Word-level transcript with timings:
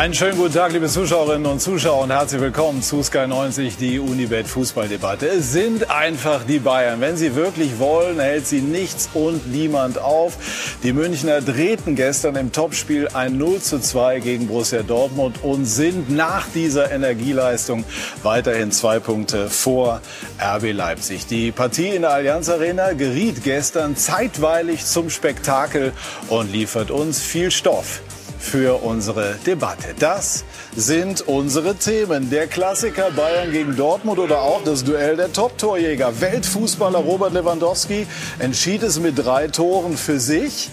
Einen 0.00 0.14
schönen 0.14 0.38
guten 0.38 0.54
Tag, 0.54 0.72
liebe 0.72 0.86
Zuschauerinnen 0.86 1.44
und 1.44 1.60
Zuschauer 1.60 2.04
und 2.04 2.10
herzlich 2.10 2.40
willkommen 2.40 2.80
zu 2.80 3.02
Sky 3.02 3.26
90, 3.26 3.76
die 3.76 3.98
Unibet 3.98 4.46
Fußballdebatte. 4.46 5.26
Es 5.26 5.52
sind 5.52 5.90
einfach 5.90 6.44
die 6.44 6.58
Bayern. 6.58 7.02
Wenn 7.02 7.18
sie 7.18 7.34
wirklich 7.34 7.78
wollen, 7.78 8.18
hält 8.18 8.46
sie 8.46 8.62
nichts 8.62 9.10
und 9.12 9.52
niemand 9.52 9.98
auf. 9.98 10.38
Die 10.82 10.94
Münchner 10.94 11.42
drehten 11.42 11.96
gestern 11.96 12.36
im 12.36 12.50
Topspiel 12.50 13.08
ein 13.12 13.36
0 13.36 13.60
zu 13.60 13.78
2 13.78 14.20
gegen 14.20 14.46
Borussia 14.46 14.82
Dortmund 14.82 15.44
und 15.44 15.66
sind 15.66 16.08
nach 16.08 16.46
dieser 16.54 16.90
Energieleistung 16.90 17.84
weiterhin 18.22 18.72
zwei 18.72 19.00
Punkte 19.00 19.50
vor 19.50 20.00
RB 20.40 20.72
Leipzig. 20.72 21.26
Die 21.26 21.52
Partie 21.52 21.88
in 21.88 22.00
der 22.00 22.12
Allianz 22.12 22.48
Arena 22.48 22.94
geriet 22.94 23.44
gestern 23.44 23.96
zeitweilig 23.96 24.86
zum 24.86 25.10
Spektakel 25.10 25.92
und 26.30 26.50
liefert 26.50 26.90
uns 26.90 27.20
viel 27.20 27.50
Stoff 27.50 28.00
für 28.40 28.82
unsere 28.82 29.36
Debatte. 29.46 29.94
Das 29.98 30.44
sind 30.74 31.20
unsere 31.28 31.76
Themen. 31.76 32.30
Der 32.30 32.46
Klassiker 32.46 33.10
Bayern 33.10 33.52
gegen 33.52 33.76
Dortmund 33.76 34.18
oder 34.18 34.42
auch 34.42 34.64
das 34.64 34.82
Duell 34.82 35.16
der 35.16 35.32
Top-Torjäger. 35.32 36.20
Weltfußballer 36.20 36.98
Robert 36.98 37.32
Lewandowski 37.32 38.06
entschied 38.38 38.82
es 38.82 38.98
mit 38.98 39.18
drei 39.24 39.48
Toren 39.48 39.96
für 39.96 40.18
sich. 40.18 40.70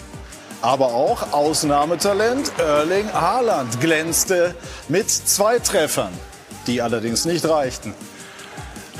Aber 0.60 0.86
auch 0.86 1.32
Ausnahmetalent 1.32 2.50
Erling 2.58 3.12
Haaland 3.12 3.80
glänzte 3.80 4.56
mit 4.88 5.08
zwei 5.08 5.60
Treffern, 5.60 6.12
die 6.66 6.82
allerdings 6.82 7.26
nicht 7.26 7.48
reichten. 7.48 7.94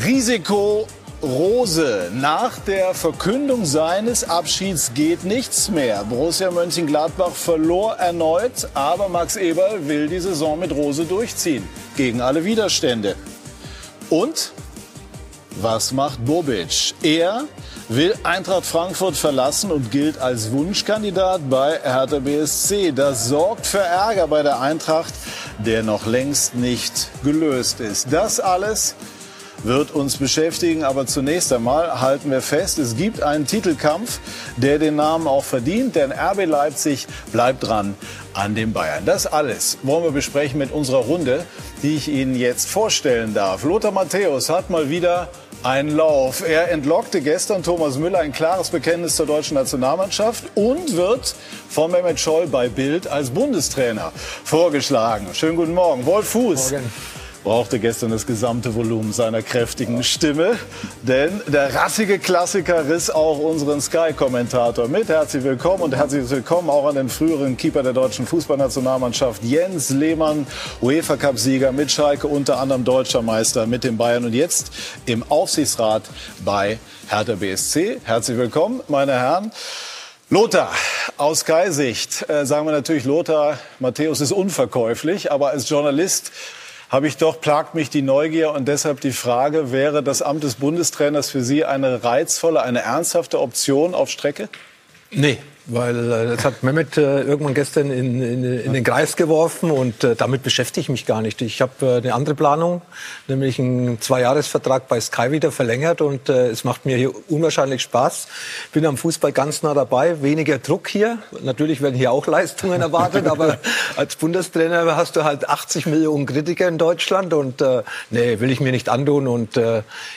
Risiko 0.05 0.87
Rose. 1.23 2.13
Nach 2.15 2.59
der 2.61 2.95
Verkündung 2.95 3.65
seines 3.65 4.29
Abschieds 4.29 4.93
geht 4.95 5.25
nichts 5.25 5.69
mehr. 5.69 6.05
Borussia 6.05 6.51
Mönchengladbach 6.53 7.33
verlor 7.33 7.97
erneut, 7.97 8.69
aber 8.75 9.09
Max 9.09 9.35
Eberl 9.35 9.89
will 9.89 10.07
die 10.07 10.21
Saison 10.21 10.59
mit 10.59 10.71
Rose 10.71 11.05
durchziehen. 11.05 11.69
Gegen 11.97 12.21
alle 12.21 12.45
Widerstände. 12.45 13.17
Und 14.11 14.53
was 15.61 15.91
macht 15.91 16.25
Bobic? 16.25 16.95
Er 17.03 17.45
will 17.89 18.15
Eintracht 18.23 18.65
Frankfurt 18.65 19.17
verlassen 19.17 19.73
und 19.73 19.91
gilt 19.91 20.19
als 20.19 20.53
Wunschkandidat 20.53 21.51
bei 21.51 21.81
Hertha 21.83 22.21
BSC. 22.21 22.93
Das 22.93 23.27
sorgt 23.27 23.67
für 23.67 23.81
Ärger 23.81 24.29
bei 24.29 24.45
der 24.45 24.61
Eintracht, 24.61 25.15
der 25.59 25.83
noch 25.83 26.07
längst 26.07 26.55
nicht 26.55 27.09
gelöst 27.25 27.81
ist. 27.81 28.07
Das 28.13 28.39
alles 28.39 28.95
wird 29.65 29.91
uns 29.91 30.17
beschäftigen. 30.17 30.85
Aber 30.85 31.07
zunächst 31.07 31.53
einmal 31.53 32.01
halten 32.01 32.31
wir 32.31 32.41
fest, 32.41 32.79
es 32.79 32.97
gibt 32.97 33.23
einen 33.23 33.47
Titelkampf, 33.47 34.21
der 34.57 34.79
den 34.79 34.97
Namen 34.97 35.27
auch 35.27 35.45
verdient, 35.45 35.97
denn 35.97 36.13
RB 36.13 36.47
Leipzig 36.47 37.07
bleibt 37.33 37.65
dran 37.65 37.95
an 38.35 38.55
den 38.55 38.73
Bayern. 38.73 39.05
Das 39.05 39.27
alles 39.27 39.79
wollen 39.83 40.05
wir 40.05 40.13
besprechen 40.13 40.59
mit 40.59 40.73
unserer 40.73 40.99
Runde, 41.05 41.45
die 41.83 41.97
ich 41.97 42.09
Ihnen 42.09 42.37
jetzt 42.37 42.69
vorstellen 42.69 43.35
darf. 43.35 43.65
Lothar 43.65 43.91
Matthäus 43.91 44.49
hat 44.49 44.71
mal 44.71 44.91
wieder 44.91 45.29
einen 45.65 45.97
Lauf. 45.97 46.47
Er 46.47 46.71
entlockte 46.71 47.21
gestern 47.21 47.65
Thomas 47.65 47.97
Müller 47.97 48.21
ein 48.21 48.33
klares 48.33 48.71
Bekenntnis 48.71 49.17
zur 49.17 49.27
deutschen 49.27 49.55
Nationalmannschaft 49.55 50.45
und 50.55 50.97
wird 50.97 51.35
von 51.69 51.91
Mehmet 51.91 52.21
Scholl 52.21 52.47
bei 52.47 52.69
Bild 52.69 53.09
als 53.09 53.31
Bundestrainer 53.31 54.13
vorgeschlagen. 54.45 55.27
Schönen 55.33 55.57
guten 55.57 55.75
Morgen. 55.75 56.07
Wolf 56.07 56.29
Fuß. 56.29 56.71
Morgen 56.71 57.18
brauchte 57.49 57.79
gestern 57.79 58.11
das 58.11 58.27
gesamte 58.27 58.75
Volumen 58.75 59.15
seiner 59.15 59.41
kräftigen 59.41 60.05
Stimme. 60.05 60.59
Denn 61.01 61.41
der 61.47 61.75
rassige 61.75 62.19
Klassiker 62.19 62.87
riss 62.87 63.09
auch 63.09 63.39
unseren 63.39 63.81
Sky-Kommentator 63.81 64.87
mit. 64.87 65.09
Herzlich 65.09 65.45
willkommen 65.45 65.85
und 65.85 65.97
herzlich 65.97 66.29
willkommen 66.29 66.69
auch 66.69 66.87
an 66.87 66.97
den 66.97 67.09
früheren 67.09 67.57
Keeper 67.57 67.83
der 67.83 67.95
deutschen 67.95 68.27
Fußballnationalmannschaft 68.27 69.43
Jens 69.43 69.89
Lehmann, 69.89 70.47
UEFA-Cup-Sieger 70.83 71.73
mit 71.73 71.91
Schalke, 71.91 72.27
unter 72.27 72.59
anderem 72.59 72.85
deutscher 72.85 73.23
Meister 73.23 73.67
mit 73.67 73.83
den 73.83 73.97
Bayern 73.97 74.27
und 74.27 74.35
jetzt 74.35 74.71
im 75.07 75.25
Aufsichtsrat 75.31 76.03
bei 76.45 76.79
Hertha 77.09 77.37
BSC. 77.37 78.03
Herzlich 78.05 78.37
willkommen, 78.37 78.83
meine 78.89 79.13
Herren. 79.13 79.53
Lothar, 80.29 80.71
aus 81.17 81.41
Sky-Sicht 81.41 82.29
äh, 82.29 82.45
sagen 82.45 82.67
wir 82.67 82.73
natürlich, 82.73 83.07
Lothar 83.07 83.59
Matthäus 83.79 84.21
ist 84.21 84.33
unverkäuflich, 84.33 85.33
aber 85.33 85.49
als 85.49 85.67
Journalist 85.71 86.31
habe 86.89 87.07
ich 87.07 87.17
doch, 87.17 87.41
plagt 87.41 87.75
mich 87.75 87.91
die 87.91 88.03
Neugier 88.03 88.53
und 88.53 88.67
deshalb 88.67 89.01
die 89.01 89.13
Frage, 89.13 89.73
wäre 89.73 90.03
das 90.03 90.23
Amt 90.23 90.43
des 90.43 90.57
Bundestrainers 90.57 91.31
für 91.31 91.43
Sie 91.43 91.65
eine 91.65 92.03
reizvolle, 92.03 92.63
eine 92.63 92.81
ernsthafte 92.81 93.41
Option 93.41 93.95
auf 93.95 94.09
Strecke? 94.09 94.49
Nee, 95.11 95.39
weil 95.69 96.13
äh, 96.13 96.27
das 96.29 96.45
hat 96.45 96.63
Mehmet 96.63 96.97
äh, 96.97 97.21
irgendwann 97.23 97.53
gestern 97.53 97.91
in, 97.91 98.23
in, 98.23 98.61
in, 98.61 98.73
den 98.73 98.83
Kreis 98.83 99.17
geworfen 99.17 99.71
und 99.71 100.03
äh, 100.03 100.17
damit 100.17 100.43
beschäftige 100.43 100.81
ich 100.81 100.89
mich 100.89 101.05
gar 101.05 101.21
nicht. 101.21 101.43
Ich 101.43 101.61
habe 101.61 101.73
äh, 101.83 101.97
eine 101.99 102.15
andere 102.15 102.35
Planung, 102.35 102.81
nämlich 103.29 103.59
einen 103.59 104.01
Zweijahresvertrag 104.01 104.89
bei 104.89 104.99
Sky 104.99 105.31
wieder 105.31 105.53
verlängert 105.53 106.01
und 106.01 106.31
äh, 106.31 106.49
es 106.49 106.65
macht 106.65 106.87
mir 106.87 106.97
hier 106.97 107.13
unwahrscheinlich 107.29 107.83
Spaß. 107.83 108.29
Bin 108.73 108.87
am 108.87 108.97
Fußball 108.97 109.33
ganz 109.33 109.63
nah 109.63 109.75
dabei, 109.75 110.23
weniger 110.23 110.59
Druck 110.59 110.89
hier. 110.89 111.19
Natürlich 111.43 111.83
werden 111.83 111.95
hier 111.95 112.13
auch 112.13 112.27
Leistungen 112.27 112.81
erwartet, 112.81 113.27
aber 113.31 113.59
als 113.97 114.17
Bundestrainer 114.17 114.97
hast 114.97 115.17
du 115.17 115.25
halt 115.25 115.49
80 115.49 115.85
Millionen 115.85 116.25
Kritiker 116.25 116.67
in 116.67 116.79
Deutschland 116.79 117.35
und 117.35 117.61
äh, 117.61 117.83
nee, 118.09 118.41
will 118.41 118.51
ich 118.51 118.61
mir 118.61 118.73
nicht 118.73 118.89
antun 118.89 119.29
und 119.29 119.57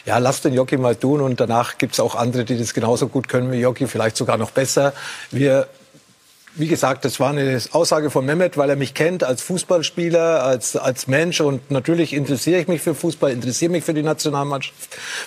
ja, 0.06 0.18
lass 0.18 0.42
den 0.42 0.54
Jockey 0.54 0.78
mal 0.78 0.96
tun 0.96 1.20
und 1.22 1.40
danach 1.40 1.78
gibt's 1.78 2.00
auch 2.00 2.16
andere, 2.16 2.46
die 2.46 2.58
das 2.58 2.74
genauso 2.74 3.08
gut 3.08 3.28
können 3.28 3.52
wie 3.52 3.60
Jockey, 3.60 3.88
vielleicht 3.88 4.16
sogar 4.16 4.38
noch 4.38 4.52
besser. 4.52 4.94
Wir 5.42 5.68
wie 6.56 6.68
gesagt, 6.68 7.06
das 7.06 7.20
war 7.20 7.30
eine 7.30 7.62
Aussage 7.72 8.10
von 8.10 8.26
Mehmet, 8.26 8.58
weil 8.58 8.70
er 8.70 8.76
mich 8.76 8.94
kennt 8.94 9.24
als 9.24 9.42
Fußballspieler, 9.42 10.44
als, 10.44 10.76
als 10.76 11.08
Mensch. 11.08 11.40
Und 11.40 11.72
natürlich 11.72 12.14
interessiere 12.14 12.60
ich 12.60 12.68
mich 12.68 12.82
für 12.82 12.94
Fußball, 12.94 13.32
interessiere 13.32 13.72
mich 13.72 13.86
für 13.86 13.94
die 13.94 14.04
Nationalmannschaft. 14.04 14.76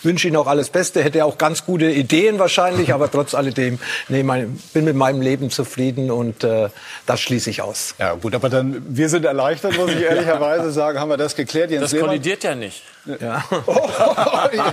Wünsche 0.02 0.28
ihm 0.28 0.36
auch 0.36 0.46
alles 0.46 0.68
Beste. 0.68 1.02
Hätte 1.02 1.24
auch 1.24 1.38
ganz 1.38 1.64
gute 1.64 1.90
Ideen 1.90 2.38
wahrscheinlich, 2.38 2.92
aber 2.92 3.10
trotz 3.10 3.34
alledem, 3.34 3.78
nee, 4.08 4.22
mein, 4.22 4.58
bin 4.74 4.84
mit 4.84 4.96
meinem 4.96 5.22
Leben 5.22 5.50
zufrieden 5.50 6.10
und 6.10 6.44
äh, 6.44 6.68
das 7.06 7.20
schließe 7.20 7.48
ich 7.48 7.62
aus. 7.62 7.94
Ja 7.98 8.14
gut, 8.14 8.34
aber 8.34 8.50
dann, 8.50 8.82
wir 8.88 9.08
sind 9.08 9.24
erleichtert, 9.24 9.78
muss 9.78 9.91
ich 9.91 10.00
ehrlicherweise 10.02 10.70
sagen, 10.72 11.00
haben 11.00 11.08
wir 11.08 11.16
das 11.16 11.34
geklärt. 11.34 11.70
Jens 11.70 11.82
das 11.82 11.92
Lehmann? 11.92 12.08
kollidiert 12.08 12.44
ja 12.44 12.54
nicht. 12.54 12.82
Ja. 13.20 13.44
Oh, 13.66 13.88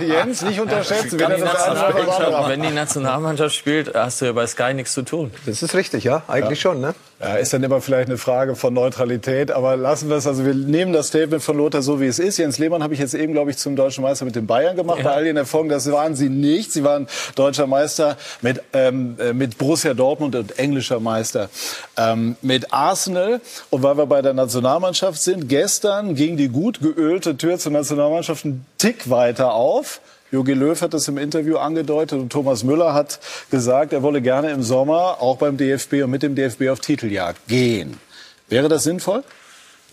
Jens, 0.00 0.42
nicht 0.42 0.58
unterschätzen. 0.58 1.18
Wenn, 1.20 1.36
die 1.36 1.42
wenn 1.42 2.62
die 2.62 2.70
Nationalmannschaft 2.70 3.54
spielt, 3.54 3.94
hast 3.94 4.22
du 4.22 4.26
ja 4.26 4.32
bei 4.32 4.46
Sky 4.46 4.72
nichts 4.72 4.94
zu 4.94 5.02
tun. 5.02 5.30
Das 5.44 5.62
ist 5.62 5.74
richtig, 5.74 6.04
ja. 6.04 6.22
Eigentlich 6.28 6.41
ja. 6.50 6.56
schon, 6.56 6.80
ne? 6.80 6.94
Ja, 7.20 7.36
ist 7.36 7.52
dann 7.52 7.62
immer 7.62 7.80
vielleicht 7.80 8.08
eine 8.08 8.18
Frage 8.18 8.56
von 8.56 8.74
Neutralität, 8.74 9.52
aber 9.52 9.76
lassen 9.76 10.08
wir 10.08 10.16
es. 10.16 10.26
Also 10.26 10.44
wir 10.44 10.54
nehmen 10.54 10.92
das 10.92 11.08
Statement 11.08 11.40
von 11.40 11.56
Lothar 11.56 11.80
so, 11.80 12.00
wie 12.00 12.06
es 12.06 12.18
ist. 12.18 12.38
Jens 12.38 12.58
Lehmann 12.58 12.82
habe 12.82 12.94
ich 12.94 13.00
jetzt 13.00 13.14
eben, 13.14 13.32
glaube 13.32 13.52
ich, 13.52 13.58
zum 13.58 13.76
deutschen 13.76 14.02
Meister 14.02 14.24
mit 14.24 14.34
den 14.34 14.48
Bayern 14.48 14.74
gemacht. 14.74 14.98
Ja. 14.98 15.04
Bei 15.04 15.10
all 15.12 15.24
den 15.24 15.36
Erfolgen, 15.36 15.68
das 15.68 15.90
waren 15.92 16.16
sie 16.16 16.28
nicht. 16.28 16.72
Sie 16.72 16.82
waren 16.82 17.06
deutscher 17.36 17.68
Meister 17.68 18.16
mit, 18.40 18.60
ähm, 18.72 19.16
äh, 19.20 19.32
mit 19.32 19.56
Borussia 19.56 19.94
Dortmund 19.94 20.34
und 20.34 20.58
englischer 20.58 20.98
Meister 20.98 21.48
ähm, 21.96 22.34
mit 22.42 22.72
Arsenal. 22.72 23.40
Und 23.70 23.84
weil 23.84 23.96
wir 23.96 24.06
bei 24.06 24.20
der 24.20 24.34
Nationalmannschaft 24.34 25.22
sind, 25.22 25.48
gestern 25.48 26.16
ging 26.16 26.36
die 26.36 26.48
gut 26.48 26.80
geölte 26.80 27.36
Tür 27.36 27.56
zur 27.56 27.70
Nationalmannschaft 27.70 28.44
einen 28.44 28.66
Tick 28.78 29.08
weiter 29.10 29.54
auf. 29.54 30.00
Jogi 30.32 30.54
Löw 30.54 30.80
hat 30.80 30.94
das 30.94 31.08
im 31.08 31.18
Interview 31.18 31.58
angedeutet 31.58 32.18
und 32.18 32.30
Thomas 32.30 32.64
Müller 32.64 32.94
hat 32.94 33.20
gesagt, 33.50 33.92
er 33.92 34.02
wolle 34.02 34.22
gerne 34.22 34.50
im 34.50 34.62
Sommer 34.62 35.20
auch 35.20 35.36
beim 35.36 35.58
DFB 35.58 36.04
und 36.04 36.10
mit 36.10 36.22
dem 36.22 36.34
DFB 36.34 36.70
auf 36.70 36.80
Titeljagd 36.80 37.46
gehen. 37.48 38.00
Wäre 38.48 38.70
das 38.70 38.84
sinnvoll? 38.84 39.24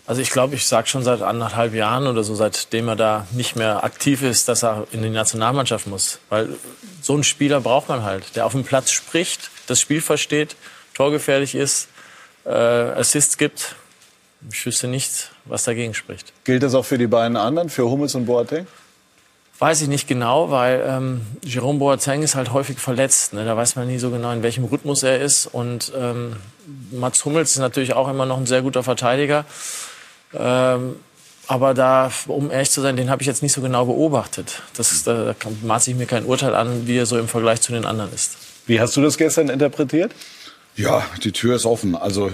Also 0.06 0.22
ich 0.22 0.30
glaube, 0.30 0.54
ich 0.54 0.66
sage 0.66 0.88
schon 0.88 1.02
seit 1.04 1.20
anderthalb 1.20 1.74
Jahren 1.74 2.06
oder 2.06 2.24
so, 2.24 2.34
seitdem 2.34 2.88
er 2.88 2.96
da 2.96 3.26
nicht 3.32 3.54
mehr 3.54 3.84
aktiv 3.84 4.22
ist, 4.22 4.48
dass 4.48 4.64
er 4.64 4.86
in 4.92 5.02
die 5.02 5.10
Nationalmannschaft 5.10 5.86
muss. 5.86 6.20
Weil 6.30 6.48
so 7.02 7.12
einen 7.12 7.22
Spieler 7.22 7.60
braucht 7.60 7.90
man 7.90 8.02
halt, 8.02 8.34
der 8.34 8.46
auf 8.46 8.52
dem 8.52 8.64
Platz 8.64 8.90
spricht, 8.92 9.50
das 9.66 9.78
Spiel 9.78 10.00
versteht, 10.00 10.56
torgefährlich 10.94 11.54
ist, 11.54 11.88
äh, 12.46 12.50
Assists 12.50 13.36
gibt. 13.36 13.76
Ich 14.50 14.64
wüsste 14.64 14.88
nichts, 14.88 15.28
was 15.44 15.64
dagegen 15.64 15.92
spricht. 15.92 16.32
Gilt 16.44 16.62
das 16.62 16.74
auch 16.74 16.86
für 16.86 16.96
die 16.96 17.06
beiden 17.06 17.36
anderen, 17.36 17.68
für 17.68 17.84
Hummels 17.90 18.14
und 18.14 18.24
Boateng? 18.24 18.66
Weiß 19.60 19.82
ich 19.82 19.88
nicht 19.88 20.08
genau, 20.08 20.50
weil 20.50 20.82
ähm, 20.88 21.20
Jerome 21.42 21.78
Boateng 21.78 22.22
ist 22.22 22.34
halt 22.34 22.54
häufig 22.54 22.78
verletzt. 22.78 23.34
Ne? 23.34 23.44
Da 23.44 23.58
weiß 23.58 23.76
man 23.76 23.88
nie 23.88 23.98
so 23.98 24.10
genau, 24.10 24.32
in 24.32 24.42
welchem 24.42 24.64
Rhythmus 24.64 25.02
er 25.02 25.20
ist. 25.20 25.44
Und 25.46 25.92
ähm, 25.94 26.36
Mats 26.90 27.26
Hummels 27.26 27.50
ist 27.50 27.58
natürlich 27.58 27.92
auch 27.92 28.08
immer 28.08 28.24
noch 28.24 28.38
ein 28.38 28.46
sehr 28.46 28.62
guter 28.62 28.82
Verteidiger. 28.82 29.44
Ähm, 30.32 30.96
aber 31.46 31.74
da, 31.74 32.10
um 32.26 32.50
ehrlich 32.50 32.70
zu 32.70 32.80
sein, 32.80 32.96
den 32.96 33.10
habe 33.10 33.20
ich 33.20 33.26
jetzt 33.26 33.42
nicht 33.42 33.52
so 33.52 33.60
genau 33.60 33.84
beobachtet. 33.84 34.62
Das, 34.78 35.02
da, 35.02 35.24
da 35.24 35.34
maße 35.62 35.90
ich 35.90 35.96
mir 35.98 36.06
kein 36.06 36.24
Urteil 36.24 36.54
an, 36.54 36.86
wie 36.86 36.96
er 36.96 37.04
so 37.04 37.18
im 37.18 37.28
Vergleich 37.28 37.60
zu 37.60 37.72
den 37.72 37.84
anderen 37.84 38.14
ist. 38.14 38.38
Wie 38.66 38.80
hast 38.80 38.96
du 38.96 39.02
das 39.02 39.18
gestern 39.18 39.50
interpretiert? 39.50 40.12
Ja, 40.76 41.04
die 41.22 41.32
Tür 41.32 41.56
ist 41.56 41.66
offen. 41.66 41.94
Also 41.94 42.30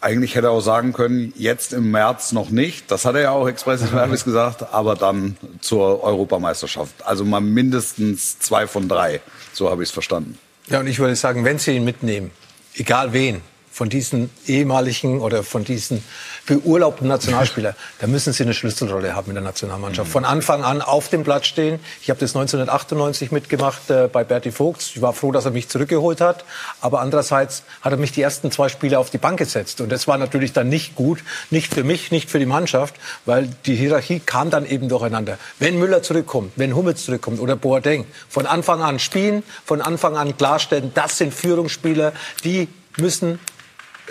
eigentlich 0.00 0.34
hätte 0.34 0.46
er 0.46 0.52
auch 0.52 0.60
sagen 0.60 0.92
können, 0.92 1.32
jetzt 1.36 1.72
im 1.72 1.90
März 1.90 2.32
noch 2.32 2.50
nicht. 2.50 2.90
Das 2.90 3.04
hat 3.04 3.14
er 3.14 3.22
ja 3.22 3.30
auch 3.30 3.46
express 3.46 3.82
verbis 3.82 4.24
gesagt, 4.24 4.72
aber 4.72 4.94
dann 4.94 5.36
zur 5.60 6.02
Europameisterschaft. 6.02 6.94
Also 7.04 7.24
mal 7.24 7.40
mindestens 7.40 8.38
zwei 8.38 8.66
von 8.66 8.88
drei. 8.88 9.20
So 9.52 9.70
habe 9.70 9.82
ich 9.82 9.88
es 9.88 9.92
verstanden. 9.92 10.38
Ja, 10.68 10.80
und 10.80 10.86
ich 10.86 10.98
würde 10.98 11.16
sagen, 11.16 11.44
wenn 11.44 11.58
Sie 11.58 11.76
ihn 11.76 11.84
mitnehmen, 11.84 12.30
egal 12.74 13.12
wen, 13.12 13.42
von 13.78 13.88
diesen 13.88 14.28
ehemaligen 14.48 15.20
oder 15.20 15.44
von 15.44 15.62
diesen 15.62 16.02
beurlaubten 16.46 17.06
Nationalspielern, 17.06 17.76
da 18.00 18.08
müssen 18.08 18.32
sie 18.32 18.42
eine 18.42 18.52
Schlüsselrolle 18.52 19.14
haben 19.14 19.28
in 19.28 19.36
der 19.36 19.44
Nationalmannschaft. 19.44 20.10
Von 20.10 20.24
Anfang 20.24 20.64
an 20.64 20.82
auf 20.82 21.10
dem 21.10 21.22
Platz 21.22 21.46
stehen. 21.46 21.78
Ich 22.02 22.10
habe 22.10 22.18
das 22.18 22.34
1998 22.34 23.30
mitgemacht 23.30 23.88
äh, 23.88 24.08
bei 24.12 24.24
Berti 24.24 24.50
Vogt. 24.50 24.82
Ich 24.82 25.00
war 25.00 25.12
froh, 25.12 25.30
dass 25.30 25.44
er 25.44 25.52
mich 25.52 25.68
zurückgeholt 25.68 26.20
hat. 26.20 26.44
Aber 26.80 27.00
andererseits 27.00 27.62
hat 27.80 27.92
er 27.92 27.98
mich 27.98 28.10
die 28.10 28.20
ersten 28.20 28.50
zwei 28.50 28.68
Spiele 28.68 28.98
auf 28.98 29.10
die 29.10 29.18
Bank 29.18 29.38
gesetzt. 29.38 29.80
Und 29.80 29.92
das 29.92 30.08
war 30.08 30.18
natürlich 30.18 30.52
dann 30.52 30.68
nicht 30.68 30.96
gut. 30.96 31.20
Nicht 31.50 31.72
für 31.72 31.84
mich, 31.84 32.10
nicht 32.10 32.28
für 32.28 32.40
die 32.40 32.46
Mannschaft, 32.46 32.96
weil 33.26 33.48
die 33.64 33.76
Hierarchie 33.76 34.18
kam 34.18 34.50
dann 34.50 34.66
eben 34.66 34.88
durcheinander. 34.88 35.38
Wenn 35.60 35.78
Müller 35.78 36.02
zurückkommt, 36.02 36.50
wenn 36.56 36.74
Hummels 36.74 37.04
zurückkommt 37.04 37.38
oder 37.38 37.54
Boateng, 37.54 38.06
von 38.28 38.44
Anfang 38.44 38.82
an 38.82 38.98
spielen, 38.98 39.44
von 39.64 39.80
Anfang 39.80 40.16
an 40.16 40.36
klarstellen, 40.36 40.90
das 40.94 41.18
sind 41.18 41.32
Führungsspieler, 41.32 42.12
die 42.42 42.66
müssen 42.96 43.38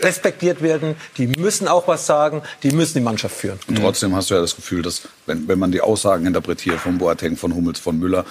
respektiert 0.02 0.62
werden, 0.62 0.96
die 1.18 1.28
müssen 1.28 1.68
auch 1.68 1.88
was 1.88 2.06
sagen, 2.06 2.42
die 2.64 2.72
müssen 2.72 2.96
die 2.96 3.04
Mannschaft 3.04 3.36
führen. 3.36 3.60
Und 3.68 3.80
trotzdem 3.80 4.16
hast 4.16 4.30
du 4.30 4.36
ja 4.36 4.42
das 4.42 4.56
Gefühl, 4.56 4.82
dass, 4.82 5.04
wenn, 5.26 5.48
wenn 5.48 5.60
man 5.60 5.72
die 5.72 5.82
Aussagen 5.82 6.26
interpretiert 6.26 6.80
von 6.80 6.98
Boateng, 6.98 7.38
von 7.38 7.54
Hummels, 7.54 7.80
von 7.80 7.98
Müller, 8.00 8.26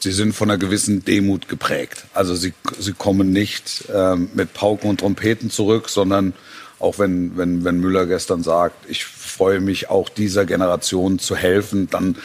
sie 0.00 0.12
sind 0.12 0.32
von 0.32 0.50
einer 0.50 0.58
gewissen 0.58 1.04
Demut 1.04 1.48
geprägt. 1.48 2.04
Also 2.14 2.34
sie, 2.34 2.54
sie 2.78 2.92
kommen 2.92 3.32
nicht 3.32 3.84
ähm, 3.92 4.30
mit 4.34 4.54
Pauken 4.54 4.90
und 4.90 5.00
Trompeten 5.00 5.50
zurück, 5.50 5.88
sondern 5.88 6.34
auch 6.78 6.98
wenn, 6.98 7.36
wenn, 7.36 7.64
wenn 7.64 7.80
Müller 7.80 8.06
gestern 8.06 8.42
sagt, 8.42 8.88
ich 8.88 9.04
freue 9.04 9.60
mich 9.60 9.90
auch 9.90 10.08
dieser 10.08 10.46
Generation 10.46 11.18
zu 11.18 11.34
helfen, 11.34 11.88
dann 11.90 12.16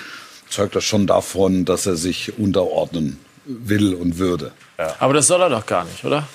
zeugt 0.49 0.75
das 0.75 0.83
schon 0.83 1.07
davon, 1.07 1.65
dass 1.65 1.87
er 1.87 1.95
sich 1.95 2.37
unterordnen 2.37 3.19
will 3.45 3.95
und 3.95 4.19
würde. 4.19 4.51
Ja. 4.77 4.95
Aber 4.99 5.13
das 5.13 5.27
soll 5.27 5.41
er 5.41 5.49
doch 5.49 5.65
gar 5.65 5.85
nicht, 5.85 6.05
oder? 6.05 6.27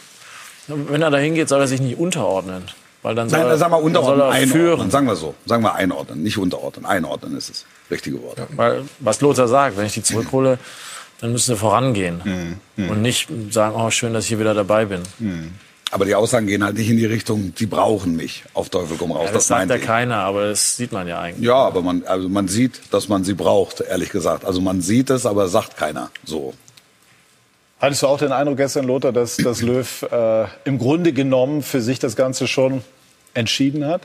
Wenn 0.68 1.02
er 1.02 1.10
da 1.10 1.18
hingeht, 1.18 1.48
soll 1.48 1.60
er 1.60 1.66
sich 1.68 1.80
nicht 1.80 1.98
unterordnen. 1.98 2.64
Weil 3.02 3.14
dann 3.14 3.28
soll 3.28 3.38
Nein, 3.40 3.48
er, 3.48 3.58
sagen 3.58 3.72
wir 3.72 3.80
unterordnen, 3.80 4.18
soll 4.18 4.26
er 4.26 4.32
einordnen. 4.32 4.66
führen. 4.66 4.90
Sagen 4.90 5.06
wir 5.06 5.16
so. 5.16 5.34
Sagen 5.46 5.62
wir 5.62 5.74
einordnen, 5.74 6.22
nicht 6.22 6.36
unterordnen. 6.36 6.84
Einordnen 6.84 7.36
ist 7.36 7.48
es. 7.48 7.64
Richtige 7.90 8.22
Wort. 8.22 8.38
Weil, 8.56 8.82
was 8.98 9.20
Lothar 9.20 9.48
sagt, 9.48 9.76
wenn 9.76 9.86
ich 9.86 9.94
die 9.94 10.02
zurückhole, 10.02 10.58
dann 11.20 11.32
müssen 11.32 11.52
sie 11.52 11.56
vorangehen. 11.56 12.58
Mhm. 12.76 12.90
Und 12.90 13.02
nicht 13.02 13.28
sagen, 13.50 13.74
oh, 13.76 13.90
schön, 13.90 14.12
dass 14.14 14.24
ich 14.24 14.28
hier 14.28 14.40
wieder 14.40 14.54
dabei 14.54 14.84
bin. 14.84 15.02
Aber 15.90 16.04
die 16.04 16.14
Aussagen 16.14 16.46
gehen 16.46 16.62
halt 16.62 16.76
nicht 16.76 16.90
in 16.90 16.96
die 16.96 17.06
Richtung, 17.06 17.54
die 17.54 17.66
brauchen 17.66 18.14
mich. 18.14 18.44
Auf 18.52 18.68
Teufel 18.68 18.96
komm 18.98 19.12
raus. 19.12 19.26
Ja, 19.26 19.32
das, 19.32 19.46
sagt 19.46 19.60
meinte 19.60 19.74
ja 19.74 19.80
ich. 19.80 19.86
keiner, 19.86 20.16
aber 20.16 20.48
das 20.48 20.76
sieht 20.76 20.92
man 20.92 21.08
ja 21.08 21.20
eigentlich. 21.20 21.46
Ja, 21.46 21.54
aber 21.54 21.82
man, 21.82 22.02
also 22.04 22.28
man 22.28 22.46
sieht, 22.48 22.80
dass 22.90 23.08
man 23.08 23.24
sie 23.24 23.34
braucht, 23.34 23.80
ehrlich 23.80 24.10
gesagt. 24.10 24.44
Also 24.44 24.60
man 24.60 24.82
sieht 24.82 25.08
es, 25.10 25.24
aber 25.24 25.48
sagt 25.48 25.76
keiner 25.76 26.10
so. 26.24 26.52
Hattest 27.80 28.02
du 28.02 28.08
auch 28.08 28.18
den 28.18 28.32
Eindruck 28.32 28.56
gestern, 28.56 28.86
Lothar, 28.86 29.12
dass, 29.12 29.36
dass 29.36 29.62
Löw 29.62 30.02
äh, 30.10 30.46
im 30.64 30.78
Grunde 30.78 31.12
genommen 31.12 31.62
für 31.62 31.80
sich 31.80 32.00
das 32.00 32.16
Ganze 32.16 32.48
schon 32.48 32.82
entschieden 33.34 33.86
hat? 33.86 34.02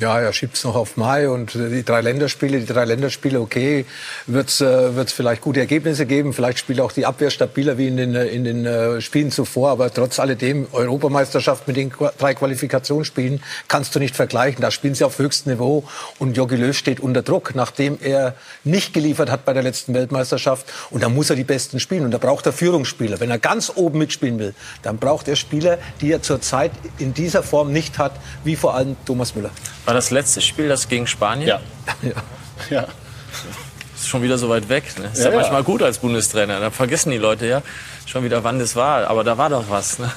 Ja, 0.00 0.18
er 0.18 0.32
schiebt 0.32 0.56
es 0.56 0.64
noch 0.64 0.74
auf 0.74 0.96
Mai 0.96 1.28
und 1.28 1.54
die 1.54 1.84
drei 1.84 2.00
Länderspiele, 2.00 2.58
die 2.58 2.66
drei 2.66 2.84
Länderspiele, 2.84 3.40
okay, 3.40 3.86
wird 4.26 4.48
es 4.48 4.60
äh, 4.60 4.96
wird's 4.96 5.12
vielleicht 5.12 5.40
gute 5.40 5.60
Ergebnisse 5.60 6.04
geben. 6.04 6.32
Vielleicht 6.32 6.58
spielt 6.58 6.80
auch 6.80 6.90
die 6.90 7.06
Abwehr 7.06 7.30
stabiler 7.30 7.78
wie 7.78 7.86
in 7.86 7.96
den, 7.96 8.14
äh, 8.16 8.26
in 8.26 8.42
den 8.42 8.66
äh, 8.66 9.00
Spielen 9.00 9.30
zuvor. 9.30 9.70
Aber 9.70 9.94
trotz 9.94 10.18
alledem, 10.18 10.66
Europameisterschaft 10.72 11.68
mit 11.68 11.76
den 11.76 11.92
drei 12.18 12.34
Qualifikationsspielen 12.34 13.40
kannst 13.68 13.94
du 13.94 14.00
nicht 14.00 14.16
vergleichen. 14.16 14.60
Da 14.62 14.72
spielen 14.72 14.96
sie 14.96 15.04
auf 15.04 15.20
höchstem 15.20 15.52
Niveau 15.52 15.84
und 16.18 16.36
Jogi 16.36 16.56
Löw 16.56 16.76
steht 16.76 16.98
unter 16.98 17.22
Druck, 17.22 17.54
nachdem 17.54 17.96
er 18.02 18.34
nicht 18.64 18.94
geliefert 18.94 19.30
hat 19.30 19.44
bei 19.44 19.52
der 19.52 19.62
letzten 19.62 19.94
Weltmeisterschaft. 19.94 20.66
Und 20.90 21.04
da 21.04 21.08
muss 21.08 21.30
er 21.30 21.36
die 21.36 21.44
Besten 21.44 21.78
spielen 21.78 22.04
und 22.04 22.10
da 22.10 22.18
braucht 22.18 22.46
er 22.46 22.52
Führungsspieler. 22.52 23.20
Wenn 23.20 23.30
er 23.30 23.38
ganz 23.38 23.70
oben 23.72 23.98
mitspielen 23.98 24.40
will, 24.40 24.54
dann 24.82 24.98
braucht 24.98 25.28
er 25.28 25.36
Spieler, 25.36 25.78
die 26.00 26.10
er 26.10 26.20
zurzeit 26.20 26.72
in 26.98 27.14
dieser 27.14 27.44
Form 27.44 27.72
nicht 27.72 27.98
hat, 27.98 28.16
wie 28.42 28.56
vor 28.56 28.74
allem 28.74 28.96
Thomas 29.06 29.36
Müller. 29.36 29.52
War 29.84 29.94
das 29.94 30.10
letzte 30.10 30.40
Spiel 30.40 30.68
das 30.68 30.88
gegen 30.88 31.06
Spanien? 31.06 31.48
Ja. 32.02 32.14
ja. 32.70 32.86
Ist 33.94 34.08
schon 34.08 34.22
wieder 34.22 34.38
so 34.38 34.48
weit 34.48 34.68
weg. 34.68 34.84
Ne? 34.98 35.10
Ist 35.12 35.18
ja, 35.18 35.24
Ja, 35.24 35.30
ja. 35.30 35.36
manchmal 35.40 35.62
gut 35.62 35.82
als 35.82 35.98
Bundestrainer. 35.98 36.60
Da 36.60 36.70
vergessen 36.70 37.10
die 37.10 37.18
Leute 37.18 37.46
ja 37.46 37.62
schon 38.06 38.24
wieder, 38.24 38.44
wann 38.44 38.58
das 38.58 38.76
war. 38.76 39.06
Aber 39.08 39.24
da 39.24 39.36
war 39.38 39.50
doch 39.50 39.64
was. 39.68 39.98
Ne? 39.98 40.10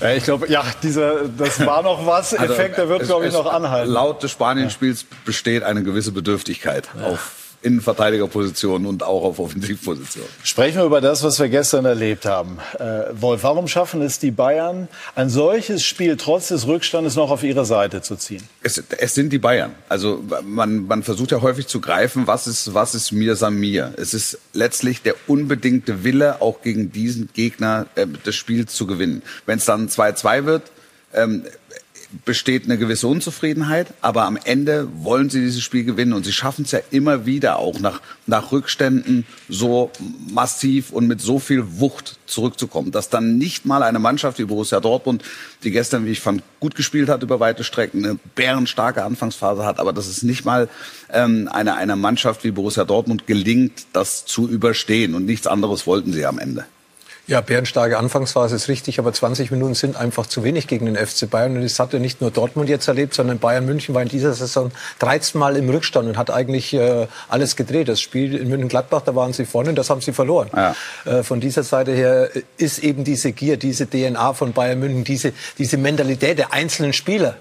Ja, 0.00 0.10
ich 0.10 0.24
glaube, 0.24 0.48
ja, 0.48 0.64
dieser, 0.82 1.24
das 1.28 1.64
war 1.64 1.82
noch 1.82 2.04
was. 2.06 2.32
Effekt, 2.32 2.78
der 2.78 2.88
wird, 2.88 3.00
Also 3.00 3.14
glaube 3.14 3.26
ich, 3.28 3.32
noch 3.32 3.52
anhalten. 3.52 3.90
Laut 3.90 4.22
des 4.22 4.30
Spanienspiels 4.32 5.06
besteht 5.24 5.62
eine 5.62 5.82
gewisse 5.82 6.12
Bedürftigkeit 6.12 6.88
auf 7.02 7.32
Innenverteidigerpositionen 7.62 8.86
und 8.86 9.02
auch 9.02 9.24
auf 9.24 9.38
Offensivpositionen. 9.38 10.28
Sprechen 10.42 10.78
wir 10.78 10.84
über 10.84 11.00
das, 11.00 11.22
was 11.22 11.40
wir 11.40 11.48
gestern 11.48 11.84
erlebt 11.84 12.24
haben. 12.24 12.58
Äh, 12.78 13.04
Wolf, 13.12 13.42
warum 13.42 13.66
schaffen 13.66 14.00
es 14.02 14.18
die 14.18 14.30
Bayern, 14.30 14.88
ein 15.14 15.28
solches 15.28 15.84
Spiel 15.84 16.16
trotz 16.16 16.48
des 16.48 16.66
Rückstandes 16.66 17.16
noch 17.16 17.30
auf 17.30 17.42
ihre 17.42 17.64
Seite 17.64 18.00
zu 18.00 18.16
ziehen? 18.16 18.42
Es, 18.62 18.82
es 18.98 19.14
sind 19.14 19.32
die 19.32 19.38
Bayern. 19.38 19.74
Also 19.88 20.22
man, 20.44 20.86
man 20.86 21.02
versucht 21.02 21.32
ja 21.32 21.40
häufig 21.40 21.66
zu 21.66 21.80
greifen, 21.80 22.26
was 22.26 22.46
ist, 22.46 22.74
was 22.74 22.94
ist 22.94 23.12
mir 23.12 23.34
san 23.36 23.54
mir. 23.54 23.92
Es 23.96 24.14
ist 24.14 24.38
letztlich 24.52 25.02
der 25.02 25.14
unbedingte 25.26 26.04
Wille, 26.04 26.40
auch 26.40 26.62
gegen 26.62 26.92
diesen 26.92 27.28
Gegner 27.32 27.86
äh, 27.96 28.06
des 28.06 28.36
Spiels 28.36 28.74
zu 28.74 28.86
gewinnen. 28.86 29.22
Wenn 29.46 29.58
es 29.58 29.64
dann 29.64 29.88
2-2 29.88 30.44
wird, 30.44 30.62
ähm, 31.14 31.44
besteht 32.24 32.64
eine 32.64 32.78
gewisse 32.78 33.06
Unzufriedenheit, 33.06 33.88
aber 34.00 34.24
am 34.24 34.38
Ende 34.42 34.88
wollen 35.02 35.28
sie 35.28 35.40
dieses 35.40 35.62
Spiel 35.62 35.84
gewinnen 35.84 36.14
und 36.14 36.24
sie 36.24 36.32
schaffen 36.32 36.64
es 36.64 36.70
ja 36.70 36.80
immer 36.90 37.26
wieder 37.26 37.58
auch 37.58 37.80
nach, 37.80 38.00
nach 38.26 38.50
Rückständen 38.50 39.26
so 39.48 39.90
massiv 40.32 40.90
und 40.90 41.06
mit 41.06 41.20
so 41.20 41.38
viel 41.38 41.78
Wucht 41.78 42.16
zurückzukommen, 42.26 42.92
dass 42.92 43.10
dann 43.10 43.36
nicht 43.36 43.66
mal 43.66 43.82
eine 43.82 43.98
Mannschaft 43.98 44.38
wie 44.38 44.44
Borussia 44.44 44.80
Dortmund, 44.80 45.22
die 45.64 45.70
gestern, 45.70 46.06
wie 46.06 46.10
ich 46.10 46.20
fand, 46.20 46.42
gut 46.60 46.74
gespielt 46.74 47.10
hat 47.10 47.22
über 47.22 47.40
weite 47.40 47.62
Strecken, 47.62 48.04
eine 48.04 48.18
bärenstarke 48.34 49.04
Anfangsphase 49.04 49.66
hat, 49.66 49.78
aber 49.78 49.92
dass 49.92 50.06
es 50.06 50.22
nicht 50.22 50.44
mal 50.44 50.68
ähm, 51.12 51.48
einer 51.52 51.76
einer 51.76 51.96
Mannschaft 51.96 52.42
wie 52.44 52.50
Borussia 52.50 52.84
Dortmund 52.84 53.26
gelingt, 53.26 53.86
das 53.92 54.24
zu 54.24 54.48
überstehen 54.48 55.14
und 55.14 55.26
nichts 55.26 55.46
anderes 55.46 55.86
wollten 55.86 56.12
sie 56.12 56.24
am 56.24 56.38
Ende. 56.38 56.64
Ja, 57.28 57.42
bärenstarke 57.42 57.98
Anfangsphase 57.98 58.56
ist 58.56 58.68
richtig, 58.68 58.98
aber 58.98 59.12
20 59.12 59.50
Minuten 59.50 59.74
sind 59.74 59.96
einfach 59.96 60.26
zu 60.26 60.44
wenig 60.44 60.66
gegen 60.66 60.86
den 60.86 60.96
FC 60.96 61.28
Bayern. 61.28 61.56
Und 61.56 61.62
das 61.62 61.78
hatte 61.78 62.00
nicht 62.00 62.22
nur 62.22 62.30
Dortmund 62.30 62.70
jetzt 62.70 62.88
erlebt, 62.88 63.12
sondern 63.12 63.38
Bayern 63.38 63.66
München 63.66 63.94
war 63.94 64.00
in 64.00 64.08
dieser 64.08 64.32
Saison 64.32 64.72
13 65.00 65.38
Mal 65.38 65.56
im 65.56 65.68
Rückstand 65.68 66.08
und 66.08 66.16
hat 66.16 66.30
eigentlich 66.30 66.72
äh, 66.72 67.06
alles 67.28 67.54
gedreht. 67.54 67.88
Das 67.90 68.00
Spiel 68.00 68.34
in 68.34 68.48
München-Gladbach, 68.48 69.02
da 69.04 69.14
waren 69.14 69.34
sie 69.34 69.44
vorne 69.44 69.68
und 69.68 69.76
das 69.76 69.90
haben 69.90 70.00
sie 70.00 70.14
verloren. 70.14 70.48
Ja. 70.56 70.74
Äh, 71.04 71.22
von 71.22 71.38
dieser 71.38 71.64
Seite 71.64 71.92
her 71.92 72.30
ist 72.56 72.78
eben 72.78 73.04
diese 73.04 73.32
Gier, 73.32 73.58
diese 73.58 73.86
DNA 73.86 74.32
von 74.32 74.54
Bayern 74.54 74.78
München, 74.78 75.04
diese, 75.04 75.34
diese 75.58 75.76
Mentalität 75.76 76.38
der 76.38 76.54
einzelnen 76.54 76.94
Spieler, 76.94 77.36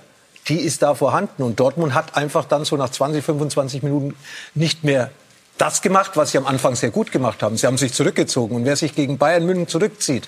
die 0.50 0.60
ist 0.60 0.82
da 0.82 0.96
vorhanden. 0.96 1.44
Und 1.44 1.62
Dortmund 1.62 1.94
hat 1.94 2.18
einfach 2.18 2.44
dann 2.44 2.66
so 2.66 2.76
nach 2.76 2.90
20, 2.90 3.24
25 3.24 3.84
Minuten 3.84 4.16
nicht 4.54 4.84
mehr 4.84 5.12
das 5.58 5.82
gemacht, 5.82 6.12
was 6.16 6.32
sie 6.32 6.38
am 6.38 6.46
Anfang 6.46 6.76
sehr 6.76 6.92
gut 6.92 7.12
gemacht 7.12 7.44
haben. 7.44 7.58
Sie 7.58 7.68
haben 7.68 7.78
sich 7.78 7.94
zurückgezogen. 7.94 8.56
Und 8.56 8.66
wer 8.66 8.76
sich 8.76 8.96
gegen 8.96 9.18
Bayern 9.18 9.46
München 9.46 9.68
zurückzieht, 9.68 10.28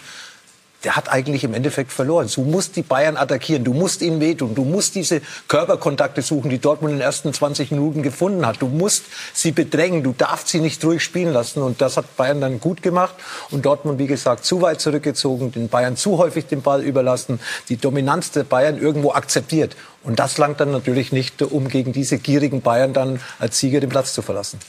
der 0.83 0.95
hat 0.95 1.11
eigentlich 1.11 1.43
im 1.43 1.53
Endeffekt 1.53 1.91
verloren. 1.91 2.29
Du 2.33 2.41
musst 2.41 2.77
die 2.77 2.83
Bayern 2.83 3.17
attackieren, 3.17 3.65
du 3.65 3.73
musst 3.73 4.01
ihnen 4.01 4.21
wehtun, 4.21 4.55
du 4.55 4.63
musst 4.63 4.95
diese 4.95 5.21
Körperkontakte 5.49 6.21
suchen, 6.21 6.49
die 6.49 6.59
Dortmund 6.59 6.93
in 6.93 6.99
den 6.99 7.05
ersten 7.05 7.33
20 7.33 7.71
Minuten 7.71 8.01
gefunden 8.01 8.45
hat. 8.45 8.61
Du 8.61 8.67
musst 8.67 9.03
sie 9.33 9.51
bedrängen, 9.51 10.03
du 10.03 10.13
darfst 10.17 10.47
sie 10.47 10.61
nicht 10.61 10.83
ruhig 10.85 11.03
spielen 11.03 11.33
lassen. 11.33 11.61
Und 11.61 11.81
das 11.81 11.97
hat 11.97 12.15
Bayern 12.15 12.39
dann 12.39 12.61
gut 12.61 12.81
gemacht. 12.81 13.15
Und 13.51 13.65
Dortmund, 13.65 13.99
wie 13.99 14.07
gesagt, 14.07 14.45
zu 14.45 14.61
weit 14.61 14.79
zurückgezogen, 14.79 15.51
den 15.51 15.67
Bayern 15.67 15.97
zu 15.97 16.17
häufig 16.17 16.45
den 16.45 16.61
Ball 16.61 16.81
überlassen, 16.81 17.41
die 17.67 17.75
Dominanz 17.75 18.31
der 18.31 18.45
Bayern 18.45 18.79
irgendwo 18.79 19.11
akzeptiert. 19.11 19.75
Und 20.03 20.19
das 20.19 20.37
langt 20.37 20.61
dann 20.61 20.71
natürlich 20.71 21.11
nicht, 21.11 21.41
um 21.41 21.67
gegen 21.67 21.91
diese 21.91 22.19
gierigen 22.19 22.61
Bayern 22.61 22.93
dann 22.93 23.19
als 23.37 23.59
Sieger 23.59 23.81
den 23.81 23.89
Platz 23.89 24.13
zu 24.13 24.21
verlassen. 24.21 24.59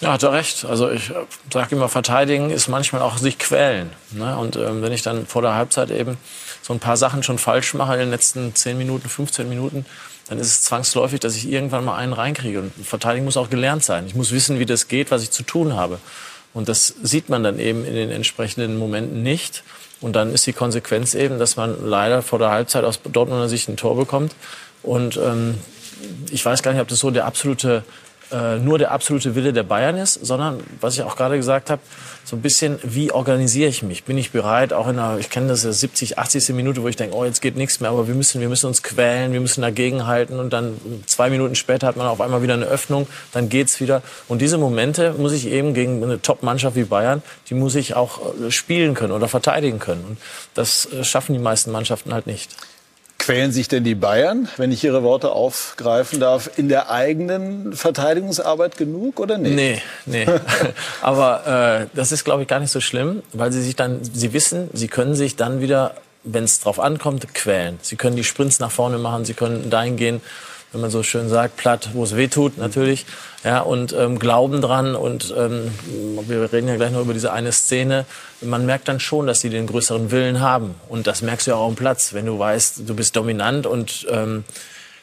Ja, 0.00 0.12
hat 0.12 0.22
er 0.22 0.32
recht. 0.32 0.64
Also 0.64 0.90
ich 0.90 1.12
sage 1.52 1.74
immer, 1.74 1.88
verteidigen 1.88 2.50
ist 2.50 2.68
manchmal 2.68 3.02
auch 3.02 3.18
sich 3.18 3.38
quälen. 3.38 3.90
Ne? 4.12 4.36
Und 4.36 4.56
ähm, 4.56 4.82
wenn 4.82 4.92
ich 4.92 5.02
dann 5.02 5.26
vor 5.26 5.42
der 5.42 5.54
Halbzeit 5.54 5.90
eben 5.90 6.16
so 6.62 6.72
ein 6.72 6.78
paar 6.78 6.96
Sachen 6.96 7.22
schon 7.22 7.38
falsch 7.38 7.74
mache 7.74 7.94
in 7.94 8.00
den 8.00 8.10
letzten 8.10 8.54
10 8.54 8.78
Minuten, 8.78 9.08
15 9.08 9.48
Minuten, 9.48 9.86
dann 10.28 10.38
ist 10.38 10.48
es 10.48 10.62
zwangsläufig, 10.62 11.20
dass 11.20 11.34
ich 11.36 11.48
irgendwann 11.50 11.84
mal 11.84 11.96
einen 11.96 12.12
reinkriege. 12.12 12.60
Und 12.60 12.86
verteidigen 12.86 13.24
muss 13.24 13.36
auch 13.36 13.50
gelernt 13.50 13.82
sein. 13.82 14.06
Ich 14.06 14.14
muss 14.14 14.30
wissen, 14.30 14.58
wie 14.58 14.66
das 14.66 14.86
geht, 14.88 15.10
was 15.10 15.22
ich 15.22 15.30
zu 15.30 15.42
tun 15.42 15.74
habe. 15.74 15.98
Und 16.54 16.68
das 16.68 16.94
sieht 17.02 17.28
man 17.28 17.42
dann 17.42 17.58
eben 17.58 17.84
in 17.84 17.94
den 17.94 18.10
entsprechenden 18.10 18.78
Momenten 18.78 19.22
nicht. 19.22 19.64
Und 20.00 20.14
dann 20.14 20.32
ist 20.32 20.46
die 20.46 20.52
Konsequenz 20.52 21.14
eben, 21.14 21.38
dass 21.38 21.56
man 21.56 21.88
leider 21.88 22.22
vor 22.22 22.38
der 22.38 22.50
Halbzeit 22.50 22.84
aus 22.84 23.00
Dortmunder 23.02 23.48
Sicht 23.48 23.68
ein 23.68 23.76
Tor 23.76 23.96
bekommt. 23.96 24.34
Und 24.82 25.16
ähm, 25.16 25.58
ich 26.30 26.44
weiß 26.44 26.62
gar 26.62 26.72
nicht, 26.72 26.80
ob 26.80 26.88
das 26.88 27.00
so 27.00 27.10
der 27.10 27.24
absolute 27.24 27.84
äh, 28.32 28.58
nur 28.58 28.78
der 28.78 28.90
absolute 28.90 29.34
Wille 29.34 29.52
der 29.52 29.62
Bayern 29.62 29.96
ist, 29.96 30.14
sondern, 30.14 30.60
was 30.80 30.94
ich 30.94 31.02
auch 31.02 31.16
gerade 31.16 31.36
gesagt 31.36 31.70
habe, 31.70 31.80
so 32.24 32.36
ein 32.36 32.42
bisschen, 32.42 32.78
wie 32.82 33.10
organisiere 33.10 33.70
ich 33.70 33.82
mich? 33.82 34.04
Bin 34.04 34.18
ich 34.18 34.32
bereit, 34.32 34.74
auch 34.74 34.86
in 34.86 34.98
einer, 34.98 35.18
ich 35.18 35.30
kenne 35.30 35.48
das 35.48 35.64
ja 35.64 35.72
70, 35.72 36.18
80. 36.18 36.50
Minute, 36.50 36.82
wo 36.82 36.88
ich 36.88 36.96
denke, 36.96 37.16
oh, 37.16 37.24
jetzt 37.24 37.40
geht 37.40 37.56
nichts 37.56 37.80
mehr, 37.80 37.88
aber 37.88 38.06
wir 38.06 38.14
müssen, 38.14 38.40
wir 38.42 38.50
müssen 38.50 38.66
uns 38.66 38.82
quälen, 38.82 39.32
wir 39.32 39.40
müssen 39.40 39.62
dagegenhalten 39.62 40.38
und 40.38 40.52
dann 40.52 40.78
zwei 41.06 41.30
Minuten 41.30 41.54
später 41.54 41.86
hat 41.86 41.96
man 41.96 42.06
auf 42.06 42.20
einmal 42.20 42.42
wieder 42.42 42.52
eine 42.52 42.66
Öffnung, 42.66 43.06
dann 43.32 43.48
geht's 43.48 43.80
wieder. 43.80 44.02
Und 44.28 44.42
diese 44.42 44.58
Momente 44.58 45.14
muss 45.16 45.32
ich 45.32 45.46
eben 45.46 45.72
gegen 45.72 46.02
eine 46.02 46.20
Top-Mannschaft 46.20 46.76
wie 46.76 46.84
Bayern, 46.84 47.22
die 47.48 47.54
muss 47.54 47.74
ich 47.74 47.94
auch 47.94 48.20
äh, 48.20 48.50
spielen 48.50 48.92
können 48.92 49.12
oder 49.12 49.28
verteidigen 49.28 49.78
können. 49.78 50.04
Und 50.04 50.18
das 50.52 50.86
äh, 50.92 51.04
schaffen 51.04 51.32
die 51.32 51.38
meisten 51.38 51.72
Mannschaften 51.72 52.12
halt 52.12 52.26
nicht. 52.26 52.54
Quälen 53.28 53.52
sich 53.52 53.68
denn 53.68 53.84
die 53.84 53.94
Bayern, 53.94 54.48
wenn 54.56 54.72
ich 54.72 54.82
Ihre 54.84 55.02
Worte 55.02 55.32
aufgreifen 55.32 56.18
darf, 56.18 56.50
in 56.56 56.70
der 56.70 56.90
eigenen 56.90 57.74
Verteidigungsarbeit 57.74 58.78
genug 58.78 59.20
oder 59.20 59.36
nicht? 59.36 59.54
Nee, 59.54 59.82
nee. 60.06 60.24
Aber 61.02 61.82
äh, 61.82 61.94
das 61.94 62.10
ist, 62.10 62.24
glaube 62.24 62.40
ich, 62.40 62.48
gar 62.48 62.58
nicht 62.58 62.70
so 62.70 62.80
schlimm, 62.80 63.22
weil 63.34 63.52
sie 63.52 63.60
sich 63.60 63.76
dann, 63.76 64.00
sie 64.02 64.32
wissen, 64.32 64.70
sie 64.72 64.88
können 64.88 65.14
sich 65.14 65.36
dann 65.36 65.60
wieder, 65.60 65.96
wenn 66.24 66.44
es 66.44 66.60
drauf 66.60 66.80
ankommt, 66.80 67.34
quälen. 67.34 67.78
Sie 67.82 67.96
können 67.96 68.16
die 68.16 68.24
Sprints 68.24 68.60
nach 68.60 68.70
vorne 68.70 68.96
machen, 68.96 69.26
sie 69.26 69.34
können 69.34 69.68
dahin 69.68 69.98
gehen, 69.98 70.22
wenn 70.72 70.80
man 70.80 70.90
so 70.90 71.02
schön 71.02 71.28
sagt, 71.28 71.56
platt, 71.56 71.90
wo 71.94 72.04
es 72.04 72.14
weh 72.14 72.28
tut 72.28 72.58
natürlich. 72.58 73.06
Ja, 73.44 73.60
und 73.60 73.92
ähm, 73.92 74.18
glauben 74.18 74.60
dran. 74.60 74.94
Und 74.94 75.34
ähm, 75.36 75.70
wir 76.26 76.52
reden 76.52 76.68
ja 76.68 76.76
gleich 76.76 76.92
noch 76.92 77.00
über 77.00 77.14
diese 77.14 77.32
eine 77.32 77.52
Szene. 77.52 78.04
Man 78.40 78.66
merkt 78.66 78.88
dann 78.88 79.00
schon, 79.00 79.26
dass 79.26 79.40
sie 79.40 79.50
den 79.50 79.66
größeren 79.66 80.10
Willen 80.10 80.40
haben. 80.40 80.74
Und 80.88 81.06
das 81.06 81.22
merkst 81.22 81.46
du 81.46 81.52
ja 81.52 81.56
auch 81.56 81.68
am 81.68 81.76
Platz, 81.76 82.12
wenn 82.12 82.26
du 82.26 82.38
weißt, 82.38 82.82
du 82.86 82.94
bist 82.94 83.16
dominant 83.16 83.66
und 83.66 84.06
ähm, 84.10 84.44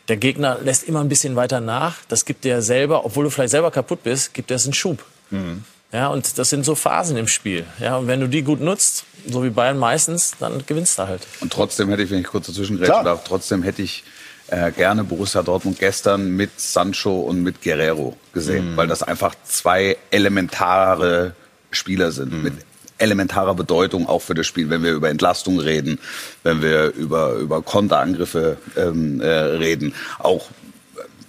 der 0.07 0.17
Gegner 0.17 0.59
lässt 0.63 0.83
immer 0.83 0.99
ein 0.99 1.09
bisschen 1.09 1.35
weiter 1.35 1.61
nach. 1.61 1.95
Das 2.09 2.25
gibt 2.25 2.43
dir 2.43 2.61
selber, 2.61 3.05
obwohl 3.05 3.23
du 3.23 3.29
vielleicht 3.31 3.51
selber 3.51 3.71
kaputt 3.71 4.03
bist, 4.03 4.33
gibt 4.33 4.51
dir 4.51 4.55
das 4.55 4.65
einen 4.65 4.73
Schub. 4.73 5.03
Mhm. 5.31 5.63
Ja, 5.91 6.09
und 6.09 6.37
das 6.37 6.49
sind 6.49 6.65
so 6.65 6.75
Phasen 6.75 7.15
im 7.17 7.27
Spiel. 7.27 7.65
Ja, 7.79 7.97
und 7.97 8.07
wenn 8.07 8.19
du 8.19 8.27
die 8.27 8.41
gut 8.41 8.59
nutzt, 8.59 9.05
so 9.27 9.43
wie 9.43 9.49
Bayern 9.49 9.79
meistens, 9.79 10.35
dann 10.39 10.63
gewinnst 10.65 10.99
du 10.99 11.07
halt. 11.07 11.21
Und 11.39 11.53
trotzdem 11.53 11.89
hätte 11.89 12.03
ich, 12.03 12.11
wenn 12.11 12.19
ich 12.19 12.27
kurz 12.27 12.47
dazwischen 12.47 12.77
reden 12.77 13.05
darf, 13.05 13.23
trotzdem 13.23 13.63
hätte 13.63 13.81
ich 13.81 14.03
äh, 14.47 14.71
gerne 14.71 15.03
Borussia 15.03 15.41
Dortmund 15.43 15.79
gestern 15.79 16.35
mit 16.35 16.59
Sancho 16.59 17.21
und 17.21 17.41
mit 17.41 17.61
Guerrero 17.61 18.15
gesehen, 18.33 18.73
mhm. 18.73 18.77
weil 18.77 18.87
das 18.87 19.03
einfach 19.03 19.35
zwei 19.45 19.97
elementare 20.11 21.33
Spieler 21.71 22.11
sind 22.11 22.33
mhm. 22.33 22.43
mit 22.43 22.53
elementarer 22.97 23.55
Bedeutung 23.55 24.07
auch 24.07 24.21
für 24.21 24.35
das 24.35 24.47
Spiel, 24.47 24.69
wenn 24.69 24.83
wir 24.83 24.93
über 24.93 25.09
Entlastung 25.09 25.59
reden, 25.59 25.99
wenn 26.43 26.61
wir 26.61 26.93
über 26.93 27.33
über 27.33 27.61
Konterangriffe 27.61 28.57
ähm, 28.77 29.19
äh, 29.19 29.27
reden, 29.27 29.93
auch 30.19 30.47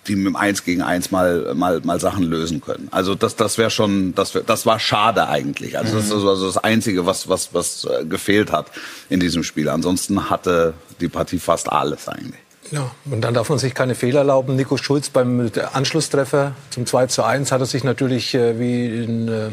die 0.07 0.17
mit 0.17 0.27
dem 0.27 0.37
Eins 0.37 0.65
gegen 0.65 0.83
Eins 0.83 1.11
mal, 1.11 1.55
mal, 1.55 1.81
mal 1.83 1.99
Sachen 2.01 2.25
lösen 2.25 2.61
können. 2.61 2.89
Also 2.91 3.15
das, 3.15 3.37
das 3.37 3.59
wäre 3.59 3.71
schon, 3.71 4.15
das, 4.15 4.35
wär, 4.35 4.43
das 4.43 4.67
war 4.67 4.79
schade 4.79 5.29
eigentlich. 5.29 5.79
Also 5.79 5.97
das 5.97 6.07
ist 6.07 6.13
also 6.13 6.47
das 6.47 6.59
Einzige, 6.59 7.07
was, 7.07 7.29
was, 7.29 7.53
was 7.55 7.85
äh, 7.85 8.05
gefehlt 8.05 8.53
hat 8.53 8.67
in 9.09 9.21
diesem 9.21 9.43
Spiel. 9.43 9.69
Ansonsten 9.69 10.31
hatte 10.31 10.75
die 11.01 11.09
Partie 11.09 11.39
fast 11.39 11.71
alles 11.71 12.09
eigentlich. 12.09 12.41
Ja, 12.71 12.91
und 13.05 13.21
dann 13.21 13.35
darf 13.35 13.49
man 13.49 13.59
sich 13.59 13.75
keine 13.75 13.95
Fehler 13.95 14.21
erlauben. 14.21 14.57
Nico 14.57 14.77
Schulz 14.77 15.09
beim 15.09 15.51
Anschlusstreffer 15.73 16.53
zum 16.71 16.87
2 16.87 17.07
zu 17.07 17.23
1 17.23 17.53
hat 17.53 17.61
er 17.61 17.67
sich 17.67 17.85
natürlich 17.85 18.35
äh, 18.35 18.59
wie 18.59 19.05
ein 19.05 19.29
äh, 19.29 19.51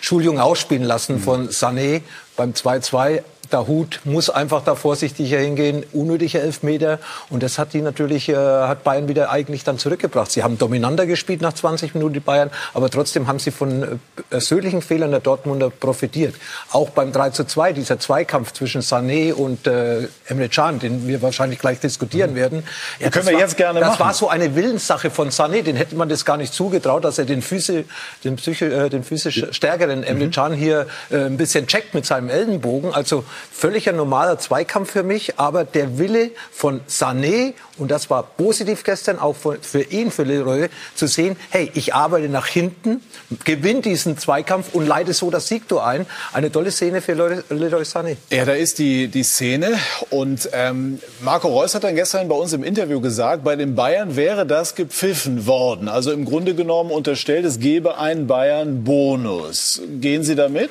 Schuljungen 0.00 0.40
ausspielen 0.40 0.84
lassen 0.84 1.18
von 1.18 1.48
Sané 1.48 2.02
beim 2.36 2.52
2-2 2.52 3.22
der 3.52 3.66
Hut 3.66 4.00
muss 4.04 4.30
einfach 4.30 4.62
da 4.64 4.74
vorsichtiger 4.74 5.38
hingehen, 5.38 5.84
unnötige 5.92 6.40
Elfmeter. 6.40 6.98
Und 7.30 7.42
das 7.42 7.58
hat 7.58 7.72
die 7.72 7.82
natürlich, 7.82 8.28
äh, 8.28 8.34
hat 8.34 8.84
Bayern 8.84 9.08
wieder 9.08 9.30
eigentlich 9.30 9.64
dann 9.64 9.78
zurückgebracht. 9.78 10.30
Sie 10.30 10.42
haben 10.42 10.58
dominanter 10.58 11.06
gespielt 11.06 11.40
nach 11.40 11.52
20 11.52 11.94
Minuten, 11.94 12.14
die 12.14 12.20
Bayern, 12.20 12.50
aber 12.72 12.90
trotzdem 12.90 13.26
haben 13.26 13.38
sie 13.38 13.50
von 13.50 13.82
äh, 13.82 13.86
persönlichen 14.30 14.82
Fehlern 14.82 15.10
der 15.10 15.20
Dortmunder 15.20 15.70
profitiert. 15.70 16.34
Auch 16.70 16.90
beim 16.90 17.12
3 17.12 17.30
zu 17.30 17.44
2, 17.44 17.72
dieser 17.72 17.98
Zweikampf 17.98 18.52
zwischen 18.52 18.82
Sané 18.82 19.32
und 19.32 19.66
äh, 19.66 20.08
Emre 20.26 20.48
Can, 20.48 20.78
den 20.78 21.06
wir 21.08 21.22
wahrscheinlich 21.22 21.58
gleich 21.58 21.80
diskutieren 21.80 22.32
mhm. 22.32 22.36
werden. 22.36 22.62
Ja, 23.00 23.10
können 23.10 23.26
wir 23.26 23.34
war, 23.34 23.40
jetzt 23.40 23.56
gerne 23.56 23.80
das 23.80 23.90
machen. 23.90 23.98
Das 23.98 24.06
war 24.06 24.14
so 24.14 24.28
eine 24.28 24.54
Willenssache 24.54 25.10
von 25.10 25.30
Sané, 25.30 25.62
den 25.62 25.76
hätte 25.76 25.96
man 25.96 26.08
das 26.08 26.24
gar 26.24 26.36
nicht 26.36 26.52
zugetraut, 26.54 27.04
dass 27.04 27.18
er 27.18 27.24
den, 27.24 27.42
Füße, 27.42 27.84
den, 28.24 28.36
Psyche, 28.36 28.66
äh, 28.66 28.90
den 28.90 29.04
physisch 29.04 29.46
stärkeren 29.50 30.02
Emre 30.02 30.26
mhm. 30.26 30.30
Can 30.30 30.52
hier 30.52 30.86
äh, 31.10 31.16
ein 31.16 31.36
bisschen 31.36 31.66
checkt 31.66 31.94
mit 31.94 32.06
seinem 32.06 32.28
Ellenbogen. 32.28 32.92
Also 32.92 33.24
völliger 33.52 33.92
normaler 33.92 34.38
Zweikampf 34.38 34.92
für 34.92 35.02
mich, 35.02 35.38
aber 35.38 35.64
der 35.64 35.98
Wille 35.98 36.30
von 36.52 36.80
Sané, 36.88 37.54
und 37.78 37.90
das 37.90 38.10
war 38.10 38.22
positiv 38.22 38.84
gestern 38.84 39.18
auch 39.18 39.34
für 39.34 39.82
ihn, 39.82 40.10
für 40.10 40.22
Leroy, 40.22 40.68
zu 40.94 41.06
sehen, 41.06 41.36
hey, 41.50 41.70
ich 41.74 41.94
arbeite 41.94 42.28
nach 42.28 42.46
hinten, 42.46 43.02
gewinne 43.44 43.80
diesen 43.80 44.18
Zweikampf 44.18 44.74
und 44.74 44.86
leite 44.86 45.12
so 45.12 45.30
das 45.30 45.48
Siegtor 45.48 45.86
ein. 45.86 46.06
Eine 46.32 46.50
tolle 46.52 46.70
Szene 46.70 47.00
für 47.00 47.14
Leroy 47.14 47.82
Sané. 47.82 48.16
Ja, 48.30 48.44
da 48.44 48.52
ist 48.52 48.78
die, 48.78 49.08
die 49.08 49.22
Szene 49.22 49.78
und 50.10 50.48
ähm, 50.52 51.00
Marco 51.20 51.48
Reus 51.48 51.74
hat 51.74 51.84
dann 51.84 51.94
gestern 51.94 52.28
bei 52.28 52.36
uns 52.36 52.52
im 52.52 52.62
Interview 52.62 53.00
gesagt, 53.00 53.44
bei 53.44 53.56
den 53.56 53.74
Bayern 53.74 54.16
wäre 54.16 54.46
das 54.46 54.74
gepfiffen 54.74 55.46
worden. 55.46 55.88
Also 55.88 56.12
im 56.12 56.24
Grunde 56.24 56.54
genommen 56.54 56.90
unterstellt, 56.90 57.44
es 57.44 57.58
gebe 57.58 57.98
einen 57.98 58.26
Bayern-Bonus. 58.26 59.82
Gehen 60.00 60.22
Sie 60.22 60.34
damit? 60.34 60.70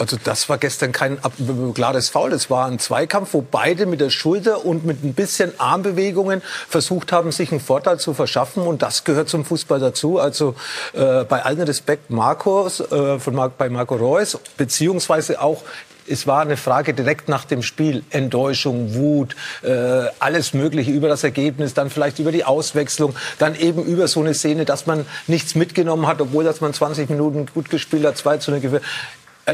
Also 0.00 0.16
das 0.22 0.48
war 0.48 0.56
gestern 0.56 0.92
kein 0.92 1.18
klares 1.74 2.08
Foul. 2.08 2.30
Das 2.30 2.48
war 2.48 2.66
ein 2.66 2.78
Zweikampf, 2.78 3.34
wo 3.34 3.42
beide 3.42 3.84
mit 3.84 4.00
der 4.00 4.08
Schulter 4.08 4.64
und 4.64 4.86
mit 4.86 5.04
ein 5.04 5.12
bisschen 5.12 5.52
Armbewegungen 5.60 6.40
versucht 6.68 7.12
haben, 7.12 7.32
sich 7.32 7.50
einen 7.50 7.60
Vorteil 7.60 8.00
zu 8.00 8.14
verschaffen. 8.14 8.62
Und 8.62 8.80
das 8.80 9.04
gehört 9.04 9.28
zum 9.28 9.44
Fußball 9.44 9.78
dazu. 9.78 10.18
Also 10.18 10.54
äh, 10.94 11.24
bei 11.24 11.44
allen 11.44 11.60
Respekt 11.60 12.08
Marcos, 12.08 12.80
äh, 12.80 13.18
von 13.18 13.34
Mar 13.34 13.50
bei 13.50 13.68
Marco 13.68 13.94
Reus, 13.94 14.38
beziehungsweise 14.56 15.42
auch 15.42 15.62
es 16.10 16.26
war 16.26 16.40
eine 16.40 16.56
Frage 16.56 16.92
direkt 16.92 17.28
nach 17.28 17.44
dem 17.44 17.62
Spiel. 17.62 18.02
Enttäuschung, 18.10 18.94
Wut, 18.94 19.36
äh, 19.62 20.06
alles 20.18 20.54
Mögliche 20.54 20.90
über 20.90 21.08
das 21.08 21.22
Ergebnis, 21.22 21.74
dann 21.74 21.88
vielleicht 21.88 22.18
über 22.18 22.32
die 22.32 22.44
Auswechslung, 22.44 23.14
dann 23.38 23.54
eben 23.54 23.84
über 23.84 24.08
so 24.08 24.20
eine 24.20 24.34
Szene, 24.34 24.64
dass 24.64 24.86
man 24.86 25.06
nichts 25.28 25.54
mitgenommen 25.54 26.06
hat, 26.06 26.20
obwohl 26.20 26.42
dass 26.42 26.60
man 26.60 26.74
20 26.74 27.10
Minuten 27.10 27.46
gut 27.54 27.70
gespielt 27.70 28.04
hat, 28.04 28.16
2 28.16 28.38
zu 28.38 28.50
0 28.50 28.64
äh, 28.64 28.80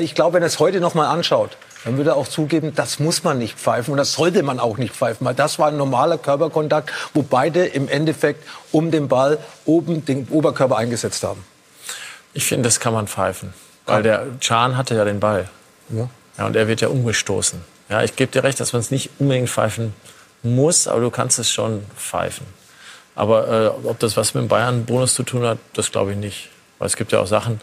ich 0.03 0.15
glaube, 0.15 0.35
wenn 0.35 0.43
er 0.43 0.47
es 0.47 0.59
heute 0.59 0.81
noch 0.81 0.95
mal 0.95 1.09
anschaut, 1.09 1.57
dann 1.85 1.97
würde 1.97 2.11
er 2.11 2.17
auch 2.17 2.27
zugeben, 2.27 2.75
das 2.75 2.99
muss 2.99 3.23
man 3.23 3.39
nicht 3.39 3.57
pfeifen 3.57 3.93
und 3.93 3.99
das 3.99 4.13
sollte 4.13 4.43
man 4.43 4.59
auch 4.59 4.79
nicht 4.79 4.95
pfeifen, 4.95 5.25
weil 5.25 5.35
das 5.35 5.59
war 5.59 5.69
ein 5.69 5.77
normaler 5.77 6.19
Körperkontakt, 6.19 6.91
wo 7.15 7.23
beide 7.23 7.65
im 7.65 7.89
Endeffekt 7.89 8.43
um 8.73 8.91
den 8.91 9.09
Ball 9.09 9.39
oben 9.65 10.05
den 10.05 10.27
Oberkörper 10.29 10.77
eingesetzt 10.77 11.23
haben. 11.23 11.45
Ich 12.35 12.45
finde, 12.45 12.69
das 12.69 12.81
kann 12.81 12.93
man 12.93 13.07
pfeifen, 13.07 13.55
weil 13.87 14.03
der 14.03 14.27
Chan 14.41 14.77
hatte 14.77 14.95
ja 14.95 15.05
den 15.05 15.21
Ball. 15.21 15.49
Ja. 15.91 16.09
ja 16.39 16.47
und 16.47 16.57
er 16.57 16.67
wird 16.69 16.81
ja 16.81 16.89
umgestoßen. 16.89 17.61
Ja, 17.89 18.03
ich 18.03 18.17
gebe 18.17 18.33
dir 18.33 18.43
recht, 18.43 18.59
dass 18.59 18.73
man 18.73 18.81
es 18.81 18.91
nicht 18.91 19.11
unbedingt 19.19 19.49
pfeifen 19.49 19.95
muss, 20.43 20.89
aber 20.89 21.01
du 21.01 21.11
kannst 21.11 21.39
es 21.39 21.51
schon 21.51 21.85
pfeifen. 21.97 22.47
Aber 23.15 23.49
äh, 23.85 23.89
ob 23.89 23.99
das 24.01 24.17
was 24.17 24.35
mit 24.35 24.43
dem 24.43 24.49
Bayern-Bonus 24.49 25.15
zu 25.15 25.23
tun 25.23 25.45
hat, 25.45 25.59
das 25.73 25.91
glaube 25.93 26.13
ich 26.13 26.19
nicht. 26.19 26.51
Weil 26.79 26.87
es 26.87 26.97
gibt 26.97 27.13
ja 27.13 27.21
auch 27.21 27.27
Sachen, 27.27 27.61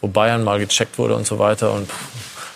wo 0.00 0.08
Bayern 0.08 0.44
mal 0.44 0.58
gecheckt 0.58 0.98
wurde 0.98 1.14
und 1.14 1.26
so 1.26 1.38
weiter. 1.38 1.72
Und 1.72 1.88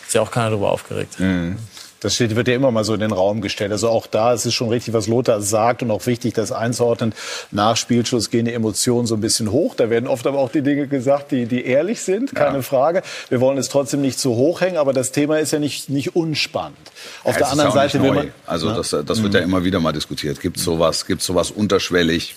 ist 0.06 0.14
ja 0.14 0.20
auch 0.20 0.30
keiner 0.30 0.50
darüber 0.50 0.72
aufgeregt. 0.72 1.18
Mhm. 1.18 1.56
Das 2.02 2.16
steht, 2.16 2.34
wird 2.34 2.48
ja 2.48 2.54
immer 2.54 2.72
mal 2.72 2.82
so 2.82 2.94
in 2.94 3.00
den 3.00 3.12
Raum 3.12 3.40
gestellt. 3.40 3.70
Also 3.70 3.88
auch 3.88 4.08
da 4.08 4.32
ist 4.32 4.44
es 4.44 4.52
schon 4.52 4.68
richtig, 4.68 4.92
was 4.92 5.06
Lothar 5.06 5.40
sagt 5.40 5.84
und 5.84 5.90
auch 5.92 6.04
wichtig, 6.06 6.34
das 6.34 6.50
einzuordnen. 6.50 7.14
Nach 7.52 7.76
Spielschluss 7.76 8.28
gehen 8.28 8.44
die 8.44 8.52
Emotionen 8.52 9.06
so 9.06 9.14
ein 9.14 9.20
bisschen 9.20 9.52
hoch. 9.52 9.76
Da 9.76 9.88
werden 9.88 10.08
oft 10.08 10.26
aber 10.26 10.38
auch 10.38 10.50
die 10.50 10.62
Dinge 10.62 10.88
gesagt, 10.88 11.30
die, 11.30 11.46
die 11.46 11.64
ehrlich 11.64 12.02
sind, 12.02 12.34
keine 12.34 12.56
ja. 12.56 12.62
Frage. 12.62 13.02
Wir 13.28 13.40
wollen 13.40 13.56
es 13.56 13.68
trotzdem 13.68 14.00
nicht 14.00 14.18
zu 14.18 14.34
hoch 14.34 14.60
hängen, 14.60 14.78
aber 14.78 14.92
das 14.92 15.12
Thema 15.12 15.38
ist 15.38 15.52
ja 15.52 15.60
nicht, 15.60 15.90
nicht 15.90 16.16
unspannend. 16.16 16.76
Auf 17.22 17.34
ja, 17.34 17.38
der 17.38 17.50
anderen 17.52 17.72
Seite 17.72 18.02
will 18.02 18.12
man. 18.12 18.32
Also 18.46 18.74
das, 18.74 18.90
das 18.90 19.22
wird 19.22 19.32
mhm. 19.32 19.38
ja 19.38 19.40
immer 19.40 19.62
wieder 19.62 19.78
mal 19.78 19.92
diskutiert. 19.92 20.40
Gibt 20.40 20.56
es 20.56 20.64
sowas, 20.64 21.06
sowas 21.20 21.52
unterschwellig? 21.52 22.34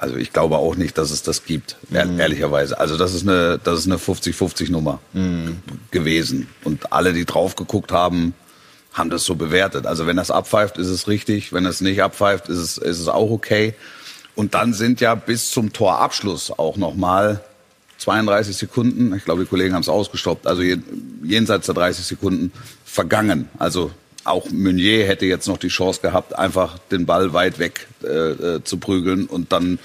Also 0.00 0.16
ich 0.16 0.32
glaube 0.32 0.56
auch 0.56 0.76
nicht, 0.76 0.96
dass 0.98 1.10
es 1.10 1.22
das 1.22 1.44
gibt, 1.44 1.76
mhm. 1.90 2.18
ehrlicherweise. 2.18 2.78
Also 2.78 2.96
das 2.96 3.14
ist 3.14 3.22
eine, 3.22 3.58
das 3.62 3.80
ist 3.80 3.86
eine 3.86 3.96
50-50 3.96 4.70
Nummer 4.70 5.00
mhm. 5.12 5.58
gewesen. 5.90 6.48
Und 6.64 6.92
alle, 6.92 7.12
die 7.12 7.24
drauf 7.24 7.56
geguckt 7.56 7.92
haben, 7.92 8.34
haben 8.92 9.10
das 9.10 9.24
so 9.24 9.34
bewertet. 9.34 9.86
Also 9.86 10.06
wenn 10.06 10.16
das 10.16 10.30
abpfeift, 10.30 10.78
ist 10.78 10.88
es 10.88 11.08
richtig. 11.08 11.52
Wenn 11.52 11.66
es 11.66 11.80
nicht 11.80 12.02
abpfeift, 12.02 12.48
ist 12.48 12.58
es, 12.58 12.78
ist 12.78 13.00
es 13.00 13.08
auch 13.08 13.30
okay. 13.30 13.74
Und 14.34 14.54
dann 14.54 14.72
sind 14.72 15.00
ja 15.00 15.14
bis 15.14 15.50
zum 15.50 15.72
Torabschluss 15.72 16.50
auch 16.50 16.76
nochmal 16.76 17.40
32 17.98 18.56
Sekunden, 18.56 19.12
ich 19.14 19.24
glaube, 19.24 19.42
die 19.42 19.48
Kollegen 19.48 19.74
haben 19.74 19.82
es 19.82 19.88
ausgestoppt, 19.88 20.46
also 20.46 20.62
jenseits 21.22 21.66
der 21.66 21.74
30 21.74 22.06
Sekunden 22.06 22.52
vergangen. 22.84 23.48
Also 23.58 23.90
auch 24.24 24.50
Meunier 24.50 25.06
hätte 25.06 25.26
jetzt 25.26 25.48
noch 25.48 25.58
die 25.58 25.68
Chance 25.68 26.00
gehabt, 26.00 26.38
einfach 26.38 26.78
den 26.90 27.06
Ball 27.06 27.32
weit 27.32 27.58
weg 27.58 27.86
äh, 28.02 28.06
äh 28.06 28.64
zu 28.64 28.78
prügeln 28.78 29.26
und 29.26 29.52
dann 29.52 29.78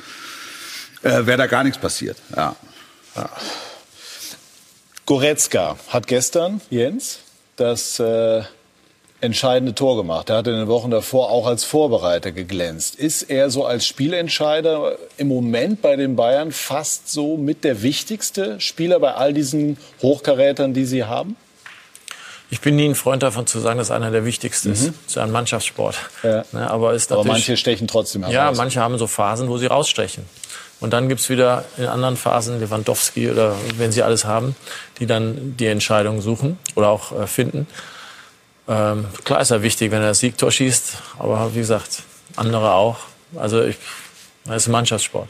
äh, 1.03 1.25
wäre 1.25 1.37
da 1.37 1.47
gar 1.47 1.63
nichts 1.63 1.79
passiert. 1.79 2.17
Ja. 2.35 2.55
ja. 3.15 3.29
Goretzka 5.05 5.77
hat 5.89 6.07
gestern, 6.07 6.61
Jens, 6.69 7.19
das 7.57 7.99
äh, 7.99 8.43
entscheidende 9.23 9.73
Tor 9.73 9.95
gemacht. 9.95 10.29
Er 10.29 10.37
hat 10.37 10.47
in 10.47 10.55
den 10.55 10.67
Wochen 10.67 10.91
davor 10.91 11.29
auch 11.29 11.47
als 11.47 11.63
Vorbereiter 11.63 12.31
geglänzt. 12.31 12.95
Ist 12.95 13.23
er 13.23 13.49
so 13.49 13.65
als 13.65 13.85
Spielentscheider 13.85 14.97
im 15.17 15.29
Moment 15.29 15.81
bei 15.81 15.95
den 15.95 16.15
Bayern 16.15 16.51
fast 16.51 17.09
so 17.09 17.37
mit 17.37 17.63
der 17.63 17.81
wichtigste 17.81 18.59
Spieler 18.59 18.99
bei 18.99 19.13
all 19.13 19.33
diesen 19.33 19.77
Hochkarätern, 20.01 20.73
die 20.73 20.85
sie 20.85 21.05
haben? 21.05 21.37
Ich 22.53 22.61
bin 22.61 22.75
nie 22.75 22.87
ein 22.87 22.93
Freund 22.93 23.23
davon 23.23 23.47
zu 23.47 23.59
sagen, 23.59 23.79
dass 23.79 23.89
einer 23.89 24.11
der 24.11 24.25
wichtigsten 24.25 24.67
mhm. 24.67 24.73
ist. 24.75 24.85
Das 24.85 24.95
ist 25.07 25.15
ja 25.15 25.23
ein 25.23 25.31
Mannschaftssport. 25.31 25.95
Ja. 26.21 26.45
Ne, 26.51 26.69
aber, 26.69 26.93
ist 26.93 27.11
aber 27.11 27.23
manche 27.23 27.57
stechen 27.57 27.87
trotzdem 27.87 28.21
heraus. 28.21 28.35
Ja, 28.35 28.51
manche 28.51 28.79
haben 28.79 28.95
so 28.99 29.07
Phasen, 29.07 29.49
wo 29.49 29.57
sie 29.57 29.65
rausstechen. 29.65 30.23
Und 30.79 30.93
dann 30.93 31.09
gibt 31.09 31.21
es 31.21 31.29
wieder 31.29 31.65
in 31.77 31.87
anderen 31.87 32.15
Phasen 32.15 32.59
Lewandowski 32.59 33.31
oder 33.31 33.55
wenn 33.77 33.91
sie 33.91 34.03
alles 34.03 34.25
haben, 34.25 34.55
die 34.99 35.07
dann 35.07 35.57
die 35.57 35.65
Entscheidung 35.65 36.21
suchen 36.21 36.59
oder 36.75 36.89
auch 36.89 37.19
äh, 37.19 37.25
finden. 37.25 37.65
Ähm, 38.67 39.05
klar 39.23 39.41
ist 39.41 39.49
er 39.49 39.63
wichtig, 39.63 39.89
wenn 39.89 40.03
er 40.03 40.09
das 40.09 40.19
Siegtor 40.19 40.51
schießt, 40.51 40.97
aber 41.17 41.55
wie 41.55 41.59
gesagt, 41.59 42.03
andere 42.35 42.73
auch. 42.73 42.97
Also 43.35 43.63
ich, 43.63 43.77
das 44.45 44.57
ist 44.57 44.67
ein 44.67 44.73
Mannschaftssport 44.73 45.27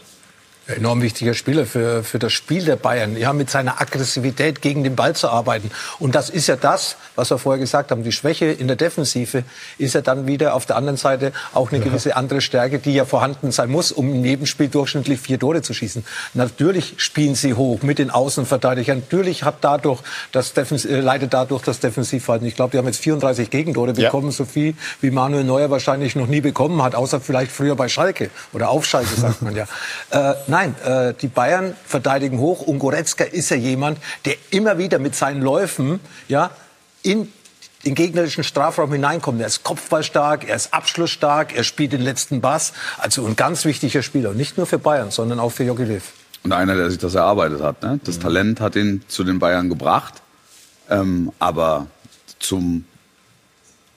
enorm 0.67 1.01
wichtiger 1.01 1.34
Spieler 1.34 1.65
für, 1.65 2.03
für 2.03 2.20
das 2.20 2.32
Spiel 2.32 2.63
der 2.63 2.77
Bayern, 2.77 3.17
ja, 3.17 3.34
mit 3.34 3.50
seiner 3.50 3.82
Aggressivität 3.82 4.62
gegen 4.62 4.84
den 4.84 4.96
Ball 4.96 5.15
zu 5.15 5.29
arbeiten. 5.29 5.72
Und 6.00 6.15
das 6.15 6.29
ist 6.29 6.48
ja 6.48 6.55
das, 6.55 6.96
was 7.15 7.32
wir 7.32 7.38
vorher 7.38 7.60
gesagt 7.60 7.91
haben. 7.91 8.03
Die 8.03 8.12
Schwäche 8.13 8.46
in 8.46 8.67
der 8.67 8.77
Defensive 8.77 9.43
ist 9.77 9.93
ja 9.93 10.01
dann 10.01 10.25
wieder 10.25 10.53
auf 10.53 10.65
der 10.65 10.77
anderen 10.77 10.98
Seite 10.98 11.34
auch 11.53 11.72
eine 11.72 11.82
gewisse 11.82 12.15
andere 12.15 12.39
Stärke, 12.39 12.79
die 12.79 12.93
ja 12.93 13.03
vorhanden 13.05 13.51
sein 13.51 13.70
muss, 13.70 13.91
um 13.91 14.10
im 14.10 14.22
Nebenspiel 14.22 14.70
durchschnittlich 14.70 15.20
vier 15.20 15.38
Tore 15.38 15.62
zu 15.62 15.74
schießen. 15.74 16.05
Natürlich 16.34 16.96
spielen 16.98 17.36
sie 17.36 17.53
hoch 17.55 17.82
mit 17.82 18.00
den 18.00 18.10
Außenverteidigern. 18.10 19.00
Natürlich 19.00 19.43
hat 19.43 19.55
dadurch 19.62 20.01
das 20.32 20.53
Defens 20.53 20.86
äh, 20.86 21.00
leidet 21.00 21.34
dadurch 21.34 21.63
das 21.63 21.79
Defensivverhalten. 21.79 22.48
Ich 22.48 22.55
glaube, 22.55 22.72
die 22.72 22.77
haben 22.77 22.88
jetzt 22.88 23.01
34 23.01 23.50
Gegentore 23.50 23.93
bekommen, 23.93 24.27
ja. 24.27 24.32
so 24.32 24.46
viel 24.46 24.75
wie 25.01 25.12
Manuel 25.12 25.43
Neuer 25.43 25.70
wahrscheinlich 25.70 26.15
noch 26.15 26.27
nie 26.27 26.41
bekommen 26.41 26.82
hat, 26.82 26.96
außer 26.96 27.20
vielleicht 27.20 27.51
früher 27.51 27.75
bei 27.75 27.89
Schalke 27.89 28.29
oder 28.53 28.70
auf 28.70 28.86
Schalke, 28.86 29.13
sagt 29.15 29.41
man 29.41 29.55
ja. 29.55 29.65
Äh, 30.10 30.34
Nein, 30.53 30.75
äh, 30.86 31.15
die 31.19 31.29
Bayern 31.29 31.75
verteidigen 31.83 32.38
hoch. 32.38 32.62
Und 32.62 32.77
Goretzka 32.77 33.24
ist 33.24 33.50
ja 33.50 33.57
jemand, 33.57 33.98
der 34.25 34.36
immer 34.51 34.77
wieder 34.77 35.00
mit 35.00 35.15
seinen 35.15 35.41
Läufen 35.41 36.00
ja, 36.27 36.51
in 37.01 37.27
den 37.86 37.95
gegnerischen 37.95 38.43
Strafraum 38.43 38.91
hineinkommt. 38.91 39.41
Er 39.41 39.48
ist 39.48 39.63
kopfballstark, 39.63 40.48
er 40.48 40.55
ist 40.55 40.72
abschlussstark, 40.72 41.55
er 41.55 41.63
spielt 41.63 41.91
den 41.91 42.01
letzten 42.01 42.39
Bass. 42.39 42.74
Also 43.00 43.25
ein 43.25 43.36
ganz 43.36 43.65
wichtiger 43.65 44.03
Spieler. 44.03 44.29
Und 44.29 44.38
nicht 44.38 44.55
nur 44.55 44.67
für 44.67 44.77
Bayern, 44.77 45.10
sondern 45.10 45.39
auch 45.39 45.50
für 45.50 45.63
Jogi 45.63 45.86
Löw. 45.86 46.03
Und 46.43 46.51
einer, 46.51 46.75
der 46.75 46.91
sich 46.91 47.00
das 47.00 47.15
erarbeitet 47.15 47.63
hat. 47.63 47.81
Ne? 47.81 48.00
Das 48.03 48.17
mhm. 48.17 48.22
Talent 48.22 48.62
hat 48.62 48.75
ihn 48.75 49.01
zu 49.07 49.24
den 49.24 49.39
Bayern 49.39 49.69
gebracht. 49.69 50.22
Ähm, 50.88 51.31
aber 51.39 51.88
zum, 52.38 52.86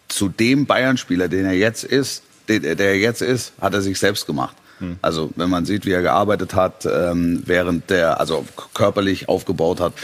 zu 0.08 0.30
dem 0.30 0.64
Bayern-Spieler, 0.64 1.28
den 1.28 1.44
er 1.44 1.52
jetzt 1.52 1.84
ist, 1.84 2.22
der, 2.48 2.60
der 2.60 2.80
er 2.80 2.96
jetzt 2.96 3.20
ist, 3.20 3.52
hat 3.60 3.74
er 3.74 3.82
sich 3.82 3.98
selbst 3.98 4.26
gemacht. 4.26 4.56
Also 5.00 5.30
wenn 5.36 5.48
man 5.48 5.64
sieht, 5.64 5.86
wie 5.86 5.92
er 5.92 6.02
gearbeitet 6.02 6.54
hat, 6.54 6.86
ähm, 6.86 7.42
während 7.46 7.88
der, 7.90 8.20
also 8.20 8.44
körperlich 8.74 9.28
aufgebaut 9.28 9.80
hat, 9.80 9.94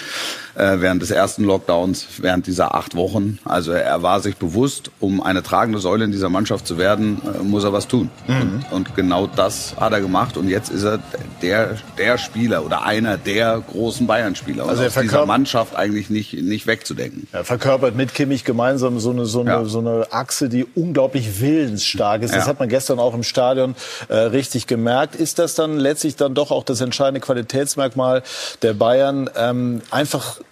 äh, 0.54 0.80
während 0.80 1.02
des 1.02 1.10
ersten 1.10 1.44
Lockdowns, 1.44 2.06
während 2.18 2.46
dieser 2.46 2.74
acht 2.74 2.94
Wochen. 2.94 3.38
Also 3.44 3.72
er 3.72 4.02
war 4.02 4.20
sich 4.20 4.36
bewusst, 4.36 4.90
um 5.00 5.22
eine 5.22 5.42
tragende 5.42 5.78
Säule 5.78 6.04
in 6.04 6.12
dieser 6.12 6.28
Mannschaft 6.28 6.66
zu 6.66 6.78
werden, 6.78 7.20
äh, 7.24 7.42
muss 7.42 7.64
er 7.64 7.72
was 7.72 7.88
tun. 7.88 8.10
Mhm. 8.26 8.64
Und, 8.70 8.72
und, 8.72 8.94
genau 8.94 9.26
das 9.26 9.74
hat 9.78 9.92
er 9.92 10.00
gemacht. 10.00 10.36
Und 10.36 10.48
jetzt 10.48 10.70
ist 10.70 10.84
er 10.84 10.98
der, 11.40 11.76
der 11.98 12.18
Spieler 12.18 12.64
oder 12.64 12.84
einer 12.84 13.16
der 13.16 13.62
großen 13.70 14.06
Bayern-Spieler. 14.06 14.68
Also 14.68 14.84
aus 14.84 14.94
dieser 14.94 15.26
Mannschaft 15.26 15.76
eigentlich 15.76 16.10
nicht, 16.10 16.34
nicht 16.34 16.66
wegzudenken. 16.66 17.26
Er 17.32 17.44
verkörpert 17.44 17.96
mit 17.96 18.14
Kimmich 18.14 18.44
gemeinsam 18.44 19.00
so 19.00 19.10
eine, 19.10 19.26
so 19.26 19.40
eine, 19.40 19.50
ja. 19.50 19.64
so 19.64 19.78
eine 19.78 20.06
Achse, 20.10 20.48
die 20.48 20.66
unglaublich 20.74 21.40
willensstark 21.40 22.22
ist. 22.22 22.34
Das 22.34 22.44
ja. 22.44 22.50
hat 22.50 22.60
man 22.60 22.68
gestern 22.68 22.98
auch 22.98 23.14
im 23.14 23.22
Stadion 23.22 23.74
äh, 24.08 24.16
richtig 24.16 24.66
gemerkt. 24.66 25.16
Ist 25.16 25.38
das 25.38 25.54
dann 25.54 25.78
letztlich 25.78 26.16
dann 26.16 26.34
doch 26.34 26.50
auch 26.50 26.64
das 26.64 26.80
entscheidende 26.80 27.20
Qualitätsmerkmal 27.20 28.22
der 28.62 28.74
Bayern? 28.74 29.30
Ähm, 29.36 29.82
einfach 29.90 30.42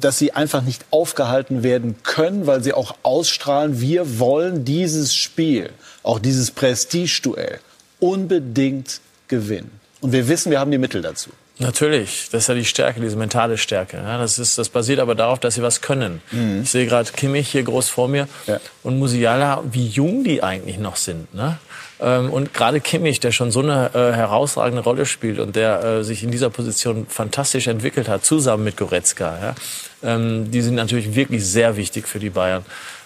dass 0.00 0.18
sie 0.18 0.32
einfach 0.32 0.62
nicht 0.62 0.84
aufgehalten 0.90 1.62
werden 1.62 1.96
können, 2.02 2.46
weil 2.46 2.62
sie 2.62 2.72
auch 2.72 2.96
ausstrahlen, 3.02 3.80
wir 3.80 4.18
wollen 4.18 4.64
dieses 4.64 5.14
Spiel, 5.14 5.70
auch 6.02 6.18
dieses 6.18 6.50
Prestigeduell 6.50 7.58
unbedingt 8.00 9.00
gewinnen. 9.28 9.70
Und 10.00 10.12
wir 10.12 10.28
wissen, 10.28 10.50
wir 10.50 10.58
haben 10.58 10.70
die 10.70 10.78
Mittel 10.78 11.00
dazu. 11.00 11.30
Natürlich, 11.58 12.28
das 12.32 12.44
ist 12.44 12.48
ja 12.48 12.54
die 12.54 12.64
Stärke, 12.64 13.00
diese 13.00 13.16
mentale 13.16 13.56
Stärke. 13.56 13.98
Das, 13.98 14.38
ist, 14.38 14.58
das 14.58 14.68
basiert 14.68 14.98
aber 14.98 15.14
darauf, 15.14 15.38
dass 15.38 15.54
sie 15.54 15.62
was 15.62 15.80
können. 15.80 16.20
Mhm. 16.32 16.62
Ich 16.62 16.70
sehe 16.70 16.86
gerade 16.86 17.10
Kimmich 17.12 17.48
hier 17.50 17.62
groß 17.62 17.88
vor 17.88 18.08
mir 18.08 18.26
ja. 18.46 18.58
und 18.82 18.98
Musiala, 18.98 19.62
wie 19.70 19.86
jung 19.86 20.24
die 20.24 20.42
eigentlich 20.42 20.78
noch 20.78 20.96
sind. 20.96 21.32
Ne? 21.34 21.58
Ähm, 22.02 22.30
und 22.30 22.52
gerade 22.52 22.80
Kimmich, 22.80 23.20
der 23.20 23.30
schon 23.30 23.50
so 23.50 23.60
eine 23.60 23.90
äh, 23.94 24.12
herausragende 24.12 24.82
Rolle 24.82 25.06
spielt 25.06 25.38
und 25.38 25.54
der 25.54 25.84
äh, 25.84 26.04
sich 26.04 26.24
in 26.24 26.30
dieser 26.32 26.50
Position 26.50 27.06
fantastisch 27.08 27.68
entwickelt 27.68 28.08
hat, 28.08 28.24
zusammen 28.24 28.64
mit 28.64 28.76
Goretzka, 28.76 29.38
ja, 29.40 29.54
ähm, 30.02 30.50
die 30.50 30.62
sind 30.62 30.74
natürlich 30.74 31.14
wirklich 31.14 31.46
sehr 31.46 31.76
wichtig 31.76 32.08
für 32.08 32.18
die 32.18 32.30
Bayern. 32.30 32.64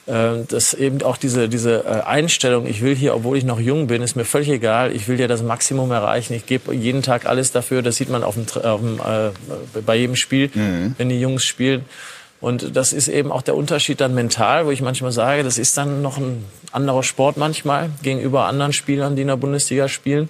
Ähm, 0.08 0.46
dass 0.46 0.72
eben 0.72 1.02
auch 1.02 1.16
diese, 1.16 1.48
diese 1.48 1.84
äh, 1.84 2.02
Einstellung, 2.06 2.68
ich 2.68 2.80
will 2.80 2.94
hier, 2.94 3.16
obwohl 3.16 3.36
ich 3.36 3.44
noch 3.44 3.58
jung 3.58 3.88
bin, 3.88 4.02
ist 4.02 4.14
mir 4.14 4.24
völlig 4.24 4.48
egal, 4.50 4.94
ich 4.94 5.08
will 5.08 5.18
ja 5.18 5.26
das 5.26 5.42
Maximum 5.42 5.90
erreichen, 5.90 6.32
ich 6.34 6.46
gebe 6.46 6.72
jeden 6.72 7.02
Tag 7.02 7.26
alles 7.26 7.50
dafür, 7.50 7.82
das 7.82 7.96
sieht 7.96 8.08
man 8.08 8.22
auf 8.22 8.36
dem, 8.36 8.46
auf 8.62 8.80
dem, 8.80 9.00
äh, 9.00 9.80
bei 9.84 9.96
jedem 9.96 10.14
Spiel, 10.14 10.48
mhm. 10.54 10.94
wenn 10.96 11.08
die 11.08 11.20
Jungs 11.20 11.44
spielen. 11.44 11.84
Und 12.40 12.76
das 12.76 12.92
ist 12.92 13.08
eben 13.08 13.32
auch 13.32 13.42
der 13.42 13.56
Unterschied 13.56 14.00
dann 14.00 14.14
mental, 14.14 14.66
wo 14.66 14.70
ich 14.70 14.82
manchmal 14.82 15.12
sage, 15.12 15.42
das 15.42 15.58
ist 15.58 15.76
dann 15.76 16.02
noch 16.02 16.18
ein 16.18 16.44
anderer 16.70 17.02
Sport 17.02 17.36
manchmal 17.36 17.90
gegenüber 18.02 18.44
anderen 18.44 18.72
Spielern, 18.72 19.16
die 19.16 19.22
in 19.22 19.28
der 19.28 19.36
Bundesliga 19.36 19.88
spielen, 19.88 20.28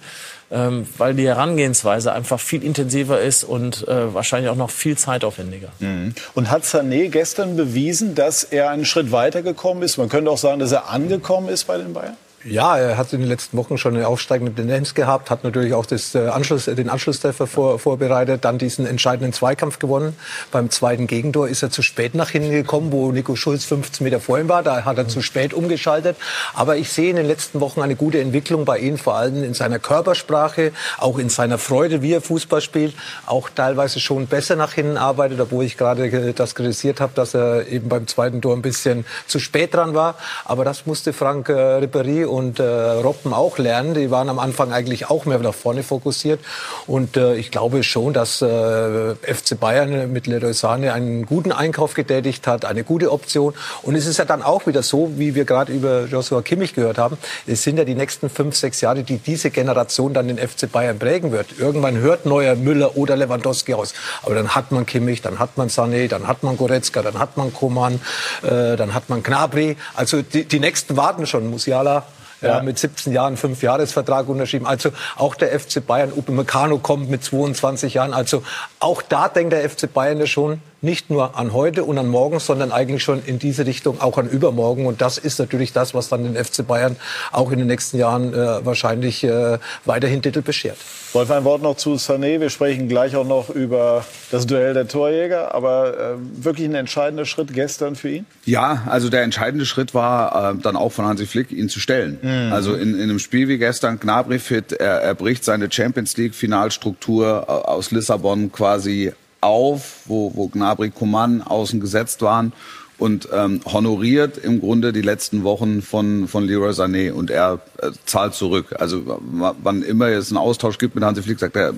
ähm, 0.50 0.86
weil 0.98 1.14
die 1.14 1.26
Herangehensweise 1.26 2.12
einfach 2.12 2.38
viel 2.38 2.62
intensiver 2.62 3.20
ist 3.20 3.42
und 3.42 3.86
äh, 3.88 4.14
wahrscheinlich 4.14 4.50
auch 4.50 4.56
noch 4.56 4.70
viel 4.70 4.96
zeitaufwendiger. 4.96 5.70
Mhm. 5.80 6.14
Und 6.34 6.50
hat 6.50 6.62
Sané 6.62 7.08
gestern 7.08 7.56
bewiesen, 7.56 8.14
dass 8.14 8.44
er 8.44 8.70
einen 8.70 8.84
Schritt 8.84 9.10
weitergekommen 9.10 9.82
ist? 9.82 9.96
Man 9.96 10.08
könnte 10.08 10.30
auch 10.30 10.38
sagen, 10.38 10.60
dass 10.60 10.70
er 10.70 10.88
angekommen 10.88 11.48
ist 11.48 11.64
bei 11.64 11.78
den 11.78 11.92
Bayern? 11.92 12.16
Ja, 12.48 12.78
er 12.78 12.96
hat 12.96 13.12
in 13.12 13.20
den 13.20 13.28
letzten 13.28 13.56
Wochen 13.56 13.76
schon 13.76 13.96
eine 13.96 14.06
aufsteigende 14.06 14.54
Tendenz 14.54 14.94
gehabt, 14.94 15.30
hat 15.30 15.42
natürlich 15.42 15.74
auch 15.74 15.84
das, 15.84 16.14
äh, 16.14 16.28
Anschluss, 16.28 16.66
den 16.66 16.88
Anschlusstreffer 16.88 17.48
vor, 17.48 17.80
vorbereitet, 17.80 18.44
dann 18.44 18.58
diesen 18.58 18.86
entscheidenden 18.86 19.32
Zweikampf 19.32 19.80
gewonnen. 19.80 20.16
Beim 20.52 20.70
zweiten 20.70 21.08
Gegentor 21.08 21.48
ist 21.48 21.64
er 21.64 21.70
zu 21.70 21.82
spät 21.82 22.14
nach 22.14 22.30
hinten 22.30 22.52
gekommen, 22.52 22.92
wo 22.92 23.10
Nico 23.10 23.34
Schulz 23.34 23.64
15 23.64 24.04
Meter 24.04 24.20
vor 24.20 24.38
ihm 24.38 24.48
war. 24.48 24.62
Da 24.62 24.84
hat 24.84 24.96
er 24.96 25.08
zu 25.08 25.22
spät 25.22 25.54
umgeschaltet. 25.54 26.16
Aber 26.54 26.76
ich 26.76 26.92
sehe 26.92 27.10
in 27.10 27.16
den 27.16 27.26
letzten 27.26 27.60
Wochen 27.60 27.82
eine 27.82 27.96
gute 27.96 28.20
Entwicklung 28.20 28.64
bei 28.64 28.78
ihm, 28.78 28.96
vor 28.96 29.16
allem 29.16 29.42
in 29.42 29.54
seiner 29.54 29.80
Körpersprache, 29.80 30.70
auch 30.98 31.18
in 31.18 31.30
seiner 31.30 31.58
Freude, 31.58 32.00
wie 32.02 32.12
er 32.12 32.20
Fußball 32.20 32.60
spielt, 32.60 32.94
auch 33.26 33.50
teilweise 33.50 33.98
schon 33.98 34.28
besser 34.28 34.54
nach 34.54 34.72
hinten 34.72 34.98
arbeitet, 34.98 35.40
obwohl 35.40 35.64
ich 35.64 35.76
gerade 35.76 36.32
das 36.32 36.54
kritisiert 36.54 37.00
habe, 37.00 37.12
dass 37.16 37.34
er 37.34 37.66
eben 37.66 37.88
beim 37.88 38.06
zweiten 38.06 38.40
Tor 38.40 38.54
ein 38.54 38.62
bisschen 38.62 39.04
zu 39.26 39.40
spät 39.40 39.74
dran 39.74 39.94
war. 39.94 40.14
Aber 40.44 40.64
das 40.64 40.86
musste 40.86 41.12
Frank 41.12 41.48
äh, 41.48 41.52
Ribéry 41.52 42.35
und 42.36 42.60
äh, 42.60 42.64
Robben 42.64 43.32
auch 43.32 43.56
lernen. 43.56 43.94
Die 43.94 44.10
waren 44.10 44.28
am 44.28 44.38
Anfang 44.38 44.70
eigentlich 44.72 45.08
auch 45.08 45.24
mehr 45.24 45.38
nach 45.38 45.54
vorne 45.54 45.82
fokussiert. 45.82 46.40
Und 46.86 47.16
äh, 47.16 47.34
ich 47.36 47.50
glaube 47.50 47.82
schon, 47.82 48.12
dass 48.12 48.42
äh, 48.42 49.14
FC 49.14 49.58
Bayern 49.58 50.12
mit 50.12 50.26
Leroy 50.26 50.52
Sane 50.52 50.92
einen 50.92 51.24
guten 51.24 51.50
Einkauf 51.50 51.94
getätigt 51.94 52.46
hat, 52.46 52.66
eine 52.66 52.84
gute 52.84 53.10
Option. 53.10 53.54
Und 53.82 53.94
es 53.94 54.06
ist 54.06 54.18
ja 54.18 54.26
dann 54.26 54.42
auch 54.42 54.66
wieder 54.66 54.82
so, 54.82 55.12
wie 55.16 55.34
wir 55.34 55.46
gerade 55.46 55.72
über 55.72 56.04
Joshua 56.04 56.42
Kimmich 56.42 56.74
gehört 56.74 56.98
haben, 56.98 57.16
es 57.46 57.62
sind 57.62 57.78
ja 57.78 57.84
die 57.84 57.94
nächsten 57.94 58.28
fünf, 58.28 58.54
sechs 58.54 58.82
Jahre, 58.82 59.02
die 59.02 59.16
diese 59.16 59.50
Generation 59.50 60.12
dann 60.12 60.28
den 60.28 60.38
FC 60.38 60.70
Bayern 60.70 60.98
prägen 60.98 61.32
wird. 61.32 61.58
Irgendwann 61.58 61.96
hört 61.98 62.26
neuer 62.26 62.54
Müller 62.54 62.96
oder 62.98 63.16
Lewandowski 63.16 63.72
aus. 63.72 63.94
Aber 64.22 64.34
dann 64.34 64.54
hat 64.54 64.72
man 64.72 64.84
Kimmich, 64.84 65.22
dann 65.22 65.38
hat 65.38 65.56
man 65.56 65.68
Sané, 65.68 66.08
dann 66.08 66.26
hat 66.26 66.42
man 66.42 66.58
Goretzka, 66.58 67.00
dann 67.00 67.18
hat 67.18 67.38
man 67.38 67.54
Koman, 67.54 68.00
äh, 68.42 68.76
dann 68.76 68.92
hat 68.92 69.08
man 69.08 69.22
Gnabry. 69.22 69.76
Also 69.94 70.20
die, 70.20 70.44
die 70.44 70.60
nächsten 70.60 70.96
warten 70.98 71.26
schon. 71.26 71.46
Musiala 71.48 72.04
ja. 72.46 72.62
mit 72.62 72.78
17 72.78 73.12
Jahren 73.12 73.36
fünf 73.36 73.62
Jahresvertrag 73.62 74.28
unterschrieben. 74.28 74.66
Also 74.66 74.90
auch 75.16 75.34
der 75.34 75.58
FC 75.58 75.84
Bayern, 75.84 76.12
Upamecano 76.12 76.78
kommt 76.78 77.10
mit 77.10 77.24
22 77.24 77.94
Jahren. 77.94 78.12
Also 78.12 78.42
auch 78.80 79.02
da 79.02 79.28
denkt 79.28 79.52
der 79.52 79.68
FC 79.68 79.92
Bayern 79.92 80.18
ja 80.18 80.26
schon 80.26 80.60
nicht 80.82 81.10
nur 81.10 81.38
an 81.38 81.52
heute 81.52 81.84
und 81.84 81.98
an 81.98 82.08
morgen, 82.08 82.38
sondern 82.38 82.70
eigentlich 82.70 83.02
schon 83.02 83.22
in 83.24 83.38
diese 83.38 83.66
Richtung 83.66 84.00
auch 84.00 84.18
an 84.18 84.28
übermorgen. 84.28 84.86
Und 84.86 85.00
das 85.00 85.18
ist 85.18 85.38
natürlich 85.38 85.72
das, 85.72 85.94
was 85.94 86.08
dann 86.08 86.24
den 86.24 86.42
FC 86.42 86.66
Bayern 86.66 86.96
auch 87.32 87.50
in 87.50 87.58
den 87.58 87.66
nächsten 87.66 87.98
Jahren 87.98 88.34
äh, 88.34 88.64
wahrscheinlich 88.64 89.24
äh, 89.24 89.58
weiterhin 89.84 90.22
Titel 90.22 90.42
beschert. 90.42 90.76
Wolf, 91.12 91.30
ein 91.30 91.44
Wort 91.44 91.62
noch 91.62 91.76
zu 91.76 91.94
Sané. 91.94 92.40
Wir 92.40 92.50
sprechen 92.50 92.88
gleich 92.88 93.16
auch 93.16 93.26
noch 93.26 93.48
über 93.48 94.04
das 94.30 94.46
Duell 94.46 94.74
der 94.74 94.86
Torjäger. 94.86 95.54
Aber 95.54 95.98
äh, 95.98 96.44
wirklich 96.44 96.68
ein 96.68 96.74
entscheidender 96.74 97.24
Schritt 97.24 97.54
gestern 97.54 97.96
für 97.96 98.10
ihn? 98.10 98.26
Ja, 98.44 98.82
also 98.86 99.08
der 99.08 99.22
entscheidende 99.22 99.64
Schritt 99.64 99.94
war 99.94 100.52
äh, 100.52 100.58
dann 100.60 100.76
auch 100.76 100.92
von 100.92 101.06
Hansi 101.06 101.26
Flick, 101.26 101.52
ihn 101.52 101.70
zu 101.70 101.80
stellen. 101.80 102.18
Mhm. 102.20 102.52
Also 102.52 102.74
in, 102.74 102.94
in 102.94 103.02
einem 103.02 103.18
Spiel 103.18 103.48
wie 103.48 103.56
gestern, 103.56 103.98
Gnabry 103.98 104.38
fit, 104.38 104.72
er, 104.72 105.00
er 105.00 105.14
bricht 105.14 105.42
seine 105.44 105.72
Champions 105.72 106.16
League 106.18 106.34
Finalstruktur 106.34 107.46
äh, 107.48 107.50
aus 107.50 107.90
Lissabon 107.90 108.52
quasi 108.52 109.12
auf, 109.40 110.00
wo, 110.06 110.32
wo 110.34 110.48
Gnabry, 110.48 110.90
Coman 110.90 111.42
außen 111.42 111.80
gesetzt 111.80 112.22
waren 112.22 112.52
und 112.98 113.28
ähm, 113.32 113.60
honoriert 113.66 114.38
im 114.38 114.60
Grunde 114.60 114.92
die 114.92 115.02
letzten 115.02 115.44
Wochen 115.44 115.82
von, 115.82 116.28
von 116.28 116.44
Leroy 116.46 116.70
Sané 116.70 117.12
und 117.12 117.30
er 117.30 117.60
äh, 117.78 117.90
zahlt 118.06 118.34
zurück. 118.34 118.74
Also 118.78 119.02
wann 119.04 119.82
immer 119.82 120.08
es 120.08 120.30
einen 120.30 120.38
Austausch 120.38 120.78
gibt 120.78 120.94
mit 120.94 121.04
Hansi 121.04 121.22
Flick, 121.22 121.38
sagt 121.38 121.56
er, 121.56 121.74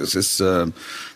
es 0.00 0.14
ist, 0.14 0.40
äh, 0.40 0.66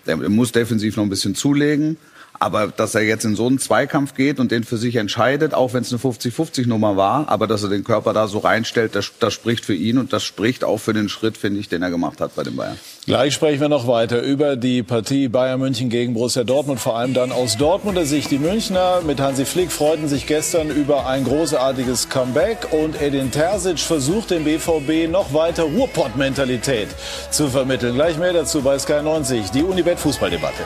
er 0.07 0.17
muss 0.29 0.53
defensiv 0.53 0.97
noch 0.97 1.05
ein 1.05 1.11
bisschen 1.11 1.35
zulegen, 1.35 1.97
Aber 2.39 2.69
dass 2.69 2.95
er 2.95 3.03
jetzt 3.03 3.25
in 3.25 3.37
so 3.37 3.47
einen 3.47 3.59
Zweikampf 3.59 4.15
geht 4.15 4.39
und 4.41 4.51
den 4.51 4.65
für 4.65 4.77
sich 4.77 4.97
entscheidet, 4.97 5.55
auch 5.55 5.73
wenn 5.73 5.83
es 5.83 5.93
eine 5.93 6.01
50-50-Nummer 6.01 6.97
war, 6.97 7.29
aber 7.29 7.47
dass 7.47 7.63
er 7.63 7.69
den 7.69 7.85
Körper 7.85 8.13
da 8.13 8.29
so 8.29 8.39
reinstellt, 8.39 8.95
das, 8.95 9.13
das 9.21 9.35
spricht 9.35 9.65
für 9.65 9.75
ihn 9.75 9.99
und 9.99 10.13
das 10.13 10.25
spricht 10.25 10.65
auch 10.65 10.79
für 10.79 10.93
den 10.93 11.09
Schritt, 11.09 11.37
finde 11.37 11.61
ich, 11.61 11.69
den 11.69 11.83
er 11.83 11.91
gemacht 11.91 12.21
hat 12.21 12.35
bei 12.35 12.43
den 12.43 12.57
Bayern. 12.57 12.79
Gleich 13.07 13.35
sprechen 13.35 13.61
wir 13.61 13.69
noch 13.69 13.87
weiter 13.87 14.21
über 14.23 14.57
die 14.57 14.83
Partie 14.83 15.29
Bayern 15.29 15.61
München 15.61 15.91
gegen 15.91 16.15
Borussia 16.15 16.43
Dortmund, 16.43 16.81
vor 16.81 16.97
allem 16.97 17.15
dann 17.15 17.31
aus 17.31 17.57
Dortmunder 17.57 18.05
Sicht. 18.05 18.31
Die 18.31 18.39
Münchner 18.39 19.01
mit 19.07 19.21
Hansi 19.21 19.45
Flick 19.45 19.71
freuten 19.71 20.09
sich 20.09 20.27
gestern 20.27 20.71
über 20.71 21.07
ein 21.07 21.25
großartiges 21.25 22.09
Comeback 22.09 22.73
und 22.73 23.01
Edin 23.01 23.31
Terzic 23.31 23.79
versucht 23.79 24.31
dem 24.31 24.45
BVB 24.45 25.11
noch 25.11 25.33
weiter 25.33 25.65
Ruhrpott-Mentalität 25.65 26.89
zu 27.31 27.49
vermitteln. 27.49 27.95
Gleich 27.95 28.19
mehr 28.19 28.33
dazu 28.33 28.63
bei 28.63 28.79
Sky 28.79 29.03
90, 29.03 29.51
die 29.51 29.63
Unibet 29.63 29.99
Fußballdebatte. 30.01 30.65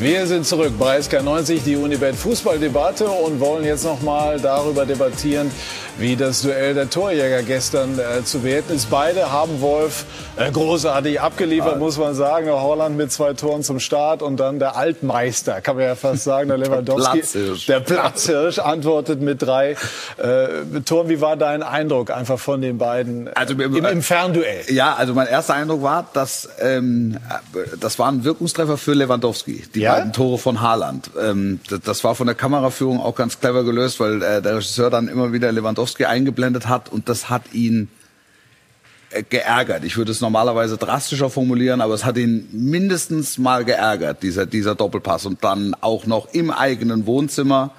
Wir 0.00 0.28
sind 0.28 0.46
zurück 0.46 0.74
bei 0.78 1.00
SK90, 1.00 1.64
die 1.64 1.74
Unibet 1.74 2.14
Fußballdebatte 2.14 3.08
und 3.08 3.40
wollen 3.40 3.64
jetzt 3.64 3.82
noch 3.82 4.00
mal 4.00 4.38
darüber 4.38 4.86
debattieren, 4.86 5.50
wie 5.98 6.14
das 6.14 6.42
Duell 6.42 6.74
der 6.74 6.88
Torjäger 6.88 7.42
gestern 7.42 7.98
äh, 7.98 8.24
zu 8.24 8.44
werten 8.44 8.74
ist. 8.74 8.88
Beide 8.88 9.32
haben 9.32 9.60
Wolf 9.60 10.04
äh, 10.36 10.50
großartig 10.50 11.20
abgeliefert, 11.20 11.72
ja. 11.72 11.78
muss 11.78 11.98
man 11.98 12.14
sagen. 12.14 12.48
Holland 12.48 12.96
mit 12.96 13.10
zwei 13.10 13.34
Toren 13.34 13.64
zum 13.64 13.80
Start 13.80 14.22
und 14.22 14.38
dann 14.38 14.60
der 14.60 14.76
Altmeister, 14.76 15.60
kann 15.60 15.76
man 15.76 15.84
ja 15.84 15.94
fast 15.96 16.22
sagen, 16.22 16.48
der 16.48 16.58
Lewandowski. 16.58 17.18
Platzhirsch. 17.18 17.66
Der 17.66 17.80
Platzhirsch 17.80 18.58
antwortet 18.60 19.20
mit 19.20 19.42
drei 19.42 19.76
äh, 20.18 20.80
Toren. 20.84 21.08
Wie 21.08 21.20
war 21.20 21.36
dein 21.36 21.64
Eindruck 21.64 22.10
einfach 22.10 22.38
von 22.38 22.60
den 22.60 22.78
beiden 22.78 23.28
also, 23.34 23.54
im, 23.54 23.84
im 23.84 24.02
Fernduell? 24.02 24.64
Ja, 24.68 24.94
also 24.94 25.14
mein 25.14 25.26
erster 25.26 25.54
Eindruck 25.54 25.82
war, 25.82 26.08
dass 26.12 26.48
ähm, 26.60 27.18
das 27.80 27.98
war 27.98 28.10
ein 28.10 28.22
Wirkungstreffer 28.22 28.78
für 28.78 28.94
Lewandowski, 28.94 29.64
die 29.74 29.80
ja? 29.80 29.94
beiden 29.96 30.12
Tore 30.12 30.38
von 30.38 30.60
Haaland. 30.60 31.10
Ähm, 31.20 31.58
das 31.84 32.04
war 32.04 32.14
von 32.14 32.28
der 32.28 32.36
Kameraführung 32.36 33.00
auch 33.00 33.16
ganz 33.16 33.40
clever 33.40 33.64
gelöst, 33.64 33.98
weil 33.98 34.22
äh, 34.22 34.40
der 34.40 34.56
Regisseur 34.56 34.90
dann 34.90 35.08
immer 35.08 35.32
wieder 35.32 35.50
Lewandowski 35.50 35.87
Lewandowski 35.88 36.04
eingeblendet 36.04 36.68
hat 36.68 36.90
und 36.90 37.08
das 37.08 37.30
hat 37.30 37.52
ihn 37.52 37.88
äh, 39.10 39.22
geärgert. 39.22 39.84
Ich 39.84 39.96
würde 39.96 40.12
es 40.12 40.20
normalerweise 40.20 40.76
drastischer 40.76 41.30
formulieren, 41.30 41.80
aber 41.80 41.94
es 41.94 42.04
hat 42.04 42.16
ihn 42.16 42.48
mindestens 42.52 43.38
mal 43.38 43.64
geärgert, 43.64 44.22
dieser, 44.22 44.46
dieser 44.46 44.74
Doppelpass. 44.74 45.26
Und 45.26 45.44
dann 45.44 45.74
auch 45.80 46.06
noch 46.06 46.32
im 46.32 46.50
eigenen 46.50 47.06
Wohnzimmer. 47.06 47.70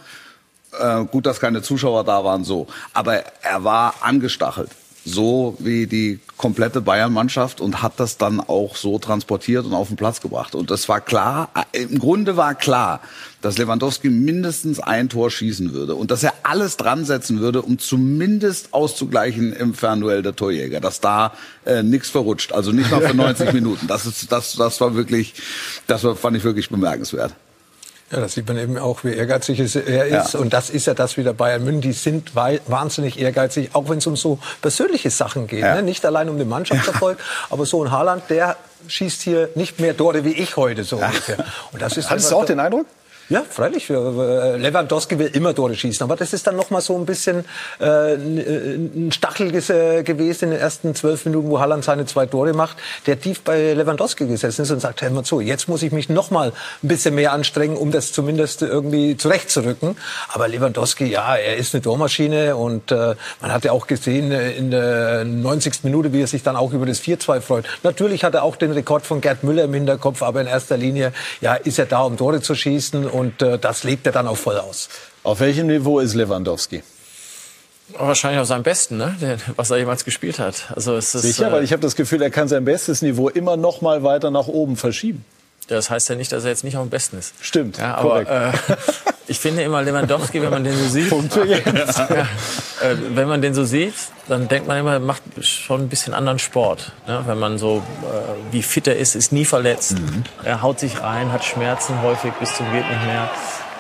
Äh, 0.80 1.06
gut, 1.06 1.26
dass 1.26 1.40
keine 1.40 1.62
Zuschauer 1.62 2.04
da 2.04 2.24
waren, 2.24 2.44
so. 2.44 2.68
Aber 2.94 3.24
er 3.42 3.64
war 3.64 3.96
angestachelt 4.02 4.70
so 5.10 5.56
wie 5.60 5.88
die 5.88 6.20
komplette 6.38 6.82
Bayern-Mannschaft 6.82 7.60
und 7.60 7.82
hat 7.82 8.00
das 8.00 8.18
dann 8.18 8.40
auch 8.40 8.76
so 8.76 9.00
transportiert 9.00 9.66
und 9.66 9.74
auf 9.74 9.88
den 9.88 9.98
Platz 9.98 10.22
gebracht. 10.22 10.56
Und 10.56 10.72
das 10.72 10.88
war 10.88 11.02
klar, 11.02 11.50
äh, 11.74 11.84
im 11.84 12.00
Grunde 12.00 12.38
war 12.38 12.56
klar, 12.56 13.02
dass 13.42 13.58
Lewandowski 13.58 14.10
mindestens 14.10 14.80
ein 14.80 15.10
Tor 15.10 15.32
schießen 15.32 15.74
würde 15.74 15.96
und 15.96 16.12
dass 16.12 16.24
er 16.24 16.34
alles 16.44 16.78
dran 16.78 17.06
setzen 17.06 17.40
würde, 17.40 17.62
um 17.62 17.80
zumindest 17.80 18.74
auszugleichen 18.74 19.54
im 19.54 19.74
Fernduell 19.74 20.22
der 20.22 20.36
Torjäger, 20.36 20.80
dass 20.80 21.02
da 21.02 21.34
äh, 21.66 21.84
nichts 21.84 22.10
verrutscht, 22.10 22.54
also 22.54 22.72
nicht 22.72 22.92
mal 22.92 23.02
für 23.02 23.14
90 23.16 23.54
Minuten. 23.54 23.88
Das 23.88 24.06
ist 24.06 24.32
das 24.32 24.54
das 24.54 24.80
war 24.82 24.96
wirklich 24.96 25.34
das 25.88 26.04
war, 26.04 26.16
fand 26.16 26.38
ich 26.38 26.44
wirklich 26.44 26.70
bemerkenswert. 26.70 27.34
Ja, 28.12 28.20
das 28.20 28.34
sieht 28.34 28.48
man 28.48 28.58
eben 28.58 28.78
auch, 28.78 29.04
wie 29.04 29.14
ehrgeizig 29.14 29.60
er 29.60 30.06
ist. 30.06 30.34
Ja. 30.34 30.40
Und 30.40 30.52
das 30.52 30.70
ist 30.72 30.88
ja 30.88 30.96
das 30.96 31.18
wieder 31.18 31.34
Bayern 31.34 31.64
München. 31.64 31.82
Die 31.82 31.94
sind 31.94 32.36
wahnsinnig 32.36 33.20
ehrgeizig, 33.20 33.70
auch 33.74 33.88
wenn 33.90 34.00
es 34.00 34.08
um 34.08 34.16
so 34.16 34.40
persönliche 34.62 35.12
Sachen 35.12 35.46
geht. 35.46 35.62
Ja. 35.62 35.76
Ne? 35.76 35.84
Nicht 35.84 36.06
allein 36.06 36.28
um 36.30 36.38
den 36.38 36.50
Mannschaftserfolg, 36.50 37.20
aber 37.50 37.66
so 37.66 37.84
ein 37.84 37.92
Haaland, 37.92 38.24
der 38.30 38.58
schießt 38.88 39.22
hier 39.22 39.50
nicht 39.56 39.80
mehr 39.80 39.96
Tore 39.96 40.24
wie 40.24 40.34
ich 40.34 40.58
heute 40.58 40.84
so 40.84 40.98
ungefähr. 40.98 41.46
Und 41.72 41.82
das 41.82 41.98
ist 41.98 42.10
Hattest 42.10 42.32
du 42.32 42.38
auch 42.38 42.46
den 42.46 42.60
Eindruck? 42.60 42.88
Ja, 43.30 43.44
freilich. 43.48 43.90
Lewandowski 43.90 45.20
will 45.20 45.28
immer 45.28 45.54
Tore 45.54 45.76
schießen. 45.76 46.04
Aber 46.04 46.16
das 46.16 46.34
ist 46.34 46.48
dann 46.48 46.56
noch 46.56 46.72
mal 46.72 46.82
so 46.82 46.98
ein 46.98 47.06
bisschen 47.06 47.46
äh, 47.80 48.16
ein 48.16 49.12
Stachel 49.12 49.52
gewesen 49.52 50.46
in 50.46 50.50
den 50.50 50.60
ersten 50.60 50.96
zwölf 50.96 51.26
Minuten, 51.26 51.48
wo 51.50 51.60
Halland 51.60 51.84
seine 51.84 52.08
zwei 52.08 52.26
Tore 52.26 52.54
macht, 52.54 52.78
der 53.06 53.22
tief 53.22 53.42
bei 53.42 53.74
Lewandowski 53.74 54.26
gesessen 54.26 54.64
ist 54.64 54.72
und 54.72 54.80
sagt, 54.80 55.04
hör 55.04 55.12
mal 55.12 55.24
zu, 55.24 55.42
jetzt 55.42 55.68
muss 55.68 55.84
ich 55.84 55.92
mich 55.92 56.10
noch 56.10 56.32
mal 56.32 56.54
ein 56.84 56.88
bisschen 56.88 57.14
mehr 57.14 57.32
anstrengen, 57.32 57.78
um 57.78 57.92
das 57.92 58.14
zumindest 58.14 58.64
irgendwie 58.64 59.16
zurechtzurücken. 59.16 59.96
Aber 60.34 60.48
Lewandowski, 60.48 61.06
ja, 61.06 61.36
er 61.36 61.58
ist 61.58 61.76
eine 61.76 61.84
Tormaschine 61.84 62.56
und 62.56 62.92
äh, 62.92 63.14
man 63.42 63.54
hat 63.54 63.64
ja 63.64 63.74
auch 63.74 63.86
gesehen 63.86 64.32
äh, 64.32 64.54
in 64.54 64.72
der 64.72 65.24
90. 65.24 65.84
Minute, 65.84 66.14
wie 66.14 66.24
er 66.24 66.28
sich 66.28 66.42
dann 66.42 66.56
auch 66.56 66.74
über 66.74 66.88
das 66.88 67.00
4-2 67.02 67.42
freut. 67.42 67.66
Natürlich 67.84 68.24
hat 68.24 68.34
er 68.34 68.42
auch 68.42 68.56
den 68.56 68.72
Rekord 68.72 69.06
von 69.06 69.22
Gerd 69.22 69.44
Müller 69.44 69.66
im 69.66 69.74
Hinterkopf, 69.76 70.24
aber 70.24 70.42
in 70.42 70.48
erster 70.48 70.78
Linie, 70.78 71.14
ja, 71.42 71.54
ist 71.54 71.78
er 71.78 71.86
da, 71.86 72.02
um 72.02 72.18
Tore 72.18 72.42
zu 72.42 72.56
schießen 72.56 73.19
und 73.20 73.42
äh, 73.42 73.60
das 73.60 73.84
legt 73.84 74.06
er 74.06 74.14
dann 74.14 74.28
auch 74.28 74.38
voll 74.38 74.58
aus. 74.58 74.90
Auf 75.24 75.42
welchem 75.42 75.68
Niveau 75.68 76.00
ist 76.00 76.14
Lewandowski? 76.16 76.82
Wahrscheinlich 77.98 78.40
auf 78.40 78.48
seinem 78.48 78.64
besten, 78.64 78.98
ne? 78.98 79.40
was 79.56 79.72
er 79.72 79.78
jemals 79.78 80.06
gespielt 80.06 80.40
hat. 80.40 80.72
Also 80.76 80.96
es 80.96 81.14
ist, 81.16 81.24
Sicher, 81.24 81.50
äh, 81.50 81.52
weil 81.52 81.64
ich 81.64 81.74
habe 81.74 81.82
das 81.82 81.96
Gefühl, 81.96 82.22
er 82.22 82.30
kann 82.30 82.48
sein 82.48 82.64
bestes 82.64 83.02
Niveau 83.02 83.30
immer 83.30 83.58
noch 83.58 83.82
mal 83.82 84.04
weiter 84.04 84.32
nach 84.32 84.48
oben 84.48 84.78
verschieben. 84.78 85.26
Das 85.70 85.90
heißt 85.90 86.10
ja 86.10 86.16
nicht, 86.16 86.32
dass 86.32 86.44
er 86.44 86.50
jetzt 86.50 86.64
nicht 86.64 86.76
am 86.76 86.90
besten 86.90 87.20
ist. 87.20 87.34
Stimmt, 87.42 87.78
ja, 87.78 87.96
aber 87.96 88.28
äh, 88.28 88.52
ich 89.28 89.40
finde 89.40 89.62
immer 89.62 89.84
Lewandowski, 89.84 90.42
wenn 90.42 90.50
man 90.50 90.64
den 90.64 90.76
so 90.76 90.90
sieht, 90.90 91.12
ja, 91.36 92.22
äh, 92.82 92.96
wenn 93.12 93.28
man 93.28 93.42
den 93.42 93.54
so 93.54 93.64
sieht, 93.64 93.94
dann 94.28 94.48
denkt 94.48 94.68
man 94.68 94.80
immer, 94.80 94.94
er 94.94 95.00
macht 95.00 95.22
schon 95.42 95.82
ein 95.82 95.90
bisschen 95.90 96.14
anderen 96.14 96.40
Sport. 96.40 96.92
Ne? 97.08 97.22
Wenn 97.26 97.38
man 97.38 97.60
so 97.60 97.78
äh, 97.78 98.54
wie 98.54 98.64
fit 98.64 98.88
er 98.88 98.98
ist, 98.98 99.16
ist 99.16 99.32
nie 99.32 99.46
verletzt. 99.46 100.00
Mhm. 100.00 100.24
Er 100.44 100.62
haut 100.64 100.80
sich 100.80 101.02
ein, 101.02 101.32
hat 101.32 101.46
Schmerzen 101.46 102.02
häufig 102.02 102.34
bis 102.34 102.56
zum 102.56 102.66
geht 102.72 102.90
nicht 102.90 103.06
mehr. 103.06 103.30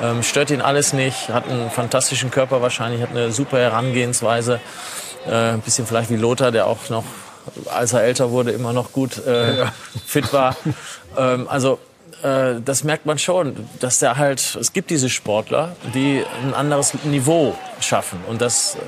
Ähm, 0.02 0.23
stört 0.23 0.52
ihn 0.52 0.62
alles 0.62 0.93
nicht, 0.93 1.30
hat 1.30 1.49
einen 1.49 1.71
fantastischen 1.71 2.32
Körper 2.32 2.62
wahrscheinlich, 2.62 3.02
hat 3.02 3.10
eine 3.10 3.32
super 3.32 3.58
Herangehensweise. 3.58 4.62
Äh, 5.28 5.54
ein 5.54 5.62
bisschen 5.62 5.86
vielleicht 5.86 6.10
wie 6.10 6.15
Lothar, 6.15 6.52
der 6.52 6.67
auch 6.67 6.89
noch, 6.89 7.04
als 7.73 7.93
er 7.93 8.03
älter 8.03 8.31
wurde, 8.31 8.51
immer 8.51 8.73
noch 8.73 8.91
gut 8.91 9.25
äh, 9.25 9.59
ja. 9.59 9.73
fit 10.05 10.31
war. 10.33 10.55
Ähm, 11.17 11.47
also 11.49 11.79
äh, 12.23 12.62
das 12.63 12.84
merkt 12.84 13.05
man 13.05 13.17
schon, 13.17 13.55
dass 13.79 13.99
der 13.99 14.17
halt, 14.17 14.58
es 14.60 14.73
gibt 14.73 14.89
diese 14.89 15.10
Sportler, 15.10 15.75
die 15.93 16.23
ein 16.43 16.53
anderes 16.53 16.93
Niveau 17.05 17.55
schaffen. 17.79 18.19
Und 18.27 18.41
das, 18.41 18.75
äh, 18.75 18.79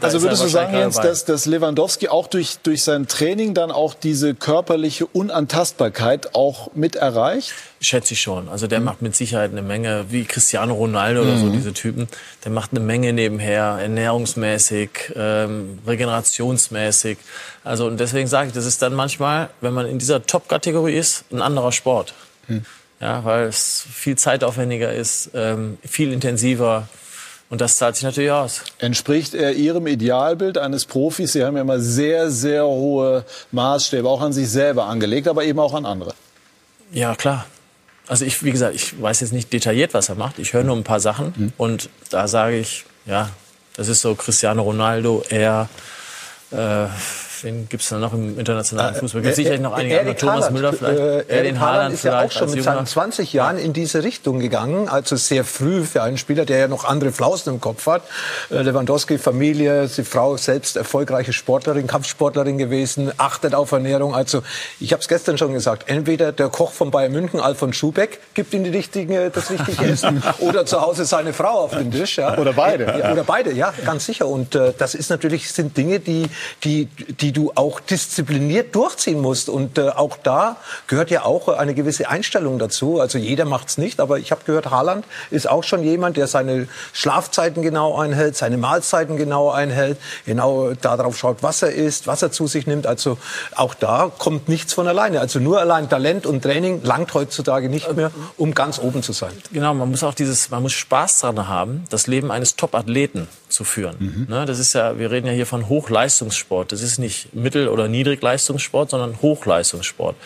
da 0.00 0.06
also 0.06 0.22
würdest 0.22 0.42
du 0.42 0.48
sagen, 0.48 0.74
Jens, 0.74 0.96
dass, 0.96 1.24
dass 1.24 1.46
Lewandowski 1.46 2.08
auch 2.08 2.26
durch, 2.26 2.58
durch 2.62 2.82
sein 2.82 3.06
Training 3.06 3.54
dann 3.54 3.70
auch 3.70 3.94
diese 3.94 4.34
körperliche 4.34 5.06
Unantastbarkeit 5.06 6.34
auch 6.34 6.70
mit 6.74 6.96
erreicht? 6.96 7.52
Schätze 7.80 8.14
ich 8.14 8.20
schon. 8.20 8.48
Also 8.48 8.66
der 8.66 8.80
mhm. 8.80 8.86
macht 8.86 9.02
mit 9.02 9.14
Sicherheit 9.14 9.52
eine 9.52 9.62
Menge, 9.62 10.06
wie 10.10 10.24
Cristiano 10.24 10.74
Ronaldo 10.74 11.22
oder 11.22 11.36
so, 11.36 11.46
mhm. 11.46 11.52
diese 11.52 11.72
Typen. 11.72 12.08
Der 12.44 12.50
macht 12.50 12.72
eine 12.72 12.80
Menge 12.80 13.12
nebenher, 13.12 13.78
ernährungsmäßig, 13.80 15.12
ähm, 15.14 15.78
regenerationsmäßig. 15.86 17.18
Also 17.64 17.86
und 17.86 18.00
deswegen 18.00 18.26
sage 18.26 18.48
ich, 18.48 18.54
das 18.54 18.66
ist 18.66 18.82
dann 18.82 18.94
manchmal, 18.94 19.50
wenn 19.60 19.72
man 19.72 19.86
in 19.86 19.98
dieser 19.98 20.26
Top-Kategorie 20.26 20.94
ist, 20.94 21.24
ein 21.30 21.42
anderer 21.42 21.70
Sport. 21.70 22.12
Ja, 23.00 23.24
weil 23.24 23.46
es 23.46 23.84
viel 23.92 24.16
zeitaufwendiger 24.16 24.92
ist, 24.92 25.30
ähm, 25.34 25.78
viel 25.84 26.12
intensiver. 26.12 26.88
Und 27.50 27.60
das 27.60 27.76
zahlt 27.76 27.96
sich 27.96 28.04
natürlich 28.04 28.30
aus. 28.30 28.62
Entspricht 28.78 29.34
er 29.34 29.52
Ihrem 29.52 29.86
Idealbild 29.86 30.56
eines 30.56 30.86
Profis? 30.86 31.32
Sie 31.32 31.44
haben 31.44 31.56
ja 31.56 31.62
immer 31.62 31.80
sehr, 31.80 32.30
sehr 32.30 32.64
hohe 32.64 33.24
Maßstäbe, 33.50 34.08
auch 34.08 34.22
an 34.22 34.32
sich 34.32 34.48
selber 34.48 34.86
angelegt, 34.86 35.28
aber 35.28 35.44
eben 35.44 35.58
auch 35.58 35.74
an 35.74 35.84
andere. 35.84 36.14
Ja, 36.92 37.14
klar. 37.14 37.44
Also 38.06 38.24
ich, 38.24 38.42
wie 38.42 38.52
gesagt, 38.52 38.74
ich 38.74 39.00
weiß 39.00 39.20
jetzt 39.20 39.32
nicht 39.32 39.52
detailliert, 39.52 39.94
was 39.94 40.08
er 40.08 40.14
macht. 40.14 40.38
Ich 40.38 40.52
höre 40.52 40.64
nur 40.64 40.76
ein 40.76 40.84
paar 40.84 41.00
Sachen 41.00 41.34
mhm. 41.36 41.52
und 41.56 41.90
da 42.10 42.28
sage 42.28 42.58
ich, 42.58 42.84
ja, 43.06 43.30
das 43.76 43.88
ist 43.88 44.00
so 44.00 44.14
Cristiano 44.14 44.62
Ronaldo, 44.62 45.24
er, 45.28 45.68
äh, 46.50 46.86
wen 47.42 47.68
gibt 47.68 47.82
es 47.82 47.88
da 47.88 47.98
noch 47.98 48.12
im 48.12 48.38
internationalen 48.38 48.94
äh, 48.94 48.98
Fußball? 48.98 49.22
Gibt 49.22 49.32
es 49.32 49.38
äh, 49.38 49.42
sicherlich 49.42 49.60
noch 49.60 49.72
einige 49.72 49.98
andere. 50.00 50.16
Thomas 50.16 50.50
Müller 50.50 50.72
vielleicht. 50.72 50.98
Äh, 50.98 51.36
Erling 51.36 51.60
Haaland 51.60 51.94
ist 51.94 52.04
ja 52.04 52.22
auch 52.22 52.30
schon 52.30 52.50
mit 52.50 52.62
seinen 52.62 52.86
20 52.86 53.32
Jahren 53.32 53.58
in 53.58 53.72
diese 53.72 54.02
Richtung 54.02 54.38
gegangen. 54.38 54.88
Also 54.88 55.16
sehr 55.16 55.44
früh 55.44 55.84
für 55.84 56.02
einen 56.02 56.18
Spieler, 56.18 56.44
der 56.44 56.58
ja 56.58 56.68
noch 56.68 56.84
andere 56.84 57.12
Flausen 57.12 57.54
im 57.54 57.60
Kopf 57.60 57.86
hat. 57.86 58.02
Äh, 58.50 58.62
Lewandowski, 58.62 59.18
Familie, 59.18 59.88
die 59.88 60.04
Frau 60.04 60.36
selbst 60.36 60.76
erfolgreiche 60.76 61.32
Sportlerin, 61.32 61.86
Kampfsportlerin 61.86 62.58
gewesen, 62.58 63.12
achtet 63.18 63.54
auf 63.54 63.72
Ernährung. 63.72 64.14
Also 64.14 64.42
ich 64.80 64.92
habe 64.92 65.00
es 65.00 65.08
gestern 65.08 65.38
schon 65.38 65.52
gesagt. 65.52 65.88
Entweder 65.88 66.32
der 66.32 66.48
Koch 66.48 66.72
von 66.72 66.90
Bayern 66.90 67.12
München, 67.12 67.40
Alfons 67.40 67.76
Schubeck, 67.76 68.20
gibt 68.34 68.54
ihm 68.54 68.64
die 68.64 68.70
richtige, 68.70 69.30
das 69.30 69.50
richtige 69.50 69.84
Essen, 69.84 70.22
oder 70.40 70.66
zu 70.66 70.80
Hause 70.80 71.04
seine 71.04 71.32
Frau 71.32 71.60
auf 71.60 71.72
den 71.72 71.90
Tisch. 71.90 72.16
Ja. 72.16 72.38
Oder 72.38 72.52
beide. 72.52 72.84
Ja, 72.98 73.12
oder 73.12 73.24
beide, 73.24 73.52
ja, 73.52 73.72
ganz 73.84 74.06
sicher. 74.06 74.26
Und 74.26 74.54
äh, 74.54 74.72
das 74.76 74.94
ist 74.94 75.10
natürlich 75.10 75.52
sind 75.52 75.76
Dinge, 75.76 76.00
die 76.00 76.26
die 76.64 76.86
die 77.20 77.31
die 77.32 77.40
du 77.40 77.52
auch 77.54 77.80
diszipliniert 77.80 78.74
durchziehen 78.74 79.20
musst. 79.20 79.48
Und 79.48 79.78
äh, 79.78 79.88
auch 79.88 80.18
da 80.22 80.56
gehört 80.86 81.10
ja 81.10 81.24
auch 81.24 81.48
eine 81.48 81.72
gewisse 81.72 82.08
Einstellung 82.10 82.58
dazu. 82.58 83.00
Also 83.00 83.16
jeder 83.16 83.46
macht's 83.46 83.78
nicht, 83.78 84.00
aber 84.00 84.18
ich 84.18 84.30
habe 84.30 84.42
gehört, 84.44 84.70
Haaland 84.70 85.06
ist 85.30 85.48
auch 85.48 85.64
schon 85.64 85.82
jemand, 85.82 86.18
der 86.18 86.26
seine 86.26 86.68
Schlafzeiten 86.92 87.62
genau 87.62 87.96
einhält, 87.96 88.36
seine 88.36 88.58
Mahlzeiten 88.58 89.16
genau 89.16 89.50
einhält, 89.50 89.98
genau 90.26 90.72
darauf 90.74 91.16
schaut, 91.16 91.42
was 91.42 91.62
er 91.62 91.72
isst, 91.72 92.06
was 92.06 92.20
er 92.20 92.32
zu 92.32 92.46
sich 92.46 92.66
nimmt. 92.66 92.86
Also 92.86 93.16
auch 93.56 93.72
da 93.72 94.10
kommt 94.18 94.50
nichts 94.50 94.74
von 94.74 94.86
alleine. 94.86 95.20
Also 95.20 95.38
nur 95.38 95.58
allein 95.58 95.88
Talent 95.88 96.26
und 96.26 96.42
Training 96.42 96.82
langt 96.82 97.14
heutzutage 97.14 97.70
nicht 97.70 97.96
mehr, 97.96 98.10
um 98.36 98.54
ganz 98.54 98.78
oben 98.78 99.02
zu 99.02 99.12
sein. 99.12 99.32
Genau, 99.52 99.72
man 99.72 99.90
muss 99.90 100.04
auch 100.04 100.14
dieses, 100.14 100.50
man 100.50 100.62
muss 100.62 100.72
Spaß 100.72 101.20
daran 101.20 101.48
haben, 101.48 101.84
das 101.88 102.06
Leben 102.06 102.30
eines 102.30 102.56
Top-Athleten 102.56 103.28
zu 103.52 103.64
führen. 103.64 103.96
Mhm. 103.98 104.26
Ne, 104.28 104.46
das 104.46 104.58
ist 104.58 104.72
ja, 104.72 104.98
wir 104.98 105.10
reden 105.10 105.26
ja 105.26 105.32
hier 105.32 105.46
von 105.46 105.68
Hochleistungssport. 105.68 106.72
Das 106.72 106.82
ist 106.82 106.98
nicht 106.98 107.34
Mittel- 107.34 107.68
oder 107.68 107.88
Niedrigleistungssport, 107.88 108.90
sondern 108.90 109.20
Hochleistungssport. 109.22 110.16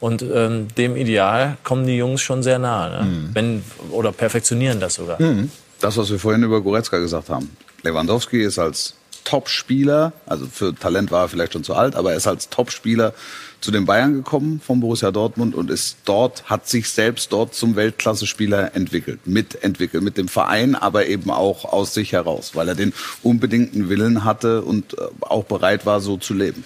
Und 0.00 0.22
ähm, 0.22 0.68
dem 0.76 0.96
Ideal 0.96 1.56
kommen 1.62 1.86
die 1.86 1.96
Jungs 1.96 2.20
schon 2.20 2.42
sehr 2.42 2.58
nahe. 2.58 2.90
Ne? 2.90 3.02
Mhm. 3.04 3.30
Wenn, 3.34 3.64
oder 3.90 4.10
perfektionieren 4.12 4.80
das 4.80 4.94
sogar. 4.94 5.22
Mhm. 5.22 5.50
Das, 5.80 5.96
was 5.96 6.10
wir 6.10 6.18
vorhin 6.18 6.42
über 6.42 6.60
Goretzka 6.60 6.98
gesagt 6.98 7.28
haben. 7.28 7.56
Lewandowski 7.82 8.42
ist 8.42 8.58
als 8.58 8.94
Top-Spieler, 9.24 10.12
also 10.26 10.46
für 10.46 10.74
Talent 10.74 11.10
war 11.10 11.22
er 11.22 11.28
vielleicht 11.28 11.52
schon 11.52 11.64
zu 11.64 11.74
alt, 11.74 11.94
aber 11.94 12.10
er 12.10 12.16
ist 12.16 12.26
als 12.26 12.48
Top-Spieler 12.48 13.14
zu 13.62 13.70
den 13.70 13.86
Bayern 13.86 14.12
gekommen 14.12 14.60
von 14.64 14.80
Borussia 14.80 15.10
Dortmund 15.10 15.54
und 15.54 15.70
ist 15.70 15.98
dort, 16.04 16.44
hat 16.50 16.68
sich 16.68 16.90
selbst 16.90 17.32
dort 17.32 17.54
zum 17.54 17.76
Weltklasse-Spieler 17.76 18.74
entwickelt, 18.74 19.20
mitentwickelt, 19.26 20.02
mit 20.02 20.18
dem 20.18 20.28
Verein, 20.28 20.74
aber 20.74 21.06
eben 21.06 21.30
auch 21.30 21.64
aus 21.64 21.94
sich 21.94 22.12
heraus, 22.12 22.50
weil 22.54 22.68
er 22.68 22.74
den 22.74 22.92
unbedingten 23.22 23.88
Willen 23.88 24.24
hatte 24.24 24.62
und 24.62 24.98
äh, 24.98 25.02
auch 25.20 25.44
bereit 25.44 25.86
war, 25.86 26.00
so 26.00 26.16
zu 26.16 26.34
leben. 26.34 26.64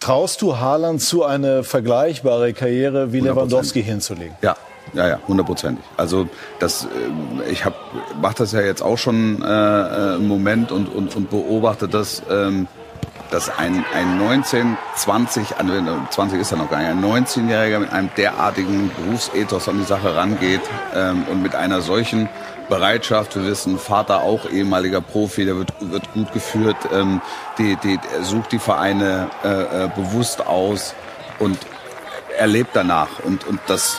Traust 0.00 0.42
du 0.42 0.56
Haaland 0.56 1.00
zu, 1.00 1.22
eine 1.22 1.62
vergleichbare 1.62 2.54
Karriere 2.54 3.12
wie 3.12 3.20
Lewandowski 3.20 3.82
hinzulegen? 3.84 4.34
Ja, 4.42 4.56
ja, 4.94 5.08
ja, 5.08 5.20
hundertprozentig. 5.28 5.84
Also 5.96 6.28
das, 6.58 6.84
äh, 6.84 7.50
ich 7.50 7.64
habe 7.64 7.76
mache 8.20 8.36
das 8.38 8.52
ja 8.52 8.62
jetzt 8.62 8.82
auch 8.82 8.98
schon 8.98 9.42
äh, 9.42 9.46
äh, 9.46 10.14
einen 10.16 10.26
Moment 10.28 10.72
und, 10.72 10.88
und, 10.88 11.14
und 11.14 11.30
beobachte 11.30 11.88
das, 11.88 12.22
ähm, 12.30 12.66
dass 13.32 13.48
ein, 13.48 13.84
ein 13.94 14.18
19, 14.18 14.76
20, 14.96 15.54
20 16.10 16.40
ist 16.40 16.50
ja 16.50 16.58
noch 16.58 16.70
gar 16.70 16.78
nicht, 16.78 16.90
ein 16.90 17.02
19-Jähriger 17.02 17.78
mit 17.78 17.90
einem 17.90 18.10
derartigen 18.16 18.90
Berufsethos 18.90 19.68
an 19.68 19.78
die 19.78 19.84
Sache 19.84 20.14
rangeht 20.14 20.60
ähm, 20.94 21.24
und 21.30 21.42
mit 21.42 21.54
einer 21.54 21.80
solchen 21.80 22.28
Bereitschaft. 22.68 23.34
Wir 23.34 23.46
wissen, 23.46 23.78
Vater 23.78 24.22
auch 24.22 24.50
ehemaliger 24.50 25.00
Profi, 25.00 25.46
der 25.46 25.56
wird, 25.56 25.72
wird 25.80 26.12
gut 26.12 26.32
geführt, 26.32 26.76
ähm, 26.92 27.22
die, 27.56 27.76
die, 27.76 27.98
sucht 28.20 28.52
die 28.52 28.58
Vereine 28.58 29.30
äh, 29.42 29.84
äh, 29.84 29.90
bewusst 29.96 30.46
aus 30.46 30.94
und 31.38 31.58
er 32.36 32.46
lebt 32.46 32.76
danach 32.76 33.20
und, 33.24 33.46
und 33.46 33.60
das, 33.66 33.98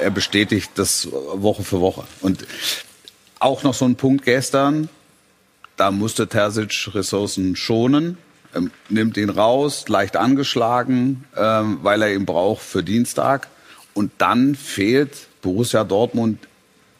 er 0.00 0.10
bestätigt 0.10 0.72
das 0.74 1.08
Woche 1.12 1.62
für 1.62 1.80
Woche. 1.80 2.04
Und 2.20 2.46
auch 3.38 3.62
noch 3.62 3.74
so 3.74 3.86
ein 3.86 3.96
Punkt 3.96 4.24
gestern, 4.24 4.88
da 5.76 5.90
musste 5.90 6.26
Terzic 6.26 6.90
Ressourcen 6.94 7.56
schonen, 7.56 8.18
ähm, 8.56 8.70
nimmt 8.88 9.16
ihn 9.16 9.30
raus, 9.30 9.88
leicht 9.88 10.16
angeschlagen, 10.16 11.24
ähm, 11.36 11.78
weil 11.82 12.02
er 12.02 12.14
ihn 12.14 12.26
braucht 12.26 12.62
für 12.62 12.82
Dienstag. 12.82 13.48
Und 13.94 14.12
dann 14.18 14.54
fehlt 14.54 15.28
Borussia 15.42 15.84
Dortmund 15.84 16.38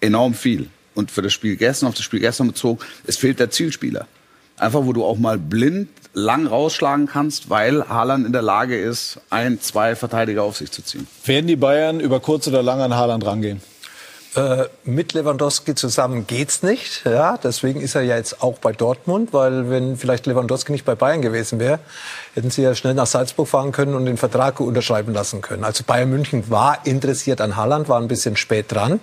enorm 0.01 0.35
viel 0.35 0.69
und 0.95 1.11
für 1.11 1.23
das 1.23 1.33
Spiel 1.33 1.57
gestern, 1.57 1.89
auf 1.89 1.95
das 1.95 2.05
Spiel 2.05 2.21
gestern 2.21 2.49
bezogen, 2.49 2.81
es 3.07 3.17
fehlt 3.17 3.39
der 3.39 3.51
Zielspieler. 3.51 4.07
Einfach, 4.59 4.87
wo 4.87 4.93
du 4.93 5.05
auch 5.05 5.19
mal 5.19 5.39
blind 5.39 5.89
lang 6.15 6.47
rausschlagen 6.47 7.07
kannst, 7.07 7.51
weil 7.51 7.87
Haaland 7.89 8.27
in 8.27 8.33
der 8.33 8.41
Lage 8.41 8.79
ist, 8.79 9.21
ein, 9.29 9.61
zwei 9.61 9.95
Verteidiger 9.95 10.43
auf 10.43 10.57
sich 10.57 10.71
zu 10.71 10.83
ziehen. 10.83 11.07
Werden 11.27 11.47
die 11.47 11.57
Bayern 11.57 12.01
über 12.01 12.21
kurz 12.21 12.49
oder 12.49 12.63
lang 12.63 12.81
an 12.81 12.95
Haaland 12.95 13.27
rangehen? 13.27 13.61
Äh, 14.37 14.67
mit 14.85 15.15
Lewandowski 15.15 15.75
zusammen 15.75 16.27
geht's 16.27 16.63
nicht. 16.63 17.07
Ja, 17.07 17.39
deswegen 17.43 17.81
ist 17.81 17.95
er 17.95 18.03
ja 18.03 18.17
jetzt 18.17 18.43
auch 18.43 18.59
bei 18.59 18.73
Dortmund, 18.73 19.33
weil 19.33 19.71
wenn 19.71 19.97
vielleicht 19.97 20.27
Lewandowski 20.27 20.73
nicht 20.73 20.85
bei 20.85 20.95
Bayern 20.95 21.23
gewesen 21.23 21.59
wäre, 21.59 21.79
hätten 22.35 22.51
sie 22.51 22.61
ja 22.61 22.75
schnell 22.75 22.93
nach 22.93 23.07
Salzburg 23.07 23.49
fahren 23.49 23.73
können 23.73 23.95
und 23.95 24.05
den 24.05 24.19
Vertrag 24.19 24.61
unterschreiben 24.61 25.15
lassen 25.15 25.41
können. 25.41 25.65
Also 25.65 25.85
Bayern 25.85 26.11
München 26.11 26.51
war 26.51 26.81
interessiert 26.85 27.41
an 27.41 27.57
Haaland, 27.57 27.89
war 27.89 27.99
ein 27.99 28.09
bisschen 28.09 28.37
spät 28.37 28.71
dran, 28.71 29.01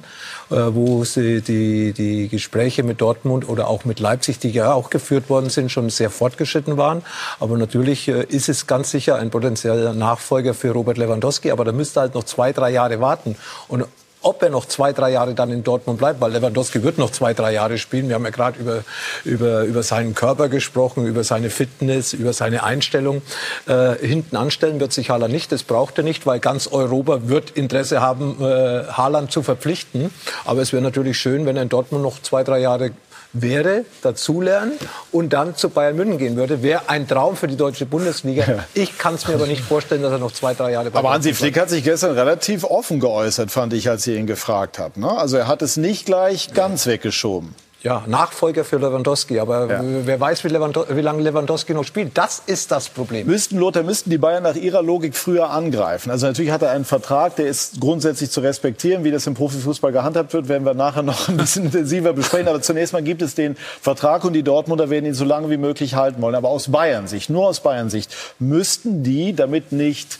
äh, 0.51 0.55
wo 0.55 1.03
sie 1.03 1.41
die, 1.41 1.93
die 1.93 2.29
Gespräche 2.29 2.83
mit 2.83 3.01
Dortmund 3.01 3.49
oder 3.49 3.69
auch 3.69 3.85
mit 3.85 3.99
Leipzig, 3.99 4.37
die 4.37 4.51
ja 4.51 4.73
auch 4.73 4.91
geführt 4.91 5.31
worden 5.31 5.49
sind, 5.49 5.71
schon 5.71 5.89
sehr 5.89 6.11
fortgeschritten 6.11 6.77
waren. 6.77 7.01
Aber 7.39 7.57
natürlich 7.57 8.07
äh, 8.07 8.23
ist 8.25 8.49
es 8.49 8.67
ganz 8.67 8.91
sicher 8.91 9.15
ein 9.15 9.31
potenzieller 9.31 9.93
Nachfolger 9.93 10.53
für 10.53 10.69
Robert 10.69 10.99
Lewandowski, 10.99 11.49
aber 11.49 11.65
da 11.65 11.71
müsste 11.71 12.01
halt 12.01 12.13
noch 12.13 12.25
zwei, 12.25 12.53
drei 12.53 12.69
Jahre 12.69 13.01
warten. 13.01 13.35
Und 13.67 13.85
ob 14.23 14.41
er 14.41 14.49
noch 14.49 14.65
zwei, 14.65 14.93
drei 14.93 15.11
Jahre 15.11 15.33
dann 15.33 15.51
in 15.51 15.63
Dortmund 15.63 15.99
bleibt, 15.99 16.21
weil 16.21 16.31
Lewandowski 16.31 16.81
wird 16.81 16.97
noch 16.97 17.11
zwei, 17.11 17.33
drei 17.33 17.53
Jahre 17.53 17.77
spielen. 17.77 18.07
Wir 18.07 18.15
haben 18.15 18.23
ja 18.23 18.31
gerade 18.31 18.59
über, 18.59 18.83
über, 19.23 19.63
über 19.63 19.83
seinen 19.83 20.15
Körper 20.15 20.49
gesprochen, 20.49 21.05
über 21.05 21.23
seine 21.23 21.49
Fitness, 21.49 22.13
über 22.13 22.33
seine 22.33 22.63
Einstellung. 22.63 23.21
Äh, 23.67 23.95
hinten 24.05 24.35
anstellen 24.35 24.79
wird 24.79 24.93
sich 24.93 25.09
Haaland 25.09 25.33
nicht, 25.33 25.51
das 25.51 25.63
braucht 25.63 25.97
er 25.97 26.03
nicht, 26.03 26.25
weil 26.25 26.39
ganz 26.39 26.67
Europa 26.67 27.27
wird 27.27 27.51
Interesse 27.51 28.01
haben, 28.01 28.37
äh, 28.41 28.85
Haaland 28.91 29.31
zu 29.31 29.43
verpflichten. 29.43 30.09
Aber 30.45 30.61
es 30.61 30.73
wäre 30.73 30.81
natürlich 30.81 31.17
schön, 31.17 31.45
wenn 31.45 31.55
er 31.55 31.63
in 31.63 31.69
Dortmund 31.69 32.03
noch 32.03 32.21
zwei, 32.21 32.43
drei 32.43 32.59
Jahre 32.59 32.91
wäre, 33.33 33.85
dazulernen 34.01 34.73
und 35.11 35.33
dann 35.33 35.55
zu 35.55 35.69
Bayern 35.69 35.95
München 35.95 36.17
gehen 36.17 36.35
würde, 36.35 36.61
wäre 36.61 36.83
ein 36.87 37.07
Traum 37.07 37.35
für 37.35 37.47
die 37.47 37.57
deutsche 37.57 37.85
Bundesliga. 37.85 38.65
Ich 38.75 38.97
kann 38.97 39.15
es 39.15 39.27
mir 39.27 39.35
aber 39.35 39.47
nicht 39.47 39.61
vorstellen, 39.61 40.01
dass 40.01 40.11
er 40.11 40.19
noch 40.19 40.31
zwei, 40.31 40.53
drei 40.53 40.71
Jahre 40.71 40.91
bei 40.91 40.99
Aber 40.99 41.11
Hansi 41.11 41.33
Flick 41.33 41.59
hat 41.59 41.69
sich 41.69 41.83
gestern 41.83 42.11
relativ 42.17 42.63
offen 42.63 42.99
geäußert, 42.99 43.51
fand 43.51 43.73
ich, 43.73 43.89
als 43.89 44.05
ihr 44.07 44.17
ihn 44.17 44.27
gefragt 44.27 44.79
habt. 44.79 44.97
Ne? 44.97 45.09
Also 45.09 45.37
er 45.37 45.47
hat 45.47 45.61
es 45.61 45.77
nicht 45.77 46.05
gleich 46.05 46.53
ganz 46.53 46.85
weggeschoben 46.85 47.55
ja, 47.83 48.01
Nachfolger 48.07 48.63
für 48.63 48.77
Lewandowski. 48.77 49.39
Aber 49.39 49.67
ja. 49.67 49.81
wer 49.83 50.17
weiß, 50.17 50.45
wie, 50.45 50.49
wie, 50.49 51.01
lange 51.01 51.21
Lewandowski 51.21 51.73
noch 51.73 51.83
spielt. 51.83 52.17
Das 52.17 52.41
ist 52.45 52.71
das 52.71 52.87
Problem. 52.87 53.27
Müssten, 53.27 53.57
Lothar, 53.57 53.83
müssten 53.83 54.09
die 54.09 54.17
Bayern 54.17 54.43
nach 54.43 54.55
ihrer 54.55 54.81
Logik 54.81 55.17
früher 55.17 55.49
angreifen. 55.49 56.09
Also 56.09 56.25
natürlich 56.25 56.51
hat 56.51 56.61
er 56.61 56.71
einen 56.71 56.85
Vertrag, 56.85 57.35
der 57.35 57.47
ist 57.47 57.81
grundsätzlich 57.81 58.31
zu 58.31 58.39
respektieren. 58.39 59.03
Wie 59.03 59.11
das 59.11 59.27
im 59.27 59.33
Profifußball 59.33 59.91
gehandhabt 59.91 60.33
wird, 60.33 60.47
werden 60.47 60.65
wir 60.65 60.73
nachher 60.73 61.03
noch 61.03 61.27
ein 61.27 61.35
bisschen 61.35 61.65
intensiver 61.65 62.13
besprechen. 62.13 62.47
Aber 62.47 62.61
zunächst 62.61 62.93
mal 62.93 63.03
gibt 63.03 63.21
es 63.21 63.35
den 63.35 63.57
Vertrag 63.81 64.23
und 64.23 64.31
die 64.31 64.43
Dortmunder 64.43 64.89
werden 64.89 65.05
ihn 65.05 65.13
so 65.13 65.25
lange 65.25 65.49
wie 65.49 65.57
möglich 65.57 65.95
halten 65.95 66.21
wollen. 66.21 66.35
Aber 66.35 66.49
aus 66.49 66.71
Bayern-Sicht, 66.71 67.29
nur 67.29 67.47
aus 67.47 67.59
Bayern-Sicht, 67.59 68.15
müssten 68.39 69.03
die, 69.03 69.35
damit 69.35 69.73
nicht 69.73 70.19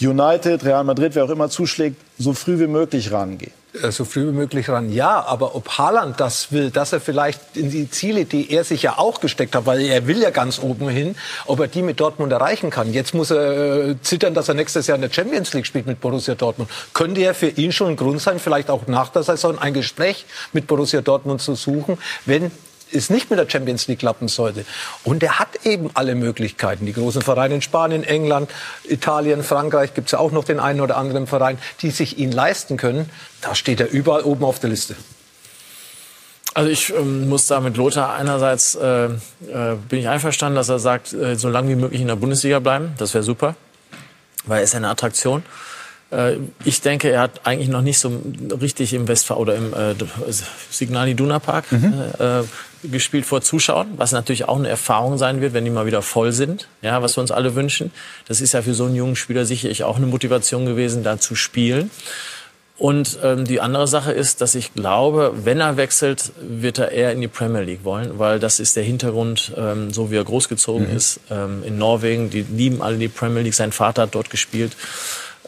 United, 0.00 0.64
Real 0.64 0.84
Madrid, 0.84 1.14
wer 1.14 1.24
auch 1.24 1.30
immer 1.30 1.50
zuschlägt, 1.50 1.96
so 2.18 2.32
früh 2.32 2.58
wie 2.58 2.66
möglich 2.66 3.12
rangehen. 3.12 3.52
Äh, 3.74 3.92
so 3.92 4.04
früh 4.04 4.28
wie 4.28 4.32
möglich 4.32 4.68
ran. 4.68 4.90
Ja, 4.92 5.24
aber 5.24 5.54
ob 5.54 5.78
Haaland 5.78 6.18
das 6.20 6.52
will, 6.52 6.70
dass 6.70 6.92
er 6.92 7.00
vielleicht 7.00 7.56
in 7.56 7.70
die 7.70 7.90
Ziele, 7.90 8.24
die 8.24 8.50
er 8.50 8.64
sich 8.64 8.82
ja 8.82 8.98
auch 8.98 9.20
gesteckt 9.20 9.54
hat, 9.54 9.66
weil 9.66 9.82
er 9.82 10.06
will 10.06 10.20
ja 10.20 10.30
ganz 10.30 10.58
oben 10.58 10.88
hin, 10.88 11.16
ob 11.46 11.60
er 11.60 11.68
die 11.68 11.82
mit 11.82 12.00
Dortmund 12.00 12.32
erreichen 12.32 12.70
kann. 12.70 12.92
Jetzt 12.92 13.14
muss 13.14 13.30
er 13.30 13.88
äh, 13.88 13.96
zittern, 14.00 14.34
dass 14.34 14.48
er 14.48 14.54
nächstes 14.54 14.86
Jahr 14.86 14.96
in 14.96 15.02
der 15.02 15.12
Champions 15.12 15.52
League 15.52 15.66
spielt 15.66 15.86
mit 15.86 16.00
Borussia 16.00 16.34
Dortmund. 16.34 16.70
Könnte 16.94 17.20
ja 17.20 17.34
für 17.34 17.48
ihn 17.48 17.72
schon 17.72 17.88
ein 17.88 17.96
Grund 17.96 18.20
sein, 18.20 18.38
vielleicht 18.38 18.70
auch 18.70 18.86
nach 18.86 19.10
der 19.10 19.22
Saison 19.22 19.58
ein 19.58 19.74
Gespräch 19.74 20.24
mit 20.52 20.66
Borussia 20.66 21.02
Dortmund 21.02 21.42
zu 21.42 21.54
suchen, 21.54 21.98
wenn 22.24 22.50
es 22.92 23.10
nicht 23.10 23.30
mit 23.30 23.38
der 23.38 23.48
Champions 23.48 23.86
League 23.86 23.98
klappen 23.98 24.28
sollte. 24.28 24.64
Und 25.04 25.22
er 25.22 25.38
hat 25.38 25.64
eben 25.64 25.90
alle 25.94 26.14
Möglichkeiten. 26.14 26.86
Die 26.86 26.92
großen 26.92 27.22
Vereine 27.22 27.56
in 27.56 27.62
Spanien, 27.62 28.04
England, 28.04 28.50
Italien, 28.84 29.42
Frankreich 29.42 29.94
gibt 29.94 30.08
es 30.08 30.12
ja 30.12 30.18
auch 30.18 30.32
noch 30.32 30.44
den 30.44 30.60
einen 30.60 30.80
oder 30.80 30.96
anderen 30.96 31.26
Verein, 31.26 31.58
die 31.82 31.90
sich 31.90 32.18
ihn 32.18 32.32
leisten 32.32 32.76
können. 32.76 33.10
Da 33.40 33.54
steht 33.54 33.80
er 33.80 33.90
überall 33.90 34.22
oben 34.22 34.44
auf 34.44 34.58
der 34.58 34.70
Liste. 34.70 34.96
Also 36.54 36.70
ich 36.70 36.92
ähm, 36.92 37.28
muss 37.28 37.46
da 37.46 37.60
mit 37.60 37.76
Lothar 37.76 38.14
einerseits 38.14 38.74
äh, 38.74 39.04
äh, 39.04 39.10
bin 39.88 40.00
ich 40.00 40.08
einverstanden, 40.08 40.56
dass 40.56 40.68
er 40.68 40.78
sagt, 40.78 41.12
äh, 41.12 41.36
so 41.36 41.48
lange 41.48 41.68
wie 41.70 41.76
möglich 41.76 42.00
in 42.00 42.08
der 42.08 42.16
Bundesliga 42.16 42.58
bleiben. 42.58 42.94
Das 42.98 43.14
wäre 43.14 43.22
super, 43.22 43.54
weil 44.44 44.58
er 44.58 44.64
ist 44.64 44.74
eine 44.74 44.88
Attraktion. 44.88 45.44
Äh, 46.10 46.36
ich 46.64 46.80
denke, 46.80 47.10
er 47.10 47.20
hat 47.20 47.42
eigentlich 47.44 47.68
noch 47.68 47.82
nicht 47.82 47.98
so 47.98 48.22
richtig 48.60 48.94
im 48.94 49.06
Westfall 49.06 49.36
oder 49.36 49.54
im 49.54 49.72
äh, 49.72 49.94
Signal 50.70 51.08
Iduna 51.08 51.38
Park 51.38 51.70
mhm. 51.70 51.92
Gespielt 52.82 53.26
vor 53.26 53.40
Zuschauern, 53.40 53.88
was 53.96 54.12
natürlich 54.12 54.48
auch 54.48 54.58
eine 54.58 54.68
Erfahrung 54.68 55.18
sein 55.18 55.40
wird, 55.40 55.52
wenn 55.52 55.64
die 55.64 55.70
mal 55.70 55.86
wieder 55.86 56.02
voll 56.02 56.32
sind, 56.32 56.68
ja, 56.82 57.02
was 57.02 57.16
wir 57.16 57.20
uns 57.20 57.30
alle 57.30 57.54
wünschen. 57.54 57.90
Das 58.26 58.40
ist 58.40 58.52
ja 58.52 58.62
für 58.62 58.74
so 58.74 58.84
einen 58.84 58.94
jungen 58.94 59.16
Spieler 59.16 59.44
sicherlich 59.44 59.84
auch 59.84 59.96
eine 59.96 60.06
Motivation 60.06 60.66
gewesen, 60.66 61.02
da 61.02 61.18
zu 61.18 61.34
spielen. 61.34 61.90
Und 62.78 63.18
ähm, 63.24 63.44
die 63.44 63.60
andere 63.60 63.88
Sache 63.88 64.12
ist, 64.12 64.40
dass 64.40 64.54
ich 64.54 64.72
glaube, 64.72 65.32
wenn 65.42 65.58
er 65.58 65.76
wechselt, 65.76 66.30
wird 66.40 66.78
er 66.78 66.92
eher 66.92 67.10
in 67.10 67.20
die 67.20 67.26
Premier 67.26 67.62
League 67.62 67.82
wollen, 67.82 68.20
weil 68.20 68.38
das 68.38 68.60
ist 68.60 68.76
der 68.76 68.84
Hintergrund, 68.84 69.52
ähm, 69.56 69.92
so 69.92 70.12
wie 70.12 70.16
er 70.16 70.22
großgezogen 70.22 70.88
mhm. 70.88 70.96
ist. 70.96 71.18
Ähm, 71.28 71.64
in 71.64 71.76
Norwegen, 71.76 72.30
die 72.30 72.42
lieben 72.42 72.80
alle 72.80 72.96
die 72.96 73.08
Premier 73.08 73.42
League. 73.42 73.54
Sein 73.54 73.72
Vater 73.72 74.02
hat 74.02 74.14
dort 74.14 74.30
gespielt. 74.30 74.76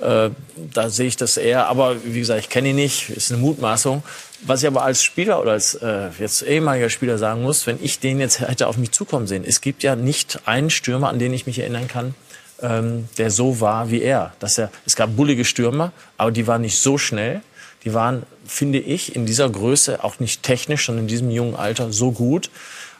Äh, 0.00 0.30
da 0.72 0.90
sehe 0.90 1.06
ich 1.06 1.16
das 1.16 1.36
eher. 1.36 1.66
Aber 1.68 1.96
wie 2.04 2.20
gesagt, 2.20 2.40
ich 2.40 2.48
kenne 2.48 2.70
ihn 2.70 2.76
nicht, 2.76 3.10
ist 3.10 3.30
eine 3.30 3.40
Mutmaßung. 3.40 4.02
Was 4.42 4.62
ich 4.62 4.66
aber 4.66 4.82
als 4.82 5.02
Spieler 5.02 5.40
oder 5.40 5.52
als 5.52 5.74
äh, 5.74 6.08
jetzt 6.18 6.42
ehemaliger 6.42 6.88
Spieler 6.88 7.18
sagen 7.18 7.42
muss, 7.42 7.66
wenn 7.66 7.78
ich 7.82 8.00
den 8.00 8.20
jetzt 8.20 8.40
hätte 8.40 8.66
auf 8.68 8.78
mich 8.78 8.92
zukommen 8.92 9.26
sehen, 9.26 9.44
es 9.46 9.60
gibt 9.60 9.82
ja 9.82 9.96
nicht 9.96 10.40
einen 10.46 10.70
Stürmer, 10.70 11.10
an 11.10 11.18
den 11.18 11.34
ich 11.34 11.46
mich 11.46 11.58
erinnern 11.58 11.88
kann, 11.88 12.14
ähm, 12.62 13.08
der 13.18 13.30
so 13.30 13.60
war 13.60 13.90
wie 13.90 14.00
er. 14.00 14.32
Dass 14.38 14.56
er. 14.58 14.70
Es 14.86 14.96
gab 14.96 15.14
bullige 15.16 15.44
Stürmer, 15.44 15.92
aber 16.16 16.30
die 16.30 16.46
waren 16.46 16.62
nicht 16.62 16.78
so 16.78 16.96
schnell. 16.96 17.42
Die 17.84 17.94
waren, 17.94 18.24
finde 18.46 18.78
ich, 18.78 19.16
in 19.16 19.26
dieser 19.26 19.48
Größe 19.48 20.04
auch 20.04 20.20
nicht 20.20 20.42
technisch, 20.42 20.86
sondern 20.86 21.04
in 21.04 21.08
diesem 21.08 21.30
jungen 21.30 21.54
Alter 21.54 21.92
so 21.92 22.12
gut. 22.12 22.50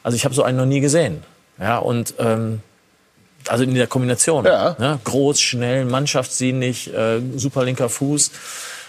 Also 0.03 0.15
ich 0.15 0.25
habe 0.25 0.33
so 0.33 0.43
einen 0.43 0.57
noch 0.57 0.65
nie 0.65 0.79
gesehen. 0.79 1.23
Ja, 1.59 1.77
und 1.77 2.15
ähm, 2.17 2.61
also 3.51 3.63
in 3.63 3.75
der 3.75 3.87
Kombination. 3.87 4.45
Ja. 4.45 4.75
Ne? 4.79 4.99
Groß, 5.03 5.39
schnell, 5.39 5.85
mannschaftsdienlich, 5.85 6.93
äh, 6.93 7.19
super 7.35 7.63
linker 7.65 7.89
Fuß. 7.89 8.31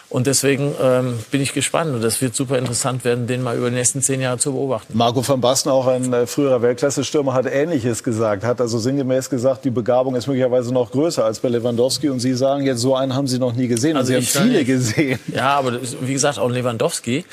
Und 0.09 0.27
deswegen 0.27 0.75
ähm, 0.83 1.19
bin 1.31 1.41
ich 1.41 1.55
gespannt 1.55 1.95
und 1.95 2.03
das 2.03 2.21
wird 2.21 2.35
super 2.37 2.59
interessant 2.59 3.03
werden, 3.03 3.27
den 3.27 3.43
mal 3.43 3.57
über 3.57 3.71
die 3.71 3.77
nächsten 3.77 4.03
zehn 4.03 4.21
Jahre 4.21 4.37
zu 4.37 4.53
beobachten. 4.53 4.95
Marco 4.95 5.27
van 5.27 5.41
Basten, 5.41 5.71
auch 5.71 5.87
ein 5.87 6.13
äh, 6.13 6.27
früherer 6.27 6.61
Weltklasse-Stürmer, 6.61 7.33
hat 7.33 7.47
Ähnliches 7.47 8.05
gesagt. 8.05 8.45
Hat 8.45 8.61
also 8.61 8.79
sinngemäß 8.79 9.31
gesagt, 9.31 9.65
die 9.65 9.71
Begabung 9.71 10.15
ist 10.15 10.27
möglicherweise 10.27 10.71
noch 10.75 10.91
größer 10.91 11.25
als 11.25 11.41
bei 11.41 11.49
Lewandowski. 11.49 12.11
Und 12.11 12.21
Sie 12.21 12.35
sagen 12.35 12.63
jetzt, 12.67 12.81
so 12.81 12.95
einen 12.95 13.15
haben 13.15 13.27
Sie 13.27 13.39
noch 13.39 13.55
nie 13.55 13.69
gesehen. 13.69 13.97
Also 13.97 14.09
Sie 14.13 14.19
ich 14.19 14.37
haben 14.37 14.43
viele 14.49 14.55
sage- 14.59 14.65
gesehen. 14.67 15.19
Ja, 15.35 15.57
aber 15.57 15.79
wie 16.03 16.13
gesagt, 16.13 16.39
auch 16.39 16.51
Lewandowski 16.51 17.25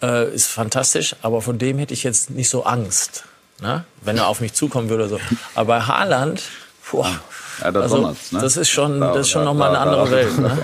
äh, 0.00 0.32
ist 0.32 0.46
fantastisch, 0.46 1.16
aber 1.22 1.42
von 1.42 1.58
dem 1.58 1.78
hätte 1.78 1.92
ich 1.92 2.04
jetzt 2.04 2.30
nicht 2.30 2.48
so 2.50 2.62
Angst, 2.62 3.24
ne? 3.60 3.82
wenn 4.02 4.16
er 4.18 4.28
auf 4.28 4.40
mich 4.40 4.52
zukommen 4.52 4.88
würde. 4.90 5.06
oder 5.06 5.18
So. 5.18 5.20
Aber 5.56 5.66
bei 5.74 5.80
Haaland, 5.80 6.40
boah, 6.92 7.10
Ja, 7.62 7.70
da 7.72 7.80
also, 7.80 7.98
ne? 7.98 8.14
das 8.40 8.56
ist 8.56 8.68
schon, 8.70 9.00
Da- 9.00 9.08
das 9.12 9.22
ist 9.26 9.30
schon 9.30 9.40
da- 9.42 9.46
noch 9.46 9.54
mal 9.54 9.70
eine 9.70 9.78
andere 9.80 10.04
da- 10.04 10.10
Welt. 10.12 10.38
Ne? 10.38 10.58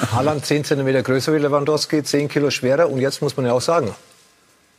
Haaland 0.12 0.46
10 0.46 0.64
cm 0.64 1.02
größer 1.02 1.32
wie 1.34 1.38
Lewandowski, 1.38 2.02
10 2.02 2.28
Kilo 2.28 2.50
schwerer. 2.50 2.88
Und 2.88 3.00
jetzt 3.00 3.20
muss 3.20 3.36
man 3.36 3.44
ja 3.46 3.52
auch 3.52 3.60
sagen, 3.60 3.94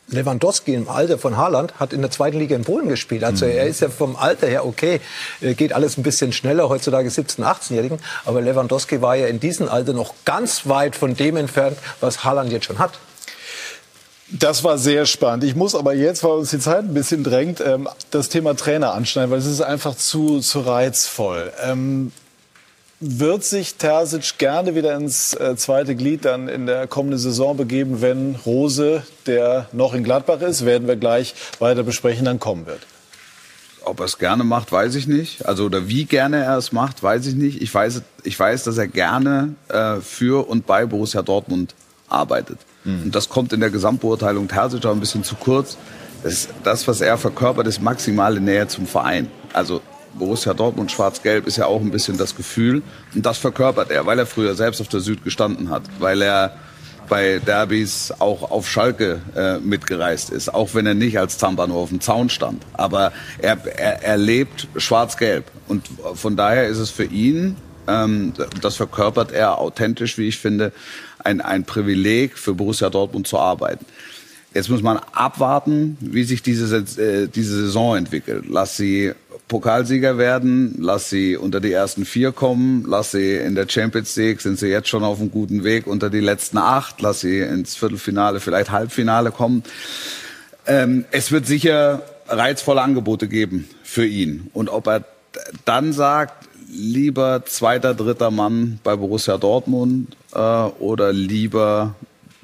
Lewandowski 0.08 0.76
im 0.76 0.88
Alter 0.88 1.18
von 1.18 1.36
Haaland 1.36 1.80
hat 1.80 1.92
in 1.92 2.02
der 2.02 2.12
zweiten 2.12 2.38
Liga 2.38 2.56
in 2.56 2.64
Polen 2.64 2.88
gespielt. 2.90 3.24
Also 3.24 3.46
er 3.46 3.66
ist 3.66 3.82
ja 3.82 3.90
vom 3.90 4.16
Alter 4.16 4.46
her 4.48 4.64
okay, 4.66 5.02
äh, 5.42 5.56
geht 5.56 5.74
alles 5.74 5.98
ein 5.98 6.04
bisschen 6.04 6.32
schneller, 6.32 6.70
heutzutage 6.70 7.10
17-, 7.10 7.42
18-Jährigen. 7.44 7.98
Aber 8.24 8.40
Lewandowski 8.42 9.02
war 9.02 9.16
ja 9.16 9.26
in 9.28 9.40
diesem 9.40 9.68
Alter 9.68 9.94
noch 9.94 10.14
ganz 10.24 10.68
weit 10.70 10.96
von 10.96 11.16
dem 11.16 11.38
entfernt, 11.38 11.78
was 12.02 12.24
Haaland 12.24 12.52
jetzt 12.52 12.66
schon 12.66 12.78
hat. 12.78 12.92
Das 14.30 14.64
war 14.64 14.78
sehr 14.80 15.06
spannend. 15.06 15.44
Ich 15.44 15.56
muss 15.56 15.76
aber 15.76 15.94
jetzt, 15.94 16.24
weil 16.24 16.32
uns 16.32 16.50
die 16.50 16.60
Zeit 16.60 16.80
ein 16.80 16.94
bisschen 16.94 17.24
drängt, 17.24 17.62
ähm, 17.62 17.88
das 18.10 18.30
Thema 18.30 18.56
Trainer 18.56 18.94
anschneiden, 18.94 19.30
weil 19.30 19.38
es 19.38 19.46
ist 19.46 19.62
einfach 19.62 19.96
zu, 19.96 20.40
zu 20.40 20.62
reizvoll. 20.62 21.54
Ähm, 21.64 22.12
wird 23.00 23.44
sich 23.44 23.76
Terzic 23.76 24.40
gerne 24.40 24.74
wieder 24.74 24.96
ins 24.96 25.34
äh, 25.36 25.56
zweite 25.58 25.96
Glied 25.96 26.26
dann 26.26 26.48
in 26.48 26.66
der 26.66 26.88
kommenden 26.88 27.20
Saison 27.20 27.56
begeben, 27.56 28.02
wenn 28.02 28.36
Rose, 28.46 29.04
der 29.28 29.68
noch 29.74 29.94
in 29.94 30.04
Gladbach 30.04 30.42
ist, 30.42 30.66
werden 30.66 30.88
wir 30.88 30.96
gleich 30.96 31.36
weiter 31.60 31.84
besprechen, 31.84 32.26
dann 32.26 32.40
kommen 32.40 32.66
wird? 32.66 32.82
Ob 33.84 34.00
er 34.00 34.06
es 34.06 34.18
gerne 34.18 34.44
macht, 34.44 34.72
weiß 34.72 34.96
ich 34.96 35.06
nicht. 35.06 35.46
Also 35.46 35.66
oder 35.66 35.88
wie 35.88 36.06
gerne 36.06 36.44
er 36.44 36.58
es 36.58 36.72
macht, 36.72 37.04
weiß 37.04 37.28
ich 37.28 37.36
nicht. 37.36 37.62
Ich 37.62 37.72
weiß, 37.72 38.02
ich 38.24 38.40
weiß, 38.40 38.64
dass 38.64 38.78
er 38.80 38.88
gerne 38.88 39.54
äh, 39.68 39.98
für 39.98 40.48
und 40.50 40.66
bei 40.66 40.88
Borussia 40.88 41.22
Dortmund 41.22 41.76
arbeitet. 42.08 42.58
Und 42.86 43.16
das 43.16 43.30
kommt 43.30 43.52
in 43.54 43.60
der 43.60 43.70
Gesamtbeurteilung 43.72 44.48
Terzic 44.48 44.86
ein 44.86 45.00
bisschen 45.00 45.24
zu 45.24 45.36
kurz. 45.36 45.78
Das, 46.24 46.48
das, 46.64 46.88
was 46.88 47.02
er 47.02 47.18
verkörpert, 47.18 47.68
ist 47.68 47.82
maximale 47.82 48.40
Nähe 48.40 48.68
zum 48.68 48.88
Verein. 48.88 49.30
Also 49.54 49.82
Borussia 50.14 50.54
Dortmund 50.54 50.92
Schwarz-Gelb 50.92 51.46
ist 51.48 51.58
ja 51.58 51.66
auch 51.66 51.82
ein 51.82 51.92
bisschen 51.92 52.18
das 52.18 52.36
Gefühl. 52.36 52.82
Und 53.14 53.26
das 53.26 53.38
verkörpert 53.38 53.92
er, 53.92 54.06
weil 54.06 54.20
er 54.20 54.26
früher 54.26 54.56
selbst 54.56 54.82
auf 54.82 54.88
der 54.88 55.02
Süd 55.02 55.24
gestanden 55.24 55.70
hat, 55.70 55.84
weil 56.00 56.22
er 56.22 56.56
bei 57.10 57.40
Derbys 57.40 58.14
auch 58.18 58.50
auf 58.50 58.68
Schalke 58.68 59.22
äh, 59.36 59.60
mitgereist 59.60 60.32
ist, 60.32 60.54
auch 60.54 60.74
wenn 60.74 60.86
er 60.86 60.96
nicht 60.96 61.20
als 61.20 61.38
Zampa 61.38 61.68
nur 61.68 61.78
auf 61.78 61.90
dem 61.90 62.02
Zaun 62.02 62.30
stand. 62.30 62.66
Aber 62.74 63.12
er, 63.40 63.58
er, 63.78 64.04
er 64.04 64.18
lebt 64.18 64.68
schwarz-gelb. 64.76 65.46
Und 65.68 65.88
von 66.16 66.36
daher 66.36 66.68
ist 66.68 66.80
es 66.80 66.90
für 66.90 67.06
ihn, 67.06 67.56
ähm, 67.88 68.34
das 68.62 68.76
verkörpert 68.76 69.32
er 69.32 69.58
authentisch, 69.60 70.18
wie 70.18 70.28
ich 70.28 70.38
finde, 70.38 70.72
ein, 71.24 71.42
ein 71.42 71.66
Privileg 71.66 72.38
für 72.38 72.54
Borussia 72.54 72.90
Dortmund 72.90 73.28
zu 73.28 73.38
arbeiten. 73.38 73.86
Jetzt 74.54 74.70
muss 74.70 74.82
man 74.82 75.00
abwarten, 75.12 75.98
wie 76.00 76.24
sich 76.24 76.42
diese, 76.42 76.78
äh, 76.78 77.28
diese 77.28 77.66
Saison 77.66 77.98
entwickelt. 77.98 78.46
Lass 78.48 78.78
sie 78.78 79.12
Pokalsieger 79.48 80.18
werden, 80.18 80.76
lass 80.80 81.10
sie 81.10 81.36
unter 81.36 81.60
die 81.60 81.72
ersten 81.72 82.06
vier 82.06 82.32
kommen, 82.32 82.84
lass 82.88 83.12
sie 83.12 83.36
in 83.36 83.54
der 83.54 83.70
Champions 83.70 84.16
League, 84.16 84.42
sind 84.42 84.58
sie 84.58 84.68
jetzt 84.68 84.88
schon 84.88 85.04
auf 85.04 85.20
einem 85.20 85.30
guten 85.30 85.64
Weg 85.64 85.86
unter 85.86 86.10
die 86.10 86.20
letzten 86.20 86.58
acht, 86.58 87.02
lass 87.02 87.20
sie 87.20 87.40
ins 87.40 87.76
Viertelfinale, 87.76 88.40
vielleicht 88.40 88.72
Halbfinale 88.72 89.32
kommen. 89.32 89.64
Ähm, 90.66 91.06
es 91.12 91.32
wird 91.32 91.46
sicher 91.46 92.02
reizvolle 92.28 92.82
Angebote 92.82 93.28
geben 93.28 93.68
für 93.84 94.06
ihn. 94.06 94.50
Und 94.54 94.70
ob 94.70 94.88
er 94.88 95.04
dann 95.66 95.94
sagt, 95.94 96.48
lieber 96.76 97.44
zweiter, 97.46 97.94
dritter 97.94 98.32
Mann 98.32 98.80
bei 98.84 98.96
Borussia 98.96 99.38
Dortmund 99.38 100.16
äh, 100.34 100.38
oder 100.40 101.14
lieber 101.14 101.96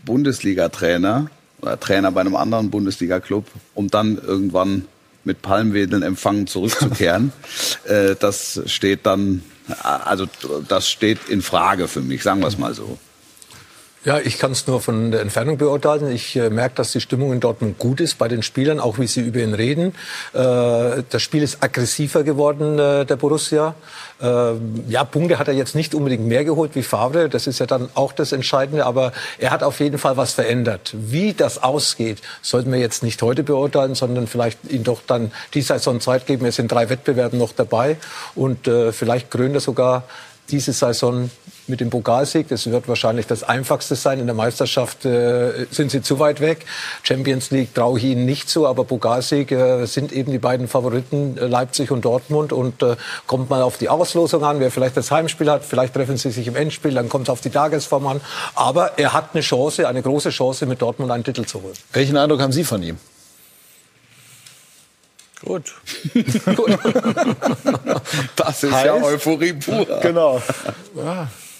Bundesliga-Trainer 0.05 1.27
oder 1.61 1.79
Trainer 1.79 2.11
bei 2.11 2.21
einem 2.21 2.35
anderen 2.35 2.69
Bundesliga-Club, 2.69 3.45
um 3.75 3.89
dann 3.89 4.17
irgendwann 4.17 4.85
mit 5.23 5.41
Palmwedeln 5.41 6.01
empfangen 6.01 6.47
zurückzukehren, 6.47 7.31
äh, 7.85 8.15
das 8.19 8.61
steht 8.65 9.05
dann, 9.05 9.43
also 9.83 10.25
das 10.67 10.89
steht 10.89 11.29
in 11.29 11.41
Frage 11.41 11.87
für 11.87 12.01
mich, 12.01 12.23
sagen 12.23 12.41
wir 12.41 12.47
es 12.47 12.57
mal 12.57 12.73
so. 12.73 12.97
Ja, 14.03 14.17
ich 14.17 14.39
kann 14.39 14.51
es 14.51 14.65
nur 14.65 14.81
von 14.81 15.11
der 15.11 15.21
Entfernung 15.21 15.57
beurteilen. 15.57 16.11
Ich 16.11 16.35
äh, 16.35 16.49
merke, 16.49 16.73
dass 16.73 16.91
die 16.91 17.01
Stimmung 17.01 17.33
in 17.33 17.39
Dortmund 17.39 17.77
gut 17.77 18.01
ist 18.01 18.17
bei 18.17 18.27
den 18.27 18.41
Spielern, 18.41 18.79
auch 18.79 18.97
wie 18.97 19.05
sie 19.05 19.21
über 19.21 19.41
ihn 19.41 19.53
reden. 19.53 19.93
Äh, 20.33 21.03
das 21.07 21.21
Spiel 21.21 21.43
ist 21.43 21.61
aggressiver 21.61 22.23
geworden, 22.23 22.79
äh, 22.79 23.05
der 23.05 23.15
Borussia. 23.17 23.75
Äh, 24.19 24.53
ja, 24.87 25.03
Punkte 25.03 25.37
hat 25.37 25.49
er 25.49 25.53
jetzt 25.53 25.75
nicht 25.75 25.93
unbedingt 25.93 26.25
mehr 26.25 26.43
geholt 26.43 26.71
wie 26.73 26.81
Favre. 26.81 27.29
Das 27.29 27.45
ist 27.45 27.59
ja 27.59 27.67
dann 27.67 27.89
auch 27.93 28.11
das 28.11 28.31
Entscheidende. 28.31 28.87
Aber 28.87 29.11
er 29.37 29.51
hat 29.51 29.61
auf 29.61 29.79
jeden 29.79 29.99
Fall 29.99 30.17
was 30.17 30.33
verändert. 30.33 30.95
Wie 30.97 31.33
das 31.33 31.61
ausgeht, 31.61 32.23
sollten 32.41 32.71
wir 32.71 32.79
jetzt 32.79 33.03
nicht 33.03 33.21
heute 33.21 33.43
beurteilen, 33.43 33.93
sondern 33.93 34.25
vielleicht 34.25 34.57
ihm 34.67 34.83
doch 34.83 35.01
dann 35.05 35.31
die 35.53 35.61
Saison 35.61 36.01
Zeit 36.01 36.25
geben. 36.25 36.47
Es 36.47 36.55
sind 36.55 36.71
drei 36.71 36.89
Wettbewerben 36.89 37.37
noch 37.37 37.53
dabei 37.53 37.97
und 38.33 38.67
äh, 38.67 38.93
vielleicht 38.93 39.29
krönt 39.29 39.53
er 39.53 39.61
sogar 39.61 40.05
diese 40.49 40.73
Saison 40.73 41.29
mit 41.71 41.81
dem 41.81 41.89
Pokalsieg. 41.89 42.47
Das 42.49 42.69
wird 42.69 42.87
wahrscheinlich 42.87 43.25
das 43.25 43.41
Einfachste 43.41 43.95
sein. 43.95 44.19
In 44.19 44.27
der 44.27 44.35
Meisterschaft 44.35 45.05
äh, 45.05 45.65
sind 45.71 45.89
sie 45.89 46.03
zu 46.03 46.19
weit 46.19 46.39
weg. 46.39 46.65
Champions 47.01 47.49
League 47.49 47.73
traue 47.73 47.97
ich 47.97 48.03
ihnen 48.03 48.25
nicht 48.25 48.47
zu, 48.47 48.67
aber 48.67 48.83
Pokalsieg 48.83 49.51
äh, 49.51 49.85
sind 49.87 50.11
eben 50.11 50.31
die 50.31 50.37
beiden 50.37 50.67
Favoriten, 50.67 51.37
äh, 51.39 51.47
Leipzig 51.47 51.89
und 51.89 52.05
Dortmund. 52.05 52.53
Und 52.53 52.83
äh, 52.83 52.95
kommt 53.25 53.49
mal 53.49 53.63
auf 53.63 53.77
die 53.77 53.89
Auslosung 53.89 54.43
an, 54.43 54.59
wer 54.59 54.69
vielleicht 54.69 54.95
das 54.95 55.09
Heimspiel 55.09 55.49
hat. 55.49 55.65
Vielleicht 55.65 55.95
treffen 55.95 56.17
sie 56.17 56.29
sich 56.29 56.45
im 56.45 56.55
Endspiel, 56.55 56.93
dann 56.93 57.09
kommt 57.09 57.27
es 57.27 57.29
auf 57.31 57.41
die 57.41 57.49
Tagesform 57.49 58.05
an. 58.05 58.21
Aber 58.53 58.99
er 58.99 59.13
hat 59.13 59.29
eine 59.33 59.41
Chance, 59.41 59.87
eine 59.87 60.03
große 60.03 60.29
Chance, 60.29 60.67
mit 60.67 60.81
Dortmund 60.81 61.11
einen 61.11 61.23
Titel 61.23 61.45
zu 61.45 61.63
holen. 61.63 61.73
Welchen 61.93 62.17
Eindruck 62.17 62.41
haben 62.41 62.51
Sie 62.51 62.63
von 62.63 62.83
ihm? 62.83 62.97
Gut. 65.43 65.73
Das 68.35 68.63
ist 68.63 68.71
Heißt? 68.71 68.85
ja 68.85 68.93
Euphorie 68.95 69.53
pur. 69.53 69.85
Genau. 70.01 70.41
Ja. 70.95 71.29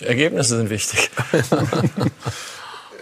Die 0.00 0.04
Ergebnisse 0.06 0.56
sind 0.56 0.70
wichtig. 0.70 1.10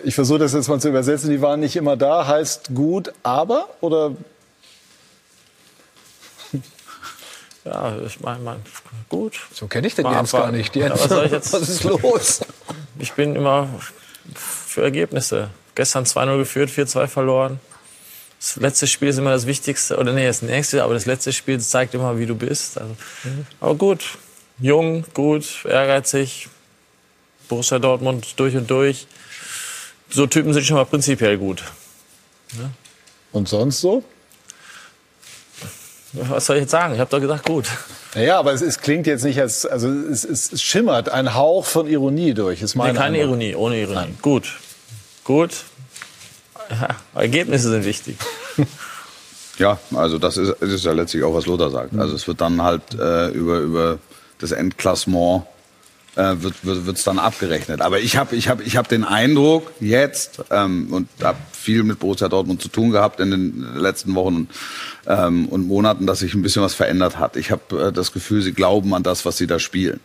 Ich 0.06 0.14
versuche 0.14 0.40
das 0.40 0.52
jetzt 0.52 0.68
mal 0.68 0.78
zu 0.78 0.90
übersetzen. 0.90 1.30
Die 1.30 1.40
waren 1.40 1.60
nicht 1.60 1.76
immer 1.76 1.96
da, 1.96 2.26
heißt 2.26 2.74
gut, 2.74 3.10
aber 3.22 3.70
oder 3.80 4.10
Ja, 7.64 7.96
ich 8.04 8.20
meine, 8.20 8.40
mein, 8.40 8.62
gut. 9.08 9.40
So 9.52 9.66
kenne 9.66 9.86
ich 9.86 9.94
den 9.94 10.02
Mal 10.02 10.14
Jens 10.16 10.32
gar 10.32 10.52
nicht. 10.52 10.76
Ja, 10.76 10.88
Jens. 10.88 11.00
was 11.00 11.08
soll 11.08 11.24
ich 11.26 11.32
jetzt- 11.32 11.52
was 11.54 11.68
ist 11.70 11.84
los? 11.84 12.40
Ich 12.98 13.14
bin 13.14 13.34
immer 13.34 13.68
für 14.34 14.82
Ergebnisse. 14.82 15.48
Gestern 15.74 16.04
2-0 16.04 16.36
geführt, 16.36 16.68
4-2 16.70 17.06
verloren. 17.06 17.58
Das 18.38 18.56
letzte 18.56 18.86
Spiel 18.86 19.08
ist 19.08 19.16
immer 19.18 19.30
das 19.30 19.46
Wichtigste. 19.46 19.96
Oder 19.96 20.12
nee, 20.12 20.26
das 20.26 20.42
nächste, 20.42 20.84
aber 20.84 20.92
das 20.92 21.06
letzte 21.06 21.32
Spiel 21.32 21.58
zeigt 21.60 21.94
immer, 21.94 22.18
wie 22.18 22.26
du 22.26 22.34
bist. 22.34 22.76
Also, 22.78 22.94
Aber 23.60 23.74
gut. 23.74 24.18
Jung, 24.58 25.04
gut, 25.14 25.64
ehrgeizig. 25.64 26.48
Borussia 27.48 27.78
Dortmund 27.78 28.38
durch 28.38 28.56
und 28.56 28.70
durch. 28.70 29.06
So 30.10 30.26
Typen 30.26 30.52
sind 30.52 30.64
schon 30.64 30.76
mal 30.76 30.84
prinzipiell 30.84 31.38
gut. 31.38 31.62
und 33.32 33.48
sonst 33.48 33.80
so? 33.80 34.04
Was 36.12 36.46
soll 36.46 36.56
ich 36.56 36.62
jetzt 36.62 36.70
sagen? 36.70 36.94
Ich 36.94 37.00
habe 37.00 37.10
doch 37.10 37.20
gesagt, 37.20 37.44
gut. 37.44 37.66
Naja, 38.14 38.38
aber 38.38 38.52
es, 38.52 38.62
es 38.62 38.78
klingt 38.78 39.08
jetzt 39.08 39.24
nicht 39.24 39.40
als, 39.40 39.66
also 39.66 39.88
es, 39.88 40.24
es, 40.24 40.62
schimmert 40.62 41.08
ein 41.08 41.34
Hauch 41.34 41.64
von 41.64 41.88
Ironie 41.88 42.34
durch. 42.34 42.62
Ist 42.62 42.76
mein 42.76 42.92
Nee, 42.92 42.98
keine 42.98 43.16
Eindruck. 43.18 43.40
Ironie, 43.40 43.54
ohne 43.56 43.80
Ironie. 43.80 44.14
Gut. 44.22 44.52
Gut. 45.24 45.64
Ja, 46.70 46.88
Ergebnisse 47.14 47.70
sind 47.70 47.84
wichtig. 47.84 48.16
Ja, 49.58 49.78
also 49.94 50.18
das 50.18 50.36
ist, 50.36 50.54
das 50.60 50.70
ist 50.70 50.84
ja 50.84 50.92
letztlich 50.92 51.22
auch, 51.22 51.34
was 51.34 51.46
Lothar 51.46 51.70
sagt. 51.70 51.96
Also 51.96 52.16
es 52.16 52.26
wird 52.26 52.40
dann 52.40 52.60
halt 52.62 52.82
äh, 52.98 53.28
über, 53.28 53.58
über 53.58 53.98
das 54.38 54.52
Endklassement 54.52 55.44
äh, 56.16 56.34
wird 56.38 56.54
es 56.62 56.86
wird, 56.86 57.06
dann 57.06 57.18
abgerechnet. 57.18 57.80
Aber 57.80 58.00
ich 58.00 58.16
habe 58.16 58.36
ich 58.36 58.48
hab, 58.48 58.64
ich 58.64 58.76
hab 58.76 58.88
den 58.88 59.04
Eindruck 59.04 59.72
jetzt 59.80 60.40
ähm, 60.50 60.92
und 60.92 61.08
habe 61.22 61.38
viel 61.52 61.82
mit 61.82 61.98
Borussia 61.98 62.28
Dortmund 62.28 62.62
zu 62.62 62.68
tun 62.68 62.90
gehabt 62.90 63.20
in 63.20 63.30
den 63.30 63.76
letzten 63.76 64.14
Wochen 64.14 64.48
ähm, 65.06 65.48
und 65.48 65.66
Monaten, 65.66 66.06
dass 66.06 66.20
sich 66.20 66.34
ein 66.34 66.42
bisschen 66.42 66.62
was 66.62 66.74
verändert 66.74 67.18
hat. 67.18 67.36
Ich 67.36 67.50
habe 67.50 67.88
äh, 67.88 67.92
das 67.92 68.12
Gefühl, 68.12 68.42
sie 68.42 68.52
glauben 68.52 68.94
an 68.94 69.02
das, 69.02 69.24
was 69.24 69.36
sie 69.36 69.46
da 69.46 69.58
spielen. 69.58 70.00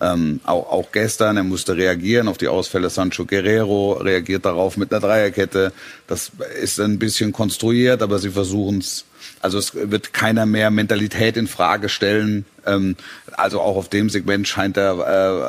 Ähm, 0.00 0.40
auch, 0.44 0.70
auch 0.70 0.92
gestern, 0.92 1.36
er 1.36 1.42
musste 1.42 1.76
reagieren 1.76 2.28
auf 2.28 2.38
die 2.38 2.46
Ausfälle 2.48 2.88
Sancho 2.88 3.24
Guerrero, 3.24 3.94
reagiert 3.94 4.44
darauf 4.44 4.76
mit 4.76 4.92
einer 4.92 5.00
Dreierkette. 5.00 5.72
Das 6.06 6.30
ist 6.62 6.78
ein 6.78 6.98
bisschen 6.98 7.32
konstruiert, 7.32 8.02
aber 8.02 8.18
sie 8.18 8.30
versuchen 8.30 8.78
es. 8.78 9.04
Also 9.40 9.58
es 9.58 9.72
wird 9.74 10.12
keiner 10.12 10.46
mehr 10.46 10.70
Mentalität 10.70 11.36
in 11.36 11.46
Frage 11.46 11.88
stellen. 11.88 12.44
Ähm, 12.66 12.96
also 13.36 13.60
auch 13.60 13.76
auf 13.76 13.88
dem 13.88 14.10
Segment 14.10 14.48
scheint 14.48 14.76
er 14.76 14.92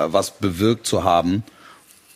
äh, 0.06 0.14
was 0.14 0.32
bewirkt 0.32 0.86
zu 0.86 1.04
haben. 1.04 1.44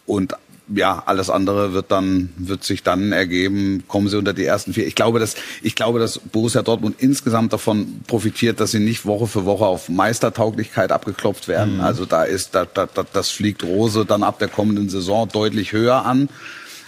Und 0.06 0.36
ja, 0.74 1.04
alles 1.06 1.30
andere 1.30 1.74
wird 1.74 1.92
dann, 1.92 2.30
wird 2.38 2.64
sich 2.64 2.84
dann 2.84 3.12
ergeben, 3.12 3.84
kommen 3.88 4.08
sie 4.08 4.18
unter 4.18 4.34
die 4.34 4.46
ersten 4.46 4.74
vier. 4.74 4.88
Ich 4.88 4.96
glaube, 4.96 5.20
dass, 5.20 5.36
ich 5.62 5.76
glaube, 5.76 6.00
dass 6.00 6.20
Borussia 6.20 6.62
Dortmund 6.62 6.96
insgesamt 7.00 7.52
davon 7.52 8.02
profitiert, 8.08 8.60
dass 8.60 8.72
sie 8.72 8.80
nicht 8.80 9.06
Woche 9.06 9.28
für 9.28 9.46
Woche 9.46 9.66
auf 9.66 9.90
Meistertauglichkeit 9.90 10.92
abgeklopft 10.92 11.48
werden. 11.48 11.76
Mhm. 11.76 11.82
Also 11.82 12.06
da 12.06 12.24
ist, 12.24 12.56
da, 12.56 12.66
da, 12.66 12.88
das 13.12 13.30
fliegt 13.30 13.64
Rose 13.64 14.06
dann 14.06 14.24
ab 14.24 14.40
der 14.40 14.48
kommenden 14.48 14.90
Saison 14.90 15.28
deutlich 15.28 15.74
höher 15.74 16.06
an. 16.06 16.30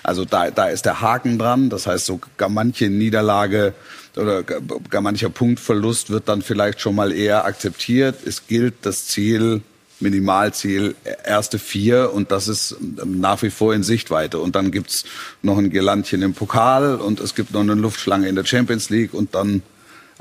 Also 0.04 0.24
da, 0.24 0.52
da 0.52 0.68
ist 0.68 0.86
der 0.86 1.02
Haken 1.02 1.38
dran. 1.38 1.70
Das 1.70 1.88
heißt, 1.88 2.06
so 2.06 2.20
gar 2.38 2.50
manche 2.50 2.90
Niederlage 2.90 3.74
oder 4.18 4.44
gar 4.44 5.02
mancher 5.02 5.30
Punktverlust 5.30 6.10
wird 6.10 6.28
dann 6.30 6.42
vielleicht 6.42 6.82
schon 6.82 6.96
mal 6.96 7.12
eher 7.12 7.46
akzeptiert. 7.46 8.16
Es 8.26 8.48
gilt 8.48 8.76
das 8.84 9.08
Ziel, 9.08 9.62
Minimalziel 10.00 10.96
erste 11.24 11.58
vier 11.58 12.12
und 12.14 12.32
das 12.32 12.48
ist 12.48 12.76
nach 12.82 13.42
wie 13.44 13.50
vor 13.50 13.74
in 13.74 13.84
Sichtweite. 13.84 14.40
Und 14.40 14.56
dann 14.56 14.72
gibt's 14.72 15.06
noch 15.42 15.58
ein 15.58 15.70
Gelantchen 15.70 16.22
im 16.22 16.34
Pokal 16.34 16.96
und 16.96 17.20
es 17.20 17.36
gibt 17.36 17.54
noch 17.54 17.62
eine 17.62 17.76
Luftschlange 17.76 18.28
in 18.28 18.36
der 18.36 18.46
Champions 18.46 18.90
League 18.90 19.14
und 19.14 19.36
dann 19.36 19.64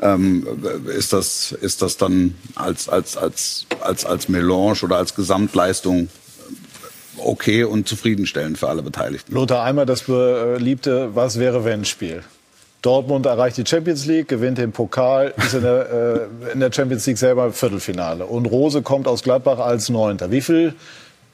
ähm, 0.01 0.47
ist 0.86 1.12
das 1.12 1.53
ist 1.53 1.82
das 1.82 1.97
dann 1.97 2.34
als 2.55 2.88
als 2.88 3.16
als 3.16 3.66
als 3.80 4.05
als 4.05 4.28
Melange 4.28 4.80
oder 4.82 4.97
als 4.97 5.14
Gesamtleistung 5.14 6.09
okay 7.18 7.64
und 7.64 7.88
zufriedenstellend 7.88 8.59
für 8.59 8.68
alle 8.68 8.82
Beteiligten. 8.82 9.32
Lothar 9.32 9.64
einmal 9.64 9.86
das 9.86 10.03
beliebte 10.03 11.14
Was 11.14 11.38
wäre 11.38 11.64
wenn 11.64 11.84
Spiel. 11.84 12.22
Dortmund 12.85 13.24
erreicht 13.24 13.57
die 13.57 13.64
Champions 13.66 14.05
League, 14.05 14.28
gewinnt 14.28 14.59
den 14.59 14.70
Pokal, 14.70 15.32
ist 15.39 15.55
in 15.55 15.62
der, 15.62 16.28
äh, 16.47 16.53
in 16.53 16.61
der 16.61 16.70
Champions 16.70 17.07
League 17.07 17.16
selber 17.16 17.51
Viertelfinale. 17.51 18.26
Und 18.26 18.45
Rose 18.45 18.82
kommt 18.82 19.09
aus 19.09 19.22
Gladbach 19.22 19.59
als 19.59 19.89
Neunter. 19.89 20.30
Wie 20.30 20.43
viel 20.43 20.74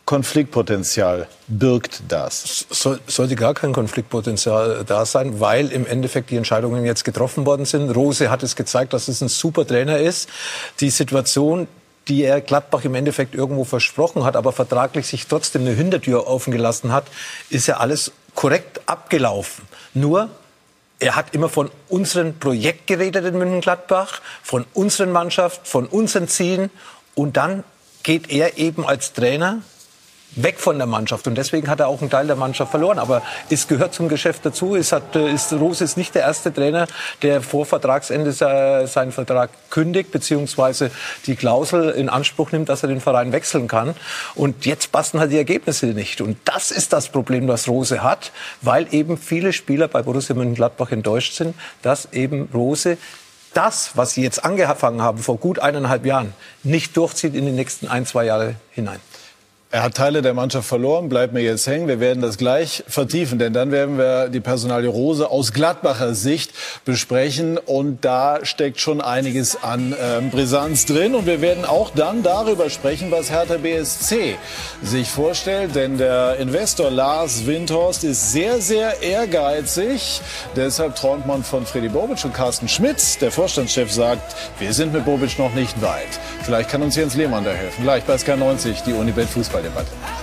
Konfliktpotenzial 0.04 1.26
birgt 1.48 2.02
das? 2.06 2.66
So, 2.70 2.96
sollte 3.08 3.34
gar 3.34 3.54
kein 3.54 3.72
Konfliktpotenzial 3.72 4.84
da 4.86 5.04
sein, 5.04 5.40
weil 5.40 5.72
im 5.72 5.86
Endeffekt 5.86 6.30
die 6.30 6.36
Entscheidungen 6.36 6.84
jetzt 6.84 7.04
getroffen 7.04 7.44
worden 7.46 7.64
sind. 7.64 7.90
Rose 7.90 8.30
hat 8.30 8.44
es 8.44 8.54
gezeigt, 8.54 8.92
dass 8.92 9.08
es 9.08 9.20
ein 9.20 9.28
super 9.28 9.66
Trainer 9.66 9.98
ist. 9.98 10.28
Die 10.78 10.90
Situation, 10.90 11.66
die 12.06 12.22
er 12.22 12.40
Gladbach 12.40 12.84
im 12.84 12.94
Endeffekt 12.94 13.34
irgendwo 13.34 13.64
versprochen 13.64 14.22
hat, 14.22 14.36
aber 14.36 14.52
vertraglich 14.52 15.08
sich 15.08 15.26
trotzdem 15.26 15.62
eine 15.62 15.72
Hintertür 15.72 16.28
offen 16.28 16.52
gelassen 16.52 16.92
hat, 16.92 17.06
ist 17.50 17.66
ja 17.66 17.78
alles 17.78 18.12
korrekt 18.36 18.82
abgelaufen. 18.86 19.64
Nur 19.94 20.28
er 21.00 21.16
hat 21.16 21.34
immer 21.34 21.48
von 21.48 21.70
unserem 21.88 22.38
Projekt 22.38 22.86
geredet 22.86 23.24
in 23.24 23.38
München-Gladbach, 23.38 24.20
von 24.42 24.66
unseren 24.74 25.10
Mannschaft, 25.10 25.66
von 25.66 25.86
unseren 25.86 26.28
Zielen. 26.28 26.70
Und 27.14 27.36
dann 27.36 27.64
geht 28.02 28.30
er 28.30 28.58
eben 28.58 28.86
als 28.86 29.14
Trainer 29.14 29.62
weg 30.36 30.58
von 30.58 30.78
der 30.78 30.86
Mannschaft. 30.86 31.26
Und 31.26 31.36
deswegen 31.36 31.68
hat 31.68 31.80
er 31.80 31.88
auch 31.88 32.00
einen 32.00 32.10
Teil 32.10 32.26
der 32.26 32.36
Mannschaft 32.36 32.70
verloren. 32.70 32.98
Aber 32.98 33.22
es 33.48 33.68
gehört 33.68 33.94
zum 33.94 34.08
Geschäft 34.08 34.44
dazu. 34.44 34.76
Es 34.76 34.92
hat, 34.92 35.16
äh, 35.16 35.32
ist, 35.32 35.52
Rose 35.52 35.84
ist 35.84 35.96
nicht 35.96 36.14
der 36.14 36.22
erste 36.22 36.52
Trainer, 36.52 36.86
der 37.22 37.42
vor 37.42 37.66
Vertragsende 37.66 38.32
seinen 38.32 39.12
Vertrag 39.12 39.50
kündigt, 39.70 40.12
beziehungsweise 40.12 40.90
die 41.26 41.36
Klausel 41.36 41.90
in 41.90 42.08
Anspruch 42.08 42.52
nimmt, 42.52 42.68
dass 42.68 42.82
er 42.82 42.88
den 42.88 43.00
Verein 43.00 43.32
wechseln 43.32 43.68
kann. 43.68 43.94
Und 44.34 44.66
jetzt 44.66 44.92
passen 44.92 45.20
halt 45.20 45.32
die 45.32 45.38
Ergebnisse 45.38 45.86
nicht. 45.86 46.20
Und 46.20 46.38
das 46.44 46.70
ist 46.70 46.92
das 46.92 47.08
Problem, 47.08 47.46
das 47.46 47.68
Rose 47.68 48.02
hat, 48.02 48.32
weil 48.62 48.86
eben 48.92 49.18
viele 49.18 49.52
Spieler 49.52 49.88
bei 49.88 50.02
Borussia 50.02 50.34
Mönchengladbach 50.34 50.90
enttäuscht 50.90 51.34
sind, 51.34 51.54
dass 51.82 52.12
eben 52.12 52.48
Rose 52.54 52.98
das, 53.54 53.92
was 53.96 54.14
sie 54.14 54.22
jetzt 54.22 54.44
angefangen 54.44 55.02
haben 55.02 55.18
vor 55.18 55.36
gut 55.36 55.58
eineinhalb 55.58 56.06
Jahren, 56.06 56.34
nicht 56.62 56.96
durchzieht 56.96 57.34
in 57.34 57.46
die 57.46 57.52
nächsten 57.52 57.88
ein, 57.88 58.06
zwei 58.06 58.24
Jahre 58.24 58.54
hinein. 58.70 59.00
Er 59.72 59.84
hat 59.84 59.94
Teile 59.94 60.20
der 60.20 60.34
Mannschaft 60.34 60.66
verloren, 60.66 61.08
bleibt 61.08 61.32
mir 61.32 61.42
jetzt 61.42 61.64
hängen. 61.68 61.86
Wir 61.86 62.00
werden 62.00 62.20
das 62.20 62.38
gleich 62.38 62.82
vertiefen, 62.88 63.38
denn 63.38 63.52
dann 63.52 63.70
werden 63.70 63.98
wir 63.98 64.28
die 64.28 64.40
Personalie 64.40 64.88
Rose 64.88 65.30
aus 65.30 65.52
Gladbacher 65.52 66.12
Sicht 66.12 66.50
besprechen. 66.84 67.56
Und 67.56 68.04
da 68.04 68.44
steckt 68.44 68.80
schon 68.80 69.00
einiges 69.00 69.62
an 69.62 69.92
äh, 69.92 70.22
Brisanz 70.28 70.86
drin. 70.86 71.14
Und 71.14 71.26
wir 71.26 71.40
werden 71.40 71.64
auch 71.64 71.92
dann 71.94 72.24
darüber 72.24 72.68
sprechen, 72.68 73.12
was 73.12 73.30
Hertha 73.30 73.58
BSC 73.58 74.34
sich 74.82 75.08
vorstellt. 75.08 75.76
Denn 75.76 75.98
der 75.98 76.38
Investor 76.38 76.90
Lars 76.90 77.46
Windhorst 77.46 78.02
ist 78.02 78.32
sehr, 78.32 78.60
sehr 78.60 79.00
ehrgeizig. 79.02 80.20
Deshalb 80.56 80.96
träumt 80.96 81.28
man 81.28 81.44
von 81.44 81.64
Freddy 81.64 81.90
Bobic 81.90 82.24
und 82.24 82.34
Carsten 82.34 82.66
Schmitz. 82.66 83.18
Der 83.18 83.30
Vorstandschef 83.30 83.92
sagt, 83.92 84.34
wir 84.58 84.72
sind 84.72 84.92
mit 84.92 85.04
Bobic 85.04 85.38
noch 85.38 85.54
nicht 85.54 85.80
weit. 85.80 86.18
Vielleicht 86.42 86.70
kann 86.70 86.82
uns 86.82 86.96
Jens 86.96 87.14
Lehmann 87.14 87.44
da 87.44 87.52
helfen. 87.52 87.84
Gleich 87.84 88.02
bei 88.02 88.16
SK90, 88.16 88.82
die 88.84 88.94
Unibet 88.94 89.28
Fußball. 89.28 89.59
Fußballdebatte. 89.60 90.19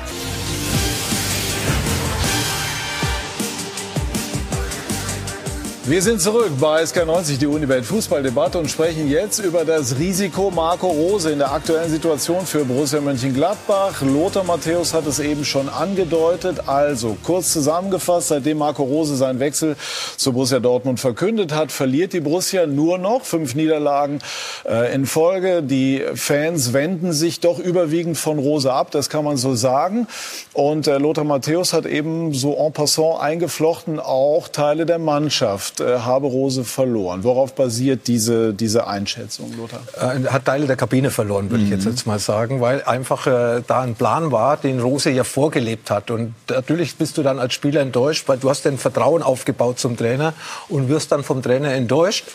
Wir 5.90 6.02
sind 6.02 6.22
zurück 6.22 6.52
bei 6.60 6.84
SK90, 6.84 7.38
die 7.38 7.48
Unibet 7.48 7.86
Fußballdebatte 7.86 8.60
und 8.60 8.70
sprechen 8.70 9.10
jetzt 9.10 9.40
über 9.40 9.64
das 9.64 9.98
Risiko 9.98 10.52
Marco 10.52 10.88
Rose 10.88 11.32
in 11.32 11.38
der 11.40 11.54
aktuellen 11.54 11.90
Situation 11.90 12.46
für 12.46 12.66
Borussia 12.66 13.00
Mönchengladbach. 13.00 14.02
Lothar 14.02 14.44
Matthäus 14.44 14.94
hat 14.94 15.08
es 15.08 15.20
eben 15.20 15.46
schon 15.46 15.70
angedeutet. 15.70 16.68
Also 16.68 17.16
kurz 17.24 17.54
zusammengefasst, 17.54 18.28
seitdem 18.28 18.58
Marco 18.58 18.84
Rose 18.84 19.16
seinen 19.16 19.40
Wechsel 19.40 19.78
zu 20.18 20.34
Borussia 20.34 20.60
Dortmund 20.60 21.00
verkündet 21.00 21.56
hat, 21.56 21.72
verliert 21.72 22.12
die 22.12 22.20
Borussia 22.20 22.68
nur 22.68 22.98
noch 22.98 23.24
fünf 23.24 23.56
Niederlagen 23.56 24.20
äh, 24.68 24.94
in 24.94 25.06
Folge. 25.06 25.64
Die 25.64 26.04
Fans 26.16 26.74
wenden 26.74 27.14
sich 27.14 27.40
doch 27.40 27.60
überwiegend 27.60 28.18
von 28.18 28.40
Rose 28.40 28.74
ab, 28.74 28.92
das 28.92 29.08
kann 29.08 29.24
man 29.24 29.38
so 29.38 29.56
sagen. 29.56 30.08
Und 30.52 30.88
äh, 30.88 30.98
Lothar 30.98 31.24
Matthäus 31.24 31.72
hat 31.72 31.86
eben 31.86 32.34
so 32.34 32.58
en 32.58 32.74
passant 32.74 33.22
eingeflochten 33.22 34.02
auch 34.02 34.50
Teile 34.50 34.86
der 34.86 35.00
Mannschaft 35.00 35.77
äh, 35.80 36.00
habe 36.00 36.28
Rose 36.28 36.64
verloren. 36.64 37.24
Worauf 37.24 37.54
basiert 37.56 38.08
diese, 38.08 38.54
diese 38.54 38.88
Einschätzung, 38.88 39.54
Lothar? 39.58 39.82
Äh, 39.96 40.28
hat 40.28 40.46
Teile 40.46 40.68
der 40.68 40.76
Kabine 40.76 41.12
verloren, 41.12 41.50
würde 41.50 41.64
mhm. 41.64 41.72
ich 41.72 41.76
jetzt, 41.76 41.86
jetzt 41.86 42.08
mal 42.08 42.20
sagen, 42.20 42.62
weil 42.62 42.84
einfach 42.84 43.28
äh, 43.28 43.62
da 43.66 43.82
ein 43.82 43.96
Plan 43.96 44.32
war, 44.32 44.58
den 44.58 44.80
Rose 44.80 45.10
ja 45.10 45.24
vorgelebt 45.24 45.90
hat. 45.90 46.12
Und 46.12 46.34
natürlich 46.50 46.96
bist 46.96 47.18
du 47.18 47.24
dann 47.24 47.40
als 47.40 47.54
Spieler 47.54 47.82
enttäuscht, 47.82 48.28
weil 48.28 48.38
du 48.38 48.50
hast 48.50 48.66
den 48.66 48.78
Vertrauen 48.78 49.24
aufgebaut 49.24 49.80
zum 49.80 49.98
Trainer 49.98 50.34
und 50.70 50.90
wirst 50.90 51.12
dann 51.12 51.24
vom 51.24 51.42
Trainer 51.42 51.74
enttäuscht, 51.74 52.26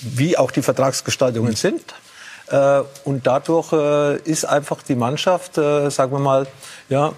wie 0.00 0.38
auch 0.38 0.50
die 0.50 0.62
Vertragsgestaltungen 0.62 1.52
mhm. 1.52 1.56
sind. 1.56 1.82
Äh, 2.50 2.82
und 3.04 3.26
dadurch 3.26 3.72
äh, 3.72 4.16
ist 4.22 4.44
einfach 4.44 4.82
die 4.82 4.94
Mannschaft, 4.94 5.58
äh, 5.58 5.90
sagen 5.90 6.12
wir 6.12 6.18
mal, 6.18 6.46
ja, 6.88 7.12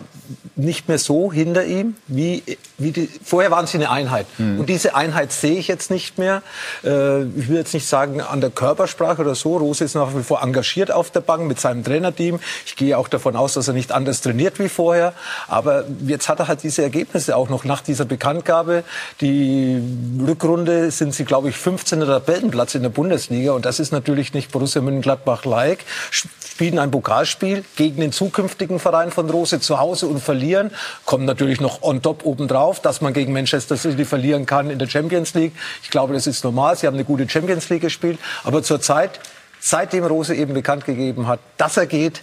nicht 0.57 0.89
mehr 0.89 0.99
so 0.99 1.33
hinter 1.33 1.64
ihm, 1.64 1.97
wie, 2.07 2.43
wie 2.78 2.91
die, 2.91 3.09
vorher 3.24 3.51
waren 3.51 3.66
sie 3.66 3.78
eine 3.78 3.91
Einheit. 3.91 4.26
Mhm. 4.39 4.61
Und 4.61 4.68
diese 4.68 4.95
Einheit 4.95 5.33
sehe 5.33 5.59
ich 5.59 5.68
jetzt 5.68 5.91
nicht 5.91 6.18
mehr. 6.18 6.43
Äh, 6.85 7.22
ich 7.22 7.49
will 7.49 7.57
jetzt 7.57 7.74
nicht 7.74 7.87
sagen 7.87 8.20
an 8.20 8.41
der 8.41 8.51
Körpersprache 8.51 9.22
oder 9.22 9.35
so. 9.35 9.57
Rose 9.57 9.85
ist 9.85 9.95
nach 9.95 10.14
wie 10.14 10.22
vor 10.22 10.43
engagiert 10.43 10.91
auf 10.91 11.11
der 11.11 11.20
Bank 11.20 11.47
mit 11.47 11.61
seinem 11.61 11.85
Trainerteam. 11.85 12.41
Ich 12.66 12.76
gehe 12.76 12.99
auch 12.99 13.09
davon 13.09 13.37
aus, 13.37 13.55
dass 13.55 13.68
er 13.68 13.74
nicht 13.74 13.93
anders 13.93 14.20
trainiert 14.20 14.59
wie 14.59 14.68
vorher. 14.68 15.12
Aber 15.49 15.85
jetzt 16.05 16.28
hat 16.28 16.41
er 16.41 16.49
halt 16.49 16.62
diese 16.62 16.83
Ergebnisse 16.83 17.37
auch 17.37 17.49
noch 17.49 17.64
nach 17.64 17.81
dieser 17.81 18.05
Bekanntgabe. 18.05 18.85
Die 19.20 19.81
Rückrunde 20.26 20.91
sind 20.91 21.14
sie, 21.14 21.24
glaube 21.24 21.49
ich, 21.49 21.57
15. 21.57 22.01
Tabellenplatz 22.01 22.74
in 22.74 22.83
der 22.83 22.91
Bundesliga. 22.91 23.53
Und 23.53 23.64
das 23.64 23.78
ist 23.78 23.93
natürlich 23.93 24.35
nicht 24.35 24.51
Borussia 24.51 24.83
Mönchengladbach-like. 25.25 25.85
Spielen 26.11 26.79
ein 26.79 26.91
Pokalspiel 26.91 27.64
gegen 27.77 28.01
den 28.01 28.12
zukünftigen 28.12 28.79
Verein 28.79 29.11
von 29.11 29.31
Rose 29.31 29.61
zu 29.61 29.79
Hause 29.79 30.07
und 30.07 30.21
verlieren. 30.21 30.71
Kommt 31.07 31.25
natürlich 31.25 31.61
noch 31.61 31.83
on 31.83 32.03
top 32.03 32.25
obendrauf, 32.25 32.81
dass 32.81 33.01
man 33.01 33.12
gegen 33.14 33.33
Manchester 33.33 33.77
City 33.77 34.05
verlieren 34.05 34.45
kann 34.47 34.71
in 34.71 34.79
der 34.79 34.87
Champions 34.87 35.33
League. 35.35 35.53
Ich 35.83 35.91
glaube, 35.91 36.12
das 36.12 36.27
ist 36.27 36.45
normal. 36.45 36.77
Sie 36.77 36.87
haben 36.87 36.95
eine 36.95 37.05
gute 37.05 37.29
Champions 37.29 37.68
League 37.71 37.83
gespielt. 37.83 38.18
Aber 38.45 38.62
zurzeit, 38.62 39.21
seitdem 39.59 40.05
Rose 40.05 40.35
eben 40.35 40.53
bekannt 40.53 40.85
gegeben 40.85 41.29
hat, 41.29 41.41
dass 41.57 41.77
er 41.77 41.87
geht, 41.87 42.23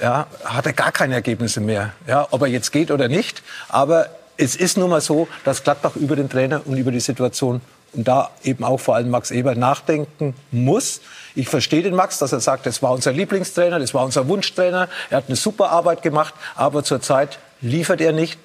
ja, 0.00 0.26
hat 0.44 0.66
er 0.66 0.72
gar 0.72 0.90
keine 0.90 1.14
Ergebnisse 1.14 1.60
mehr. 1.60 1.92
Ja, 2.06 2.26
ob 2.30 2.42
er 2.42 2.48
jetzt 2.48 2.72
geht 2.72 2.90
oder 2.90 3.08
nicht. 3.08 3.42
Aber 3.68 4.08
es 4.36 4.56
ist 4.56 4.78
nun 4.78 4.90
mal 4.90 5.00
so, 5.00 5.28
dass 5.44 5.62
Gladbach 5.62 5.94
über 5.94 6.16
den 6.16 6.28
Trainer 6.28 6.62
und 6.64 6.76
über 6.76 6.90
die 6.90 7.00
Situation 7.00 7.60
und 7.94 8.08
da 8.08 8.30
eben 8.42 8.64
auch 8.64 8.78
vor 8.78 8.96
allem 8.96 9.10
Max 9.10 9.30
Eber 9.30 9.54
nachdenken 9.54 10.34
muss. 10.50 11.00
Ich 11.34 11.48
verstehe 11.48 11.82
den 11.82 11.94
Max, 11.94 12.18
dass 12.18 12.32
er 12.32 12.40
sagt, 12.40 12.66
das 12.66 12.82
war 12.82 12.92
unser 12.92 13.12
Lieblingstrainer, 13.12 13.78
das 13.78 13.94
war 13.94 14.04
unser 14.04 14.28
Wunschtrainer, 14.28 14.88
er 15.10 15.16
hat 15.16 15.24
eine 15.28 15.36
super 15.36 15.70
Arbeit 15.70 16.02
gemacht, 16.02 16.34
aber 16.54 16.84
zurzeit 16.84 17.38
liefert 17.60 18.00
er 18.00 18.12
nicht, 18.12 18.38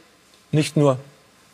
nicht 0.52 0.76
nur 0.76 0.98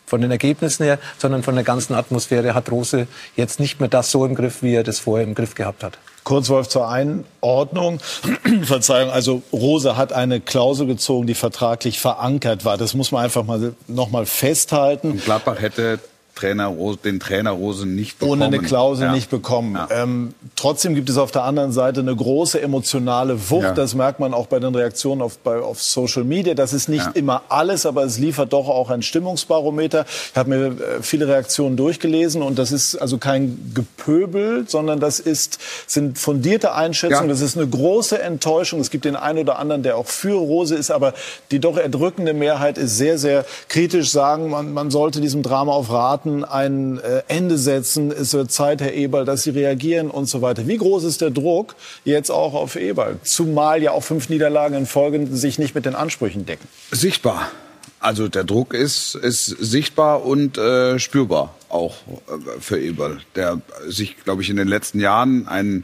von 0.05 0.21
den 0.21 0.31
Ergebnissen 0.31 0.83
her, 0.83 0.99
sondern 1.17 1.43
von 1.43 1.55
der 1.55 1.63
ganzen 1.63 1.93
Atmosphäre 1.93 2.53
hat 2.53 2.71
Rose 2.71 3.07
jetzt 3.35 3.59
nicht 3.59 3.79
mehr 3.79 3.89
das 3.89 4.11
so 4.11 4.25
im 4.25 4.35
Griff, 4.35 4.61
wie 4.61 4.75
er 4.75 4.83
das 4.83 4.99
vorher 4.99 5.25
im 5.25 5.35
Griff 5.35 5.55
gehabt 5.55 5.83
hat. 5.83 5.97
Kurzwolf 6.23 6.67
zur 6.67 6.89
Einordnung. 6.89 7.99
Verzeihung, 8.63 9.11
also 9.11 9.43
Rose 9.51 9.97
hat 9.97 10.13
eine 10.13 10.41
Klausel 10.41 10.87
gezogen, 10.87 11.27
die 11.27 11.35
vertraglich 11.35 11.99
verankert 11.99 12.65
war. 12.65 12.77
Das 12.77 12.93
muss 12.93 13.11
man 13.11 13.23
einfach 13.23 13.43
mal 13.43 13.73
noch 13.87 14.09
mal 14.09 14.25
festhalten. 14.25 15.11
Und 15.11 15.25
Gladbach 15.25 15.61
hätte 15.61 15.99
Trainer 16.35 16.67
Rose, 16.67 16.99
den 17.03 17.21
Trainer 17.21 17.51
Rose 17.51 17.87
nicht 17.87 18.19
bekommen. 18.19 18.41
Ohne 18.41 18.45
eine 18.45 18.59
Klausel 18.59 19.07
ja. 19.07 19.13
nicht 19.13 19.29
bekommen. 19.29 19.75
Ja. 19.75 19.87
Ähm, 19.89 20.33
trotzdem 20.57 20.93
gibt 20.93 21.09
es 21.09 21.17
auf 21.17 21.31
der 21.31 21.43
anderen 21.43 21.71
Seite 21.71 22.01
eine 22.01 22.13
große 22.13 22.61
emotionale 22.61 23.49
Wucht. 23.49 23.63
Ja. 23.63 23.73
Das 23.73 23.95
merkt 23.95 24.19
man 24.19 24.33
auch 24.33 24.47
bei 24.47 24.59
den 24.59 24.75
Reaktionen 24.75 25.21
auf, 25.21 25.37
bei, 25.37 25.59
auf 25.59 25.81
Social 25.81 26.25
Media. 26.25 26.53
Das 26.53 26.73
ist 26.73 26.89
nicht 26.89 27.07
immer 27.13 27.43
alles, 27.47 27.85
aber 27.85 28.03
es 28.03 28.19
liefert 28.19 28.51
doch 28.51 28.67
auch 28.67 28.89
ein 28.89 29.01
Stimmungsbarometer. 29.01 30.05
Ich 30.31 30.35
habe 30.35 30.49
mir 30.49 30.65
äh, 30.65 30.73
viele 31.01 31.29
Reaktionen 31.29 31.77
durchgelesen 31.77 32.41
und 32.41 32.59
das 32.59 32.73
ist 32.73 32.97
also 32.97 33.17
kein 33.17 33.71
Gepöbel, 33.73 34.65
sondern 34.67 34.99
das 34.99 35.21
ist, 35.21 35.59
sind 35.87 36.19
fundierte 36.19 36.73
Einschätzungen. 36.73 37.29
Das 37.29 37.39
ist 37.39 37.57
eine 37.57 37.67
große 37.67 38.21
Enttäuschung. 38.21 38.81
Es 38.81 38.89
gibt 38.89 39.05
den 39.05 39.15
einen 39.15 39.39
oder 39.39 39.57
anderen, 39.57 39.83
der 39.83 39.95
auch 39.95 40.07
für 40.07 40.33
Rose 40.33 40.75
ist, 40.75 40.91
aber 40.91 41.13
die 41.51 41.59
doch 41.59 41.77
erdrückende 41.77 42.33
Mehrheit 42.33 42.77
ist 42.77 42.97
sehr, 42.97 43.17
sehr 43.17 43.45
kritisch 43.69 44.11
sagen, 44.11 44.49
man, 44.49 44.73
man 44.73 44.91
sollte 44.91 45.21
diesem 45.21 45.41
Drama 45.41 45.71
auf 45.71 45.89
Rat 45.89 46.24
Staaten 46.25 46.43
ein 46.43 46.99
äh, 46.99 47.23
Ende 47.27 47.57
setzen. 47.57 48.11
Es 48.11 48.33
wird 48.33 48.51
Zeit, 48.51 48.81
Herr 48.81 48.93
Eberl, 48.93 49.25
dass 49.25 49.43
Sie 49.43 49.51
reagieren 49.51 50.09
und 50.09 50.25
so 50.25 50.41
weiter. 50.41 50.67
Wie 50.67 50.77
groß 50.77 51.03
ist 51.03 51.21
der 51.21 51.29
Druck 51.29 51.75
jetzt 52.03 52.31
auch 52.31 52.53
auf 52.53 52.75
Eberl? 52.75 53.19
Zumal 53.23 53.81
ja 53.83 53.91
auch 53.91 54.03
fünf 54.03 54.29
Niederlagen 54.29 54.75
in 54.75 54.85
Folge 54.85 55.27
sich 55.27 55.59
nicht 55.59 55.75
mit 55.75 55.85
den 55.85 55.95
Ansprüchen 55.95 56.45
decken. 56.45 56.67
Sichtbar. 56.91 57.51
Also 57.99 58.27
der 58.27 58.43
Druck 58.43 58.73
ist, 58.73 59.15
ist 59.15 59.45
sichtbar 59.45 60.25
und 60.25 60.57
äh, 60.57 60.99
spürbar 60.99 61.55
auch 61.69 61.95
äh, 62.27 62.59
für 62.59 62.79
Eberl, 62.79 63.19
der 63.35 63.61
sich, 63.87 64.17
glaube 64.23 64.41
ich, 64.41 64.49
in 64.49 64.57
den 64.57 64.67
letzten 64.67 64.99
Jahren 64.99 65.47
ein 65.47 65.83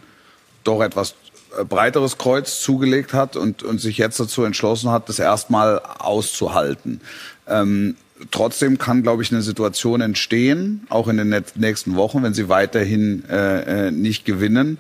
doch 0.63 0.81
etwas 0.81 1.15
äh, 1.57 1.63
breiteres 1.63 2.17
Kreuz 2.17 2.61
zugelegt 2.61 3.13
hat 3.13 3.35
und, 3.35 3.63
und 3.63 3.79
sich 3.79 3.97
jetzt 3.97 4.19
dazu 4.19 4.43
entschlossen 4.43 4.91
hat, 4.91 5.09
das 5.09 5.19
erstmal 5.19 5.79
auszuhalten. 5.79 7.01
Ähm, 7.47 7.95
trotzdem 8.30 8.78
kann, 8.78 9.03
glaube 9.03 9.24
ich, 9.24 9.32
eine 9.32 9.41
Situation 9.41 10.01
entstehen, 10.01 10.86
auch 10.89 11.07
in 11.07 11.17
den 11.17 11.43
nächsten 11.55 11.95
Wochen, 11.95 12.24
wenn 12.24 12.34
sie 12.34 12.49
weiterhin 12.49 13.24
äh, 13.30 13.88
äh, 13.88 13.91
nicht 13.91 14.26
gewinnen, 14.26 14.78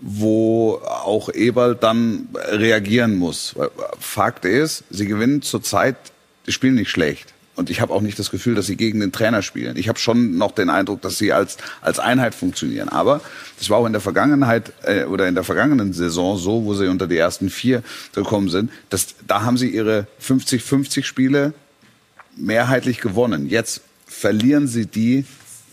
wo 0.00 0.80
auch 0.84 1.30
Eberl 1.32 1.74
dann 1.74 2.28
reagieren 2.34 3.16
muss. 3.16 3.54
Fakt 3.98 4.44
ist, 4.44 4.84
sie 4.90 5.06
gewinnen 5.06 5.42
zurzeit, 5.42 5.96
die 6.46 6.52
spielen 6.52 6.74
nicht 6.74 6.90
schlecht. 6.90 7.32
Und 7.56 7.70
ich 7.70 7.80
habe 7.80 7.94
auch 7.94 8.02
nicht 8.02 8.18
das 8.18 8.30
Gefühl, 8.30 8.54
dass 8.54 8.66
sie 8.66 8.76
gegen 8.76 9.00
den 9.00 9.12
Trainer 9.12 9.40
spielen. 9.40 9.78
Ich 9.78 9.88
habe 9.88 9.98
schon 9.98 10.36
noch 10.36 10.52
den 10.52 10.68
Eindruck, 10.68 11.00
dass 11.00 11.16
sie 11.16 11.32
als, 11.32 11.56
als 11.80 11.98
Einheit 11.98 12.34
funktionieren. 12.34 12.90
Aber 12.90 13.22
das 13.58 13.70
war 13.70 13.78
auch 13.78 13.86
in 13.86 13.92
der 13.92 14.02
Vergangenheit 14.02 14.74
äh, 14.82 15.04
oder 15.04 15.26
in 15.26 15.34
der 15.34 15.42
vergangenen 15.42 15.94
Saison 15.94 16.36
so, 16.36 16.64
wo 16.66 16.74
sie 16.74 16.86
unter 16.86 17.06
die 17.06 17.16
ersten 17.16 17.48
vier 17.48 17.82
gekommen 18.14 18.50
sind. 18.50 18.70
Dass, 18.90 19.14
da 19.26 19.42
haben 19.42 19.56
sie 19.56 19.70
ihre 19.70 20.06
50-50 20.22 21.04
Spiele 21.04 21.54
mehrheitlich 22.36 23.00
gewonnen. 23.00 23.48
Jetzt 23.48 23.80
verlieren 24.06 24.68
sie 24.68 24.86
die 24.86 25.24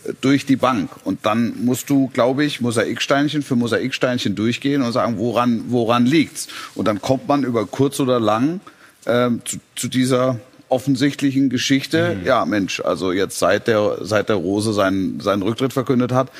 äh, 0.04 0.12
durch 0.20 0.46
die 0.46 0.56
Bank. 0.56 0.90
Und 1.04 1.26
dann 1.26 1.64
musst 1.64 1.90
du, 1.90 2.08
glaube 2.12 2.44
ich, 2.44 2.60
Mosaiksteinchen 2.60 3.42
für 3.42 3.56
Mosaiksteinchen 3.56 4.34
durchgehen 4.34 4.82
und 4.82 4.92
sagen, 4.92 5.18
woran, 5.18 5.64
woran 5.68 6.06
liegt's? 6.06 6.48
Und 6.74 6.88
dann 6.88 7.00
kommt 7.00 7.28
man 7.28 7.44
über 7.44 7.66
kurz 7.66 8.00
oder 8.00 8.20
lang 8.20 8.60
äh, 9.04 9.30
zu, 9.44 9.58
zu 9.76 9.88
dieser 9.88 10.38
offensichtlichen 10.68 11.50
Geschichte. 11.50 12.16
Mhm. 12.16 12.26
Ja, 12.26 12.44
Mensch, 12.44 12.80
also 12.80 13.12
jetzt 13.12 13.38
seit 13.38 13.68
der, 13.68 13.98
seit 14.00 14.28
der 14.28 14.36
Rose 14.36 14.72
seinen, 14.72 15.20
seinen 15.20 15.42
Rücktritt 15.42 15.72
verkündet 15.72 16.10
hat, 16.12 16.30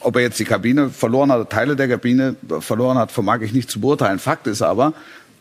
ob 0.00 0.16
er 0.16 0.22
jetzt 0.22 0.38
die 0.38 0.44
Kabine 0.44 0.90
verloren 0.90 1.30
hat, 1.30 1.50
Teile 1.50 1.76
der 1.76 1.88
Kabine 1.88 2.34
verloren 2.60 2.98
hat, 2.98 3.12
vermag 3.12 3.40
ich 3.42 3.52
nicht 3.52 3.70
zu 3.70 3.80
beurteilen. 3.80 4.18
Fakt 4.18 4.46
ist 4.46 4.62
aber, 4.62 4.94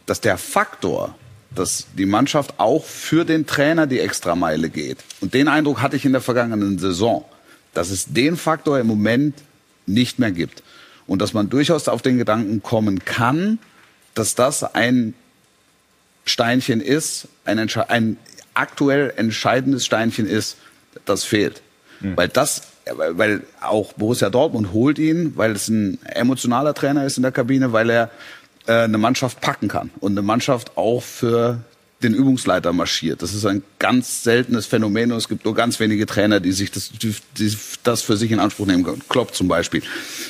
dass 0.06 0.22
der 0.22 0.38
Faktor, 0.38 1.16
dass 1.56 1.88
die 1.98 2.06
Mannschaft 2.06 2.56
auch 2.58 2.86
für 2.86 3.26
den 3.26 3.46
Trainer 3.46 3.88
die 3.88 4.00
Extrameile 4.00 4.70
geht. 4.70 4.98
Und 5.22 5.34
den 5.34 5.48
Eindruck 5.48 5.82
hatte 5.82 5.96
ich 5.96 6.06
in 6.06 6.12
der 6.12 6.22
vergangenen 6.22 6.80
Saison, 6.80 7.26
dass 7.74 7.90
es 7.90 8.14
den 8.14 8.38
Faktor 8.38 8.80
im 8.80 8.88
Moment 8.88 9.36
nicht 9.86 10.20
mehr 10.20 10.32
gibt. 10.32 10.64
Und 11.06 11.22
dass 11.22 11.34
man 11.34 11.50
durchaus 11.50 11.88
auf 11.88 12.02
den 12.02 12.18
Gedanken 12.18 12.64
kommen 12.64 13.04
kann, 13.04 13.60
dass 14.14 14.36
das 14.36 14.64
ein 14.64 15.14
Steinchen 16.26 16.82
ist, 16.82 17.28
ein, 17.46 17.60
ein 17.60 18.18
aktuell 18.54 19.14
entscheidendes 19.18 19.86
Steinchen 19.86 20.28
ist, 20.28 20.58
das 21.06 21.24
fehlt. 21.24 21.62
Mhm. 22.00 22.16
Weil 22.16 22.28
das, 22.30 22.62
weil 22.86 23.42
auch 23.62 23.94
Borussia 23.94 24.30
Dortmund 24.30 24.72
holt 24.72 25.00
ihn, 25.00 25.34
weil 25.36 25.52
es 25.52 25.68
ein 25.68 26.00
emotionaler 26.06 26.74
Trainer 26.74 27.06
ist 27.06 27.18
in 27.18 27.24
der 27.24 27.32
Kabine, 27.32 27.74
weil 27.74 27.90
er 27.90 28.10
äh, 28.68 28.84
eine 28.84 28.98
Mannschaft 28.98 29.42
packen 29.42 29.68
kann 29.68 29.92
und 30.00 30.14
eine 30.14 30.22
Mannschaft 30.22 30.78
auch 30.78 31.02
für 31.02 31.60
den 32.04 32.14
Übungsleiter 32.14 32.74
marschiert. 32.74 33.22
Das 33.22 33.34
ist 33.34 33.46
ein 33.46 33.64
ganz 33.80 34.24
seltenes 34.24 34.66
Phänomen 34.66 35.12
und 35.12 35.18
es 35.18 35.30
gibt 35.30 35.46
nur 35.46 35.56
ganz 35.56 35.80
wenige 35.80 36.06
Trainer, 36.06 36.40
die 36.40 36.52
sich 36.52 36.72
das, 36.72 36.92
die, 36.92 37.16
die 37.38 37.58
das 37.84 38.02
für 38.02 38.18
sich 38.18 38.32
in 38.32 38.40
Anspruch 38.40 38.66
nehmen 38.66 38.84
können. 38.84 39.02
Klopp 39.10 39.34
zum 39.34 39.48
Beispiel. 39.48 39.82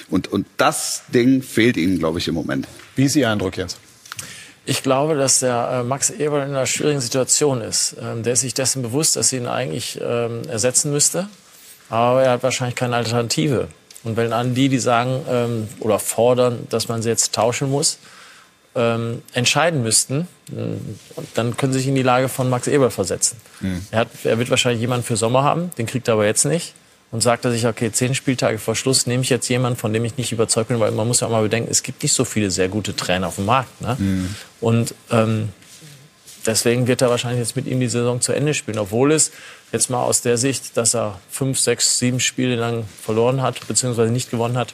Und, 0.10 0.32
und 0.32 0.46
das 0.58 1.04
Ding 1.14 1.42
fehlt 1.42 1.78
ihnen, 1.78 2.00
glaube 2.00 2.20
ich, 2.20 2.28
im 2.28 2.36
Moment. 2.36 2.68
Wie 2.96 3.06
ist 3.06 3.16
Ihr 3.16 3.30
Eindruck 3.30 3.58
jetzt? 3.58 3.80
Ich 4.66 4.82
glaube, 4.82 5.16
dass 5.16 5.40
der 5.40 5.82
äh, 5.82 5.84
Max 5.84 6.10
Eberl 6.10 6.44
in 6.44 6.50
einer 6.50 6.66
schwierigen 6.66 7.02
Situation 7.02 7.62
ist. 7.62 7.98
Ähm, 8.02 8.24
der 8.24 8.34
ist 8.34 8.42
sich 8.42 8.54
dessen 8.54 8.82
bewusst, 8.82 9.18
dass 9.18 9.30
sie 9.30 9.38
ihn 9.38 9.48
eigentlich 9.48 10.00
ähm, 10.02 10.44
ersetzen 10.48 10.92
müsste. 10.92 11.28
Aber 11.90 12.24
er 12.24 12.32
hat 12.32 12.44
wahrscheinlich 12.44 12.76
keine 12.76 12.96
Alternative. 12.96 13.68
Und 14.04 14.16
wenn 14.16 14.32
an 14.32 14.56
die, 14.56 14.70
die 14.70 14.80
sagen 14.80 15.26
ähm, 15.30 15.68
oder 15.80 16.00
fordern, 16.00 16.66
dass 16.70 16.88
man 16.88 17.02
sie 17.02 17.10
jetzt 17.10 17.36
tauschen 17.36 17.70
muss, 17.70 17.98
ähm, 18.76 19.22
entscheiden 19.34 19.84
müssten, 19.84 20.28
dann 21.36 21.58
können 21.58 21.74
Sie 21.74 21.80
sich 21.80 21.88
in 21.88 21.96
die 21.96 22.04
Lage 22.04 22.30
von 22.30 22.50
Max 22.50 22.68
Eberl 22.68 22.90
versetzen. 22.90 23.38
Mhm. 23.62 23.86
Er, 23.92 24.00
hat, 24.00 24.08
er 24.24 24.40
wird 24.40 24.50
wahrscheinlich 24.50 24.82
jemanden 24.82 25.06
für 25.06 25.16
Sommer 25.16 25.44
haben, 25.44 25.72
den 25.78 25.86
kriegt 25.86 26.08
er 26.08 26.16
aber 26.16 26.26
jetzt 26.26 26.46
nicht. 26.46 26.74
Und 27.12 27.22
sagt 27.22 27.46
er 27.46 27.52
sich, 27.52 27.68
okay, 27.68 27.92
zehn 27.92 28.16
Spieltage 28.16 28.58
vor 28.58 28.76
Schluss 28.76 29.06
nehme 29.06 29.22
ich 29.22 29.30
jetzt 29.30 29.48
jemanden, 29.48 29.78
von 29.78 29.94
dem 29.94 30.04
ich 30.04 30.18
nicht 30.18 30.32
überzeugt 30.32 30.70
bin, 30.70 30.80
weil 30.80 30.90
man 30.90 31.08
muss 31.08 31.20
ja 31.20 31.28
auch 31.28 31.32
mal 31.32 31.44
bedenken, 31.44 31.70
es 31.70 31.84
gibt 31.84 32.02
nicht 32.02 32.14
so 32.14 32.26
viele 32.26 32.50
sehr 32.50 32.70
gute 32.70 32.96
Trainer 32.96 33.28
auf 33.28 33.36
dem 33.36 33.46
Markt. 33.46 33.82
Ne? 33.82 33.96
Mhm. 34.00 34.36
Und 34.60 34.96
ähm, 35.12 35.50
deswegen 36.48 36.88
wird 36.88 37.04
er 37.04 37.12
wahrscheinlich 37.12 37.40
jetzt 37.40 37.56
mit 37.56 37.68
ihm 37.68 37.80
die 37.80 37.88
Saison 37.88 38.20
zu 38.20 38.34
Ende 38.34 38.56
spielen, 38.56 38.80
obwohl 38.80 39.12
es 39.12 39.32
jetzt 39.72 39.92
mal 39.92 40.02
aus 40.02 40.24
der 40.24 40.38
Sicht, 40.40 40.76
dass 40.76 40.96
er 40.96 41.20
fünf, 41.30 41.60
sechs, 41.60 42.00
sieben 42.00 42.20
Spiele 42.20 42.56
lang 42.56 42.86
verloren 43.04 43.44
hat, 43.44 43.68
beziehungsweise 43.68 44.12
nicht 44.12 44.32
gewonnen 44.32 44.58
hat, 44.58 44.74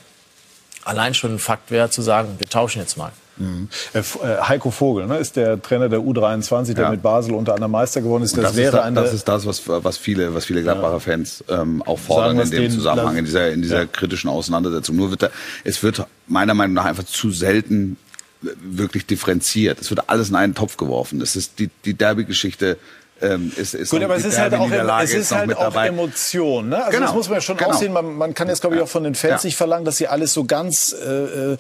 allein 0.86 1.14
schon 1.14 1.36
ein 1.36 1.40
Fakt 1.40 1.72
wäre 1.72 1.90
zu 1.90 2.02
sagen, 2.02 2.36
wir 2.38 2.48
tauschen 2.48 2.80
jetzt 2.80 2.96
mal. 2.96 3.12
Mhm. 3.40 3.70
Äh, 3.94 4.00
äh, 4.00 4.42
Heiko 4.42 4.70
Vogel 4.70 5.08
ne, 5.08 5.18
ist 5.18 5.36
der 5.36 5.62
Trainer 5.62 5.90
der 5.90 6.00
U23, 6.00 6.74
der 6.74 6.86
ja. 6.86 6.92
mit 6.92 7.02
Basel 7.02 7.34
unter 7.34 7.54
anderem 7.54 7.72
Meister 7.72 8.02
geworden 8.02 8.24
ist. 8.24 8.38
Das, 8.38 8.44
das 8.44 8.56
wäre 8.56 8.78
ist, 8.78 8.84
eine, 8.84 9.02
das 9.02 9.14
ist 9.14 9.28
das, 9.28 9.46
was, 9.46 9.64
was 9.66 9.98
viele, 9.98 10.36
was 10.36 10.46
viele 10.46 10.62
Gladbacher 10.62 10.94
ja. 10.94 11.00
Fans 11.00 11.44
ähm, 11.48 11.82
auch 11.84 12.00
fordern 12.00 12.40
in 12.40 12.52
dem 12.52 12.72
Zusammenhang, 12.72 13.18
in 13.18 13.26
dieser, 13.26 13.52
in 13.52 13.62
dieser 13.62 13.80
ja. 13.80 13.86
kritischen 13.86 14.30
Auseinandersetzung. 14.30 14.96
Nur 14.96 15.10
wird 15.10 15.24
da, 15.24 15.30
es 15.64 15.82
wird 15.82 16.06
meiner 16.28 16.54
Meinung 16.54 16.76
nach 16.76 16.86
einfach 16.86 17.06
zu 17.06 17.32
selten 17.32 17.98
wirklich 18.42 19.06
differenziert. 19.06 19.82
Es 19.82 19.90
wird 19.90 20.10
alles 20.10 20.30
in 20.30 20.36
einen 20.36 20.56
Topf 20.56 20.78
geworfen. 20.78 21.22
Es 21.22 21.36
ist 21.36 21.60
die, 21.60 21.70
die 21.86 21.94
Derby-Geschichte 21.94 22.78
ähm, 23.22 23.52
ist, 23.56 23.74
ist 23.74 23.90
Gut, 23.92 24.04
aber 24.04 24.16
es 24.16 24.26
ist 24.26 24.40
halt 24.40 24.54
auch, 24.54 24.70
es 25.02 25.14
ist 25.14 25.32
halt 25.32 25.56
auch 25.56 25.76
Emotion. 25.76 26.70
Ne? 26.70 26.78
Also 26.78 26.92
genau. 26.92 27.06
das 27.08 27.16
muss 27.16 27.30
man 27.30 27.38
ja 27.38 27.42
schon 27.42 27.58
genau. 27.58 27.72
aussehen. 27.72 27.94
Man, 27.94 28.16
man 28.16 28.34
kann 28.34 28.48
jetzt, 28.48 28.62
glaube 28.62 28.78
ich, 28.78 28.82
auch 28.82 28.88
von 28.88 29.04
den 29.04 29.16
Fans 29.16 29.44
ja. 29.44 29.48
nicht 29.48 29.56
verlangen, 29.56 29.86
dass 29.86 29.98
sie 29.98 30.08
alles 30.08 30.34
so 30.34 30.46
ganz 30.46 30.94
äh, 30.94 31.54
äh 31.54 31.58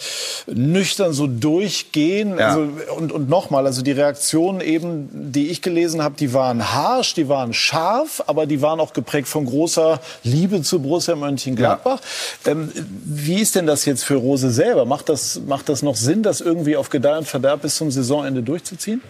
nüchtern 0.47 1.13
so 1.13 1.27
durchgehen. 1.27 2.37
Ja. 2.37 2.49
Also, 2.49 2.69
und 2.95 3.11
und 3.11 3.29
nochmal, 3.29 3.65
also 3.65 3.81
die 3.81 3.91
Reaktionen 3.91 4.61
eben, 4.61 5.09
die 5.31 5.49
ich 5.49 5.61
gelesen 5.61 6.01
habe, 6.01 6.15
die 6.17 6.33
waren 6.33 6.73
harsch, 6.73 7.13
die 7.13 7.27
waren 7.29 7.53
scharf, 7.53 8.23
aber 8.27 8.45
die 8.45 8.61
waren 8.61 8.79
auch 8.79 8.93
geprägt 8.93 9.27
von 9.27 9.45
großer 9.45 9.99
Liebe 10.23 10.61
zu 10.61 10.79
Borussia 10.79 11.15
Mönchengladbach. 11.15 11.99
Ja. 12.45 12.51
Ähm, 12.51 12.71
wie 13.03 13.41
ist 13.41 13.55
denn 13.55 13.67
das 13.67 13.85
jetzt 13.85 14.03
für 14.03 14.15
Rose 14.15 14.49
selber? 14.49 14.85
Macht 14.85 15.09
das, 15.09 15.41
macht 15.45 15.69
das 15.69 15.81
noch 15.81 15.95
Sinn, 15.95 16.23
das 16.23 16.41
irgendwie 16.41 16.77
auf 16.77 16.89
Gedeih 16.89 17.17
und 17.17 17.27
Verderb 17.27 17.61
bis 17.61 17.75
zum 17.75 17.91
Saisonende 17.91 18.43
durchzuziehen? 18.43 19.01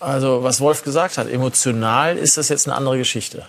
Also 0.00 0.42
was 0.42 0.60
Wolf 0.60 0.84
gesagt 0.84 1.18
hat, 1.18 1.28
emotional 1.28 2.16
ist 2.16 2.36
das 2.36 2.48
jetzt 2.48 2.66
eine 2.66 2.76
andere 2.76 2.98
Geschichte. 2.98 3.44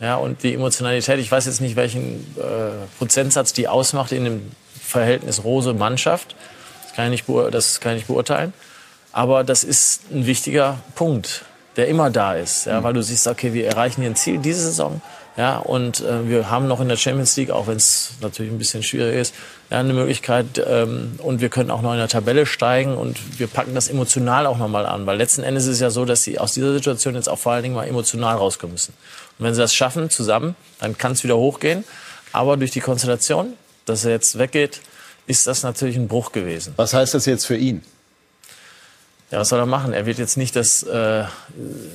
Ja, 0.00 0.16
und 0.16 0.42
die 0.42 0.52
Emotionalität, 0.52 1.18
ich 1.18 1.30
weiß 1.30 1.46
jetzt 1.46 1.60
nicht, 1.60 1.76
welchen 1.76 2.26
äh, 2.36 2.86
Prozentsatz 2.98 3.52
die 3.52 3.68
ausmacht 3.68 4.12
in 4.12 4.24
dem 4.24 4.52
Verhältnis 4.82 5.44
Rose-Mannschaft. 5.44 6.34
Das 6.82 6.94
kann, 6.94 7.12
ich 7.12 7.26
nicht 7.26 7.54
das 7.54 7.80
kann 7.80 7.92
ich 7.92 7.98
nicht 7.98 8.08
beurteilen. 8.08 8.52
Aber 9.12 9.44
das 9.44 9.64
ist 9.64 10.02
ein 10.12 10.26
wichtiger 10.26 10.78
Punkt, 10.94 11.44
der 11.76 11.88
immer 11.88 12.10
da 12.10 12.34
ist. 12.34 12.66
Ja, 12.66 12.80
mhm. 12.80 12.84
Weil 12.84 12.92
du 12.94 13.02
siehst, 13.02 13.26
okay, 13.28 13.52
wir 13.52 13.66
erreichen 13.66 14.02
hier 14.02 14.10
ein 14.10 14.16
Ziel 14.16 14.38
diese 14.38 14.62
Saison. 14.62 15.00
Ja, 15.36 15.58
und 15.58 16.00
äh, 16.00 16.28
wir 16.28 16.50
haben 16.50 16.68
noch 16.68 16.80
in 16.80 16.88
der 16.88 16.96
Champions 16.96 17.36
League, 17.36 17.50
auch 17.50 17.66
wenn 17.66 17.76
es 17.76 18.12
natürlich 18.20 18.52
ein 18.52 18.58
bisschen 18.58 18.82
schwierig 18.82 19.16
ist, 19.16 19.34
ja, 19.70 19.80
eine 19.80 19.92
Möglichkeit. 19.92 20.62
Ähm, 20.66 21.14
und 21.18 21.40
wir 21.40 21.48
können 21.48 21.70
auch 21.70 21.82
noch 21.82 21.92
in 21.92 21.98
der 21.98 22.08
Tabelle 22.08 22.46
steigen 22.46 22.96
und 22.96 23.38
wir 23.38 23.46
packen 23.46 23.74
das 23.74 23.88
emotional 23.88 24.46
auch 24.46 24.58
nochmal 24.58 24.86
an. 24.86 25.06
Weil 25.06 25.16
letzten 25.16 25.42
Endes 25.42 25.64
ist 25.64 25.74
es 25.74 25.80
ja 25.80 25.90
so, 25.90 26.04
dass 26.04 26.22
sie 26.22 26.38
aus 26.38 26.52
dieser 26.54 26.72
Situation 26.72 27.14
jetzt 27.14 27.28
auch 27.28 27.38
vor 27.38 27.52
allen 27.52 27.62
Dingen 27.62 27.74
mal 27.74 27.86
emotional 27.86 28.36
rauskommen 28.36 28.74
müssen. 28.74 28.94
Und 29.38 29.46
wenn 29.46 29.54
sie 29.54 29.60
das 29.60 29.74
schaffen 29.74 30.10
zusammen, 30.10 30.54
dann 30.80 30.98
kann 30.98 31.12
es 31.12 31.24
wieder 31.24 31.36
hochgehen. 31.36 31.84
Aber 32.32 32.56
durch 32.56 32.70
die 32.70 32.80
Konstellation, 32.80 33.54
dass 33.86 34.04
er 34.04 34.12
jetzt 34.12 34.38
weggeht, 34.38 34.80
ist 35.26 35.46
das 35.46 35.62
natürlich 35.62 35.96
ein 35.96 36.08
Bruch 36.08 36.32
gewesen. 36.32 36.74
Was 36.76 36.92
heißt 36.92 37.14
das 37.14 37.26
jetzt 37.26 37.46
für 37.46 37.56
ihn? 37.56 37.82
Ja, 39.30 39.40
was 39.40 39.48
soll 39.48 39.58
er 39.58 39.66
machen? 39.66 39.92
Er 39.92 40.06
wird 40.06 40.18
jetzt 40.18 40.36
nicht 40.36 40.54
das 40.54 40.82
äh, 40.82 41.24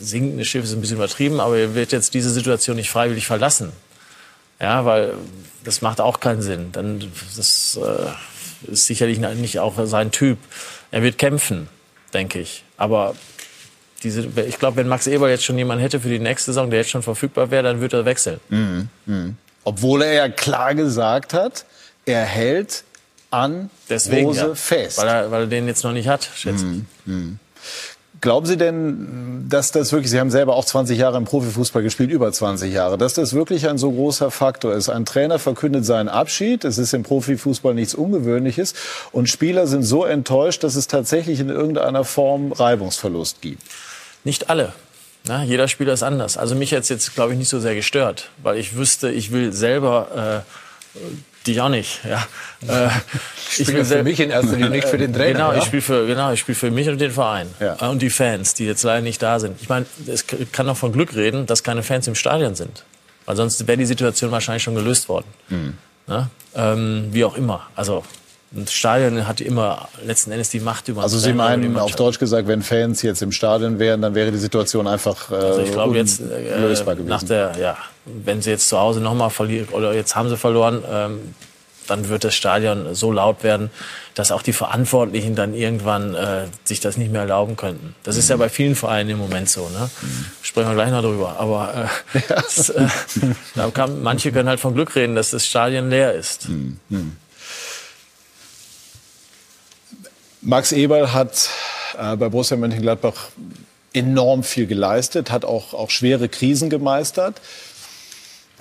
sinkende 0.01 0.45
Schiff 0.45 0.63
ist 0.63 0.74
ein 0.74 0.82
bisschen 0.82 0.97
übertrieben, 0.97 1.39
aber 1.39 1.57
er 1.57 1.76
wird 1.76 1.91
jetzt 1.91 2.13
diese 2.13 2.32
Situation 2.32 2.76
nicht 2.76 2.89
freiwillig 2.89 3.28
verlassen. 3.28 3.72
Ja, 4.62 4.86
weil 4.86 5.14
das 5.64 5.82
macht 5.82 6.01
auch 6.01 6.20
keinen 6.20 6.41
Sinn. 6.41 6.72
Dann 6.72 6.99
das 7.36 7.80
äh, 7.82 8.72
ist 8.72 8.86
sicherlich 8.86 9.20
nicht 9.20 9.60
auch 9.60 9.74
sein 9.86 10.12
Typ. 10.12 10.38
Er 10.91 11.03
wird 11.03 11.18
kämpfen, 11.18 11.70
denke 12.14 12.39
ich. 12.39 12.64
Aber 12.78 13.16
diese, 14.03 14.28
ich 14.47 14.57
glaube, 14.60 14.78
wenn 14.78 14.88
Max 14.88 15.07
Eber 15.07 15.30
jetzt 15.30 15.43
schon 15.43 15.57
jemanden 15.57 15.82
hätte 15.82 15.99
für 15.99 16.10
die 16.10 16.20
nächste 16.20 16.51
Saison, 16.51 16.70
der 16.70 16.80
jetzt 16.80 16.89
schon 16.89 17.03
verfügbar 17.03 17.51
wäre, 17.51 17.64
dann 17.64 17.82
würde 17.82 17.97
er 17.97 18.05
wechseln. 18.05 18.39
Mhm. 18.49 18.89
Mhm. 19.05 19.38
Obwohl 19.64 20.01
er 20.01 20.14
ja 20.14 20.30
klar 20.30 20.74
gesagt 20.76 21.34
hat, 21.34 21.66
er 22.05 22.24
hält 22.24 22.84
an 23.30 23.70
Deswegen, 23.89 24.26
Rose 24.26 24.39
ja. 24.39 24.55
fest. 24.55 24.97
Weil 24.97 25.07
er, 25.07 25.32
weil 25.32 25.41
er 25.41 25.47
den 25.47 25.68
jetzt 25.68 25.84
noch 25.84 25.91
nicht 25.91 26.07
hat, 26.07 26.28
schätze 26.36 26.66
ich. 26.66 27.12
Glauben 28.22 28.45
Sie 28.45 28.57
denn, 28.57 29.45
dass 29.47 29.72
das 29.72 29.91
wirklich, 29.91 30.11
Sie 30.11 30.20
haben 30.20 30.32
selber 30.32 30.55
auch 30.55 30.65
20 30.65 30.97
Jahre 30.97 31.17
im 31.17 31.26
Profifußball 31.26 31.82
gespielt, 31.84 32.11
über 32.11 32.32
20 32.32 32.74
Jahre, 32.74 32.97
dass 32.97 33.13
das 33.13 33.34
wirklich 33.34 33.70
ein 33.70 33.78
so 33.78 33.91
großer 33.91 34.30
Faktor 34.30 34.74
ist? 34.74 34.89
Ein 34.89 35.05
Trainer 35.05 35.39
verkündet 35.39 35.86
seinen 35.86 36.09
Abschied, 36.09 36.65
es 36.65 36.78
ist 36.78 36.93
im 36.93 37.03
Profifußball 37.03 37.74
nichts 37.74 37.95
Ungewöhnliches 37.95 38.74
und 39.11 39.30
Spieler 39.30 39.67
sind 39.67 39.84
so 39.84 40.03
enttäuscht, 40.03 40.63
dass 40.63 40.76
es 40.76 40.88
tatsächlich 40.88 41.39
in 41.39 41.49
irgendeiner 41.49 42.03
Form 42.03 42.51
Reibungsverlust 42.51 43.41
gibt. 43.41 43.63
Nicht 44.24 44.49
alle. 44.49 44.74
Na, 45.26 45.43
jeder 45.43 45.67
Spieler 45.67 45.93
ist 45.93 46.03
anders. 46.03 46.38
Also 46.38 46.55
mich 46.55 46.74
hat 46.74 46.84
es 46.84 46.89
jetzt, 46.89 47.13
glaube 47.15 47.34
ich, 47.34 47.39
nicht 47.39 47.49
so 47.49 47.59
sehr 47.59 47.76
gestört, 47.76 48.30
weil 48.41 48.57
ich 48.57 48.76
wüsste, 48.76 49.11
ich 49.11 49.32
will 49.32 49.53
selber 49.53 50.43
äh, 50.95 50.99
die 51.46 51.60
auch 51.62 51.70
nicht. 51.70 52.00
Ja. 52.08 52.26
Äh, 52.68 52.90
Ich 53.58 53.68
spiele 53.68 53.86
für 53.86 54.04
mich 54.04 54.20
in 54.20 54.32
erster 54.32 54.58
Linie, 54.58 54.70
nicht 54.70 54.88
für 54.90 54.98
den 54.98 55.14
Trainer. 55.14 55.32
Genau, 55.32 55.52
ja? 55.54 55.60
ich 55.60 55.64
spiele 55.64 55.82
für, 55.82 56.06
genau, 56.08 56.34
ich 56.34 56.42
spiele 56.42 56.58
für 56.58 56.72
mich 56.72 56.90
und 56.90 57.00
den 57.00 57.12
Verein. 57.12 57.48
Ja. 57.62 57.76
Und 57.90 58.02
die 58.02 58.10
Fans, 58.10 58.54
die 58.54 58.66
jetzt 58.66 58.84
leider 58.84 59.02
nicht 59.02 59.22
da 59.22 59.40
sind. 59.40 59.56
Ich 59.62 59.70
meine, 59.70 59.86
es 60.08 60.26
kann 60.52 60.68
doch 60.68 60.76
von 60.76 60.92
Glück 60.92 61.16
reden, 61.16 61.46
dass 61.46 61.64
keine 61.64 61.84
Fans 61.84 62.06
im 62.08 62.16
Stadion 62.16 62.56
sind. 62.56 62.84
Weil 63.26 63.38
sonst 63.38 63.66
wäre 63.66 63.78
die 63.78 63.86
Situation 63.86 64.32
wahrscheinlich 64.32 64.64
schon 64.64 64.76
gelöst 64.76 65.08
worden. 65.08 65.28
Mhm. 65.48 65.78
Ne? 66.08 66.30
Ähm, 66.54 67.08
wie 67.12 67.24
auch 67.24 67.38
immer. 67.38 67.68
Also 67.76 68.04
ein 68.54 68.68
Stadion 68.68 69.26
hat 69.28 69.40
immer 69.42 69.88
letzten 70.04 70.32
Endes 70.32 70.50
die 70.50 70.60
Macht 70.60 70.88
über 70.88 71.04
Also 71.04 71.18
Sie 71.20 71.32
meinen 71.34 71.78
auf. 71.78 71.96
Deutsch 71.96 72.20
gesagt, 72.20 72.48
wenn 72.48 72.62
Fans 72.64 73.04
jetzt 73.04 73.22
im 73.22 73.32
Stadion 73.32 73.78
wären, 73.80 74.02
dann 74.02 74.16
wäre 74.16 74.32
die 74.32 74.38
Situation 74.40 74.88
einfach 74.88 75.32
äh, 75.32 75.36
Also 75.36 75.62
ich 75.62 75.72
glaube 75.72 75.96
jetzt 75.96 76.20
äh, 76.20 76.24
gewesen. 76.26 77.06
nach 77.06 77.24
der, 77.24 77.54
ja, 77.60 77.78
wenn 78.26 78.41
sie 78.41 78.51
jetzt 78.51 78.70
zu 78.70 78.80
Hause 78.80 79.01
nochmal 79.01 79.30
verlieren 79.30 79.70
oder 79.70 79.93
jetzt 79.93 80.16
haben 80.16 80.30
sie 80.30 80.38
verloren, 80.38 80.84
ähm, 80.89 81.34
dann 81.88 82.07
wird 82.07 82.24
das 82.24 82.36
Stadion 82.36 82.93
so 82.93 83.12
laut 83.12 83.43
werden, 83.43 83.72
dass 84.14 84.32
auch 84.32 84.43
die 84.43 84.53
Verantwortlichen 84.53 85.36
dann 85.36 85.55
irgendwann 85.55 86.14
äh, 86.14 86.45
sich 86.64 86.80
das 86.82 86.97
nicht 86.97 87.12
mehr 87.12 87.22
erlauben 87.22 87.55
könnten. 87.57 87.95
Das 88.03 88.16
ist 88.16 88.30
ja 88.30 88.36
Mhm. 88.36 88.39
bei 88.41 88.49
vielen 88.49 88.76
Vereinen 88.76 89.10
im 89.10 89.18
Moment 89.18 89.49
so. 89.49 89.68
Ne? 89.70 89.89
Sprechen 90.43 90.70
wir 90.70 90.76
gleich 90.76 90.91
noch 90.91 91.01
drüber. 91.01 91.38
Aber 91.39 91.89
äh, 92.14 92.20
das, 92.30 92.70
äh, 92.70 92.88
da 93.55 93.72
kann, 93.72 94.03
manche 94.03 94.32
können 94.32 94.47
halt 94.49 94.60
von 94.60 94.76
Glück 94.76 94.95
reden, 94.95 95.16
dass 95.16 95.32
das 95.32 95.47
Stadion 95.47 95.89
leer 95.89 96.14
ist. 96.14 96.47
Mhm. 96.49 96.78
Max 100.41 100.72
Eberl 100.72 101.12
hat 101.12 101.49
äh, 101.97 102.16
bei 102.16 102.30
Borussia 102.30 102.55
Mönchengladbach 102.55 103.30
enorm 103.93 104.43
viel 104.43 104.68
geleistet, 104.68 105.32
hat 105.32 105.43
auch, 105.43 105.74
auch 105.74 105.89
schwere 105.89 106.30
Krisen 106.30 106.70
gemeistert. 106.70 107.41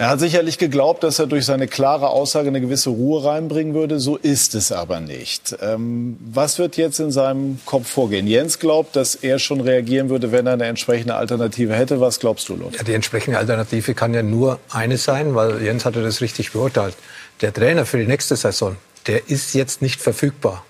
Er 0.00 0.10
hat 0.10 0.20
sicherlich 0.20 0.58
geglaubt, 0.58 1.02
dass 1.02 1.18
er 1.18 1.26
durch 1.26 1.44
seine 1.44 1.66
klare 1.66 2.10
Aussage 2.10 2.46
eine 2.46 2.60
gewisse 2.60 2.90
Ruhe 2.90 3.24
reinbringen 3.24 3.74
würde. 3.74 3.98
So 3.98 4.16
ist 4.16 4.54
es 4.54 4.70
aber 4.70 5.00
nicht. 5.00 5.56
Ähm, 5.60 6.16
was 6.20 6.60
wird 6.60 6.76
jetzt 6.76 7.00
in 7.00 7.10
seinem 7.10 7.58
Kopf 7.64 7.88
vorgehen? 7.88 8.28
Jens 8.28 8.60
glaubt, 8.60 8.94
dass 8.94 9.16
er 9.16 9.40
schon 9.40 9.60
reagieren 9.60 10.08
würde, 10.08 10.30
wenn 10.30 10.46
er 10.46 10.52
eine 10.52 10.66
entsprechende 10.66 11.16
Alternative 11.16 11.74
hätte. 11.74 12.00
Was 12.00 12.20
glaubst 12.20 12.48
du, 12.48 12.54
Lothar? 12.54 12.76
Ja, 12.76 12.84
die 12.84 12.94
entsprechende 12.94 13.38
Alternative 13.38 13.92
kann 13.94 14.14
ja 14.14 14.22
nur 14.22 14.60
eine 14.70 14.98
sein, 14.98 15.34
weil 15.34 15.60
Jens 15.64 15.84
hatte 15.84 16.00
das 16.00 16.20
richtig 16.20 16.52
beurteilt. 16.52 16.94
Der 17.40 17.52
Trainer 17.52 17.84
für 17.84 17.98
die 17.98 18.06
nächste 18.06 18.36
Saison, 18.36 18.76
der 19.08 19.28
ist 19.28 19.52
jetzt 19.54 19.82
nicht 19.82 20.00
verfügbar. 20.00 20.64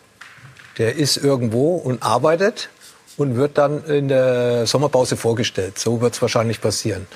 Der 0.78 0.96
ist 0.96 1.18
irgendwo 1.18 1.76
und 1.76 2.02
arbeitet 2.02 2.70
und 3.18 3.36
wird 3.36 3.58
dann 3.58 3.84
in 3.84 4.08
der 4.08 4.66
Sommerpause 4.66 5.18
vorgestellt. 5.18 5.78
So 5.78 6.00
wird 6.00 6.14
es 6.14 6.22
wahrscheinlich 6.22 6.62
passieren. 6.62 7.06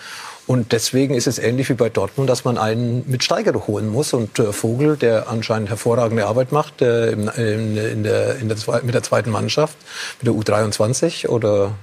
Und 0.46 0.72
deswegen 0.72 1.14
ist 1.14 1.26
es 1.26 1.38
ähnlich 1.38 1.68
wie 1.68 1.74
bei 1.74 1.88
Dortmund, 1.88 2.28
dass 2.28 2.44
man 2.44 2.58
einen 2.58 3.04
mit 3.08 3.22
Steiger 3.22 3.66
holen 3.66 3.88
muss. 3.88 4.12
Und 4.12 4.38
äh, 4.38 4.52
Vogel, 4.52 4.96
der 4.96 5.28
anscheinend 5.28 5.68
hervorragende 5.68 6.26
Arbeit 6.26 6.52
macht 6.52 6.82
äh, 6.82 7.12
im, 7.12 7.28
in, 7.28 7.76
in 7.76 8.02
der, 8.02 8.36
in 8.36 8.48
der, 8.48 8.56
mit 8.82 8.94
der 8.94 9.02
zweiten 9.02 9.30
Mannschaft, 9.30 9.76
mit 10.20 10.26
der 10.26 10.34
U23 10.34 11.28
oder 11.28 11.74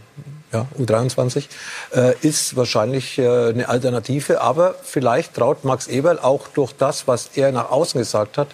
ja, 0.51 0.65
U23, 0.79 1.45
äh, 1.95 2.13
ist 2.21 2.55
wahrscheinlich 2.55 3.19
äh, 3.19 3.49
eine 3.49 3.69
Alternative. 3.69 4.41
Aber 4.41 4.75
vielleicht 4.83 5.35
traut 5.35 5.63
Max 5.63 5.87
Eberl 5.87 6.19
auch 6.19 6.47
durch 6.47 6.73
das, 6.73 7.07
was 7.07 7.31
er 7.35 7.51
nach 7.51 7.69
außen 7.69 7.99
gesagt 7.99 8.37
hat, 8.37 8.47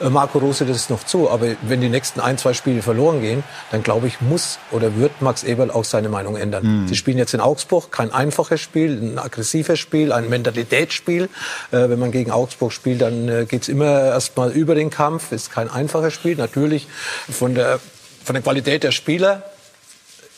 äh, 0.00 0.08
Marco 0.08 0.38
Rose 0.38 0.64
das 0.64 0.88
noch 0.88 1.04
zu. 1.04 1.30
Aber 1.30 1.46
wenn 1.62 1.80
die 1.80 1.88
nächsten 1.90 2.20
ein, 2.20 2.38
zwei 2.38 2.54
Spiele 2.54 2.82
verloren 2.82 3.20
gehen, 3.20 3.44
dann 3.70 3.82
glaube 3.82 4.06
ich, 4.06 4.20
muss 4.20 4.58
oder 4.70 4.96
wird 4.96 5.20
Max 5.20 5.44
Eberl 5.44 5.70
auch 5.70 5.84
seine 5.84 6.08
Meinung 6.08 6.36
ändern. 6.36 6.86
Sie 6.88 6.96
spielen 6.96 7.18
jetzt 7.18 7.34
in 7.34 7.40
Augsburg 7.40 7.92
kein 7.92 8.12
einfaches 8.12 8.60
Spiel, 8.60 8.98
ein 9.00 9.18
aggressives 9.18 9.78
Spiel, 9.78 10.12
ein 10.12 10.28
Mentalitätsspiel. 10.30 11.24
Äh, 11.24 11.28
wenn 11.70 11.98
man 11.98 12.12
gegen 12.12 12.30
Augsburg 12.30 12.72
spielt, 12.72 13.02
dann 13.02 13.28
äh, 13.28 13.44
geht's 13.46 13.68
immer 13.68 14.04
erstmal 14.04 14.52
über 14.52 14.74
den 14.74 14.88
Kampf. 14.88 15.32
Ist 15.32 15.50
kein 15.50 15.70
einfaches 15.70 16.14
Spiel. 16.14 16.36
Natürlich 16.36 16.88
von 17.30 17.54
der, 17.54 17.78
von 18.24 18.34
der 18.34 18.42
Qualität 18.42 18.84
der 18.84 18.92
Spieler 18.92 19.51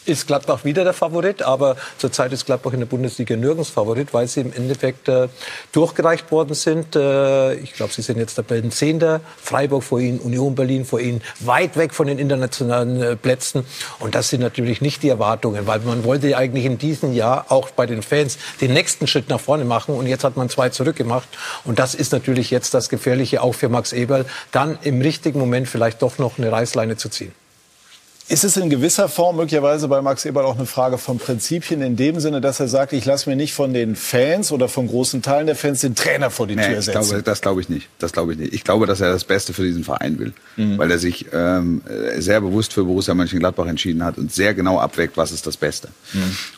ist 0.07 0.27
Gladbach 0.27 0.65
wieder 0.65 0.85
der 0.85 0.93
Favorit, 0.93 1.43
aber 1.43 1.77
zurzeit 1.99 2.33
ist 2.33 2.47
Gladbach 2.47 2.73
in 2.73 2.81
der 2.81 2.87
Bundesliga 2.87 3.37
nirgends 3.37 3.71
Favorit, 3.71 4.13
weil 4.13 4.29
sie 4.29 4.41
im 4.41 4.53
Endeffekt 4.53 5.09
äh, 5.09 5.29
durchgereicht 5.73 6.31
worden 6.31 6.55
sind. 6.55 6.97
Äh, 6.97 7.55
ich 7.55 7.75
glaube, 7.75 7.93
sie 7.93 8.03
sind 8.03 8.19
jetzt 8.19 8.35
Tabellenzehnter, 8.35 9.21
Freiburg 9.41 9.83
vor 9.83 10.01
ihnen, 10.01 10.19
Union 10.19 10.55
Berlin 10.55 10.85
vor 10.85 11.01
ihnen, 11.01 11.23
weit 11.41 11.77
weg 11.77 11.95
von 11.95 12.07
den 12.07 12.19
internationalen 12.19 13.03
äh, 13.03 13.17
Plätzen. 13.17 13.65
Und 13.99 14.15
das 14.15 14.29
sind 14.29 14.41
natürlich 14.41 14.81
nicht 14.81 15.03
die 15.03 15.09
Erwartungen, 15.09 15.67
weil 15.67 15.81
man 15.81 16.05
wollte 16.05 16.29
ja 16.29 16.39
eigentlich 16.39 16.65
in 16.65 16.79
diesem 16.79 17.13
Jahr 17.13 17.47
auch 17.49 17.71
bei 17.71 17.87
den 17.87 18.03
Fans 18.03 18.39
den 18.61 18.73
nächsten 18.73 19.07
Schritt 19.07 19.29
nach 19.29 19.41
vorne 19.41 19.65
machen 19.65 19.95
und 19.95 20.07
jetzt 20.07 20.25
hat 20.25 20.37
man 20.37 20.49
zwei 20.49 20.69
zurückgemacht. 20.69 21.29
Und 21.65 21.79
das 21.79 21.95
ist 21.95 22.13
natürlich 22.13 22.51
jetzt 22.51 22.75
das 22.75 22.89
Gefährliche 22.89 23.43
auch 23.43 23.55
für 23.55 23.69
Max 23.69 23.93
Eberl, 23.93 24.27
dann 24.53 24.79
im 24.83 25.01
richtigen 25.01 25.39
Moment 25.39 25.69
vielleicht 25.69 26.03
doch 26.03 26.19
noch 26.19 26.39
eine 26.39 26.51
Reißleine 26.51 26.97
zu 26.97 27.09
ziehen. 27.09 27.33
Ist 28.27 28.43
es 28.43 28.57
in 28.57 28.71
gewisser 28.71 29.11
Form 29.11 29.37
möglicherweise 29.37 29.87
bei 29.87 30.01
Max 30.01 30.25
Eberl 30.25 30.47
auch 30.47 30.57
eine 30.57 30.65
Frage 30.65 30.97
von 30.97 31.19
Prinzipien 31.19 31.83
in 31.83 31.95
dem 31.97 32.21
Sinne, 32.21 32.41
dass 32.41 32.59
er 32.59 32.69
sagt, 32.69 32.95
ich 32.95 33.05
lasse 33.05 33.29
mir 33.29 33.37
nicht 33.37 33.53
von 33.53 33.75
den 33.75 33.97
Fans 33.97 34.51
oder 34.51 34.67
von 34.71 34.87
großen 34.87 35.21
Teilen 35.21 35.47
der 35.47 35.55
Fans 35.57 35.83
den 35.83 35.95
Trainer 35.95 36.31
vor 36.31 36.47
die 36.47 36.57
Nee, 36.57 36.67
Tür 36.67 36.81
setzen? 36.81 37.07
glaube, 37.07 37.23
das 37.23 37.43
glaube 37.43 37.61
ich 37.61 37.69
nicht. 37.69 37.89
Das 37.99 38.13
glaube 38.15 38.33
ich 38.33 38.39
nicht. 38.39 38.55
Ich 38.55 38.65
glaube, 38.65 38.87
dass 38.87 39.03
er 39.03 39.13
das 39.13 39.25
Beste 39.25 39.53
für 39.53 39.63
diesen 39.63 39.85
Verein 39.85 40.19
will, 40.19 40.33
weil 40.57 40.91
er 40.91 40.99
sich 40.99 41.27
ähm, 41.35 41.83
sehr 42.17 42.41
bewusst 42.41 42.73
für 42.73 42.85
Borussia 42.85 43.13
Mönchengladbach 43.13 43.67
entschieden 43.67 44.03
hat 44.03 44.17
und 44.17 44.33
sehr 44.33 44.55
genau 44.55 44.79
abwägt, 44.79 45.19
was 45.19 45.31
ist 45.31 45.47
das 45.47 45.59
Beste. 45.59 45.89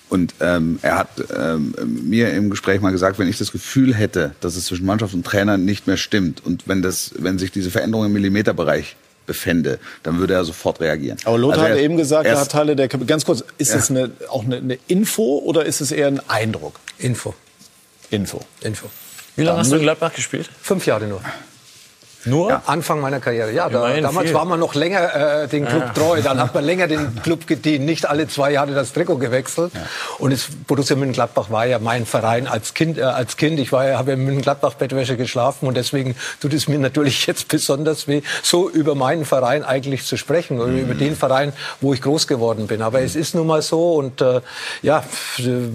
Und 0.08 0.34
ähm, 0.40 0.78
er 0.82 0.98
hat 0.98 1.08
ähm, 1.36 1.74
mir 2.04 2.30
im 2.32 2.48
Gespräch 2.48 2.80
mal 2.80 2.92
gesagt, 2.92 3.18
wenn 3.18 3.26
ich 3.28 3.38
das 3.38 3.50
Gefühl 3.50 3.92
hätte, 3.92 4.36
dass 4.40 4.54
es 4.54 4.66
zwischen 4.66 4.86
Mannschaft 4.86 5.14
und 5.14 5.26
Trainer 5.26 5.56
nicht 5.56 5.88
mehr 5.88 5.96
stimmt 5.96 6.46
und 6.46 6.68
wenn 6.68 6.80
das, 6.80 7.10
wenn 7.18 7.40
sich 7.40 7.50
diese 7.50 7.70
Veränderung 7.72 8.06
im 8.06 8.12
Millimeterbereich 8.12 8.94
befände, 9.26 9.78
dann 10.02 10.18
würde 10.18 10.34
er 10.34 10.44
sofort 10.44 10.80
reagieren. 10.80 11.18
Aber 11.24 11.36
Lothar 11.38 11.58
Also 11.58 11.70
hat 11.72 11.78
er- 11.78 11.84
eben 11.84 11.96
gesagt, 11.96 12.26
er 12.26 12.34
er 12.34 12.40
hat 12.40 12.50
Teile 12.52 12.76
der 12.76 12.88
Ganz 12.88 13.24
kurz, 13.24 13.44
ist 13.58 13.70
Ja. 13.70 13.76
das 13.76 13.90
eine, 13.90 14.10
auch 14.28 14.44
eine, 14.44 14.56
eine 14.56 14.78
Info 14.88 15.38
oder 15.38 15.64
ist 15.66 15.80
es 15.80 15.92
eher 15.92 16.06
ein 16.06 16.20
Eindruck? 16.28 16.78
Info, 16.98 17.34
Info. 18.10 18.40
Info. 18.62 18.88
Wie 19.36 19.42
lange 19.42 19.58
hast 19.58 19.70
du 19.72 19.76
in 19.76 19.82
Gladbach 19.82 20.14
gespielt? 20.14 20.48
Fünf 20.62 20.86
Jahre 20.86 21.06
nur. 21.06 21.20
Nur? 22.24 22.62
Anfang 22.66 23.00
meiner 23.00 23.20
Karriere. 23.20 23.52
Ja, 23.52 23.68
da, 23.68 24.00
damals 24.00 24.26
viel. 24.26 24.34
war 24.34 24.44
man 24.44 24.58
noch 24.58 24.74
länger 24.74 25.42
äh, 25.42 25.48
den 25.48 25.66
Club 25.66 25.94
treu. 25.94 26.20
Dann 26.22 26.40
hat 26.42 26.54
man 26.54 26.64
länger 26.64 26.88
den 26.88 27.22
Club 27.22 27.46
gedient, 27.46 27.84
nicht 27.84 28.06
alle 28.06 28.26
zwei 28.26 28.52
Jahre 28.52 28.72
das 28.74 28.92
Trikot 28.92 29.18
gewechselt. 29.18 29.72
Und 30.18 30.32
es, 30.32 30.48
Borussia 30.66 30.96
Mönchengladbach 30.96 31.50
war 31.50 31.66
ja 31.66 31.78
mein 31.78 32.06
Verein 32.06 32.46
als 32.48 32.74
Kind. 32.74 32.98
Äh, 32.98 33.02
als 33.02 33.36
Kind, 33.36 33.60
ich 33.60 33.70
war, 33.72 33.86
ja- 33.86 33.98
habe 33.98 34.10
ja 34.10 34.16
in 34.16 34.24
Mönchengladbach 34.24 34.74
Bettwäsche 34.74 35.16
geschlafen 35.16 35.66
und 35.68 35.76
deswegen 35.76 36.16
tut 36.40 36.52
es 36.52 36.66
mir 36.68 36.78
natürlich 36.78 37.26
jetzt 37.26 37.48
besonders 37.48 38.08
weh, 38.08 38.22
so 38.42 38.68
über 38.68 38.94
meinen 38.94 39.24
Verein 39.24 39.64
eigentlich 39.64 40.04
zu 40.04 40.16
sprechen 40.16 40.60
oder 40.60 40.72
über 40.72 40.94
den 40.94 41.14
Verein, 41.16 41.52
wo 41.80 41.94
ich 41.94 42.02
groß 42.02 42.26
geworden 42.26 42.66
bin. 42.66 42.82
Aber 42.82 43.00
es 43.00 43.14
ist 43.14 43.34
nun 43.34 43.46
mal 43.46 43.62
so 43.62 43.94
und 43.94 44.20
äh, 44.20 44.40
ja, 44.82 45.04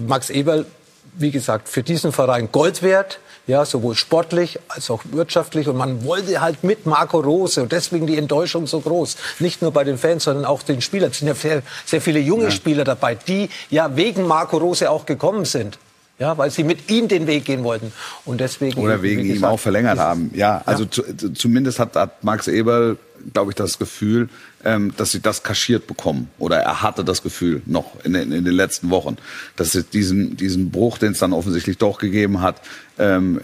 Max 0.06 0.30
Eberl 0.30 0.66
wie 1.14 1.30
gesagt, 1.30 1.68
für 1.68 1.82
diesen 1.82 2.10
Verein 2.10 2.48
Gold 2.52 2.82
wert, 2.82 3.18
ja, 3.46 3.64
sowohl 3.64 3.94
sportlich 3.94 4.58
als 4.68 4.90
auch 4.90 5.02
wirtschaftlich. 5.10 5.68
Und 5.68 5.76
man 5.76 6.04
wollte 6.04 6.40
halt 6.40 6.62
mit 6.62 6.86
Marco 6.86 7.18
Rose 7.18 7.62
und 7.62 7.72
deswegen 7.72 8.06
die 8.06 8.16
Enttäuschung 8.16 8.66
so 8.66 8.80
groß. 8.80 9.16
Nicht 9.40 9.62
nur 9.62 9.72
bei 9.72 9.84
den 9.84 9.98
Fans, 9.98 10.24
sondern 10.24 10.44
auch 10.44 10.62
den 10.62 10.80
Spielern. 10.80 11.10
Es 11.10 11.18
sind 11.18 11.28
ja 11.28 11.34
sehr, 11.34 11.62
sehr 11.84 12.00
viele 12.00 12.20
junge 12.20 12.44
ja. 12.44 12.50
Spieler 12.50 12.84
dabei, 12.84 13.14
die 13.14 13.48
ja 13.70 13.96
wegen 13.96 14.26
Marco 14.26 14.58
Rose 14.58 14.90
auch 14.90 15.06
gekommen 15.06 15.44
sind. 15.44 15.78
Ja, 16.18 16.38
weil 16.38 16.50
sie 16.50 16.62
mit 16.62 16.88
ihm 16.88 17.08
den 17.08 17.26
Weg 17.26 17.46
gehen 17.46 17.64
wollten. 17.64 17.92
Und 18.24 18.40
deswegen. 18.40 18.80
Oder 18.80 19.02
wegen 19.02 19.22
gesagt, 19.22 19.38
ihm 19.38 19.44
auch 19.44 19.58
verlängert 19.58 19.98
haben. 19.98 20.30
Ja, 20.34 20.62
also 20.64 20.84
ja. 20.84 20.90
Zu, 20.90 21.32
zumindest 21.32 21.80
hat, 21.80 21.96
hat 21.96 22.22
Max 22.22 22.46
Eberl, 22.46 22.96
glaube 23.32 23.50
ich, 23.50 23.56
das 23.56 23.76
Gefühl, 23.78 24.28
ähm, 24.64 24.92
dass 24.96 25.12
sie 25.12 25.20
das 25.20 25.42
kaschiert 25.42 25.86
bekommen. 25.86 26.30
Oder 26.38 26.58
er 26.58 26.82
hatte 26.82 27.04
das 27.04 27.22
Gefühl 27.22 27.62
noch 27.66 28.04
in, 28.04 28.14
in, 28.14 28.32
in 28.32 28.44
den 28.44 28.54
letzten 28.54 28.90
Wochen, 28.90 29.16
dass 29.56 29.74
es 29.74 29.88
diesen, 29.88 30.36
diesen 30.36 30.70
Bruch, 30.70 30.98
den 30.98 31.12
es 31.12 31.18
dann 31.18 31.32
offensichtlich 31.32 31.78
doch 31.78 31.98
gegeben 31.98 32.40
hat, 32.40 32.60
ähm, 32.98 33.40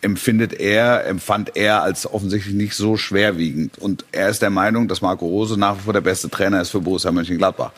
empfindet 0.00 0.52
er, 0.52 1.06
empfand 1.06 1.56
er 1.56 1.82
als 1.82 2.06
offensichtlich 2.06 2.54
nicht 2.54 2.74
so 2.74 2.96
schwerwiegend. 2.96 3.78
Und 3.78 4.04
er 4.12 4.28
ist 4.28 4.42
der 4.42 4.50
Meinung, 4.50 4.88
dass 4.88 5.00
Marco 5.00 5.26
Rose 5.26 5.58
nach 5.58 5.78
wie 5.78 5.82
vor 5.82 5.92
der 5.92 6.00
beste 6.00 6.30
Trainer 6.30 6.60
ist 6.60 6.70
für 6.70 6.80
Borussia 6.80 7.10
Mönchengladbach. 7.10 7.72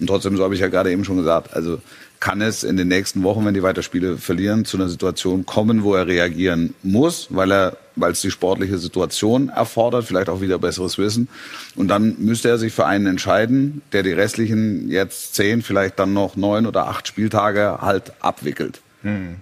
Und 0.00 0.06
trotzdem, 0.06 0.36
so 0.36 0.44
habe 0.44 0.54
ich 0.54 0.60
ja 0.60 0.68
gerade 0.68 0.92
eben 0.92 1.04
schon 1.04 1.16
gesagt, 1.16 1.54
also 1.54 1.80
kann 2.20 2.40
es 2.40 2.64
in 2.64 2.76
den 2.76 2.88
nächsten 2.88 3.22
Wochen, 3.22 3.44
wenn 3.44 3.54
die 3.54 3.62
weiter 3.62 3.82
Spiele 3.82 4.18
verlieren, 4.18 4.64
zu 4.64 4.76
einer 4.76 4.88
Situation 4.88 5.46
kommen, 5.46 5.84
wo 5.84 5.94
er 5.94 6.06
reagieren 6.06 6.74
muss, 6.82 7.28
weil 7.30 7.52
er, 7.52 7.76
weil 7.96 8.12
es 8.12 8.20
die 8.20 8.30
sportliche 8.30 8.78
Situation 8.78 9.48
erfordert, 9.50 10.04
vielleicht 10.04 10.28
auch 10.28 10.40
wieder 10.40 10.58
besseres 10.58 10.98
Wissen. 10.98 11.28
Und 11.76 11.88
dann 11.88 12.16
müsste 12.18 12.48
er 12.48 12.58
sich 12.58 12.72
für 12.72 12.86
einen 12.86 13.06
entscheiden, 13.06 13.82
der 13.92 14.02
die 14.02 14.12
restlichen 14.12 14.90
jetzt 14.90 15.34
zehn, 15.34 15.62
vielleicht 15.62 15.98
dann 15.98 16.12
noch 16.12 16.36
neun 16.36 16.66
oder 16.66 16.88
acht 16.88 17.06
Spieltage 17.06 17.78
halt 17.80 18.12
abwickelt. 18.20 18.80
Hm. 19.02 19.36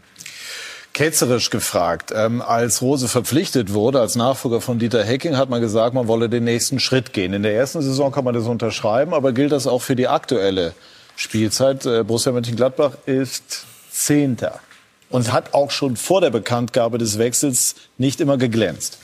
Ketzerisch 0.92 1.50
gefragt, 1.50 2.12
ähm, 2.16 2.40
als 2.40 2.80
Rose 2.80 3.08
verpflichtet 3.08 3.74
wurde 3.74 4.00
als 4.00 4.16
Nachfolger 4.16 4.62
von 4.62 4.78
Dieter 4.78 5.04
Hecking, 5.04 5.36
hat 5.36 5.50
man 5.50 5.60
gesagt, 5.60 5.94
man 5.94 6.08
wolle 6.08 6.30
den 6.30 6.44
nächsten 6.44 6.80
Schritt 6.80 7.12
gehen. 7.12 7.34
In 7.34 7.42
der 7.42 7.54
ersten 7.54 7.82
Saison 7.82 8.12
kann 8.12 8.24
man 8.24 8.32
das 8.32 8.46
unterschreiben, 8.46 9.12
aber 9.12 9.32
gilt 9.32 9.52
das 9.52 9.66
auch 9.66 9.82
für 9.82 9.94
die 9.94 10.08
aktuelle 10.08 10.72
Spielzeit. 11.16 11.84
Äh, 11.86 12.04
Borussia 12.04 12.32
Mönchengladbach 12.32 12.92
ist 13.06 13.64
Zehnter 13.90 14.60
und 15.08 15.32
hat 15.32 15.54
auch 15.54 15.70
schon 15.70 15.96
vor 15.96 16.20
der 16.20 16.30
Bekanntgabe 16.30 16.98
des 16.98 17.18
Wechsels 17.18 17.74
nicht 17.98 18.20
immer 18.20 18.36
geglänzt. 18.36 18.98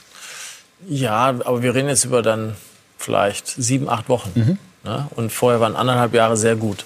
Ja, 0.87 1.27
aber 1.27 1.63
wir 1.63 1.73
reden 1.75 1.89
jetzt 1.89 2.05
über 2.05 2.21
dann 2.21 2.55
vielleicht 2.97 3.47
sieben, 3.47 3.89
acht 3.89 4.09
Wochen. 4.09 4.31
Mhm. 4.35 4.57
Ne? 4.83 5.07
Und 5.15 5.31
vorher 5.31 5.59
waren 5.59 5.75
anderthalb 5.75 6.13
Jahre 6.13 6.37
sehr 6.37 6.55
gut. 6.55 6.85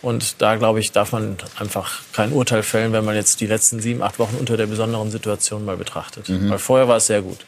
Und 0.00 0.40
da, 0.40 0.54
glaube 0.54 0.78
ich, 0.78 0.92
darf 0.92 1.10
man 1.10 1.36
einfach 1.58 2.02
kein 2.12 2.32
Urteil 2.32 2.62
fällen, 2.62 2.92
wenn 2.92 3.04
man 3.04 3.16
jetzt 3.16 3.40
die 3.40 3.46
letzten 3.46 3.80
sieben, 3.80 4.02
acht 4.02 4.20
Wochen 4.20 4.36
unter 4.36 4.56
der 4.56 4.66
besonderen 4.66 5.10
Situation 5.10 5.64
mal 5.64 5.76
betrachtet. 5.76 6.28
Mhm. 6.28 6.50
Weil 6.50 6.58
vorher 6.58 6.86
war 6.86 6.98
es 6.98 7.08
sehr 7.08 7.22
gut. 7.22 7.38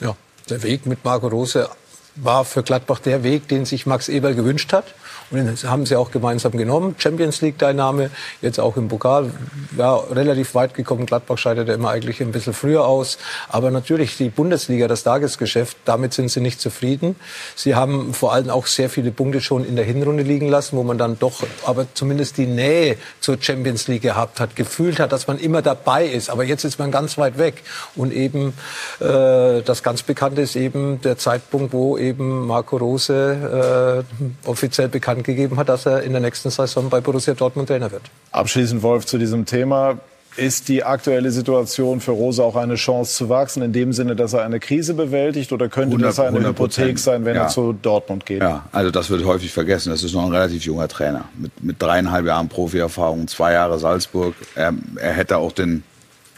Ja, 0.00 0.14
der 0.50 0.62
Weg 0.62 0.84
mit 0.84 1.04
Marco 1.04 1.28
Rose 1.28 1.68
war 2.16 2.44
für 2.44 2.62
Gladbach 2.62 2.98
der 3.00 3.22
Weg, 3.22 3.48
den 3.48 3.64
sich 3.64 3.86
Max 3.86 4.08
Eberl 4.08 4.34
gewünscht 4.34 4.72
hat. 4.74 4.84
Und 5.30 5.38
den 5.38 5.70
haben 5.70 5.86
sie 5.86 5.96
auch 5.96 6.10
gemeinsam 6.10 6.52
genommen. 6.52 6.96
Champions 6.98 7.40
League-Teilnahme, 7.40 8.10
jetzt 8.42 8.58
auch 8.58 8.76
im 8.76 8.88
Pokal, 8.88 9.30
war 9.72 10.10
relativ 10.10 10.54
weit 10.54 10.74
gekommen. 10.74 11.06
Gladbach 11.06 11.38
scheiterte 11.38 11.72
immer 11.72 11.90
eigentlich 11.90 12.20
ein 12.20 12.32
bisschen 12.32 12.52
früher 12.52 12.84
aus. 12.84 13.18
Aber 13.48 13.70
natürlich 13.70 14.16
die 14.16 14.28
Bundesliga, 14.28 14.88
das 14.88 15.04
Tagesgeschäft, 15.04 15.76
damit 15.84 16.14
sind 16.14 16.30
sie 16.30 16.40
nicht 16.40 16.60
zufrieden. 16.60 17.14
Sie 17.54 17.76
haben 17.76 18.12
vor 18.12 18.32
allem 18.32 18.50
auch 18.50 18.66
sehr 18.66 18.90
viele 18.90 19.12
Punkte 19.12 19.40
schon 19.40 19.64
in 19.64 19.76
der 19.76 19.84
Hinrunde 19.84 20.24
liegen 20.24 20.48
lassen, 20.48 20.76
wo 20.76 20.82
man 20.82 20.98
dann 20.98 21.18
doch 21.18 21.44
aber 21.64 21.86
zumindest 21.94 22.36
die 22.36 22.46
Nähe 22.46 22.96
zur 23.20 23.36
Champions 23.40 23.86
League 23.86 24.02
gehabt 24.02 24.40
hat, 24.40 24.56
gefühlt 24.56 24.98
hat, 24.98 25.12
dass 25.12 25.28
man 25.28 25.38
immer 25.38 25.62
dabei 25.62 26.06
ist. 26.06 26.28
Aber 26.30 26.42
jetzt 26.42 26.64
ist 26.64 26.78
man 26.78 26.90
ganz 26.90 27.18
weit 27.18 27.38
weg. 27.38 27.62
Und 27.94 28.12
eben 28.12 28.54
äh, 28.98 29.62
das 29.62 29.82
ganz 29.84 30.02
Bekannte 30.02 30.40
ist 30.40 30.56
eben 30.56 31.00
der 31.02 31.18
Zeitpunkt, 31.18 31.72
wo 31.72 31.96
eben 31.96 32.46
Marco 32.46 32.76
Rose 32.76 34.04
äh, 34.44 34.48
offiziell 34.48 34.88
bekannt 34.88 35.19
bekannt 35.20 35.24
gegeben 35.24 35.56
hat, 35.58 35.68
dass 35.68 35.86
er 35.86 36.02
in 36.02 36.12
der 36.12 36.20
nächsten 36.20 36.50
Saison 36.50 36.88
bei 36.88 37.00
Borussia 37.00 37.34
Dortmund 37.34 37.68
Trainer 37.68 37.90
wird. 37.90 38.02
Abschließend, 38.32 38.82
Wolf, 38.82 39.06
zu 39.06 39.18
diesem 39.18 39.44
Thema. 39.44 39.98
Ist 40.36 40.68
die 40.68 40.84
aktuelle 40.84 41.32
Situation 41.32 42.00
für 42.00 42.12
Rose 42.12 42.42
auch 42.42 42.54
eine 42.54 42.76
Chance 42.76 43.16
zu 43.16 43.28
wachsen, 43.28 43.64
in 43.64 43.72
dem 43.72 43.92
Sinne, 43.92 44.14
dass 44.14 44.32
er 44.32 44.44
eine 44.44 44.60
Krise 44.60 44.94
bewältigt? 44.94 45.52
Oder 45.52 45.68
könnte 45.68 45.96
100, 45.96 46.08
das 46.08 46.20
eine 46.20 46.46
Hypothek 46.46 47.00
sein, 47.00 47.24
wenn 47.24 47.34
ja. 47.34 47.42
er 47.42 47.48
zu 47.48 47.72
Dortmund 47.72 48.26
geht? 48.26 48.40
Ja, 48.40 48.64
also 48.70 48.92
das 48.92 49.10
wird 49.10 49.24
häufig 49.24 49.52
vergessen. 49.52 49.90
Das 49.90 50.04
ist 50.04 50.14
noch 50.14 50.24
ein 50.24 50.32
relativ 50.32 50.62
junger 50.62 50.86
Trainer. 50.86 51.24
Mit, 51.36 51.64
mit 51.64 51.82
dreieinhalb 51.82 52.26
Jahren 52.26 52.48
Profierfahrung, 52.48 53.26
zwei 53.26 53.54
Jahre 53.54 53.80
Salzburg. 53.80 54.34
Er, 54.54 54.72
er 54.96 55.12
hätte 55.12 55.36
auch 55.36 55.50
den 55.50 55.82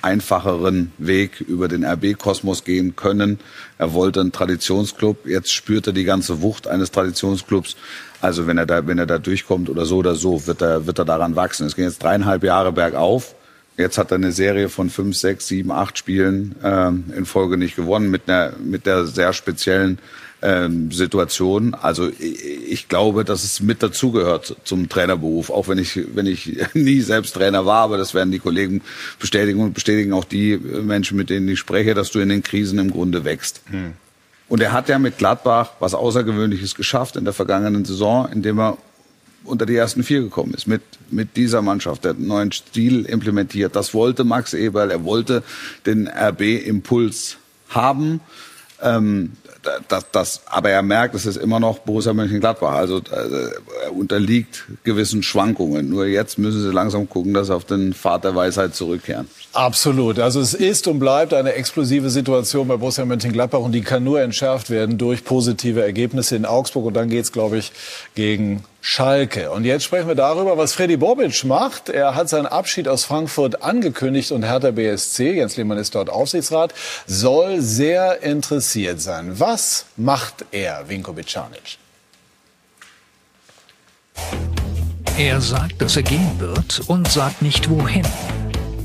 einfacheren 0.03 0.92
Weg 0.98 1.40
über 1.40 1.68
den 1.68 1.84
RB-Kosmos 1.84 2.64
gehen 2.64 2.96
können. 2.96 3.38
Er 3.78 3.92
wollte 3.92 4.20
einen 4.20 4.32
Traditionsclub. 4.32 5.26
Jetzt 5.26 5.53
spürt 5.53 5.86
er 5.86 5.92
die 5.92 6.05
ganze 6.05 6.42
Wucht 6.42 6.66
eines 6.66 6.90
Traditionsclubs. 6.90 7.76
Also 8.20 8.46
wenn 8.46 8.59
er 8.59 8.66
da, 8.66 8.86
wenn 8.86 8.98
er 8.98 9.07
da 9.07 9.18
durchkommt 9.18 9.70
oder 9.70 9.86
so 9.86 9.98
oder 9.98 10.14
so, 10.14 10.46
wird 10.46 10.62
er, 10.62 10.86
wird 10.86 10.98
er 10.98 11.05
daran 11.05 11.36
wachsen. 11.36 11.66
Es 11.66 11.76
gehen 11.76 11.84
jetzt 11.84 12.03
dreieinhalb 12.03 12.44
Jahre 12.44 12.72
bergauf. 12.72 13.34
Jetzt 13.76 13.96
hat 13.96 14.11
er 14.11 14.16
eine 14.16 14.32
Serie 14.32 14.68
von 14.68 14.90
fünf, 14.90 15.16
sechs, 15.16 15.48
sieben, 15.48 15.70
acht 15.70 15.96
Spielen 15.96 16.57
ähm, 16.62 17.05
in 17.16 17.24
Folge 17.24 17.57
nicht 17.57 17.74
gewonnen 17.74 18.11
mit 18.11 18.28
einer, 18.28 18.53
mit 18.62 18.84
der 18.84 19.07
sehr 19.07 19.32
speziellen 19.32 19.98
ähm, 20.43 20.90
Situation. 20.90 21.74
Also 21.74 22.11
ich 22.18 22.88
glaube, 22.88 23.24
dass 23.24 23.45
es 23.45 23.61
mit 23.61 23.82
dazugehört 23.82 24.57
zum 24.64 24.88
Trainerberuf, 24.88 25.51
auch 25.51 25.68
wenn 25.68 25.78
ich, 25.78 26.01
wenn 26.14 26.26
ich 26.26 26.59
nie 26.74 27.01
selbst 27.01 27.34
Trainer 27.34 27.64
war, 27.64 27.84
aber 27.84 27.97
das 27.97 28.12
werden 28.12 28.32
die 28.32 28.40
Kollegen 28.40 28.82
bestätigen 29.18 29.61
und 29.61 29.74
bestätigen 29.74 30.12
auch 30.12 30.24
die 30.24 30.57
Menschen, 30.57 31.16
mit 31.16 31.30
denen 31.30 31.49
ich 31.49 31.59
spreche, 31.59 31.95
dass 31.95 32.11
du 32.11 32.18
in 32.18 32.28
den 32.28 32.43
Krisen 32.43 32.78
im 32.78 32.90
Grunde 32.90 33.24
wächst. 33.24 33.62
Hm. 33.70 33.93
Und 34.49 34.61
er 34.61 34.72
hat 34.72 34.88
ja 34.88 34.99
mit 34.99 35.16
Gladbach 35.16 35.70
was 35.80 35.95
Außergewöhnliches 35.95 36.74
geschafft 36.74 37.16
in 37.16 37.24
der 37.24 37.32
vergangenen 37.32 37.84
Saison, 37.84 38.28
indem 38.30 38.59
er 38.59 38.76
unter 39.45 39.66
die 39.66 39.76
ersten 39.76 40.03
vier 40.03 40.20
gekommen 40.20 40.55
ist 40.55 40.66
mit, 40.66 40.82
mit 41.11 41.36
dieser 41.36 41.62
Mannschaft, 41.62 42.05
der 42.05 42.14
neuen 42.14 42.53
Stil 42.53 43.07
implementiert. 43.07 43.74
Das 43.74 43.95
wollte 43.95 44.24
Max 44.24 44.55
Eberl, 44.55 44.90
er 44.90 45.05
wollte 45.05 45.43
den 45.86 46.09
RB-Impuls 46.09 47.38
haben. 47.70 48.20
Ähm, 48.80 49.32
das, 49.88 50.04
das, 50.10 50.40
aber 50.46 50.70
er 50.70 50.82
merkt, 50.82 51.14
es 51.14 51.26
ist 51.26 51.36
immer 51.36 51.60
noch 51.60 51.78
Borussia 51.78 52.12
Mönchengladbach. 52.12 52.72
Also 52.72 52.98
äh, 52.98 53.84
er 53.84 53.94
unterliegt 53.94 54.64
gewissen 54.82 55.22
Schwankungen. 55.22 55.88
Nur 55.88 56.06
jetzt 56.06 56.38
müssen 56.38 56.62
sie 56.62 56.72
langsam 56.72 57.08
gucken, 57.08 57.32
dass 57.34 57.46
sie 57.46 57.54
auf 57.54 57.64
den 57.64 57.92
Pfad 57.92 58.24
der 58.24 58.34
Weisheit 58.34 58.74
zurückkehren. 58.74 59.28
Absolut. 59.52 60.18
Also 60.18 60.40
es 60.40 60.54
ist 60.54 60.88
und 60.88 60.98
bleibt 60.98 61.32
eine 61.32 61.52
explosive 61.54 62.10
Situation 62.10 62.66
bei 62.68 62.76
Borussia 62.76 63.04
Mönchengladbach 63.04 63.60
und 63.60 63.72
die 63.72 63.82
kann 63.82 64.02
nur 64.02 64.20
entschärft 64.20 64.70
werden 64.70 64.98
durch 64.98 65.24
positive 65.24 65.82
Ergebnisse 65.82 66.36
in 66.36 66.44
Augsburg. 66.44 66.86
Und 66.86 66.94
dann 66.94 67.08
geht's, 67.08 67.30
glaube 67.30 67.58
ich, 67.58 67.72
gegen 68.14 68.64
Schalke. 68.85 69.53
Und 69.53 69.64
jetzt 69.64 69.85
sprechen 69.85 70.09
wir 70.09 70.16
darüber, 70.16 70.59
was 70.59 70.72
Freddy 70.72 70.97
Bobic 70.97 71.45
macht. 71.45 71.89
Er 71.89 72.16
hat 72.16 72.28
seinen 72.28 72.47
Abschied 72.47 72.89
aus 72.89 73.05
Frankfurt 73.05 73.62
angekündigt 73.62 74.33
und 74.33 74.43
Hertha 74.43 74.72
BSC, 74.72 75.35
Jens 75.35 75.57
Lehmann 75.57 75.78
ist 75.78 75.95
dort 75.95 76.11
Aufsichtsrat, 76.11 76.74
soll 77.07 77.61
sehr 77.61 78.22
interessiert 78.24 79.01
sein. 79.01 79.39
Was 79.39 79.87
macht 79.97 80.45
er, 80.51 80.89
Vinko 80.89 81.12
Bicanic? 81.12 81.78
Er 85.16 85.41
sagt, 85.41 85.80
dass 85.80 85.95
er 85.95 86.03
gehen 86.03 86.41
wird 86.41 86.83
und 86.89 87.09
sagt 87.09 87.41
nicht 87.41 87.70
wohin. 87.70 88.07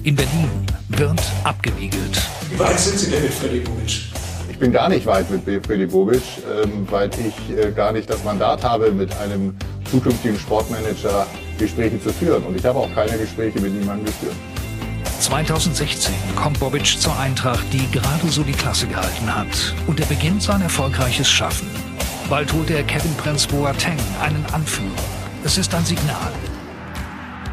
In 0.04 0.16
Berlin 0.16 0.68
wird 0.90 1.20
abgewiegelt. 1.44 2.22
Wie 2.52 2.60
weit 2.60 2.80
sind 2.80 3.00
Sie 3.00 3.10
denn 3.10 3.24
mit 3.24 3.34
Freddy 3.34 3.62
Bobic? 3.62 4.04
Ich 4.48 4.60
bin 4.60 4.72
gar 4.72 4.90
nicht 4.90 5.08
weit 5.08 5.30
mit 5.32 5.66
Freddy 5.66 5.88
Bobic, 5.88 6.22
ähm, 6.64 6.88
weil 6.90 7.10
ich 7.20 7.58
äh, 7.58 7.72
gar 7.72 7.92
nicht 7.92 8.10
das 8.10 8.24
Mandat 8.24 8.64
habe, 8.64 8.92
mit 8.92 9.16
einem 9.18 9.56
zukünftigen 9.88 10.38
Sportmanager 10.40 11.28
Gespräche 11.58 12.02
zu 12.02 12.14
führen. 12.14 12.44
Und 12.44 12.58
ich 12.58 12.66
habe 12.66 12.80
auch 12.80 12.94
keine 12.94 13.18
Gespräche 13.18 13.60
mit 13.60 13.74
niemandem 13.74 14.06
geführt. 14.06 14.36
2016 15.20 16.14
kommt 16.36 16.60
Bobic 16.60 16.86
zur 16.86 17.18
Eintracht, 17.20 17.66
die 17.74 17.90
gerade 17.92 18.28
so 18.30 18.44
die 18.44 18.52
Klasse 18.52 18.88
gehalten 18.88 19.34
hat. 19.34 19.76
Und 19.88 20.00
er 20.00 20.06
beginnt 20.06 20.44
sein 20.44 20.62
erfolgreiches 20.62 21.28
Schaffen. 21.28 21.68
Bald 22.30 22.54
holt 22.54 22.70
er 22.70 22.84
Kevin 22.84 23.14
Prince 23.16 23.48
Boateng, 23.48 23.98
einen 24.22 24.46
Anführer. 24.54 24.92
Es 25.44 25.58
ist 25.58 25.74
ein 25.74 25.86
Signal. 25.86 26.32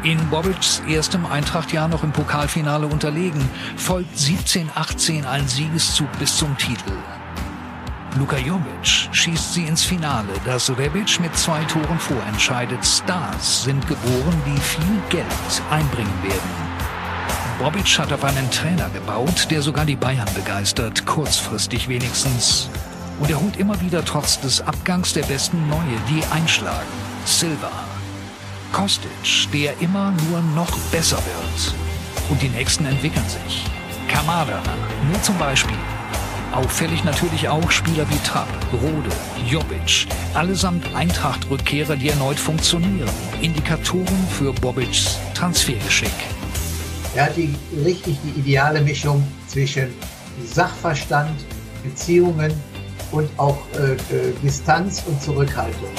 In 0.03 0.19
Bobics 0.29 0.83
erstem 0.87 1.25
Eintrachtjahr 1.25 1.87
noch 1.87 2.03
im 2.03 2.11
Pokalfinale 2.11 2.85
unterlegen, 2.85 3.41
folgt 3.75 4.15
17-18 4.15 5.25
ein 5.25 5.47
Siegeszug 5.47 6.07
bis 6.19 6.37
zum 6.37 6.55
Titel. 6.57 6.93
Luka 8.17 8.37
Jovic 8.37 9.09
schießt 9.11 9.53
sie 9.53 9.65
ins 9.65 9.83
Finale, 9.83 10.29
das 10.45 10.69
Rebic 10.69 11.19
mit 11.19 11.35
zwei 11.37 11.61
Toren 11.65 11.99
vorentscheidet. 11.99 12.85
Stars 12.85 13.63
sind 13.63 13.85
geboren, 13.87 14.41
die 14.45 14.57
viel 14.61 15.01
Geld 15.09 15.25
einbringen 15.69 16.23
werden. 16.23 16.65
Bobic 17.59 17.99
hat 17.99 18.13
auf 18.13 18.23
einen 18.23 18.49
Trainer 18.51 18.89
gebaut, 18.89 19.47
der 19.51 19.61
sogar 19.61 19.85
die 19.85 19.97
Bayern 19.97 20.29
begeistert, 20.33 21.05
kurzfristig 21.05 21.89
wenigstens. 21.89 22.69
Und 23.19 23.29
er 23.29 23.41
holt 23.41 23.57
immer 23.57 23.79
wieder 23.81 24.03
trotz 24.03 24.39
des 24.39 24.61
Abgangs 24.61 25.11
der 25.11 25.23
besten 25.23 25.67
Neue, 25.67 25.97
die 26.09 26.23
einschlagen. 26.33 26.87
Silva. 27.25 27.71
Kostic, 28.71 29.51
der 29.51 29.73
immer 29.81 30.11
nur 30.29 30.41
noch 30.55 30.71
besser 30.91 31.17
wird. 31.17 31.75
Und 32.29 32.41
die 32.41 32.49
nächsten 32.49 32.85
entwickeln 32.85 33.27
sich. 33.27 33.65
Kamada, 34.07 34.61
nur 35.09 35.21
zum 35.21 35.37
Beispiel. 35.37 35.77
Auffällig 36.55 37.03
natürlich 37.03 37.49
auch 37.49 37.69
Spieler 37.69 38.09
wie 38.09 38.17
Trapp, 38.25 38.47
Rode, 38.71 39.09
Jovic. 39.45 40.07
Allesamt 40.33 40.85
Eintracht-Rückkehrer, 40.95 41.97
die 41.97 42.07
erneut 42.07 42.39
funktionieren. 42.39 43.09
Indikatoren 43.41 44.27
für 44.29 44.53
Bobic's 44.53 45.19
Transfergeschick. 45.33 46.13
Er 47.13 47.25
hat 47.25 47.35
die, 47.35 47.53
richtig 47.83 48.17
die 48.23 48.39
ideale 48.39 48.79
Mischung 48.79 49.21
zwischen 49.47 49.89
Sachverstand, 50.45 51.35
Beziehungen 51.83 52.53
und 53.11 53.29
auch 53.35 53.57
äh, 53.77 53.93
äh, 53.93 54.33
Distanz 54.41 55.03
und 55.05 55.21
Zurückhaltung. 55.21 55.89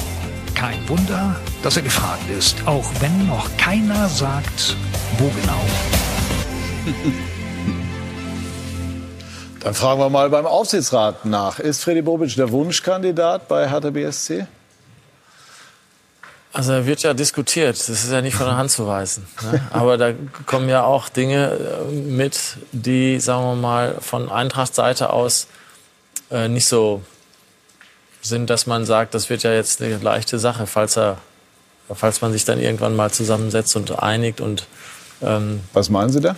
Kein 0.54 0.88
Wunder, 0.88 1.36
dass 1.62 1.76
er 1.76 1.82
gefragt 1.82 2.30
ist, 2.30 2.56
auch 2.66 2.90
wenn 3.00 3.26
noch 3.26 3.54
keiner 3.58 4.08
sagt, 4.08 4.74
wo 5.18 5.28
genau. 5.28 5.60
Dann 9.66 9.74
fragen 9.74 9.98
wir 9.98 10.08
mal 10.10 10.30
beim 10.30 10.46
Aufsichtsrat 10.46 11.24
nach. 11.24 11.58
Ist 11.58 11.82
Freddy 11.82 12.00
Bobic 12.00 12.36
der 12.36 12.52
Wunschkandidat 12.52 13.48
bei 13.48 13.68
Hertha 13.68 13.90
BSC? 13.90 14.46
Also 16.52 16.70
er 16.70 16.86
wird 16.86 17.02
ja 17.02 17.14
diskutiert, 17.14 17.76
das 17.76 17.88
ist 17.88 18.12
ja 18.12 18.22
nicht 18.22 18.36
von 18.36 18.46
der 18.46 18.56
Hand 18.56 18.70
zu 18.70 18.86
weisen. 18.86 19.26
Ne? 19.42 19.60
Aber 19.72 19.98
da 19.98 20.12
kommen 20.46 20.68
ja 20.68 20.84
auch 20.84 21.08
Dinge 21.08 21.50
äh, 21.50 21.92
mit, 21.92 22.58
die, 22.70 23.18
sagen 23.18 23.42
wir 23.42 23.54
mal, 23.56 23.96
von 24.00 24.30
Eintracht-Seite 24.30 25.10
aus 25.10 25.48
äh, 26.30 26.46
nicht 26.46 26.68
so 26.68 27.02
sind, 28.22 28.50
dass 28.50 28.68
man 28.68 28.86
sagt, 28.86 29.14
das 29.14 29.30
wird 29.30 29.42
ja 29.42 29.52
jetzt 29.52 29.82
eine 29.82 29.96
leichte 29.96 30.38
Sache, 30.38 30.68
falls 30.68 30.96
er, 30.96 31.18
falls 31.92 32.20
man 32.20 32.30
sich 32.30 32.44
dann 32.44 32.60
irgendwann 32.60 32.94
mal 32.94 33.10
zusammensetzt 33.10 33.74
und 33.74 34.00
einigt 34.00 34.40
und 34.40 34.68
ähm, 35.22 35.58
Was 35.72 35.90
meinen 35.90 36.10
Sie 36.10 36.20
da? 36.20 36.36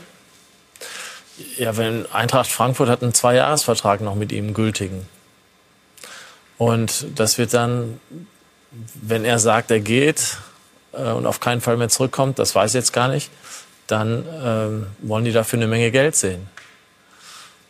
Ja, 1.57 1.77
wenn 1.77 2.11
Eintracht 2.13 2.51
Frankfurt 2.51 2.89
hat 2.89 3.03
einen 3.03 3.15
Zweijahresvertrag 3.15 4.01
noch 4.01 4.15
mit 4.15 4.33
ihm 4.33 4.55
gültigen. 4.55 5.07
Und 6.57 7.07
das 7.15 7.39
wird 7.39 7.55
dann, 7.55 8.01
wenn 8.95 9.25
er 9.25 9.39
sagt, 9.39 9.71
er 9.71 9.81
geht 9.81 10.39
äh, 10.93 11.11
und 11.13 11.27
auf 11.27 11.41
keinen 11.41 11.61
Fall 11.61 11.77
mehr 11.77 11.89
zurückkommt, 11.89 12.39
das 12.39 12.55
weiß 12.55 12.73
ich 12.73 12.75
jetzt 12.75 12.93
gar 12.93 13.09
nicht, 13.09 13.31
dann 13.87 14.25
ähm, 14.45 14.87
wollen 15.01 15.25
die 15.25 15.33
dafür 15.33 15.59
eine 15.59 15.69
Menge 15.69 15.91
Geld 15.91 16.17
sehen. 16.17 16.49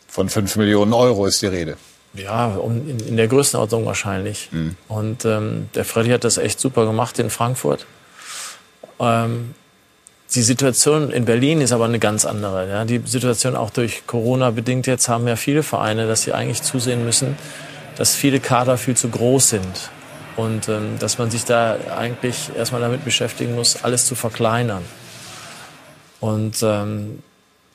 Von 0.07 0.27
5 0.27 0.55
Millionen 0.55 0.93
Euro 0.93 1.27
ist 1.27 1.41
die 1.41 1.47
Rede. 1.47 1.77
Ja, 2.13 2.47
um, 2.47 2.89
in, 2.89 2.99
in 2.99 3.17
der 3.17 3.27
Größenordnung 3.27 3.85
wahrscheinlich. 3.85 4.49
Mhm. 4.51 4.75
Und 4.87 5.25
ähm, 5.25 5.69
der 5.75 5.85
Freddy 5.85 6.09
hat 6.09 6.23
das 6.23 6.37
echt 6.37 6.59
super 6.59 6.85
gemacht 6.85 7.19
in 7.19 7.29
Frankfurt. 7.29 7.85
Ähm, 8.99 9.53
die 10.35 10.43
Situation 10.43 11.09
in 11.09 11.25
Berlin 11.25 11.61
ist 11.61 11.71
aber 11.71 11.85
eine 11.85 11.99
ganz 11.99 12.25
andere. 12.25 12.69
Ja. 12.69 12.85
Die 12.85 13.01
Situation 13.05 13.55
auch 13.55 13.71
durch 13.71 14.05
Corona 14.05 14.51
bedingt 14.51 14.85
jetzt 14.85 15.09
haben 15.09 15.27
ja 15.27 15.35
viele 15.35 15.63
Vereine, 15.63 16.07
dass 16.07 16.21
sie 16.21 16.33
eigentlich 16.33 16.61
zusehen 16.61 17.03
müssen, 17.03 17.35
dass 17.97 18.15
viele 18.15 18.39
Kader 18.39 18.77
viel 18.77 18.95
zu 18.95 19.09
groß 19.09 19.49
sind. 19.49 19.89
Und 20.35 20.69
ähm, 20.69 20.97
dass 20.99 21.17
man 21.17 21.31
sich 21.31 21.43
da 21.43 21.77
eigentlich 21.97 22.51
erstmal 22.55 22.79
damit 22.79 23.03
beschäftigen 23.03 23.55
muss, 23.55 23.83
alles 23.83 24.05
zu 24.05 24.15
verkleinern. 24.15 24.85
Und 26.21 26.63
ähm, 26.63 27.23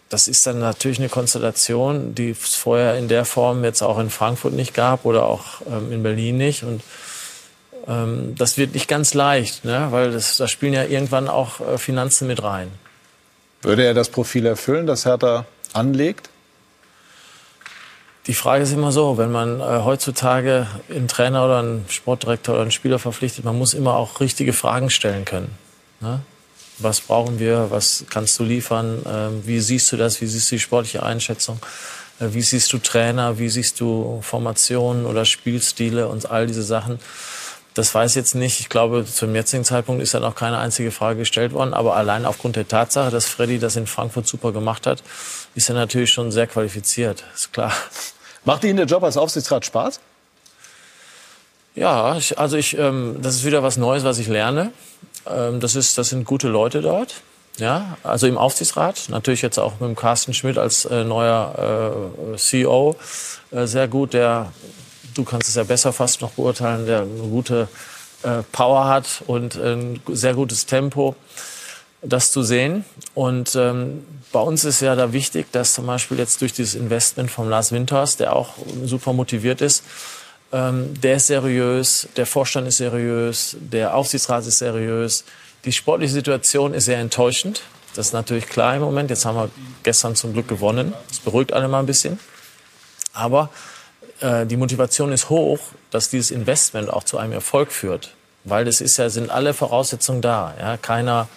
das 0.09 0.29
ist 0.29 0.47
dann 0.47 0.61
natürlich 0.61 0.99
eine 0.99 1.09
Konstellation, 1.09 2.15
die 2.15 2.31
es 2.31 2.55
vorher 2.55 2.97
in 2.97 3.09
der 3.09 3.25
Form 3.25 3.65
jetzt 3.65 3.83
auch 3.83 3.99
in 3.99 4.11
Frankfurt 4.11 4.53
nicht 4.53 4.73
gab 4.73 5.05
oder 5.05 5.27
auch 5.27 5.61
ähm, 5.67 5.93
in 5.93 6.03
Berlin 6.03 6.37
nicht. 6.37 6.63
Und 6.63 6.83
ähm, 7.87 8.35
das 8.37 8.57
wird 8.57 8.74
nicht 8.74 8.89
ganz 8.89 9.14
leicht, 9.14 9.64
ne? 9.64 9.89
weil 9.91 10.12
das, 10.12 10.37
da 10.37 10.49
spielen 10.49 10.72
ja 10.72 10.85
irgendwann 10.85 11.28
auch 11.28 11.61
äh, 11.61 11.78
Finanzen 11.78 12.26
mit 12.26 12.43
rein. 12.43 12.70
Würde 13.62 13.85
er 13.85 13.95
das 13.95 14.09
Profil 14.09 14.47
erfüllen, 14.47 14.87
das 14.87 15.05
Hertha 15.05 15.47
anlegt? 15.72 16.30
Die 18.26 18.35
Frage 18.35 18.62
ist 18.62 18.72
immer 18.72 18.91
so, 18.91 19.18
wenn 19.18 19.30
man 19.30 19.61
äh, 19.61 19.64
heutzutage 19.85 20.66
einen 20.89 21.09
Trainer 21.09 21.45
oder 21.45 21.59
einen 21.59 21.85
Sportdirektor 21.89 22.55
oder 22.55 22.62
einen 22.62 22.70
Spieler 22.70 22.99
verpflichtet, 22.99 23.45
man 23.45 23.59
muss 23.59 23.74
immer 23.74 23.97
auch 23.97 24.20
richtige 24.20 24.55
Fragen 24.55 24.89
stellen 24.89 25.26
können. 25.26 25.51
Ne? 26.01 26.20
Was 26.78 27.01
brauchen 27.01 27.39
wir? 27.39 27.66
Was 27.70 28.05
kannst 28.09 28.39
du 28.39 28.45
liefern? 28.45 29.05
Äh, 29.05 29.47
wie 29.47 29.61
siehst 29.61 29.93
du 29.93 29.97
das? 29.97 30.20
Wie 30.22 30.26
siehst 30.26 30.51
du 30.51 30.57
die 30.57 30.61
sportliche 30.61 31.03
Einschätzung? 31.03 31.59
Äh, 32.18 32.28
wie 32.30 32.43
siehst 32.43 32.72
du 32.72 32.78
Trainer? 32.78 33.39
Wie 33.39 33.51
siehst 33.51 33.78
du 33.80 34.20
Formationen 34.22 35.05
oder 35.05 35.26
Spielstile 35.26 36.09
und 36.09 36.30
all 36.30 36.47
diese 36.47 36.62
Sachen? 36.62 36.99
Das 37.75 37.93
weiß 37.93 38.12
ich 38.12 38.16
jetzt 38.16 38.37
nicht. 38.37 38.61
Ich 38.61 38.68
glaube, 38.68 39.05
zum 39.05 39.35
jetzigen 39.35 39.64
Zeitpunkt 39.64 40.01
ist 40.01 40.14
ja 40.14 40.20
noch 40.20 40.37
keine 40.37 40.59
einzige 40.59 40.93
Frage 40.93 41.18
gestellt 41.18 41.53
worden. 41.53 41.75
Aber 41.75 41.97
allein 41.97 42.25
aufgrund 42.25 42.55
der 42.55 42.68
Tatsache, 42.68 43.11
dass 43.11 43.27
Freddy 43.27 43.59
das 43.59 43.75
in 43.75 43.89
Frankfurt 43.89 44.29
super 44.29 44.53
gemacht 44.53 44.87
hat, 44.87 45.03
ist 45.57 45.68
er 45.68 45.75
natürlich 45.75 46.12
schon 46.12 46.31
sehr 46.31 46.47
qualifiziert. 46.47 47.25
Ist 47.35 47.53
klar. 47.53 47.72
Macht 48.45 48.62
Ihnen 48.62 48.77
der 48.77 48.87
Job 48.87 49.03
als 49.03 49.16
Aufsichtsrat 49.16 49.66
Spaß? 49.66 49.99
Ja, 51.75 52.16
ich, 52.16 52.39
also 52.39 52.57
ich, 52.57 52.79
ähm, 52.79 53.18
das 53.20 53.35
ist 53.35 53.45
wieder 53.45 53.64
was 53.64 53.77
Neues, 53.77 54.05
was 54.05 54.18
ich 54.18 54.29
lerne. 54.29 54.72
Ähm, 55.27 55.59
das 55.59 55.75
ist, 55.75 55.99
das 55.99 56.11
sind 56.11 56.25
gute 56.25 56.47
Leute 56.47 56.81
dort. 56.81 57.22
Ja, 57.57 57.97
also 58.03 58.27
im 58.27 58.37
Aufsichtsrat, 58.37 59.05
natürlich 59.09 59.43
jetzt 59.43 59.59
auch 59.59 59.72
mit 59.72 59.83
dem 59.83 59.97
Carsten 59.97 60.35
Schmidt 60.35 60.59
als 60.59 60.85
äh, 60.87 61.05
neuer 61.05 62.12
äh, 62.33 62.37
CEO, 62.37 62.97
äh, 63.53 63.66
sehr 63.66 63.87
gut, 63.87 64.12
der 64.12 64.53
du 65.15 65.25
kannst 65.25 65.49
es 65.49 65.55
ja 65.55 65.65
besser 65.65 65.93
fast 65.93 66.21
noch 66.21 66.33
beurteilen, 66.33 66.87
der 66.87 67.03
eine 67.03 67.29
gute 67.29 67.69
äh, 68.23 68.43
Power 68.53 68.87
hat 68.87 69.23
und 69.27 69.57
ein 69.57 70.01
sehr 70.09 70.35
gutes 70.35 70.67
Tempo, 70.67 71.17
das 72.03 72.33
zu 72.33 72.43
sehen. 72.43 72.85
Und 73.15 73.55
ähm, 73.57 74.05
bei 74.33 74.41
uns 74.41 74.65
ist 74.65 74.81
ja 74.81 74.95
da 74.97 75.12
wichtig, 75.12 75.53
dass 75.53 75.75
zum 75.75 75.87
Beispiel 75.87 76.19
jetzt 76.19 76.41
durch 76.41 76.53
dieses 76.53 76.75
Investment 76.75 77.31
von 77.31 77.49
Lars 77.49 77.73
Winters, 77.73 78.17
der 78.17 78.35
auch 78.35 78.55
super 78.85 79.12
motiviert 79.12 79.61
ist, 79.61 79.85
ähm, 80.53 81.01
der 81.01 81.17
ist 81.17 81.27
seriös, 81.27 82.09
der 82.17 82.27
Vorstand 82.27 82.69
ist 82.69 82.77
seriös, 82.77 83.57
der 83.61 83.95
Aufsichtsrat 83.95 84.47
ist 84.47 84.59
seriös. 84.59 85.25
Die 85.65 85.73
sportliche 85.73 86.12
Situation 86.12 86.75
ist 86.75 86.85
sehr 86.85 86.99
enttäuschend. 86.99 87.62
Das 87.95 88.07
ist 88.07 88.12
natürlich 88.12 88.47
klar 88.47 88.77
im 88.77 88.83
Moment. 88.83 89.11
Jetzt 89.11 89.25
haben 89.25 89.37
wir 89.37 89.51
gestern 89.83 90.15
zum 90.17 90.33
Glück 90.33 90.49
gewonnen. 90.49 90.93
Das 91.09 91.19
beruhigt 91.21 91.53
alle 91.53 91.69
mal 91.69 91.81
ein 91.81 91.87
bisschen. 91.87 92.19
Aber 93.12 93.51
äh, 94.25 94.47
die 94.47 94.57
Motivation 94.57 95.12
ist 95.12 95.29
hoch, 95.29 95.61
dass 95.91 96.09
dieses 96.09 96.31
Investment 96.31 96.91
auch 96.91 97.05
zu 97.05 97.18
einem 97.18 97.33
Erfolg 97.33 97.70
führt. 97.70 98.14
Weil 98.45 98.66
es 98.66 98.81
ist 98.81 98.97
ja, 98.97 99.09
sind 99.11 99.31
alle 99.31 99.55
Voraussetzungen 99.55 100.22
da. 100.22 100.55
Ja? 100.59 100.77
Keiner 100.77 101.29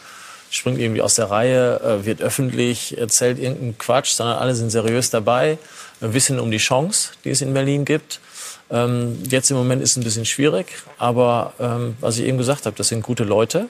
springt 0.50 0.80
irgendwie 0.80 1.02
aus 1.02 1.16
der 1.16 1.30
Reihe, 1.30 1.82
äh, 1.82 2.06
wird 2.06 2.22
öffentlich, 2.22 2.98
erzählt 2.98 3.40
irgendeinen 3.40 3.78
Quatsch, 3.78 4.12
sondern 4.12 4.38
alle 4.38 4.56
sind 4.56 4.70
seriös 4.70 5.10
dabei, 5.10 5.58
wissen 6.00 6.40
um 6.40 6.50
die 6.50 6.58
Chance, 6.58 7.10
die 7.26 7.32
es 7.32 7.42
in 7.42 7.54
Berlin 7.54 7.84
gibt. 7.84 8.22
Ähm, 8.70 9.22
jetzt 9.30 9.52
im 9.52 9.58
Moment 9.58 9.82
ist 9.82 9.92
es 9.92 9.98
ein 9.98 10.04
bisschen 10.04 10.26
schwierig, 10.26 10.68
aber 10.98 11.54
ähm, 11.60 11.96
was 12.00 12.18
ich 12.18 12.26
eben 12.26 12.38
gesagt 12.38 12.66
habe, 12.66 12.76
das 12.76 12.90
sind 12.90 13.02
gute 13.02 13.24
Leute, 13.24 13.68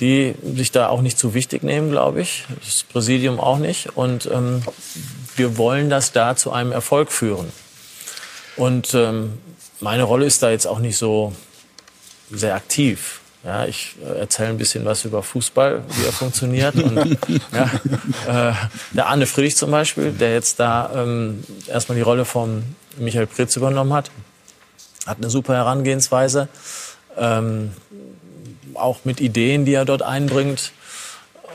die 0.00 0.34
sich 0.56 0.72
da 0.72 0.88
auch 0.88 1.02
nicht 1.02 1.18
zu 1.18 1.34
wichtig 1.34 1.62
nehmen, 1.62 1.90
glaube 1.90 2.20
ich. 2.20 2.44
Das 2.64 2.82
Präsidium 2.82 3.38
auch 3.38 3.58
nicht. 3.58 3.96
Und 3.96 4.26
ähm, 4.26 4.62
wir 5.36 5.56
wollen 5.56 5.88
das 5.88 6.10
da 6.10 6.34
zu 6.34 6.50
einem 6.50 6.72
Erfolg 6.72 7.12
führen. 7.12 7.52
Und 8.56 8.94
ähm, 8.94 9.38
meine 9.80 10.04
Rolle 10.04 10.26
ist 10.26 10.42
da 10.42 10.50
jetzt 10.50 10.66
auch 10.66 10.78
nicht 10.78 10.96
so 10.96 11.32
sehr 12.30 12.54
aktiv. 12.54 13.20
Ja, 13.44 13.66
ich 13.66 13.94
äh, 14.02 14.20
erzähle 14.20 14.50
ein 14.50 14.58
bisschen 14.58 14.86
was 14.86 15.04
über 15.04 15.22
Fußball, 15.22 15.82
wie 15.88 16.06
er 16.06 16.12
funktioniert. 16.12 16.76
Und, 16.76 16.96
ja, 17.52 18.50
äh, 18.50 18.54
der 18.92 19.06
Arne 19.06 19.26
Friedrich 19.26 19.56
zum 19.56 19.70
Beispiel, 19.70 20.12
der 20.12 20.32
jetzt 20.32 20.58
da 20.58 20.90
ähm, 20.94 21.44
erstmal 21.66 21.96
die 21.96 22.02
Rolle 22.02 22.24
von 22.24 22.64
Michael 22.96 23.26
Pritz 23.26 23.56
übernommen 23.56 23.92
hat, 23.92 24.10
hat 25.06 25.18
eine 25.18 25.28
super 25.28 25.54
Herangehensweise, 25.54 26.48
ähm, 27.18 27.72
auch 28.72 29.00
mit 29.04 29.20
Ideen, 29.20 29.66
die 29.66 29.74
er 29.74 29.84
dort 29.84 30.02
einbringt. 30.02 30.72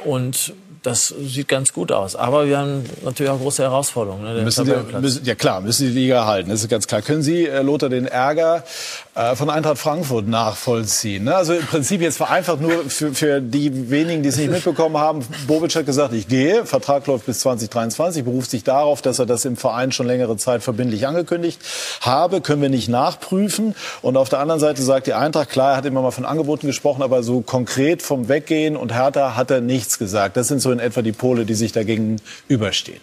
Und 0.05 0.53
das 0.83 1.07
sieht 1.07 1.47
ganz 1.47 1.73
gut 1.73 1.91
aus. 1.91 2.15
Aber 2.15 2.47
wir 2.47 2.57
haben 2.57 2.83
natürlich 3.03 3.29
auch 3.29 3.39
große 3.39 3.63
Herausforderungen. 3.63 4.23
Ne, 4.23 4.41
müssen 4.41 4.65
die, 4.65 4.97
müssen, 4.97 5.25
ja 5.25 5.35
klar, 5.35 5.61
müssen 5.61 5.87
die 5.87 5.93
Liga 5.93 6.25
halten, 6.25 6.49
das 6.49 6.61
ist 6.61 6.69
ganz 6.69 6.87
klar. 6.87 7.01
Können 7.01 7.21
Sie, 7.21 7.45
äh, 7.45 7.61
Lothar, 7.61 7.89
den 7.89 8.05
Ärger 8.05 8.63
äh, 9.19 9.35
von 9.35 9.49
Eintracht 9.49 9.77
Frankfurt 9.77 10.27
nachvollziehen? 10.27 11.25
Ne? 11.25 11.35
Also 11.35 11.53
im 11.53 11.65
Prinzip 11.65 11.99
jetzt 11.99 12.17
vereinfacht 12.17 12.61
nur 12.61 12.89
für, 12.89 13.13
für 13.13 13.41
die 13.41 13.89
wenigen, 13.89 14.23
die 14.23 14.29
es 14.29 14.37
nicht 14.37 14.49
mitbekommen 14.49 14.97
haben. 14.97 15.25
Bobic 15.45 15.75
hat 15.75 15.85
gesagt, 15.85 16.13
ich 16.13 16.29
gehe, 16.29 16.65
Vertrag 16.65 17.05
läuft 17.07 17.25
bis 17.25 17.41
2023, 17.41 18.23
beruft 18.23 18.49
sich 18.49 18.63
darauf, 18.63 19.01
dass 19.01 19.19
er 19.19 19.25
das 19.25 19.43
im 19.43 19.57
Verein 19.57 19.91
schon 19.91 20.07
längere 20.07 20.37
Zeit 20.37 20.63
verbindlich 20.63 21.05
angekündigt 21.05 21.59
habe, 22.01 22.39
können 22.39 22.61
wir 22.61 22.69
nicht 22.69 22.87
nachprüfen. 22.87 23.75
Und 24.01 24.15
auf 24.15 24.29
der 24.29 24.39
anderen 24.39 24.61
Seite 24.61 24.81
sagt 24.83 25.07
die 25.07 25.13
Eintracht, 25.13 25.49
klar, 25.49 25.71
er 25.71 25.77
hat 25.77 25.85
immer 25.85 26.01
mal 26.01 26.11
von 26.11 26.25
Angeboten 26.25 26.67
gesprochen, 26.67 27.01
aber 27.01 27.21
so 27.21 27.41
konkret 27.41 28.01
vom 28.01 28.29
Weggehen 28.29 28.77
und 28.77 28.93
Hertha 28.93 29.35
hat 29.35 29.51
er 29.51 29.59
nichts 29.59 29.99
gesagt. 29.99 30.37
Das 30.37 30.47
sind 30.47 30.61
so 30.61 30.71
in 30.71 30.79
etwa 30.79 31.01
die 31.01 31.11
Pole, 31.11 31.45
die 31.45 31.55
sich 31.55 31.73
dagegen 31.73 32.21
überstehen. 32.47 33.01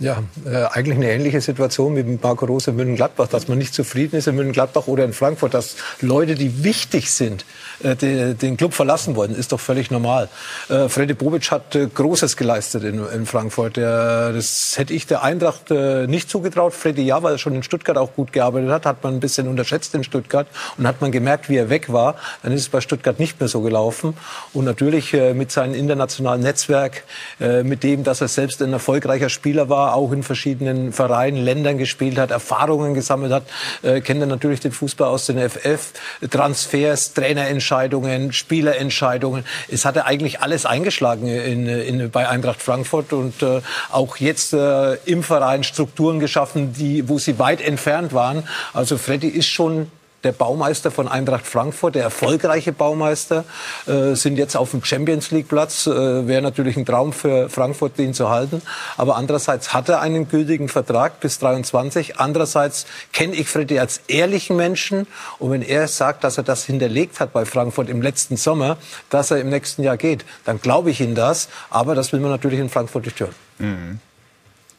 Ja, 0.00 0.24
äh, 0.44 0.64
eigentlich 0.72 0.96
eine 0.96 1.12
ähnliche 1.12 1.40
Situation 1.40 1.94
mit 1.94 2.20
Marco 2.20 2.46
Rose 2.46 2.70
in 2.70 2.76
München-Gladbach, 2.76 3.28
dass 3.28 3.46
man 3.46 3.58
nicht 3.58 3.72
zufrieden 3.72 4.16
ist 4.16 4.26
in 4.26 4.34
München-Gladbach 4.34 4.88
oder 4.88 5.04
in 5.04 5.12
Frankfurt, 5.12 5.54
dass 5.54 5.76
Leute, 6.00 6.34
die 6.34 6.64
wichtig 6.64 7.12
sind, 7.12 7.44
äh, 7.80 7.94
den, 7.94 8.36
den 8.36 8.56
Club 8.56 8.74
verlassen 8.74 9.14
wollen, 9.14 9.36
ist 9.36 9.52
doch 9.52 9.60
völlig 9.60 9.92
normal. 9.92 10.28
Äh, 10.68 10.88
Freddy 10.88 11.14
Bobic 11.14 11.48
hat 11.52 11.76
äh, 11.76 11.86
Großes 11.86 12.36
geleistet 12.36 12.82
in, 12.82 13.06
in 13.06 13.24
Frankfurt. 13.24 13.76
Der, 13.76 14.32
das 14.32 14.74
hätte 14.76 14.92
ich 14.92 15.06
der 15.06 15.22
Eintracht 15.22 15.70
äh, 15.70 16.08
nicht 16.08 16.28
zugetraut. 16.28 16.74
Freddy 16.74 17.02
ja, 17.02 17.22
weil 17.22 17.34
er 17.34 17.38
schon 17.38 17.54
in 17.54 17.62
Stuttgart 17.62 17.96
auch 17.96 18.14
gut 18.14 18.32
gearbeitet 18.32 18.70
hat, 18.70 18.86
hat 18.86 19.04
man 19.04 19.14
ein 19.14 19.20
bisschen 19.20 19.46
unterschätzt 19.46 19.94
in 19.94 20.02
Stuttgart 20.02 20.48
und 20.76 20.88
hat 20.88 21.02
man 21.02 21.12
gemerkt, 21.12 21.48
wie 21.48 21.56
er 21.56 21.70
weg 21.70 21.92
war. 21.92 22.16
Dann 22.42 22.50
ist 22.50 22.62
es 22.62 22.68
bei 22.68 22.80
Stuttgart 22.80 23.20
nicht 23.20 23.38
mehr 23.38 23.48
so 23.48 23.60
gelaufen. 23.60 24.16
Und 24.52 24.64
natürlich 24.64 25.14
äh, 25.14 25.34
mit 25.34 25.52
seinem 25.52 25.74
internationalen 25.74 26.40
Netzwerk, 26.40 27.04
äh, 27.40 27.62
mit 27.62 27.84
dem, 27.84 28.02
dass 28.02 28.20
er 28.20 28.28
selbst 28.28 28.60
ein 28.60 28.72
erfolgreicher 28.72 29.28
Spieler 29.28 29.68
war, 29.68 29.83
auch 29.92 30.12
in 30.12 30.22
verschiedenen 30.22 30.92
Vereinen, 30.92 31.44
Ländern 31.44 31.78
gespielt 31.78 32.18
hat, 32.18 32.30
Erfahrungen 32.30 32.94
gesammelt 32.94 33.32
hat, 33.32 33.44
äh, 33.82 34.00
kennt 34.00 34.20
er 34.20 34.26
natürlich 34.26 34.60
den 34.60 34.72
Fußball 34.72 35.08
aus 35.08 35.26
den 35.26 35.38
FF, 35.38 35.92
Transfers, 36.30 37.12
Trainerentscheidungen, 37.12 38.32
Spielerentscheidungen. 38.32 39.44
Es 39.68 39.84
hatte 39.84 40.06
eigentlich 40.06 40.40
alles 40.40 40.66
eingeschlagen 40.66 41.26
in, 41.26 41.66
in, 41.66 42.10
bei 42.10 42.28
Eintracht 42.28 42.62
Frankfurt 42.62 43.12
und 43.12 43.42
äh, 43.42 43.60
auch 43.90 44.16
jetzt 44.16 44.54
äh, 44.54 44.94
im 45.04 45.22
Verein 45.22 45.64
Strukturen 45.64 46.20
geschaffen, 46.20 46.72
die, 46.72 47.08
wo 47.08 47.18
sie 47.18 47.38
weit 47.38 47.60
entfernt 47.60 48.12
waren. 48.12 48.44
Also 48.72 48.96
Freddy 48.96 49.28
ist 49.28 49.48
schon 49.48 49.90
der 50.24 50.32
Baumeister 50.32 50.90
von 50.90 51.06
Eintracht 51.08 51.46
Frankfurt, 51.46 51.94
der 51.94 52.02
erfolgreiche 52.02 52.72
Baumeister, 52.72 53.44
äh, 53.86 54.14
sind 54.14 54.36
jetzt 54.36 54.56
auf 54.56 54.70
dem 54.70 54.82
Champions 54.82 55.30
League 55.30 55.48
Platz. 55.48 55.86
Äh, 55.86 56.26
Wäre 56.26 56.42
natürlich 56.42 56.76
ein 56.76 56.86
Traum 56.86 57.12
für 57.12 57.48
Frankfurt, 57.48 57.98
den 57.98 58.14
zu 58.14 58.30
halten. 58.30 58.62
Aber 58.96 59.16
andererseits 59.16 59.72
hat 59.72 59.88
er 59.88 60.00
einen 60.00 60.28
gültigen 60.28 60.68
Vertrag 60.68 61.20
bis 61.20 61.38
23. 61.38 62.18
Andererseits 62.18 62.86
kenne 63.12 63.34
ich 63.34 63.48
Freddy 63.48 63.78
als 63.78 64.00
ehrlichen 64.08 64.56
Menschen. 64.56 65.06
Und 65.38 65.50
wenn 65.50 65.62
er 65.62 65.86
sagt, 65.88 66.24
dass 66.24 66.38
er 66.38 66.44
das 66.44 66.64
hinterlegt 66.64 67.20
hat 67.20 67.32
bei 67.32 67.44
Frankfurt 67.44 67.88
im 67.88 68.02
letzten 68.02 68.36
Sommer, 68.36 68.78
dass 69.10 69.30
er 69.30 69.38
im 69.38 69.50
nächsten 69.50 69.82
Jahr 69.82 69.96
geht, 69.96 70.24
dann 70.44 70.60
glaube 70.60 70.90
ich 70.90 71.00
ihm 71.00 71.14
das. 71.14 71.48
Aber 71.70 71.94
das 71.94 72.12
will 72.12 72.20
man 72.20 72.30
natürlich 72.30 72.58
in 72.58 72.70
Frankfurt 72.70 73.04
nicht 73.04 73.20
hören. 73.20 73.34
Mhm. 73.58 74.00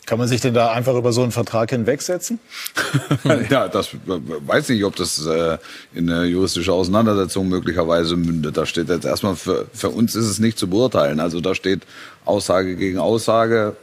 Kann 0.06 0.20
man 0.20 0.28
sich 0.28 0.42
denn 0.42 0.54
da 0.54 0.72
einfach 0.72 0.96
über 0.96 1.12
so 1.12 1.24
einen 1.24 1.32
Vertrag 1.32 1.72
hinwegsetzen? 1.72 2.40
ja, 3.50 3.68
das 3.68 3.90
weiß 4.04 4.70
ich, 4.70 4.84
ob 4.84 4.96
das 4.96 5.26
äh, 5.26 5.58
in 5.94 6.10
eine 6.10 6.26
juristische 6.26 6.74
Auseinandersetzung 6.74 7.50
möglicherweise 7.50 8.16
mündet. 8.16 8.58
Da 8.58 8.66
steht 8.66 8.90
jetzt 8.90 9.06
erstmal 9.06 9.36
für, 9.36 9.66
für 9.74 9.90
uns 9.90 10.16
ist 10.16 10.26
es 10.26 10.40
nicht 10.40 10.60
zu 10.60 10.68
beurteilen. 10.68 11.20
Also 11.20 11.42
da 11.42 11.56
steht 11.56 11.82
Aussage 12.24 12.76
gegen 12.76 13.00
Aussage. 13.00 13.76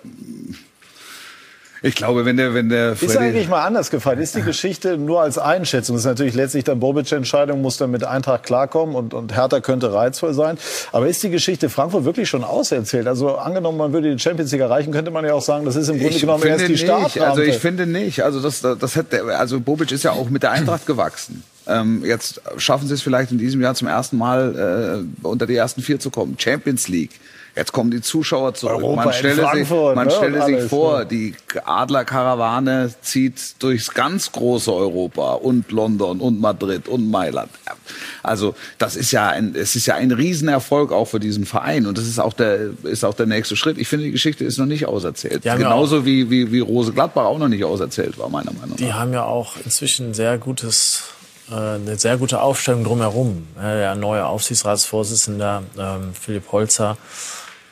Ich 1.84 1.96
glaube, 1.96 2.24
wenn 2.24 2.36
der, 2.36 2.54
wenn 2.54 2.68
der 2.68 2.94
Freddy 2.94 3.12
Ist 3.12 3.18
eigentlich 3.18 3.48
mal 3.48 3.64
anders 3.64 3.90
gefallen. 3.90 4.20
Ist 4.20 4.36
die 4.36 4.42
Geschichte 4.42 4.96
nur 4.96 5.20
als 5.20 5.36
Einschätzung? 5.36 5.96
Das 5.96 6.04
ist 6.04 6.08
natürlich 6.08 6.34
letztlich 6.34 6.62
dann 6.62 6.78
Bobic-Entscheidung, 6.78 7.60
muss 7.60 7.76
dann 7.76 7.90
mit 7.90 8.04
Eintracht 8.04 8.44
klarkommen 8.44 8.94
und, 8.94 9.14
und 9.14 9.34
Hertha 9.34 9.60
könnte 9.60 9.92
reizvoll 9.92 10.32
sein. 10.32 10.58
Aber 10.92 11.08
ist 11.08 11.22
die 11.24 11.30
Geschichte 11.30 11.68
Frankfurt 11.68 12.04
wirklich 12.04 12.28
schon 12.28 12.44
auserzählt? 12.44 13.08
Also 13.08 13.36
angenommen, 13.36 13.78
man 13.78 13.92
würde 13.92 14.14
die 14.14 14.18
Champions 14.20 14.52
League 14.52 14.60
erreichen, 14.60 14.92
könnte 14.92 15.10
man 15.10 15.24
ja 15.24 15.34
auch 15.34 15.42
sagen, 15.42 15.64
das 15.64 15.74
ist 15.74 15.88
im 15.88 15.98
Grunde 15.98 16.14
ich 16.14 16.20
genommen 16.20 16.46
erst 16.46 16.68
die 16.68 16.78
Start. 16.78 17.18
Also 17.18 17.42
ich 17.42 17.58
finde 17.58 17.86
nicht. 17.86 18.22
Also 18.22 18.40
das, 18.40 18.60
das 18.60 18.96
hat, 18.96 19.12
also 19.12 19.58
Bobic 19.58 19.90
ist 19.90 20.04
ja 20.04 20.12
auch 20.12 20.30
mit 20.30 20.44
der 20.44 20.52
Eintracht 20.52 20.86
gewachsen. 20.86 21.42
Ähm, 21.66 22.04
jetzt 22.04 22.40
schaffen 22.58 22.86
sie 22.86 22.94
es 22.94 23.02
vielleicht 23.02 23.32
in 23.32 23.38
diesem 23.38 23.60
Jahr 23.60 23.74
zum 23.74 23.88
ersten 23.88 24.18
Mal 24.18 25.04
äh, 25.22 25.26
unter 25.26 25.46
die 25.46 25.56
ersten 25.56 25.82
vier 25.82 25.98
zu 25.98 26.10
kommen. 26.10 26.36
Champions 26.38 26.88
League. 26.88 27.10
Jetzt 27.54 27.72
kommen 27.72 27.90
die 27.90 28.00
Zuschauer 28.00 28.54
zurück. 28.54 28.76
Europa 28.76 29.04
man 29.04 29.12
stelle 29.12 29.50
sich, 29.52 29.70
man 29.70 30.06
ne? 30.06 30.10
stelle 30.10 30.44
sich 30.44 30.56
alles, 30.56 30.70
vor, 30.70 31.00
ne? 31.00 31.06
die 31.06 31.34
Adlerkarawane 31.64 32.94
zieht 33.02 33.62
durchs 33.62 33.92
ganz 33.92 34.32
große 34.32 34.72
Europa 34.72 35.34
und 35.34 35.70
London 35.70 36.20
und 36.20 36.40
Madrid 36.40 36.88
und 36.88 37.10
Mailand. 37.10 37.50
Also 38.22 38.54
das 38.78 38.96
ist 38.96 39.12
ja 39.12 39.28
ein, 39.28 39.54
es 39.54 39.76
ist 39.76 39.84
ja 39.84 39.96
ein 39.96 40.12
Riesenerfolg 40.12 40.92
auch 40.92 41.06
für 41.06 41.20
diesen 41.20 41.44
Verein 41.44 41.86
und 41.86 41.98
das 41.98 42.06
ist 42.06 42.18
auch 42.18 42.32
der, 42.32 42.70
ist 42.84 43.04
auch 43.04 43.14
der 43.14 43.26
nächste 43.26 43.54
Schritt. 43.54 43.76
Ich 43.76 43.88
finde, 43.88 44.06
die 44.06 44.12
Geschichte 44.12 44.44
ist 44.44 44.56
noch 44.56 44.66
nicht 44.66 44.86
auserzählt. 44.86 45.42
Genauso 45.42 46.06
wie, 46.06 46.30
wie, 46.30 46.52
wie 46.52 46.60
Rose 46.60 46.92
Gladbach 46.92 47.26
auch 47.26 47.38
noch 47.38 47.48
nicht 47.48 47.64
auserzählt 47.64 48.18
war, 48.18 48.30
meiner 48.30 48.52
Meinung 48.52 48.70
nach. 48.70 48.76
Die 48.76 48.94
haben 48.94 49.12
ja 49.12 49.24
auch 49.24 49.56
inzwischen 49.62 50.14
sehr 50.14 50.38
gutes 50.38 51.02
äh, 51.50 51.54
eine 51.54 51.98
sehr 51.98 52.16
gute 52.16 52.40
Aufstellung 52.40 52.84
drumherum. 52.84 53.46
Der 53.60 53.94
neue 53.94 54.26
Aufsichtsratsvorsitzende 54.26 55.62
ähm, 55.78 56.14
Philipp 56.18 56.50
Holzer, 56.52 56.96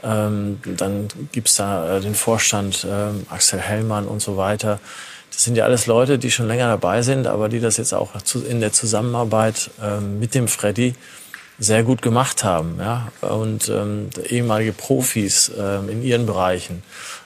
ähm, 0.02 0.60
dann 0.64 1.08
gibt's 1.32 1.56
da 1.56 1.96
äh, 1.96 2.00
den 2.00 2.14
Vorstand 2.14 2.86
ähm, 2.88 3.26
Axel 3.30 3.60
Hellmann 3.60 4.06
und 4.06 4.20
so 4.20 4.36
weiter. 4.36 4.80
Das 5.32 5.44
sind 5.44 5.56
ja 5.56 5.64
alles 5.64 5.86
Leute, 5.86 6.18
die 6.18 6.30
schon 6.30 6.48
länger 6.48 6.68
dabei 6.68 7.02
sind, 7.02 7.26
aber 7.26 7.48
die 7.48 7.60
das 7.60 7.76
jetzt 7.76 7.94
auch 7.94 8.20
zu, 8.22 8.44
in 8.44 8.60
der 8.60 8.72
Zusammenarbeit 8.72 9.70
ähm, 9.82 10.18
mit 10.18 10.34
dem 10.34 10.48
Freddy 10.48 10.94
sehr 11.58 11.82
gut 11.82 12.02
gemacht 12.02 12.42
haben. 12.42 12.76
Ja? 12.78 13.08
Und 13.20 13.68
ähm, 13.68 14.10
ehemalige 14.28 14.72
Profis 14.72 15.52
ähm, 15.56 15.88
in 15.88 16.02
ihren 16.02 16.26
Bereichen 16.26 16.82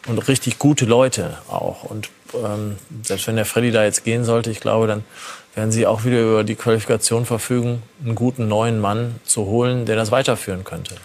und 0.06 0.18
richtig 0.28 0.58
gute 0.58 0.84
Leute 0.84 1.38
auch. 1.48 1.84
Und 1.84 2.10
ähm, 2.34 2.76
selbst 3.02 3.26
wenn 3.26 3.36
der 3.36 3.46
Freddy 3.46 3.70
da 3.70 3.84
jetzt 3.84 4.04
gehen 4.04 4.24
sollte, 4.24 4.50
ich 4.50 4.60
glaube, 4.60 4.86
dann 4.86 5.04
werden 5.54 5.70
sie 5.70 5.86
auch 5.86 6.04
wieder 6.04 6.20
über 6.20 6.44
die 6.44 6.56
Qualifikation 6.56 7.26
verfügen, 7.26 7.82
einen 8.04 8.16
guten 8.16 8.48
neuen 8.48 8.80
Mann 8.80 9.14
zu 9.24 9.46
holen, 9.46 9.86
der 9.86 9.96
das 9.96 10.10
weiterführen 10.10 10.64
könnte. 10.64 10.96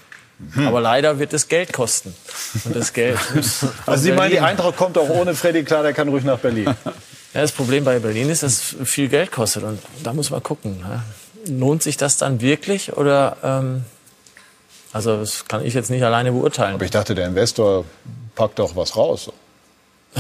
Aber 0.56 0.80
leider 0.80 1.20
wird 1.20 1.34
es 1.34 1.48
Geld 1.48 1.74
kosten. 1.74 2.16
Und 2.66 2.76
das 2.76 2.94
Geld 2.94 3.18
Also 3.86 4.04
Sie 4.04 4.12
meinen, 4.12 4.32
die. 4.32 4.40
Eintracht 4.40 4.78
kommt 4.78 4.98
auch 4.98 5.10
ohne 5.10 5.36
Freddy 5.36 5.64
klar, 5.64 5.84
der 5.84 5.94
kann 5.94 6.08
ruhig 6.08 6.24
nach 6.24 6.40
Berlin. 6.40 6.66
Ja, 7.34 7.42
das 7.42 7.52
Problem 7.52 7.84
bei 7.84 8.00
Berlin 8.00 8.30
ist, 8.30 8.44
dass 8.44 8.74
es 8.74 8.90
viel 8.90 9.10
Geld 9.10 9.32
kostet. 9.32 9.64
Und 9.64 9.80
da 10.04 10.14
muss 10.14 10.30
man 10.30 10.42
gucken. 10.42 10.80
Ja. 10.82 11.04
Lohnt 11.48 11.84
sich 11.84 11.98
das 11.98 12.18
dann 12.18 12.42
wirklich? 12.42 12.96
Oder, 12.96 13.38
ähm, 13.44 13.84
also 14.94 15.18
das 15.18 15.48
kann 15.48 15.66
ich 15.66 15.74
jetzt 15.74 15.90
nicht 15.90 16.04
alleine 16.04 16.32
beurteilen. 16.32 16.76
Aber 16.76 16.86
ich 16.86 16.92
dachte, 16.92 17.16
der 17.16 17.28
Investor 17.28 17.86
packt 18.36 18.60
doch 18.60 18.76
was 18.76 18.96
raus. 18.96 19.32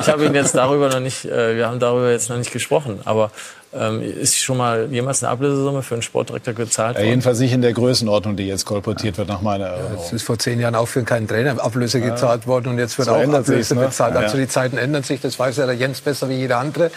Ich 0.00 0.08
habe 0.08 0.26
ihn 0.26 0.34
jetzt 0.34 0.54
darüber 0.56 0.88
noch 0.88 1.00
nicht, 1.00 1.24
äh, 1.24 1.56
wir 1.56 1.68
haben 1.68 1.78
darüber 1.78 2.10
jetzt 2.10 2.28
noch 2.28 2.36
nicht 2.36 2.52
gesprochen. 2.52 3.00
Aber 3.04 3.30
ähm, 3.76 4.00
ist 4.02 4.36
schon 4.38 4.56
mal 4.56 4.88
jemals 4.92 5.22
eine 5.22 5.30
Ablösesumme 5.32 5.82
für 5.82 5.94
einen 5.94 6.02
Sportdirektor 6.02 6.54
gezahlt 6.54 6.94
Ja, 6.96 7.00
worden? 7.00 7.08
jedenfalls 7.10 7.38
nicht 7.40 7.52
in 7.52 7.60
der 7.62 7.72
Größenordnung, 7.72 8.36
die 8.36 8.46
jetzt 8.46 8.64
kolportiert 8.64 9.18
wird, 9.18 9.28
nach 9.28 9.40
meiner 9.42 9.66
Erinnerung. 9.66 10.04
Es 10.04 10.12
ist 10.12 10.22
vor 10.22 10.38
zehn 10.38 10.60
Jahren 10.60 10.74
auch 10.74 10.86
für 10.86 11.02
keinen 11.02 11.26
Trainer 11.28 11.62
Ablöse 11.62 12.00
gezahlt 12.00 12.46
worden 12.46 12.68
und 12.68 12.78
jetzt 12.78 12.96
wird 12.98 13.06
So 13.08 13.14
auch 13.14 13.22
Ablöse 13.34 13.74
ne? 13.74 13.80
bezahlt. 13.86 14.16
Also 14.16 14.36
Ja. 14.36 14.42
die 14.44 14.48
Zeiten 14.48 14.78
ändern 14.78 15.02
sich, 15.02 15.20
das 15.20 15.38
weiß 15.38 15.56
ja 15.56 15.66
der 15.66 15.74
Jens 15.74 16.00
besser 16.00 16.28
wie 16.28 16.34
jeder 16.34 16.58
andere. 16.58 16.90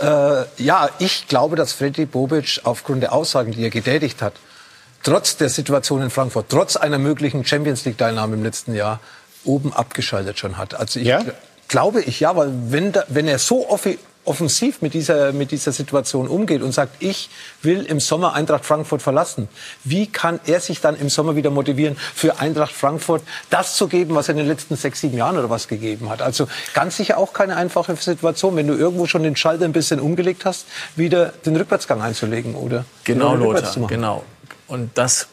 Äh, 0.00 0.44
ja, 0.62 0.88
ich 0.98 1.28
glaube, 1.28 1.56
dass 1.56 1.72
Freddy 1.72 2.06
Bobic 2.06 2.60
aufgrund 2.64 3.02
der 3.02 3.12
Aussagen, 3.12 3.52
die 3.52 3.62
er 3.62 3.70
getätigt 3.70 4.22
hat, 4.22 4.32
trotz 5.02 5.36
der 5.36 5.48
Situation 5.48 6.00
in 6.02 6.10
Frankfurt, 6.10 6.46
trotz 6.48 6.76
einer 6.76 6.98
möglichen 6.98 7.44
Champions 7.44 7.84
League 7.84 7.98
Teilnahme 7.98 8.34
im 8.36 8.42
letzten 8.42 8.74
Jahr, 8.74 9.00
oben 9.44 9.72
abgeschaltet 9.72 10.38
schon 10.38 10.56
hat. 10.58 10.74
Also 10.74 11.00
ich 11.00 11.06
Ja? 11.06 11.18
gl- 11.20 11.32
glaube 11.68 12.00
ich, 12.02 12.20
ja, 12.20 12.36
weil 12.36 12.50
wenn, 12.68 12.92
da, 12.92 13.02
wenn 13.08 13.26
er 13.26 13.38
so 13.38 13.68
offi 13.68 13.98
offensiv 14.24 14.82
mit 14.82 14.94
dieser, 14.94 15.32
mit 15.32 15.50
dieser 15.50 15.72
Situation 15.72 16.28
umgeht 16.28 16.62
und 16.62 16.72
sagt, 16.72 17.02
ich 17.02 17.28
will 17.62 17.82
im 17.84 18.00
Sommer 18.00 18.34
Eintracht 18.34 18.64
Frankfurt 18.64 19.02
verlassen, 19.02 19.48
wie 19.84 20.06
kann 20.06 20.38
er 20.46 20.60
sich 20.60 20.80
dann 20.80 20.96
im 20.96 21.08
Sommer 21.08 21.34
wieder 21.36 21.50
motivieren, 21.50 21.96
für 22.14 22.38
Eintracht 22.38 22.72
Frankfurt 22.72 23.22
das 23.50 23.74
zu 23.76 23.88
geben, 23.88 24.14
was 24.14 24.28
er 24.28 24.32
in 24.32 24.38
den 24.38 24.48
letzten 24.48 24.76
sechs, 24.76 25.00
sieben 25.00 25.16
Jahren 25.16 25.36
oder 25.36 25.50
was 25.50 25.68
gegeben 25.68 26.08
hat? 26.08 26.22
Also 26.22 26.46
ganz 26.74 26.96
sicher 26.96 27.18
auch 27.18 27.32
keine 27.32 27.56
einfache 27.56 27.96
Situation, 27.96 28.56
wenn 28.56 28.66
du 28.66 28.74
irgendwo 28.74 29.06
schon 29.06 29.22
den 29.22 29.36
Schalter 29.36 29.64
ein 29.64 29.72
bisschen 29.72 30.00
umgelegt 30.00 30.44
hast, 30.44 30.66
wieder 30.94 31.32
den 31.44 31.56
Rückwärtsgang 31.56 32.00
einzulegen 32.00 32.54
oder 32.54 32.84
Genau, 33.04 33.34
Lothar, 33.34 33.86
genau. 33.88 34.24
Und 34.68 34.96
das 34.96 35.26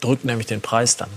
drückt 0.00 0.24
nämlich 0.24 0.46
den 0.46 0.60
Preis 0.60 0.96
dann. 0.96 1.08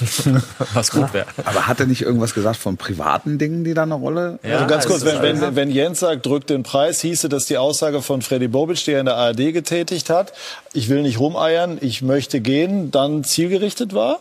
Was 0.74 0.90
gut 0.90 1.12
wäre. 1.12 1.26
Aber 1.44 1.66
hat 1.66 1.80
er 1.80 1.86
nicht 1.86 2.02
irgendwas 2.02 2.34
gesagt 2.34 2.56
von 2.56 2.76
privaten 2.76 3.38
Dingen, 3.38 3.64
die 3.64 3.74
da 3.74 3.82
eine 3.82 3.94
Rolle? 3.94 4.38
Ja, 4.42 4.56
Also 4.56 4.66
ganz 4.66 4.86
kurz, 4.86 5.04
wenn, 5.04 5.22
wenn, 5.22 5.56
wenn 5.56 5.70
Jens 5.70 6.00
sagt, 6.00 6.24
drückt 6.24 6.50
den 6.50 6.62
Preis, 6.62 7.00
hieße 7.00 7.28
das 7.28 7.46
die 7.46 7.58
Aussage 7.58 8.02
von 8.02 8.22
Freddy 8.22 8.48
Bobic, 8.48 8.84
die 8.84 8.92
er 8.92 9.00
in 9.00 9.06
der 9.06 9.16
ARD 9.16 9.52
getätigt 9.52 10.10
hat, 10.10 10.32
ich 10.72 10.88
will 10.88 11.02
nicht 11.02 11.18
rumeiern, 11.18 11.78
ich 11.80 12.02
möchte 12.02 12.40
gehen, 12.40 12.90
dann 12.90 13.24
zielgerichtet 13.24 13.94
war, 13.94 14.20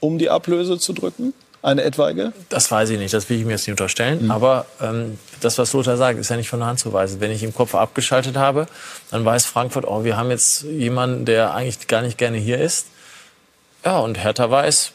um 0.00 0.18
die 0.18 0.30
Ablöse 0.30 0.78
zu 0.78 0.92
drücken? 0.92 1.32
Eine 1.62 1.82
etwaige? 1.82 2.32
Das 2.48 2.70
weiß 2.70 2.90
ich 2.90 2.98
nicht, 2.98 3.12
das 3.12 3.28
will 3.28 3.38
ich 3.38 3.44
mir 3.44 3.52
jetzt 3.52 3.62
nicht 3.62 3.72
unterstellen. 3.72 4.26
Mhm. 4.26 4.30
Aber 4.30 4.66
ähm, 4.80 5.18
das, 5.40 5.58
was 5.58 5.72
Lothar 5.72 5.96
sagt, 5.96 6.18
ist 6.18 6.30
ja 6.30 6.36
nicht 6.36 6.48
von 6.48 6.60
der 6.60 6.68
Hand 6.68 6.78
zu 6.78 6.92
weisen. 6.92 7.20
Wenn 7.20 7.32
ich 7.32 7.42
im 7.42 7.52
Kopf 7.52 7.74
abgeschaltet 7.74 8.36
habe, 8.36 8.66
dann 9.10 9.24
weiß 9.24 9.46
Frankfurt, 9.46 9.84
oh, 9.84 10.04
wir 10.04 10.16
haben 10.16 10.30
jetzt 10.30 10.62
jemanden, 10.62 11.24
der 11.24 11.54
eigentlich 11.54 11.88
gar 11.88 12.02
nicht 12.02 12.18
gerne 12.18 12.36
hier 12.36 12.60
ist. 12.60 12.86
Ja, 13.84 13.98
und 13.98 14.18
Hertha 14.18 14.50
weiß, 14.50 14.92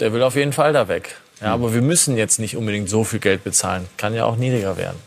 der 0.00 0.12
will 0.12 0.22
auf 0.22 0.34
jeden 0.34 0.52
Fall 0.52 0.72
da 0.72 0.88
weg. 0.88 1.16
Mhm. 1.40 1.46
Ja, 1.46 1.54
aber 1.54 1.74
wir 1.74 1.82
müssen 1.82 2.16
jetzt 2.16 2.38
nicht 2.38 2.56
unbedingt 2.56 2.88
so 2.88 3.04
viel 3.04 3.20
Geld 3.20 3.44
bezahlen. 3.44 3.86
Kann 3.96 4.14
ja 4.14 4.24
auch 4.24 4.36
niedriger 4.36 4.76
werden. 4.76 4.98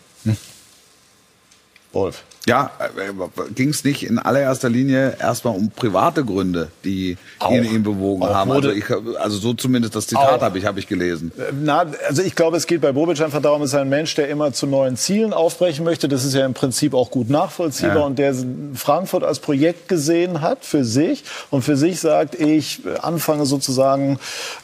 Wolf. 1.92 2.24
Ja, 2.48 2.72
äh, 2.80 3.52
ging 3.54 3.70
es 3.70 3.84
nicht 3.84 4.04
in 4.04 4.18
allererster 4.18 4.70
Linie 4.70 5.18
erstmal 5.20 5.56
um 5.56 5.70
private 5.70 6.24
Gründe, 6.24 6.70
die 6.86 7.18
ihn, 7.50 7.64
ihn 7.66 7.84
bewogen 7.84 8.24
Auch 8.24 8.34
haben. 8.34 8.52
Also, 8.52 8.72
ich, 8.72 8.86
also 9.20 9.38
so 9.38 9.54
zumindest 9.54 9.96
das 9.96 10.08
Zitat 10.08 10.40
Auch. 10.40 10.42
habe 10.42 10.58
ich, 10.58 10.66
habe 10.66 10.80
ich 10.80 10.88
gelesen. 10.88 11.32
Na, 11.62 11.86
also 12.08 12.22
ich 12.24 12.36
glaube, 12.36 12.56
es 12.58 12.66
geht 12.66 12.82
bei 12.82 12.94
Bobic 12.94 13.20
einfach 13.22 13.42
darum, 13.42 13.62
es 13.62 13.72
ist 13.74 13.76
ein 13.76 13.90
Mensch, 13.90 14.16
der 14.16 14.30
immer 14.30 14.54
zu 14.54 14.68
neuen 14.68 14.96
Zielen 14.96 15.34
aufbrechen 15.34 15.84
möchte. 15.84 16.08
Das 16.08 16.24
ist 16.24 16.34
ja 16.34 16.46
im 16.46 16.54
Prinzip 16.54 16.94
auch 16.94 17.12
gut 17.12 17.30
nachvollziehbar 17.30 17.98
Ja. 17.98 18.06
und 18.06 18.18
der 18.18 18.34
Frankfurt 18.74 19.24
als 19.24 19.40
Projekt 19.40 19.88
gesehen 19.90 20.42
hat 20.42 20.64
für 20.64 20.86
sich 20.86 21.24
und 21.52 21.64
für 21.64 21.76
sich 21.76 22.00
sagt, 22.00 22.36
ich 22.36 22.82
anfange 23.02 23.46
sozusagen 23.46 24.18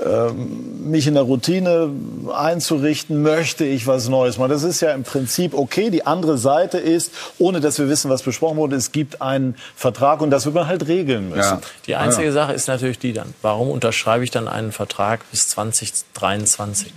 ähm, 0.04 0.90
mich 0.90 1.08
in 1.08 1.14
der 1.16 1.24
Routine 1.24 1.90
einzurichten, 2.34 3.22
möchte 3.22 3.66
ich 3.66 3.86
was 3.88 4.08
Neues 4.10 4.38
machen. 4.38 4.50
Das 4.52 4.64
ist 4.64 4.82
ja 4.82 4.92
im 4.94 5.04
Prinzip 5.04 5.54
okay. 5.54 5.90
Die 5.90 6.06
andere 6.06 6.38
Seite 6.38 6.78
ist, 6.78 7.12
ohne 7.38 7.60
dass 7.66 7.78
wir 7.80 7.90
wissen, 7.90 8.10
was 8.10 8.24
besprochen 8.24 8.58
wurde, 8.58 8.76
es 8.76 8.92
gibt 8.92 9.22
einen 9.22 9.56
Vertrag 9.76 10.22
und 10.22 10.30
das 10.30 10.46
wird 10.46 10.56
man 10.56 10.68
halt 10.68 10.88
regeln 10.88 11.30
müssen. 11.30 11.40
Ja. 11.40 11.62
Die 11.88 11.96
einzige 11.96 12.32
Sache 12.32 12.54
ist 12.54 12.68
natürlich 12.68 13.00
die 13.00 13.14
dann, 13.14 13.34
warum 13.42 13.70
unterschreibe 13.70 14.24
ich 14.24 14.32
dann 14.32 14.48
einen 14.48 14.72
Vertrag 14.72 15.30
bis 15.32 15.50
2023? 15.50 16.94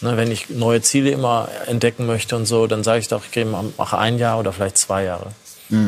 Ne, 0.00 0.16
wenn 0.16 0.30
ich 0.30 0.48
neue 0.50 0.80
Ziele 0.80 1.10
immer 1.10 1.48
entdecken 1.66 2.06
möchte 2.06 2.36
und 2.36 2.46
so, 2.46 2.66
dann 2.68 2.84
sage 2.84 3.00
ich 3.00 3.08
doch, 3.08 3.22
ich 3.30 3.46
mache 3.76 3.98
ein 3.98 4.18
Jahr 4.18 4.38
oder 4.38 4.52
vielleicht 4.52 4.78
zwei 4.78 5.04
Jahre. 5.04 5.32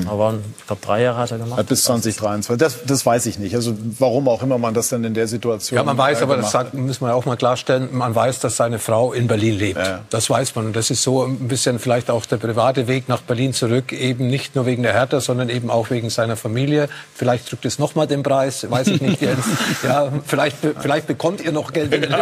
Aber 0.09 0.35
ich 0.59 0.67
glaube, 0.67 0.83
drei 0.85 1.03
Jahre 1.03 1.19
hat 1.19 1.31
er 1.31 1.39
gemacht. 1.39 1.59
Hat 1.59 1.67
bis 1.67 1.85
2023. 1.85 2.59
Das, 2.59 2.85
das 2.85 3.07
weiß 3.07 3.27
ich 3.27 3.39
nicht. 3.39 3.55
Also 3.55 3.75
warum 3.99 4.29
auch 4.29 4.43
immer 4.43 4.59
man 4.59 4.75
das 4.75 4.91
dann 4.91 5.05
in 5.05 5.15
der 5.15 5.27
Situation. 5.27 5.77
Ja, 5.77 5.85
man 5.85 5.97
weiß, 5.97 6.21
äh, 6.21 6.25
aber 6.25 6.37
das 6.37 6.51
sagt, 6.51 6.75
müssen 6.75 7.03
wir 7.03 7.09
ja 7.09 7.15
auch 7.15 7.25
mal 7.25 7.37
klarstellen, 7.37 7.89
man 7.93 8.15
weiß, 8.15 8.41
dass 8.41 8.57
seine 8.57 8.79
Frau 8.79 9.13
in 9.13 9.27
Berlin 9.27 9.59
lebt. 9.59 9.79
Ja. 9.79 10.01
Das 10.11 10.29
weiß 10.29 10.55
man. 10.55 10.67
Und 10.67 10.77
das 10.77 10.91
ist 10.91 11.03
so 11.03 11.25
ein 11.25 11.49
bisschen 11.49 11.79
vielleicht 11.79 12.11
auch 12.11 12.27
der 12.27 12.37
private 12.37 12.89
Weg 12.89 13.09
nach 13.09 13.23
Berlin 13.23 13.55
zurück, 13.55 13.93
eben 13.93 14.29
nicht 14.29 14.55
nur 14.55 14.67
wegen 14.67 14.83
der 14.83 14.93
Hertha, 14.93 15.21
sondern 15.21 15.49
eben 15.49 15.71
auch 15.71 15.91
wegen 15.91 16.11
seiner 16.11 16.37
Familie. 16.37 16.89
Vielleicht 17.15 17.51
drückt 17.51 17.65
es 17.65 17.79
nochmal 17.79 18.07
den 18.07 18.23
Preis, 18.23 18.71
weiß 18.71 18.89
ich 18.89 19.01
nicht 19.01 19.23
jetzt. 19.23 19.41
Ja, 19.83 20.13
vielleicht, 20.27 20.57
vielleicht 20.81 21.07
bekommt 21.07 21.41
ihr 21.41 21.53
noch 21.53 21.73
Geld, 21.73 21.93
ihr 21.93 22.01
den 22.01 22.13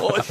holt. 0.00 0.24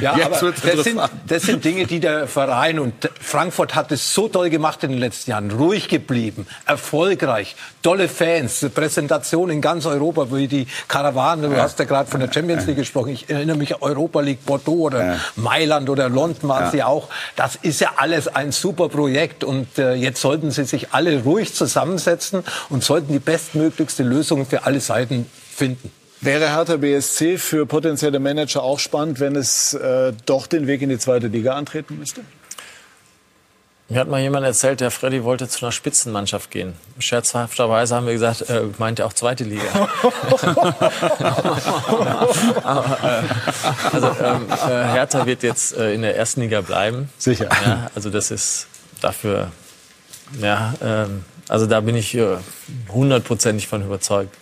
Ja, 0.00 0.12
aber 0.24 0.52
das 0.52 0.84
sind, 0.84 1.00
das 1.26 1.42
sind 1.42 1.64
Dinge, 1.64 1.86
die 1.86 2.00
der 2.00 2.26
Verein 2.26 2.78
und 2.78 2.92
Frankfurt 3.20 3.74
hat 3.74 3.92
es 3.92 4.14
so 4.14 4.28
toll 4.28 4.50
gemacht 4.50 4.82
in 4.84 4.90
den 4.90 4.98
letzten 4.98 5.21
Jahren. 5.26 5.50
Ruhig 5.50 5.88
geblieben, 5.88 6.46
erfolgreich, 6.66 7.56
tolle 7.82 8.08
Fans, 8.08 8.66
Präsentation 8.74 9.50
in 9.50 9.60
ganz 9.60 9.86
Europa, 9.86 10.28
wie 10.32 10.48
die 10.48 10.66
Karawane, 10.88 11.48
du 11.48 11.56
hast 11.56 11.78
ja 11.78 11.84
gerade 11.84 12.10
von 12.10 12.20
der 12.20 12.32
Champions 12.32 12.66
League 12.66 12.76
gesprochen. 12.76 13.10
Ich 13.10 13.28
erinnere 13.28 13.56
mich 13.56 13.80
Europa 13.82 14.20
League 14.20 14.44
Bordeaux 14.44 14.86
oder 14.86 15.18
Mailand 15.36 15.88
oder 15.90 16.08
London 16.08 16.48
waren 16.48 16.70
sie 16.70 16.82
auch. 16.82 17.08
Das 17.36 17.56
ist 17.56 17.80
ja 17.80 17.92
alles 17.96 18.28
ein 18.28 18.52
super 18.52 18.88
Projekt 18.88 19.44
und 19.44 19.78
äh, 19.78 19.94
jetzt 19.94 20.20
sollten 20.20 20.50
sie 20.50 20.64
sich 20.64 20.92
alle 20.92 21.22
ruhig 21.22 21.54
zusammensetzen 21.54 22.44
und 22.68 22.84
sollten 22.84 23.12
die 23.12 23.18
bestmöglichste 23.18 24.02
Lösung 24.02 24.46
für 24.46 24.64
alle 24.64 24.80
Seiten 24.80 25.26
finden. 25.54 25.90
Wäre 26.20 26.54
Hertha 26.54 26.76
BSC 26.76 27.36
für 27.36 27.66
potenzielle 27.66 28.20
Manager 28.20 28.62
auch 28.62 28.78
spannend, 28.78 29.18
wenn 29.18 29.34
es 29.34 29.74
äh, 29.74 30.12
doch 30.24 30.46
den 30.46 30.68
Weg 30.68 30.80
in 30.80 30.88
die 30.88 30.98
zweite 30.98 31.26
Liga 31.26 31.54
antreten 31.54 31.98
müsste? 31.98 32.20
Mir 33.92 34.00
hat 34.00 34.08
mal 34.08 34.22
jemand 34.22 34.46
erzählt, 34.46 34.80
der 34.80 34.90
Freddy 34.90 35.22
wollte 35.22 35.46
zu 35.48 35.66
einer 35.66 35.70
Spitzenmannschaft 35.70 36.50
gehen. 36.50 36.72
Scherzhafterweise 36.98 37.94
haben 37.94 38.06
wir 38.06 38.14
gesagt, 38.14 38.48
äh, 38.48 38.62
meint 38.78 39.00
er 39.00 39.06
auch 39.06 39.12
zweite 39.12 39.44
Liga. 39.44 39.60
Aber, 42.64 42.98
äh, 43.02 43.22
also 43.92 44.06
ähm, 44.24 44.46
äh, 44.50 44.92
Hertha 44.94 45.26
wird 45.26 45.42
jetzt 45.42 45.76
äh, 45.76 45.92
in 45.92 46.00
der 46.00 46.16
ersten 46.16 46.40
Liga 46.40 46.62
bleiben. 46.62 47.10
Sicher. 47.18 47.50
Ja, 47.66 47.90
also 47.94 48.08
das 48.08 48.30
ist 48.30 48.66
dafür, 49.02 49.52
ja, 50.40 50.72
ähm, 50.82 51.26
also 51.48 51.66
da 51.66 51.80
bin 51.80 51.94
ich 51.94 52.14
äh, 52.14 52.38
hundertprozentig 52.88 53.68
von 53.68 53.84
überzeugt. 53.84 54.34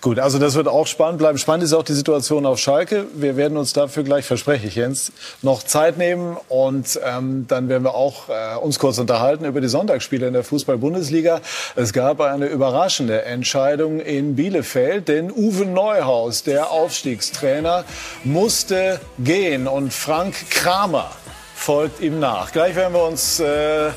Gut, 0.00 0.18
also 0.18 0.38
das 0.38 0.54
wird 0.54 0.68
auch 0.68 0.86
spannend 0.86 1.18
bleiben. 1.18 1.38
Spannend 1.38 1.64
ist 1.64 1.72
auch 1.72 1.82
die 1.82 1.94
Situation 1.94 2.46
auf 2.46 2.58
Schalke. 2.58 3.06
Wir 3.14 3.36
werden 3.36 3.56
uns 3.56 3.72
dafür 3.72 4.02
gleich, 4.02 4.24
verspreche 4.24 4.66
ich 4.66 4.76
Jens, 4.76 5.12
noch 5.42 5.62
Zeit 5.62 5.96
nehmen 5.96 6.36
und 6.48 7.00
ähm, 7.04 7.46
dann 7.48 7.68
werden 7.68 7.84
wir 7.84 7.94
auch 7.94 8.28
äh, 8.28 8.56
uns 8.58 8.78
kurz 8.78 8.98
unterhalten 8.98 9.44
über 9.44 9.60
die 9.60 9.68
Sonntagsspiele 9.68 10.26
in 10.26 10.34
der 10.34 10.44
Fußball-Bundesliga. 10.44 11.40
Es 11.76 11.92
gab 11.92 12.20
eine 12.20 12.46
überraschende 12.46 13.24
Entscheidung 13.24 14.00
in 14.00 14.36
Bielefeld, 14.36 15.08
denn 15.08 15.30
Uwe 15.30 15.64
Neuhaus, 15.64 16.42
der 16.42 16.70
Aufstiegstrainer, 16.70 17.84
musste 18.24 19.00
gehen 19.18 19.66
und 19.66 19.92
Frank 19.92 20.50
Kramer 20.50 21.10
folgt 21.54 22.00
ihm 22.00 22.20
nach. 22.20 22.52
Gleich 22.52 22.76
werden 22.76 22.94
wir 22.94 23.04
uns 23.04 23.40
äh, 23.40 23.90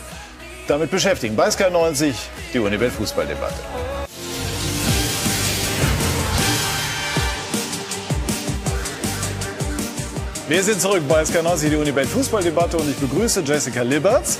damit 0.67 0.91
beschäftigen. 0.91 1.35
Bei 1.35 1.51
Sky 1.51 1.69
90 1.71 2.15
die 2.53 2.59
Unibet 2.59 2.91
Fußballdebatte. 2.91 4.00
Wir 10.51 10.63
sind 10.63 10.81
zurück 10.81 11.03
bei 11.07 11.21
SK90, 11.23 11.69
die 11.69 11.77
Unibet 11.77 12.07
Fußballdebatte 12.07 12.75
und 12.75 12.89
ich 12.89 12.97
begrüße 12.97 13.39
Jessica 13.39 13.83
Liberts. 13.83 14.37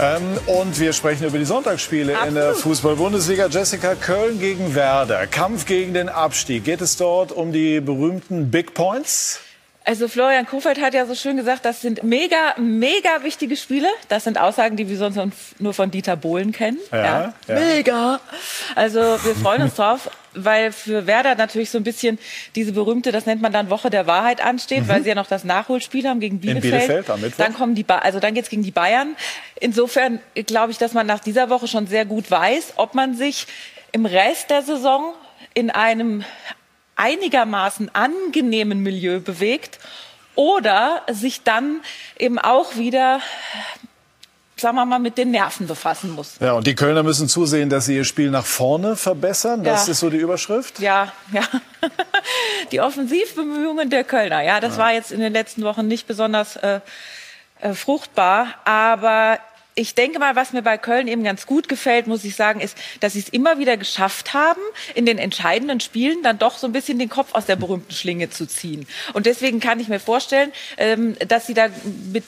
Ähm, 0.00 0.22
und 0.46 0.78
wir 0.78 0.92
sprechen 0.92 1.26
über 1.26 1.36
die 1.36 1.44
Sonntagsspiele 1.44 2.16
in 2.28 2.36
der 2.36 2.54
Fußball-Bundesliga. 2.54 3.48
Jessica, 3.48 3.96
Köln 3.96 4.38
gegen 4.38 4.76
Werder. 4.76 5.26
Kampf 5.26 5.66
gegen 5.66 5.94
den 5.94 6.08
Abstieg. 6.08 6.62
Geht 6.62 6.80
es 6.80 6.96
dort 6.96 7.32
um 7.32 7.50
die 7.50 7.80
berühmten 7.80 8.52
Big 8.52 8.72
Points? 8.72 9.40
Also 9.88 10.08
Florian 10.08 10.46
Kofeld 10.46 10.80
hat 10.80 10.94
ja 10.94 11.06
so 11.06 11.14
schön 11.14 11.36
gesagt, 11.36 11.64
das 11.64 11.80
sind 11.80 12.02
mega, 12.02 12.56
mega 12.58 13.22
wichtige 13.22 13.56
Spiele. 13.56 13.86
Das 14.08 14.24
sind 14.24 14.36
Aussagen, 14.36 14.76
die 14.76 14.88
wir 14.88 14.96
sonst 14.96 15.60
nur 15.60 15.74
von 15.74 15.92
Dieter 15.92 16.16
Bohlen 16.16 16.50
kennen. 16.50 16.78
Ja, 16.90 17.32
ja. 17.46 17.54
Mega. 17.54 18.20
Also 18.74 18.98
wir 18.98 19.36
freuen 19.36 19.62
uns 19.62 19.76
drauf, 19.76 20.10
weil 20.34 20.72
für 20.72 21.06
Werder 21.06 21.36
natürlich 21.36 21.70
so 21.70 21.78
ein 21.78 21.84
bisschen 21.84 22.18
diese 22.56 22.72
berühmte, 22.72 23.12
das 23.12 23.26
nennt 23.26 23.40
man 23.40 23.52
dann 23.52 23.70
Woche 23.70 23.88
der 23.88 24.08
Wahrheit 24.08 24.44
ansteht, 24.44 24.88
weil 24.88 25.04
sie 25.04 25.10
ja 25.10 25.14
noch 25.14 25.28
das 25.28 25.44
Nachholspiel 25.44 26.08
haben 26.08 26.18
gegen 26.18 26.40
Bielefeld. 26.40 26.62
Bielefeld 26.62 27.10
am 27.10 27.20
Mittwoch. 27.20 27.44
Dann 27.44 27.54
kommen 27.54 27.76
die, 27.76 27.84
ba 27.84 27.98
also 27.98 28.18
dann 28.18 28.34
geht's 28.34 28.48
gegen 28.48 28.64
die 28.64 28.72
Bayern. 28.72 29.14
Insofern 29.60 30.18
glaube 30.34 30.72
ich, 30.72 30.78
dass 30.78 30.94
man 30.94 31.06
nach 31.06 31.20
dieser 31.20 31.48
Woche 31.48 31.68
schon 31.68 31.86
sehr 31.86 32.06
gut 32.06 32.28
weiß, 32.28 32.72
ob 32.74 32.96
man 32.96 33.14
sich 33.14 33.46
im 33.92 34.04
Rest 34.04 34.50
der 34.50 34.62
Saison 34.62 35.14
in 35.54 35.70
einem 35.70 36.24
einigermaßen 36.96 37.94
angenehmen 37.94 38.82
Milieu 38.82 39.20
bewegt 39.20 39.78
oder 40.34 41.02
sich 41.10 41.42
dann 41.42 41.80
eben 42.18 42.38
auch 42.38 42.76
wieder, 42.76 43.20
sagen 44.56 44.76
wir 44.76 44.84
mal, 44.86 44.98
mit 44.98 45.16
den 45.18 45.30
Nerven 45.30 45.66
befassen 45.66 46.10
muss. 46.12 46.34
Ja, 46.40 46.52
und 46.52 46.66
die 46.66 46.74
Kölner 46.74 47.02
müssen 47.02 47.28
zusehen, 47.28 47.70
dass 47.70 47.86
sie 47.86 47.96
ihr 47.96 48.04
Spiel 48.04 48.30
nach 48.30 48.44
vorne 48.44 48.96
verbessern. 48.96 49.62
Das 49.64 49.86
Ja. 49.86 49.92
ist 49.92 50.00
so 50.00 50.10
die 50.10 50.16
Überschrift. 50.18 50.78
Ja, 50.80 51.12
ja. 51.32 51.42
Die 52.72 52.80
Offensivbemühungen 52.80 53.90
der 53.90 54.02
Kölner, 54.02 54.42
ja, 54.42 54.58
das 54.58 54.76
war 54.76 54.92
jetzt 54.92 55.12
in 55.12 55.20
den 55.20 55.32
letzten 55.32 55.62
Wochen 55.62 55.86
nicht 55.86 56.08
besonders 56.08 56.56
äh, 56.56 56.80
äh, 57.60 57.74
fruchtbar, 57.74 58.48
aber 58.64 59.38
ich 59.78 59.94
denke 59.94 60.18
mal, 60.18 60.34
was 60.34 60.54
mir 60.54 60.62
bei 60.62 60.78
Köln 60.78 61.06
eben 61.06 61.22
ganz 61.22 61.46
gut 61.46 61.68
gefällt, 61.68 62.06
muss 62.06 62.24
ich 62.24 62.34
sagen, 62.34 62.60
ist, 62.60 62.76
dass 63.00 63.12
sie 63.12 63.20
es 63.20 63.28
immer 63.28 63.58
wieder 63.58 63.76
geschafft 63.76 64.32
haben, 64.32 64.60
in 64.94 65.04
den 65.04 65.18
entscheidenden 65.18 65.80
Spielen 65.80 66.22
dann 66.22 66.38
doch 66.38 66.56
so 66.56 66.66
ein 66.66 66.72
bisschen 66.72 66.98
den 66.98 67.10
Kopf 67.10 67.34
aus 67.34 67.44
der 67.44 67.56
berühmten 67.56 67.92
Schlinge 67.92 68.30
zu 68.30 68.46
ziehen. 68.46 68.86
Und 69.12 69.26
deswegen 69.26 69.60
kann 69.60 69.78
ich 69.78 69.88
mir 69.88 70.00
vorstellen, 70.00 70.50
ähm, 70.78 71.14
dass 71.28 71.46
sie 71.46 71.52
da 71.52 71.68
mit 72.10 72.24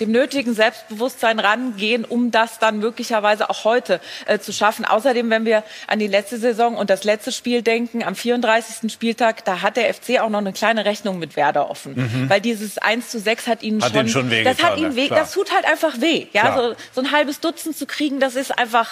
dem 0.00 0.10
nötigen 0.10 0.54
Selbstbewusstsein 0.54 1.38
rangehen, 1.38 2.04
um 2.04 2.30
das 2.30 2.58
dann 2.58 2.78
möglicherweise 2.78 3.50
auch 3.50 3.64
heute 3.64 4.00
äh, 4.26 4.38
zu 4.38 4.52
schaffen. 4.52 4.84
Außerdem, 4.84 5.30
wenn 5.30 5.44
wir 5.44 5.64
an 5.86 5.98
die 5.98 6.06
letzte 6.06 6.38
Saison 6.38 6.76
und 6.76 6.90
das 6.90 7.04
letzte 7.04 7.32
Spiel 7.32 7.62
denken, 7.62 8.02
am 8.02 8.14
34. 8.14 8.92
Spieltag, 8.92 9.44
da 9.44 9.62
hat 9.62 9.76
der 9.76 9.92
FC 9.92 10.20
auch 10.20 10.30
noch 10.30 10.38
eine 10.38 10.52
kleine 10.52 10.84
Rechnung 10.84 11.18
mit 11.18 11.36
Werder 11.36 11.70
offen. 11.70 12.28
Weil 12.28 12.40
dieses 12.40 12.78
1 12.78 13.08
zu 13.10 13.18
6 13.18 13.46
hat 13.46 13.62
ihnen 13.62 13.82
Hat 13.82 13.92
schon, 13.92 14.08
schon 14.08 14.30
das 14.44 14.62
hat 14.62 14.78
ihnen 14.78 14.92
ja, 14.92 14.96
weh, 14.96 15.06
klar. 15.06 15.20
das 15.20 15.32
tut 15.32 15.52
halt 15.52 15.64
einfach 15.64 16.00
weh. 16.00 16.26
Ja, 16.32 16.56
so, 16.56 16.74
so 16.92 17.00
ein 17.00 17.12
halbes 17.12 17.40
Dutzend 17.40 17.76
zu 17.76 17.86
kriegen, 17.86 18.20
das 18.20 18.36
ist 18.36 18.58
einfach, 18.58 18.88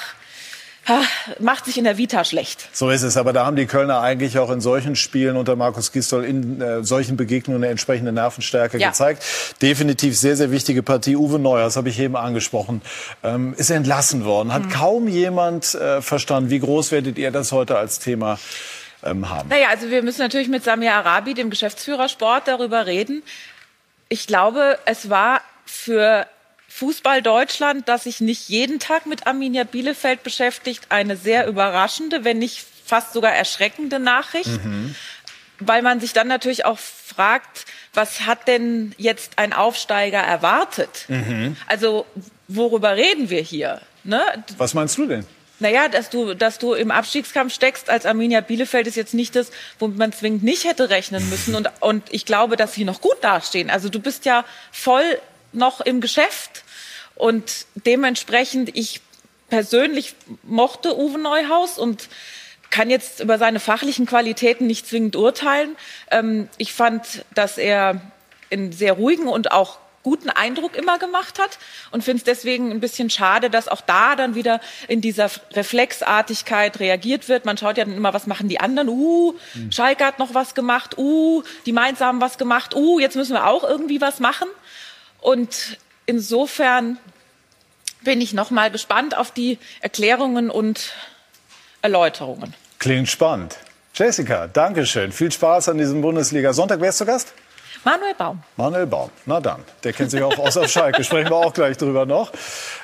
macht 1.40 1.64
sich 1.64 1.78
in 1.78 1.84
der 1.84 1.98
Vita 1.98 2.24
schlecht. 2.24 2.68
So 2.72 2.90
ist 2.90 3.02
es. 3.02 3.16
Aber 3.16 3.32
da 3.32 3.44
haben 3.44 3.56
die 3.56 3.66
Kölner 3.66 4.00
eigentlich 4.00 4.38
auch 4.38 4.50
in 4.50 4.60
solchen 4.60 4.96
Spielen 4.96 5.36
unter 5.36 5.56
Markus 5.56 5.92
Gisdol 5.92 6.24
in 6.24 6.60
äh, 6.60 6.84
solchen 6.84 7.16
Begegnungen 7.16 7.62
eine 7.62 7.70
entsprechende 7.70 8.12
Nervenstärke 8.12 8.78
Ja. 8.78 8.88
gezeigt. 8.88 9.22
Definitiv 9.62 10.16
sehr, 10.16 10.36
sehr 10.36 10.50
wichtige 10.50 10.82
Partie. 10.82 11.16
Uwe 11.16 11.38
Neuer, 11.38 11.64
das 11.64 11.76
habe 11.76 11.88
ich 11.88 11.98
eben 11.98 12.16
angesprochen, 12.16 12.82
ähm, 13.24 13.54
ist 13.56 13.70
entlassen 13.70 14.24
worden. 14.24 14.48
Mhm. 14.48 14.52
Hat 14.52 14.70
kaum 14.70 15.08
jemand 15.08 15.74
äh, 15.74 16.00
verstanden. 16.02 16.50
Wie 16.50 16.60
groß 16.60 16.92
werdet 16.92 17.18
ihr 17.18 17.30
das 17.30 17.52
heute 17.52 17.76
als 17.78 17.98
Thema 17.98 18.38
ähm, 19.02 19.28
haben? 19.28 19.48
Naja, 19.48 19.68
also 19.70 19.90
wir 19.90 20.02
müssen 20.02 20.20
natürlich 20.20 20.48
mit 20.48 20.64
Samir 20.64 20.94
Arabi, 20.94 21.34
dem 21.34 21.50
Geschäftsführer 21.50 22.08
Sport, 22.08 22.46
darüber 22.46 22.86
reden. 22.86 23.22
Ich 24.08 24.26
glaube, 24.26 24.78
es 24.84 25.10
war 25.10 25.40
für 25.64 26.26
Fußball 26.76 27.22
Deutschland, 27.22 27.88
das 27.88 28.04
sich 28.04 28.20
nicht 28.20 28.50
jeden 28.50 28.78
Tag 28.78 29.06
mit 29.06 29.26
Arminia 29.26 29.64
Bielefeld 29.64 30.22
beschäftigt, 30.22 30.84
eine 30.90 31.16
sehr 31.16 31.46
überraschende, 31.46 32.22
wenn 32.22 32.38
nicht 32.38 32.66
fast 32.84 33.14
sogar 33.14 33.32
erschreckende 33.32 33.98
Nachricht. 33.98 34.50
Weil 35.58 35.80
man 35.80 36.00
sich 36.00 36.12
dann 36.12 36.28
natürlich 36.28 36.66
auch 36.66 36.78
fragt, 36.78 37.64
was 37.94 38.26
hat 38.26 38.46
denn 38.46 38.94
jetzt 38.98 39.38
ein 39.38 39.54
Aufsteiger 39.54 40.18
erwartet? 40.18 41.06
Also 41.66 42.04
worüber 42.46 42.94
reden 42.94 43.30
wir 43.30 43.40
hier? 43.40 43.80
Ne? 44.04 44.20
Was 44.58 44.74
meinst 44.74 44.98
du 44.98 45.06
denn? 45.06 45.24
Naja, 45.58 45.88
dass 45.88 46.10
du, 46.10 46.34
dass 46.34 46.58
du 46.58 46.74
im 46.74 46.90
Abstiegskampf 46.90 47.54
steckst 47.54 47.88
als 47.88 48.04
Arminia 48.04 48.42
Bielefeld 48.42 48.86
ist 48.86 48.96
jetzt 48.96 49.14
nicht 49.14 49.34
das, 49.34 49.50
womit 49.78 49.96
man 49.96 50.12
zwingend 50.12 50.42
nicht 50.42 50.64
hätte 50.64 50.90
rechnen 50.90 51.26
müssen. 51.30 51.54
Und, 51.56 51.70
und 51.80 52.02
ich 52.12 52.26
glaube, 52.26 52.56
dass 52.58 52.74
sie 52.74 52.84
noch 52.84 53.00
gut 53.00 53.16
dastehen. 53.22 53.70
Also 53.70 53.88
du 53.88 53.98
bist 53.98 54.26
ja 54.26 54.44
voll 54.70 55.18
noch 55.56 55.80
im 55.80 56.00
Geschäft. 56.00 56.64
Und 57.16 57.66
dementsprechend, 57.74 58.76
ich 58.76 59.00
persönlich 59.48 60.14
mochte 60.42 60.96
Uwe 60.96 61.18
Neuhaus 61.18 61.78
und 61.78 62.08
kann 62.70 62.90
jetzt 62.90 63.20
über 63.20 63.38
seine 63.38 63.60
fachlichen 63.60 64.06
Qualitäten 64.06 64.66
nicht 64.66 64.86
zwingend 64.86 65.16
urteilen. 65.16 65.76
Ähm, 66.10 66.48
ich 66.58 66.72
fand, 66.72 67.24
dass 67.34 67.58
er 67.58 68.00
einen 68.50 68.72
sehr 68.72 68.94
ruhigen 68.94 69.28
und 69.28 69.50
auch 69.50 69.78
guten 70.02 70.30
Eindruck 70.30 70.76
immer 70.76 71.00
gemacht 71.00 71.40
hat 71.40 71.58
und 71.90 72.04
finde 72.04 72.18
es 72.18 72.24
deswegen 72.24 72.70
ein 72.70 72.78
bisschen 72.78 73.10
schade, 73.10 73.50
dass 73.50 73.66
auch 73.66 73.80
da 73.80 74.14
dann 74.14 74.36
wieder 74.36 74.60
in 74.86 75.00
dieser 75.00 75.28
Reflexartigkeit 75.52 76.78
reagiert 76.78 77.28
wird. 77.28 77.44
Man 77.44 77.56
schaut 77.56 77.76
ja 77.76 77.84
dann 77.84 77.96
immer, 77.96 78.14
was 78.14 78.28
machen 78.28 78.48
die 78.48 78.60
anderen? 78.60 78.88
Uh, 78.88 79.34
Schalke 79.70 80.04
hat 80.04 80.20
noch 80.20 80.32
was 80.32 80.54
gemacht. 80.54 80.96
Uh, 80.96 81.42
die 81.66 81.72
Mainz 81.72 82.00
haben 82.00 82.20
was 82.20 82.38
gemacht. 82.38 82.76
Uh, 82.76 83.00
jetzt 83.00 83.16
müssen 83.16 83.32
wir 83.32 83.48
auch 83.48 83.64
irgendwie 83.64 84.00
was 84.00 84.20
machen. 84.20 84.46
Und 85.20 85.76
insofern 86.06 86.98
bin 88.02 88.20
ich 88.20 88.32
noch 88.32 88.50
mal 88.50 88.70
gespannt 88.70 89.16
auf 89.16 89.30
die 89.30 89.58
Erklärungen 89.80 90.50
und 90.50 90.92
Erläuterungen. 91.82 92.54
Klingt 92.78 93.08
spannend. 93.08 93.56
Jessica, 93.94 94.46
Dankeschön. 94.46 95.12
Viel 95.12 95.32
Spaß 95.32 95.70
an 95.70 95.78
diesem 95.78 96.02
Bundesliga-Sonntag. 96.02 96.80
Wer 96.80 96.90
ist 96.90 96.98
zu 96.98 97.06
Gast? 97.06 97.32
Manuel 97.84 98.14
Baum. 98.14 98.42
Manuel 98.56 98.86
Baum. 98.86 99.10
Na 99.26 99.40
dann, 99.40 99.62
der 99.84 99.92
kennt 99.92 100.10
sich 100.10 100.22
auch 100.22 100.36
aus 100.38 100.56
auf 100.56 100.68
Schalke. 100.68 101.04
Sprechen 101.04 101.30
wir 101.30 101.36
auch 101.36 101.52
gleich 101.52 101.76
drüber 101.76 102.04
noch. 102.04 102.32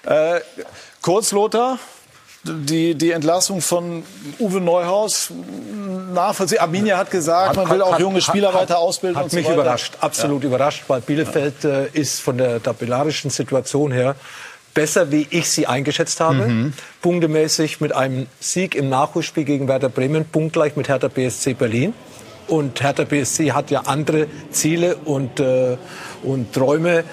Äh, 0.04 0.40
kurz, 1.02 1.32
Lothar, 1.32 1.78
die, 2.44 2.94
die 2.94 3.12
Entlassung 3.12 3.60
von 3.60 4.02
Uwe 4.38 4.60
Neuhaus 4.60 5.30
nachvollziehen. 6.12 6.58
Arminia 6.58 6.98
hat 6.98 7.10
gesagt, 7.10 7.50
hat, 7.50 7.56
man 7.56 7.70
will 7.70 7.82
auch 7.82 7.98
junge 7.98 8.20
Spieler 8.20 8.48
hat, 8.48 8.62
weiter 8.62 8.78
ausbilden. 8.78 9.16
Hat 9.16 9.24
und 9.24 9.30
so 9.30 9.36
mich 9.36 9.46
weiter. 9.46 9.54
überrascht, 9.54 9.94
absolut 10.00 10.42
ja. 10.42 10.48
überrascht, 10.48 10.84
weil 10.88 11.00
Bielefeld 11.00 11.64
äh, 11.64 11.86
ist 11.92 12.20
von 12.20 12.38
der 12.38 12.62
tabellarischen 12.62 13.30
Situation 13.30 13.92
her 13.92 14.16
besser, 14.74 15.12
wie 15.12 15.26
ich 15.30 15.48
sie 15.50 15.66
eingeschätzt 15.66 16.20
habe. 16.20 16.48
Mhm. 16.48 16.72
Punktemäßig 17.00 17.80
mit 17.80 17.94
einem 17.94 18.26
Sieg 18.40 18.74
im 18.74 18.88
Nachholspiel 18.88 19.44
gegen 19.44 19.68
Werder 19.68 19.88
Bremen, 19.88 20.24
punktgleich 20.24 20.76
mit 20.76 20.88
Hertha 20.88 21.08
BSC 21.08 21.54
Berlin. 21.54 21.94
Und 22.48 22.82
Hertha 22.82 23.04
BSC 23.04 23.52
hat 23.52 23.70
ja 23.70 23.82
andere 23.86 24.26
Ziele 24.50 24.96
und, 25.04 25.40
äh, 25.40 25.76
und 26.22 26.52
Träume, 26.52 26.98
äh, 26.98 27.04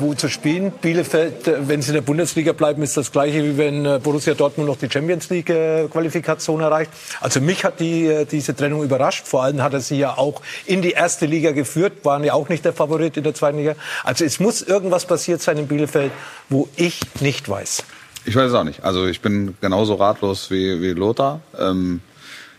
wo 0.00 0.14
zu 0.14 0.28
spielen. 0.28 0.72
Bielefeld, 0.72 1.48
äh, 1.48 1.68
wenn 1.68 1.82
sie 1.82 1.90
in 1.90 1.94
der 1.94 2.02
Bundesliga 2.02 2.52
bleiben, 2.52 2.82
ist 2.82 2.96
das 2.96 3.10
gleiche, 3.12 3.42
wie 3.44 3.56
wenn 3.56 3.86
äh, 3.86 4.00
Borussia 4.02 4.34
Dortmund 4.34 4.68
noch 4.68 4.76
die 4.76 4.90
Champions 4.90 5.30
League-Qualifikation 5.30 6.60
erreicht. 6.60 6.90
Also 7.20 7.40
mich 7.40 7.64
hat 7.64 7.80
die, 7.80 8.06
äh, 8.06 8.24
diese 8.24 8.54
Trennung 8.54 8.82
überrascht. 8.82 9.26
Vor 9.26 9.44
allem 9.44 9.62
hat 9.62 9.72
er 9.72 9.80
sie 9.80 9.98
ja 9.98 10.18
auch 10.18 10.42
in 10.66 10.82
die 10.82 10.92
erste 10.92 11.26
Liga 11.26 11.52
geführt, 11.52 12.04
waren 12.04 12.24
ja 12.24 12.34
auch 12.34 12.48
nicht 12.48 12.64
der 12.64 12.72
Favorit 12.72 13.16
in 13.16 13.24
der 13.24 13.34
zweiten 13.34 13.58
Liga. 13.58 13.76
Also 14.04 14.24
es 14.24 14.40
muss 14.40 14.62
irgendwas 14.62 15.06
passiert 15.06 15.40
sein 15.40 15.58
in 15.58 15.68
Bielefeld, 15.68 16.12
wo 16.48 16.68
ich 16.76 17.00
nicht 17.20 17.48
weiß. 17.48 17.84
Ich 18.24 18.36
weiß 18.36 18.50
es 18.50 18.54
auch 18.54 18.64
nicht. 18.64 18.84
Also 18.84 19.06
ich 19.06 19.20
bin 19.20 19.56
genauso 19.60 19.94
ratlos 19.94 20.50
wie, 20.50 20.80
wie 20.80 20.92
Lothar. 20.92 21.40
Ähm 21.58 22.00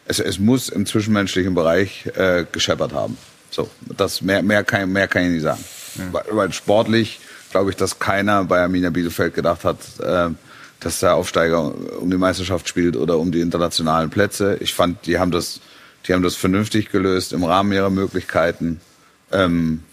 es, 0.05 0.19
es 0.19 0.39
muss 0.39 0.69
im 0.69 0.85
zwischenmenschlichen 0.85 1.53
Bereich 1.53 2.05
äh, 2.15 2.45
gescheppert 2.51 2.93
haben. 2.93 3.17
So, 3.49 3.69
das 3.97 4.21
mehr, 4.21 4.41
mehr, 4.41 4.63
kann, 4.63 4.91
mehr 4.91 5.07
kann 5.07 5.23
ich 5.23 5.29
nicht 5.29 5.43
sagen. 5.43 5.63
Mhm. 5.95 6.13
Weil, 6.13 6.23
weil, 6.31 6.53
sportlich 6.53 7.19
glaube 7.51 7.69
ich, 7.69 7.75
dass 7.75 7.99
keiner 7.99 8.43
bei 8.45 8.61
Arminia 8.61 8.89
Bielefeld 8.89 9.33
gedacht 9.33 9.63
hat, 9.63 9.77
äh, 9.99 10.29
dass 10.79 10.99
der 10.99 11.15
Aufsteiger 11.15 11.73
um 11.99 12.09
die 12.09 12.17
Meisterschaft 12.17 12.67
spielt 12.67 12.97
oder 12.97 13.17
um 13.17 13.31
die 13.31 13.41
internationalen 13.41 14.09
Plätze. 14.09 14.57
Ich 14.59 14.73
fand, 14.73 15.05
die 15.05 15.19
haben 15.19 15.31
das, 15.31 15.61
die 16.07 16.13
haben 16.13 16.23
das 16.23 16.35
vernünftig 16.35 16.91
gelöst 16.91 17.31
im 17.31 17.43
Rahmen 17.43 17.71
ihrer 17.71 17.89
Möglichkeiten 17.89 18.81
ähm, 19.31 19.83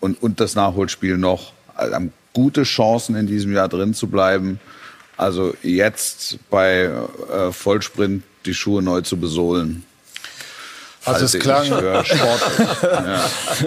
und, 0.00 0.22
und 0.22 0.38
das 0.38 0.54
Nachholspiel 0.54 1.16
noch. 1.16 1.52
Also, 1.74 1.94
haben 1.94 2.12
gute 2.34 2.62
Chancen 2.62 3.16
in 3.16 3.26
diesem 3.26 3.52
Jahr 3.52 3.68
drin 3.68 3.94
zu 3.94 4.06
bleiben. 4.06 4.60
Also 5.16 5.54
jetzt 5.62 6.38
bei 6.50 6.82
äh, 6.82 7.50
Vollsprint 7.50 8.22
die 8.46 8.54
Schuhe 8.54 8.82
neu 8.82 9.00
zu 9.02 9.16
besohlen. 9.16 9.84
Also 11.08 11.24
es 11.24 11.38
klang 11.38 11.64
Sport. 11.64 12.06
ja. 12.82 13.24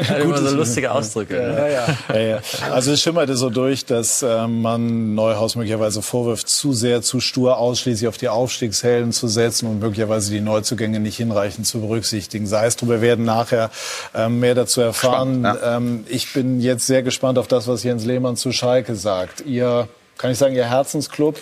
ja 0.10 0.16
immer 0.18 0.38
so 0.38 0.56
lustige 0.56 0.92
Ausdrücke. 0.92 1.36
Ja, 1.36 1.68
ja. 1.68 1.98
ja, 2.14 2.20
ja. 2.20 2.40
Also 2.72 2.92
es 2.92 3.02
schimmerte 3.02 3.36
so 3.36 3.50
durch, 3.50 3.86
dass 3.86 4.22
äh, 4.22 4.48
man 4.48 5.16
Neuhaus 5.16 5.56
möglicherweise 5.56 6.02
vorwirft, 6.02 6.50
zu 6.50 6.74
sehr, 6.74 7.02
zu 7.02 7.20
stur 7.20 7.58
ausschließlich 7.58 8.08
auf 8.08 8.18
die 8.18 8.30
Aufstiegshelden 8.30 9.12
zu 9.12 9.28
setzen 9.28 9.68
und 9.68 9.80
möglicherweise 9.80 10.32
die 10.32 10.42
Neuzugänge 10.42 11.00
nicht 11.00 11.18
hinreichend 11.18 11.66
zu 11.66 11.82
berücksichtigen. 11.82 12.48
Sei 12.48 12.66
es 12.66 12.76
drum, 12.76 12.90
wir 12.90 13.02
werden 13.02 13.26
nachher 13.26 13.72
ähm, 14.14 14.40
mehr 14.40 14.56
dazu 14.56 14.82
erfahren. 14.82 15.40
Spannend, 15.40 15.60
ähm, 15.64 16.06
ich 16.10 16.34
bin 16.34 16.62
jetzt 16.62 16.86
sehr 16.86 17.04
gespannt 17.04 17.38
auf 17.38 17.48
das, 17.48 17.68
was 17.68 17.84
Jens 17.84 18.06
Lehmann 18.06 18.36
zu 18.36 18.52
Schalke 18.52 18.96
sagt. 18.96 19.42
Ihr, 19.46 19.88
kann 20.18 20.32
ich 20.32 20.38
sagen, 20.38 20.56
Ihr 20.56 20.70
Herzensclub? 20.70 21.38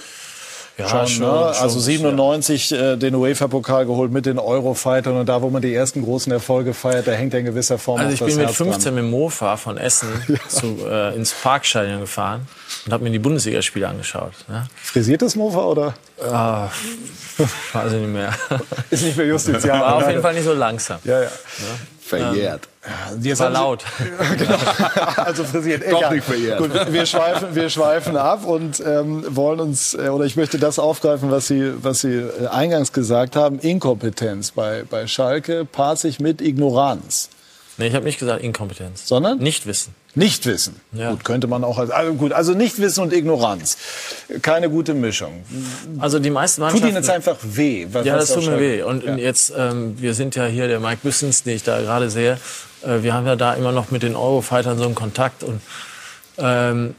Ja, 0.79 0.87
schon, 0.87 1.07
schon, 1.07 1.27
ne? 1.27 1.53
Also 1.59 1.79
97 1.79 2.69
ja. 2.69 2.93
äh, 2.93 2.97
den 2.97 3.15
UEFA-Pokal 3.15 3.85
geholt 3.85 4.11
mit 4.11 4.25
den 4.25 4.39
Eurofightern 4.39 5.17
und 5.17 5.27
da, 5.27 5.41
wo 5.41 5.49
man 5.49 5.61
die 5.61 5.73
ersten 5.73 6.03
großen 6.03 6.31
Erfolge 6.31 6.73
feiert, 6.73 7.07
da 7.07 7.11
hängt 7.11 7.33
er 7.33 7.41
in 7.41 7.45
gewisser 7.45 7.77
Form 7.77 7.99
Also 7.99 8.13
ich 8.13 8.19
bin 8.19 8.35
mit 8.35 8.47
Herz 8.47 8.55
15 8.55 8.95
dran. 8.95 9.03
mit 9.03 9.11
Mofa 9.11 9.57
von 9.57 9.77
Essen 9.77 10.09
ja. 10.27 10.35
zu, 10.47 10.77
äh, 10.89 11.15
ins 11.15 11.33
Parkstadion 11.33 11.99
gefahren 11.99 12.47
und 12.85 12.93
habe 12.93 13.03
mir 13.03 13.11
die 13.11 13.19
Bundesligaspiele 13.19 13.87
angeschaut. 13.87 14.33
Ne? 14.47 14.67
Frisiert 14.81 15.21
das 15.21 15.35
Mofa 15.35 15.63
oder? 15.63 15.93
Ah, 16.21 16.69
weiß 17.73 17.93
ich 17.93 17.99
nicht 17.99 18.13
mehr. 18.13 18.33
Ist 18.89 19.03
nicht 19.03 19.17
mehr 19.17 19.27
justizial. 19.27 19.79
War 19.79 19.95
auf 19.95 20.07
jeden 20.09 20.21
Fall 20.21 20.33
nicht 20.33 20.45
so 20.45 20.53
langsam. 20.53 20.99
Ja, 21.03 21.21
ja. 21.21 21.27
Ne? 21.27 21.98
Verjährt. 22.09 22.67
Ja, 23.21 23.39
war 23.39 23.49
laut. 23.51 23.83
genau. 24.37 24.55
Also 25.17 25.43
frisiert. 25.43 25.83
Doch 25.91 26.09
nicht 26.09 26.23
verjährt. 26.23 26.57
Gut, 26.57 26.71
wir 26.91 27.05
schweifen, 27.05 27.53
wir 27.53 27.69
schweifen 27.69 28.17
ab 28.17 28.45
und 28.45 28.79
ähm, 28.79 29.23
wollen 29.29 29.59
uns, 29.59 29.93
äh, 29.93 30.09
oder 30.09 30.25
ich 30.25 30.35
möchte 30.35 30.57
das 30.57 30.79
aufgreifen, 30.79 31.29
was 31.29 31.47
Sie, 31.47 31.71
was 31.83 32.01
Sie 32.01 32.15
äh, 32.15 32.47
eingangs 32.47 32.93
gesagt 32.93 33.35
haben. 33.35 33.59
Inkompetenz 33.59 34.51
bei, 34.51 34.83
bei 34.89 35.05
Schalke 35.05 35.65
paart 35.65 35.99
sich 35.99 36.19
mit 36.19 36.41
Ignoranz. 36.41 37.29
Nee, 37.79 37.87
ich 37.87 37.95
habe 37.95 38.03
nicht 38.03 38.19
gesagt 38.19 38.43
Inkompetenz. 38.43 39.07
Sondern? 39.07 39.37
Nichtwissen. 39.39 39.95
Nichtwissen. 40.13 40.81
Ja. 40.91 41.11
Gut, 41.11 41.23
könnte 41.23 41.47
man 41.47 41.63
auch 41.63 41.77
als, 41.77 41.91
also 41.91 42.13
gut, 42.13 42.33
also 42.33 42.53
Nichtwissen 42.53 43.03
und 43.03 43.13
Ignoranz. 43.13 43.77
Keine 44.41 44.69
gute 44.69 44.93
Mischung. 44.93 45.43
Also 45.97 46.19
die 46.19 46.29
meisten 46.29 46.59
Mannschaften... 46.59 46.81
Tut 46.81 46.89
Ihnen 46.89 46.97
jetzt 46.97 47.09
einfach 47.09 47.37
weh? 47.41 47.87
Ja, 48.03 48.17
das 48.17 48.33
tut 48.33 48.45
mir 48.47 48.59
weh. 48.59 48.83
Und 48.83 49.05
ja. 49.05 49.15
jetzt, 49.15 49.53
ähm, 49.57 49.95
wir 49.97 50.13
sind 50.13 50.35
ja 50.35 50.45
hier, 50.45 50.67
der 50.67 50.81
Mike 50.81 50.99
Wissens, 51.03 51.43
den 51.43 51.55
ich 51.55 51.63
da 51.63 51.79
gerade 51.79 52.09
sehe, 52.09 52.37
äh, 52.83 53.01
wir 53.01 53.13
haben 53.13 53.25
ja 53.25 53.37
da 53.37 53.53
immer 53.53 53.71
noch 53.71 53.91
mit 53.91 54.03
den 54.03 54.17
Eurofightern 54.17 54.77
so 54.77 54.83
einen 54.83 54.95
Kontakt 54.95 55.43
und 55.43 55.61
ähm, 56.37 56.95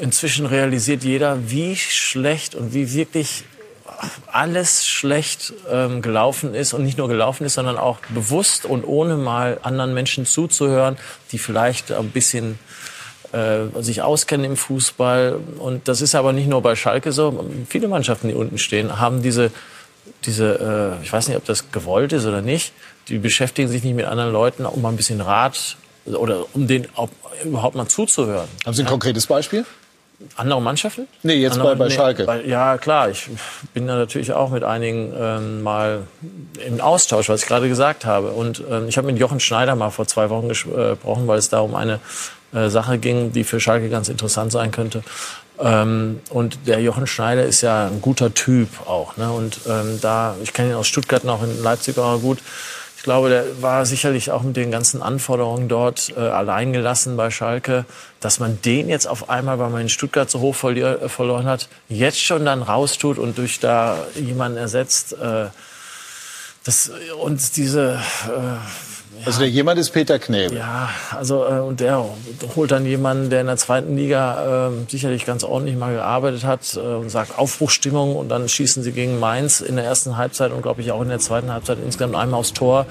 inzwischen 0.00 0.46
realisiert 0.46 1.04
jeder, 1.04 1.48
wie 1.48 1.76
schlecht 1.76 2.56
und 2.56 2.74
wie 2.74 2.92
wirklich 2.92 3.44
alles 4.26 4.86
schlecht 4.86 5.52
ähm, 5.70 6.02
gelaufen 6.02 6.54
ist 6.54 6.72
und 6.72 6.84
nicht 6.84 6.98
nur 6.98 7.08
gelaufen 7.08 7.44
ist, 7.44 7.54
sondern 7.54 7.76
auch 7.78 7.98
bewusst 8.08 8.64
und 8.64 8.84
ohne 8.84 9.16
mal 9.16 9.58
anderen 9.62 9.94
Menschen 9.94 10.26
zuzuhören, 10.26 10.96
die 11.32 11.38
vielleicht 11.38 11.92
ein 11.92 12.10
bisschen 12.10 12.58
äh, 13.32 13.82
sich 13.82 14.02
auskennen 14.02 14.46
im 14.46 14.56
Fußball. 14.56 15.38
Und 15.58 15.88
das 15.88 16.00
ist 16.00 16.14
aber 16.14 16.32
nicht 16.32 16.48
nur 16.48 16.62
bei 16.62 16.76
Schalke 16.76 17.12
so. 17.12 17.44
Viele 17.68 17.88
Mannschaften, 17.88 18.28
die 18.28 18.34
unten 18.34 18.58
stehen, 18.58 19.00
haben 19.00 19.22
diese, 19.22 19.50
diese 20.24 20.98
äh, 21.00 21.04
ich 21.04 21.12
weiß 21.12 21.28
nicht, 21.28 21.36
ob 21.36 21.44
das 21.44 21.72
gewollt 21.72 22.12
ist 22.12 22.26
oder 22.26 22.42
nicht, 22.42 22.72
die 23.08 23.18
beschäftigen 23.18 23.68
sich 23.68 23.82
nicht 23.82 23.94
mit 23.94 24.06
anderen 24.06 24.32
Leuten, 24.32 24.64
um 24.66 24.82
mal 24.82 24.90
ein 24.90 24.96
bisschen 24.96 25.20
Rat 25.20 25.76
oder 26.06 26.44
um 26.54 26.66
den 26.66 26.86
überhaupt 27.44 27.74
mal 27.74 27.88
zuzuhören. 27.88 28.48
Haben 28.64 28.74
Sie 28.74 28.82
ein 28.82 28.86
ja? 28.86 28.90
konkretes 28.90 29.26
Beispiel? 29.26 29.64
Andere 30.36 30.60
Mannschaften? 30.60 31.06
Nee, 31.22 31.34
jetzt 31.34 31.54
Andere, 31.54 31.76
bei, 31.76 31.84
bei 31.86 31.90
Schalke. 31.90 32.22
Nee, 32.22 32.26
bei, 32.26 32.44
ja, 32.44 32.78
klar. 32.78 33.10
Ich 33.10 33.28
bin 33.72 33.86
da 33.86 33.96
natürlich 33.96 34.32
auch 34.32 34.50
mit 34.50 34.64
einigen 34.64 35.12
ähm, 35.18 35.62
mal 35.62 36.02
im 36.66 36.80
Austausch, 36.80 37.28
was 37.28 37.42
ich 37.42 37.46
gerade 37.46 37.68
gesagt 37.68 38.04
habe. 38.04 38.30
Und 38.30 38.62
ähm, 38.70 38.88
ich 38.88 38.96
habe 38.96 39.06
mit 39.06 39.18
Jochen 39.18 39.40
Schneider 39.40 39.74
mal 39.76 39.90
vor 39.90 40.06
zwei 40.06 40.30
Wochen 40.30 40.48
gesprochen, 40.48 41.26
weil 41.26 41.38
es 41.38 41.48
da 41.48 41.60
um 41.60 41.74
eine 41.74 42.00
äh, 42.52 42.68
Sache 42.68 42.98
ging, 42.98 43.32
die 43.32 43.44
für 43.44 43.60
Schalke 43.60 43.88
ganz 43.88 44.08
interessant 44.08 44.52
sein 44.52 44.70
könnte. 44.70 45.02
Ähm, 45.58 46.20
und 46.30 46.66
der 46.66 46.80
Jochen 46.80 47.06
Schneider 47.06 47.44
ist 47.44 47.60
ja 47.60 47.86
ein 47.86 48.02
guter 48.02 48.34
Typ 48.34 48.68
auch. 48.86 49.16
Ne? 49.16 49.30
Und 49.30 49.60
ähm, 49.68 49.98
da, 50.00 50.34
ich 50.42 50.52
kenne 50.52 50.70
ihn 50.70 50.74
aus 50.74 50.88
Stuttgart 50.88 51.24
und 51.24 51.30
auch 51.30 51.42
in 51.42 51.62
Leipzig 51.62 51.98
auch 51.98 52.20
gut 52.20 52.38
ich 53.04 53.06
glaube, 53.06 53.28
der 53.28 53.60
war 53.60 53.84
sicherlich 53.84 54.30
auch 54.30 54.40
mit 54.40 54.56
den 54.56 54.70
ganzen 54.70 55.02
Anforderungen 55.02 55.68
dort 55.68 56.14
äh, 56.16 56.20
alleingelassen 56.20 57.18
bei 57.18 57.30
Schalke, 57.30 57.84
dass 58.20 58.40
man 58.40 58.62
den 58.62 58.88
jetzt 58.88 59.06
auf 59.06 59.28
einmal, 59.28 59.58
weil 59.58 59.68
man 59.68 59.82
in 59.82 59.88
Stuttgart 59.90 60.30
so 60.30 60.40
hoch 60.40 60.64
äh, 60.64 61.10
verloren 61.10 61.44
hat, 61.44 61.68
jetzt 61.90 62.18
schon 62.18 62.46
dann 62.46 62.62
raustut 62.62 63.18
und 63.18 63.36
durch 63.36 63.60
da 63.60 63.98
jemanden 64.14 64.56
ersetzt. 64.56 65.12
Äh, 65.20 65.48
das, 66.64 66.92
und 67.20 67.58
diese, 67.58 68.00
äh, 68.26 68.93
Also 69.26 69.40
der 69.40 69.48
jemand 69.48 69.78
ist 69.78 69.90
Peter 69.90 70.18
Knebel. 70.18 70.58
Ja, 70.58 70.90
also 71.16 71.44
äh, 71.44 71.60
und 71.60 71.80
der 71.80 72.04
holt 72.56 72.70
dann 72.70 72.86
jemanden, 72.86 73.30
der 73.30 73.40
in 73.40 73.46
der 73.46 73.56
zweiten 73.56 73.96
Liga 73.96 74.68
äh, 74.68 74.70
sicherlich 74.88 75.24
ganz 75.24 75.44
ordentlich 75.44 75.76
mal 75.76 75.94
gearbeitet 75.94 76.44
hat 76.44 76.76
äh, 76.76 76.80
und 76.80 77.10
sagt 77.10 77.38
Aufbruchstimmung 77.38 78.16
und 78.16 78.28
dann 78.28 78.48
schießen 78.48 78.82
sie 78.82 78.92
gegen 78.92 79.18
Mainz 79.18 79.60
in 79.60 79.76
der 79.76 79.84
ersten 79.84 80.16
Halbzeit 80.16 80.52
und 80.52 80.62
glaube 80.62 80.82
ich 80.82 80.92
auch 80.92 81.02
in 81.02 81.08
der 81.08 81.18
zweiten 81.18 81.52
Halbzeit 81.52 81.78
insgesamt 81.84 82.14
einmal 82.14 82.40
aufs 82.40 82.52
Tor. 82.52 82.86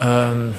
Ähm, 0.00 0.54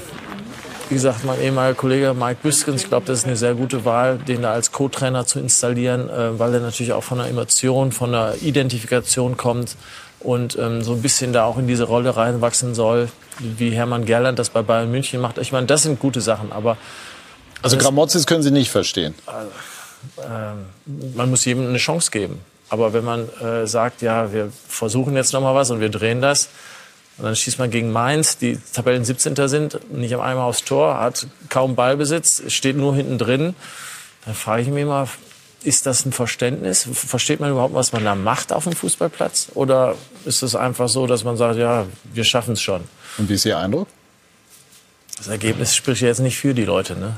wie 0.90 0.96
gesagt, 0.96 1.24
mein 1.24 1.40
ehemaliger 1.40 1.76
Kollege 1.76 2.16
Mike 2.16 2.40
Büskens, 2.42 2.84
ich 2.84 2.90
glaube, 2.90 3.06
das 3.06 3.20
ist 3.20 3.26
eine 3.26 3.36
sehr 3.36 3.54
gute 3.54 3.86
Wahl, 3.86 4.18
den 4.18 4.42
da 4.42 4.54
als 4.54 4.72
Co-Trainer 4.72 5.26
zu 5.26 5.40
installieren, 5.40 6.10
äh, 6.10 6.40
weil 6.40 6.54
er 6.54 6.62
natürlich 6.62 6.94
auch 6.94 7.04
von 7.04 7.20
der 7.20 7.28
Emotion, 7.28 7.92
von 7.92 8.12
der 8.12 8.36
Identifikation 8.42 9.38
kommt 9.38 9.76
und 10.20 10.58
ähm, 10.58 10.82
so 10.82 10.94
ein 10.94 11.02
bisschen 11.02 11.34
da 11.34 11.46
auch 11.46 11.58
in 11.58 11.68
diese 11.68 11.84
Rolle 11.86 12.16
reinwachsen 12.16 12.76
soll, 12.76 13.10
wie 13.40 13.72
Hermann 13.72 14.06
Gerland 14.06 14.38
das 14.40 14.50
bei 14.50 14.62
Bayern 14.62 14.92
München 14.92 15.22
macht. 15.22 15.38
Ich 15.38 15.52
meine, 15.52 15.68
das 15.68 15.84
sind 15.84 16.00
gute 16.00 16.22
Sachen, 16.22 16.52
aber 16.52 16.78
Also 17.62 17.78
Gramozis 17.78 18.26
können 18.26 18.44
Sie 18.44 18.52
nicht 18.52 18.70
verstehen. 18.70 19.16
ähm, 20.24 21.14
man 21.16 21.30
muss 21.30 21.46
jedem 21.46 21.68
eine 21.68 21.78
Chance 21.78 22.12
geben. 22.12 22.40
Aber 22.70 22.94
wenn 22.94 23.04
man 23.04 23.28
äh, 23.40 23.66
sagt, 23.66 24.02
ja, 24.02 24.32
wir 24.32 24.52
versuchen 24.68 25.16
jetzt 25.16 25.34
noch 25.34 25.42
mal 25.42 25.56
was 25.56 25.72
und 25.72 25.80
wir 25.80 25.90
drehen 25.90 26.22
das, 26.22 26.50
und 27.18 27.26
dann 27.26 27.36
schießt 27.36 27.60
man 27.60 27.70
gegen 27.70 27.92
Mainz, 27.92 28.38
die 28.38 28.58
Tabellen 28.74 29.04
17. 29.04 29.36
sind, 29.50 29.92
nicht 29.92 30.14
einmal 30.16 30.38
aufs 30.48 30.64
Tor, 30.64 31.00
hat 31.00 31.28
kaum 31.50 31.76
Ballbesitz, 31.76 32.44
steht 32.48 32.78
nur 32.78 32.96
hinten 32.96 33.18
drin, 33.18 33.56
dann 34.26 34.36
frage 34.36 34.62
ich 34.62 34.68
mich 34.70 34.86
mal, 34.86 35.08
ist 35.64 35.86
das 35.86 36.06
ein 36.06 36.12
Verständnis? 36.12 36.88
Versteht 36.92 37.40
man 37.40 37.52
überhaupt, 37.52 37.74
was 37.74 37.92
man 37.92 38.04
da 38.04 38.16
macht 38.16 38.54
auf 38.54 38.64
dem 38.64 38.74
Fußballplatz? 38.74 39.50
Oder 39.56 39.96
ist 40.26 40.42
es 40.42 40.56
einfach 40.56 40.90
so, 40.90 41.08
dass 41.08 41.24
man 41.24 41.38
sagt, 41.38 41.58
ja, 41.58 41.86
wir 42.14 42.24
schaffen 42.24 42.54
es 42.54 42.62
schon? 42.62 42.84
Und 43.18 43.30
wie 43.30 43.34
ist 43.34 43.46
Ihr 43.46 43.58
Eindruck? 43.58 43.88
Das 45.18 45.28
Ergebnis 45.28 45.76
spricht 45.76 46.02
ja 46.02 46.08
jetzt 46.08 46.20
nicht 46.20 46.38
für 46.38 46.54
die 46.54 46.64
Leute, 46.64 46.96
ne? 46.96 47.18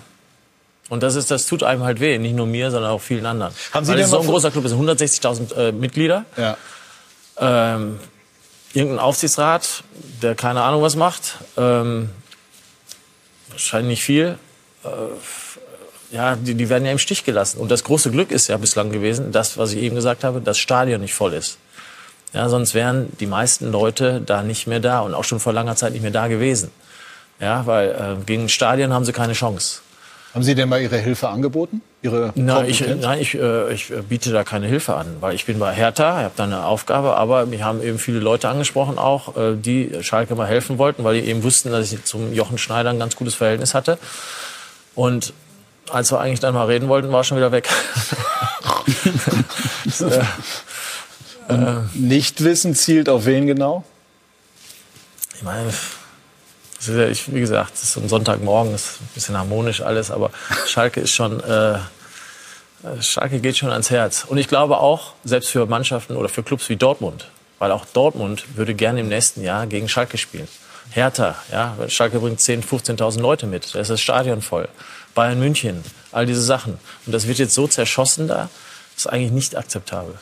Und 0.89 1.03
das 1.03 1.15
ist, 1.15 1.31
das 1.31 1.45
tut 1.45 1.63
einem 1.63 1.83
halt 1.83 2.01
weh, 2.01 2.17
nicht 2.17 2.35
nur 2.35 2.45
mir, 2.45 2.69
sondern 2.69 2.91
auch 2.91 2.99
vielen 2.99 3.25
anderen. 3.25 3.53
Haben 3.71 3.85
Sie 3.85 3.91
Weil 3.91 3.99
denn 3.99 4.07
so 4.07 4.19
ein 4.19 4.27
großer 4.27 4.51
Club, 4.51 4.65
es 4.65 4.71
sind 4.71 4.81
160.000 4.81 5.55
äh, 5.55 5.71
Mitglieder. 5.71 6.25
Ja. 6.35 6.57
Ähm, 7.37 7.97
irgendein 8.73 8.99
Aufsichtsrat, 8.99 9.83
der 10.21 10.35
keine 10.35 10.63
Ahnung 10.63 10.81
was 10.81 10.97
macht. 10.97 11.37
Ähm, 11.55 12.09
wahrscheinlich 13.49 13.99
nicht 13.99 14.03
viel. 14.03 14.37
Äh, 14.83 14.87
ja, 16.11 16.35
die, 16.35 16.55
die 16.55 16.69
werden 16.69 16.85
ja 16.85 16.91
im 16.91 16.99
Stich 16.99 17.23
gelassen. 17.23 17.59
Und 17.59 17.71
das 17.71 17.83
große 17.83 18.11
Glück 18.11 18.31
ist 18.31 18.47
ja 18.47 18.57
bislang 18.57 18.91
gewesen, 18.91 19.31
das, 19.31 19.57
was 19.57 19.73
ich 19.73 19.81
eben 19.81 19.95
gesagt 19.95 20.23
habe, 20.23 20.41
das 20.41 20.57
Stadion 20.57 21.01
nicht 21.01 21.13
voll 21.13 21.33
ist. 21.33 21.57
Ja, 22.33 22.47
sonst 22.47 22.73
wären 22.73 23.11
die 23.19 23.27
meisten 23.27 23.71
Leute 23.71 24.21
da 24.25 24.41
nicht 24.43 24.67
mehr 24.67 24.79
da 24.79 25.01
und 25.01 25.13
auch 25.13 25.23
schon 25.23 25.39
vor 25.39 25.53
langer 25.53 25.75
Zeit 25.75 25.93
nicht 25.93 26.01
mehr 26.01 26.11
da 26.11 26.27
gewesen. 26.27 26.71
Ja, 27.39 27.65
weil 27.65 27.89
äh, 27.89 28.23
gegen 28.25 28.47
Stadion 28.49 28.93
haben 28.93 29.03
sie 29.03 29.11
keine 29.11 29.33
Chance. 29.33 29.79
Haben 30.33 30.43
Sie 30.43 30.55
denn 30.55 30.69
mal 30.69 30.81
Ihre 30.81 30.97
Hilfe 30.97 31.27
angeboten? 31.27 31.81
Ihre 32.01 32.31
Na, 32.35 32.65
ich, 32.65 32.85
nein, 32.87 33.19
ich, 33.19 33.35
äh, 33.35 33.73
ich 33.73 33.91
äh, 33.91 34.01
biete 34.01 34.31
da 34.31 34.45
keine 34.45 34.65
Hilfe 34.65 34.95
an, 34.95 35.17
weil 35.19 35.35
ich 35.35 35.45
bin 35.45 35.59
bei 35.59 35.73
Hertha, 35.73 36.19
ich 36.19 36.23
habe 36.23 36.33
da 36.37 36.45
eine 36.45 36.65
Aufgabe, 36.65 37.17
aber 37.17 37.45
mich 37.45 37.63
haben 37.63 37.83
eben 37.83 37.99
viele 37.99 38.19
Leute 38.19 38.47
angesprochen 38.47 38.97
auch, 38.97 39.35
äh, 39.35 39.55
die 39.57 39.91
Schalke 40.01 40.35
mal 40.35 40.47
helfen 40.47 40.77
wollten, 40.77 41.03
weil 41.03 41.19
die 41.19 41.27
eben 41.27 41.43
wussten, 41.43 41.71
dass 41.71 41.91
ich 41.91 42.05
zum 42.05 42.31
Jochen 42.31 42.57
Schneider 42.57 42.91
ein 42.91 42.99
ganz 42.99 43.17
gutes 43.17 43.35
Verhältnis 43.35 43.73
hatte. 43.73 43.97
Und 44.95 45.33
als 45.91 46.11
wir 46.11 46.19
eigentlich 46.19 46.39
dann 46.39 46.53
mal 46.53 46.65
reden 46.65 46.87
wollten, 46.87 47.11
war 47.11 47.23
schon 47.23 47.37
wieder 47.37 47.51
weg. 47.51 47.69
Nichtwissen 51.93 52.75
zielt 52.75 53.09
auf 53.09 53.25
wen 53.25 53.47
genau? 53.47 53.83
Ich 55.35 55.43
meine, 55.43 55.71
ja, 56.87 57.07
ich, 57.07 57.33
wie 57.33 57.39
gesagt, 57.39 57.73
das 57.73 57.83
ist 57.83 57.93
so 57.93 58.01
ein 58.01 58.09
Sonntagmorgen, 58.09 58.73
ist 58.73 59.01
ein 59.01 59.09
bisschen 59.13 59.37
harmonisch 59.37 59.81
alles, 59.81 60.11
aber 60.11 60.31
Schalke 60.67 61.01
ist 61.01 61.11
schon, 61.11 61.39
äh, 61.43 61.73
äh, 61.75 61.79
Schalke 63.01 63.39
geht 63.39 63.57
schon 63.57 63.71
ans 63.71 63.89
Herz. 63.89 64.25
Und 64.27 64.37
ich 64.37 64.47
glaube 64.47 64.79
auch, 64.79 65.13
selbst 65.23 65.49
für 65.49 65.65
Mannschaften 65.65 66.15
oder 66.15 66.29
für 66.29 66.43
Clubs 66.43 66.69
wie 66.69 66.75
Dortmund, 66.75 67.27
weil 67.59 67.71
auch 67.71 67.85
Dortmund 67.85 68.55
würde 68.55 68.73
gerne 68.73 69.01
im 69.01 69.09
nächsten 69.09 69.43
Jahr 69.43 69.67
gegen 69.67 69.89
Schalke 69.89 70.17
spielen. 70.17 70.47
Hertha, 70.91 71.35
ja, 71.51 71.75
Schalke 71.87 72.19
bringt 72.19 72.39
10.000, 72.39 72.97
15.000 72.97 73.21
Leute 73.21 73.47
mit, 73.47 73.73
da 73.73 73.79
ist 73.79 73.89
das 73.89 74.01
Stadion 74.01 74.41
voll. 74.41 74.67
Bayern 75.13 75.39
München, 75.39 75.83
all 76.11 76.25
diese 76.25 76.43
Sachen. 76.43 76.79
Und 77.05 77.11
das 77.13 77.27
wird 77.27 77.37
jetzt 77.37 77.53
so 77.53 77.67
zerschossen 77.67 78.27
da, 78.27 78.49
ist 78.95 79.07
eigentlich 79.07 79.31
nicht 79.31 79.55
akzeptabel. 79.55 80.15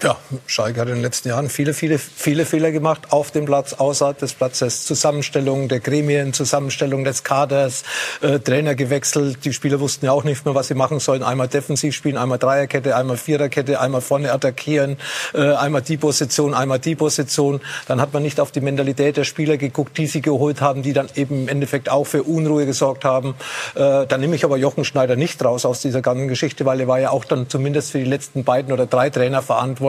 Ja, 0.00 0.16
Schalke 0.46 0.80
hat 0.80 0.86
in 0.86 0.94
den 0.94 1.02
letzten 1.02 1.28
Jahren 1.28 1.48
viele, 1.48 1.74
viele, 1.74 1.98
viele 1.98 2.46
Fehler 2.46 2.70
gemacht 2.70 3.10
auf 3.10 3.32
dem 3.32 3.46
Platz, 3.46 3.72
außerhalb 3.72 4.16
des 4.16 4.32
Platzes. 4.32 4.84
Zusammenstellung 4.84 5.66
der 5.66 5.80
Gremien, 5.80 6.32
Zusammenstellung 6.32 7.02
des 7.02 7.24
Kaders, 7.24 7.82
äh, 8.20 8.38
Trainer 8.38 8.76
gewechselt. 8.76 9.44
Die 9.44 9.52
Spieler 9.52 9.80
wussten 9.80 10.06
ja 10.06 10.12
auch 10.12 10.22
nicht 10.22 10.44
mehr, 10.44 10.54
was 10.54 10.68
sie 10.68 10.74
machen 10.74 11.00
sollen. 11.00 11.24
Einmal 11.24 11.48
defensiv 11.48 11.96
spielen, 11.96 12.16
einmal 12.16 12.38
Dreierkette, 12.38 12.94
einmal 12.94 13.16
Viererkette, 13.16 13.80
einmal 13.80 14.00
vorne 14.00 14.30
attackieren, 14.30 14.98
äh, 15.34 15.54
einmal 15.54 15.82
die 15.82 15.96
Position, 15.96 16.54
einmal 16.54 16.78
die 16.78 16.94
Position. 16.94 17.60
Dann 17.88 18.00
hat 18.00 18.12
man 18.12 18.22
nicht 18.22 18.38
auf 18.38 18.52
die 18.52 18.60
Mentalität 18.60 19.16
der 19.16 19.24
Spieler 19.24 19.56
geguckt, 19.56 19.98
die 19.98 20.06
sie 20.06 20.20
geholt 20.20 20.60
haben, 20.60 20.82
die 20.82 20.92
dann 20.92 21.08
eben 21.16 21.42
im 21.42 21.48
Endeffekt 21.48 21.90
auch 21.90 22.04
für 22.04 22.22
Unruhe 22.22 22.66
gesorgt 22.66 23.04
haben. 23.04 23.34
Äh, 23.74 24.06
dann 24.06 24.20
nehme 24.20 24.36
ich 24.36 24.44
aber 24.44 24.58
Jochen 24.58 24.84
Schneider 24.84 25.16
nicht 25.16 25.44
raus 25.44 25.66
aus 25.66 25.80
dieser 25.80 26.02
ganzen 26.02 26.28
Geschichte, 26.28 26.64
weil 26.64 26.78
er 26.78 26.86
war 26.86 27.00
ja 27.00 27.10
auch 27.10 27.24
dann 27.24 27.48
zumindest 27.48 27.90
für 27.90 27.98
die 27.98 28.04
letzten 28.04 28.44
beiden 28.44 28.72
oder 28.72 28.86
drei 28.86 29.10
Trainer 29.10 29.42
verantwortlich, 29.42 29.87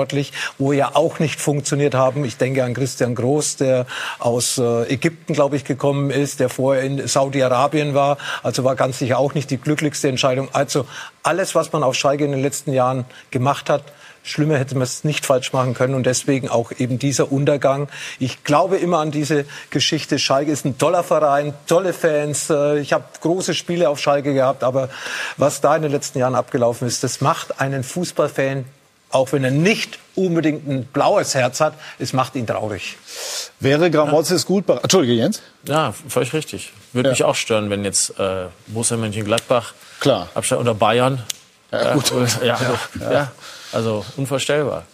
wo 0.57 0.71
ja 0.71 0.95
auch 0.95 1.19
nicht 1.19 1.39
funktioniert 1.39 1.95
haben. 1.95 2.26
Ich 2.26 2.38
denke 2.38 2.63
an 2.63 2.73
Christian 2.73 3.15
Groß, 3.15 3.57
der 3.57 3.85
aus 4.19 4.57
äh, 4.57 4.84
Ägypten, 4.93 5.34
glaube 5.34 5.55
ich, 5.55 5.65
gekommen 5.65 6.09
ist, 6.09 6.39
der 6.39 6.49
vorher 6.49 6.84
in 6.84 7.07
Saudi-Arabien 7.07 7.93
war. 7.93 8.17
Also 8.43 8.63
war 8.63 8.76
ganz 8.76 8.99
sicher 8.99 9.19
auch 9.19 9.34
nicht 9.34 9.49
die 9.51 9.57
glücklichste 9.57 10.07
Entscheidung. 10.07 10.49
Also 10.53 10.85
alles, 11.23 11.55
was 11.55 11.71
man 11.71 11.84
auf 11.84 11.95
Schalke 11.95 12.26
in 12.26 12.31
den 12.31 12.41
letzten 12.41 12.73
Jahren 12.73 13.05
gemacht 13.31 13.69
hat, 13.69 13.84
Schlimmer 14.23 14.57
hätte 14.57 14.76
man 14.76 14.84
es 14.84 15.03
nicht 15.03 15.26
falsch 15.26 15.53
machen 15.53 15.73
können 15.73 15.95
und 15.95 16.05
deswegen 16.05 16.49
auch 16.49 16.71
eben 16.77 16.99
dieser 16.99 17.31
Untergang. 17.31 17.88
Ich 18.19 18.43
glaube 18.43 18.77
immer 18.77 18.99
an 18.99 19.11
diese 19.11 19.45
Geschichte. 19.69 20.19
Schalke 20.19 20.51
ist 20.51 20.65
ein 20.65 20.77
toller 20.77 21.03
Verein, 21.03 21.53
tolle 21.67 21.93
Fans. 21.93 22.49
Äh, 22.49 22.80
Ich 22.80 22.93
habe 22.93 23.05
große 23.21 23.53
Spiele 23.53 23.89
auf 23.89 23.99
Schalke 23.99 24.34
gehabt, 24.34 24.63
aber 24.63 24.89
was 25.38 25.61
da 25.61 25.76
in 25.76 25.81
den 25.81 25.91
letzten 25.91 26.19
Jahren 26.19 26.35
abgelaufen 26.35 26.88
ist, 26.88 27.03
das 27.03 27.21
macht 27.21 27.59
einen 27.59 27.84
Fußballfan, 27.84 28.65
auch 29.11 29.31
wenn 29.31 29.44
er 29.44 29.52
nicht 29.52 29.99
unbedingt 30.15 30.68
ein 30.68 30.86
blaues 30.86 31.34
Herz 31.36 31.60
hat, 31.61 31.73
es 31.98 32.14
macht 32.14 32.36
ihn 32.36 32.45
traurig. 32.45 32.98
Wäre 33.60 33.90
Gramozis 33.90 34.45
gut 34.45 34.65
beraten? 34.65 34.84
Entschuldige, 34.84 35.14
Jens. 35.14 35.41
Ja, 35.68 35.94
völlig 36.07 36.34
richtig. 36.34 36.72
Würde 36.94 37.10
Ja. 37.10 37.11
mich 37.11 37.23
auch 37.23 37.36
stören, 37.36 37.69
wenn 37.69 37.84
jetzt 37.84 38.19
äh, 38.19 38.45
Borussia 38.68 38.98
Mönchengladbach 38.98 39.73
Klar. 39.99 40.30
Abstand 40.34 40.60
unter 40.61 40.73
Bayern. 40.76 41.23
Ja, 41.72 41.94
gut. 41.94 42.11
Äh, 42.11 42.48
ja, 42.48 42.60
ja. 42.99 43.31
also 43.72 44.06
unvorstellbar. 44.18 44.86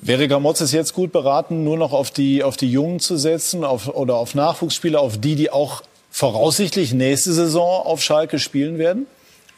Wäre 0.00 0.28
Gramozis 0.28 0.72
jetzt 0.72 0.94
gut 0.94 1.12
beraten, 1.12 1.64
nur 1.64 1.76
noch 1.76 1.92
auf 1.92 2.10
die, 2.10 2.42
auf 2.44 2.56
die 2.56 2.70
Jungen 2.70 3.00
zu 3.00 3.16
setzen 3.16 3.64
auf, 3.64 3.88
oder 3.88 4.14
auf 4.14 4.34
Nachwuchsspieler, 4.34 5.00
auf 5.00 5.18
die, 5.18 5.34
die 5.34 5.50
auch 5.50 5.82
voraussichtlich 6.10 6.92
nächste 6.92 7.32
Saison 7.32 7.84
auf 7.84 8.02
Schalke 8.02 8.38
spielen 8.38 8.78
werden? 8.78 9.06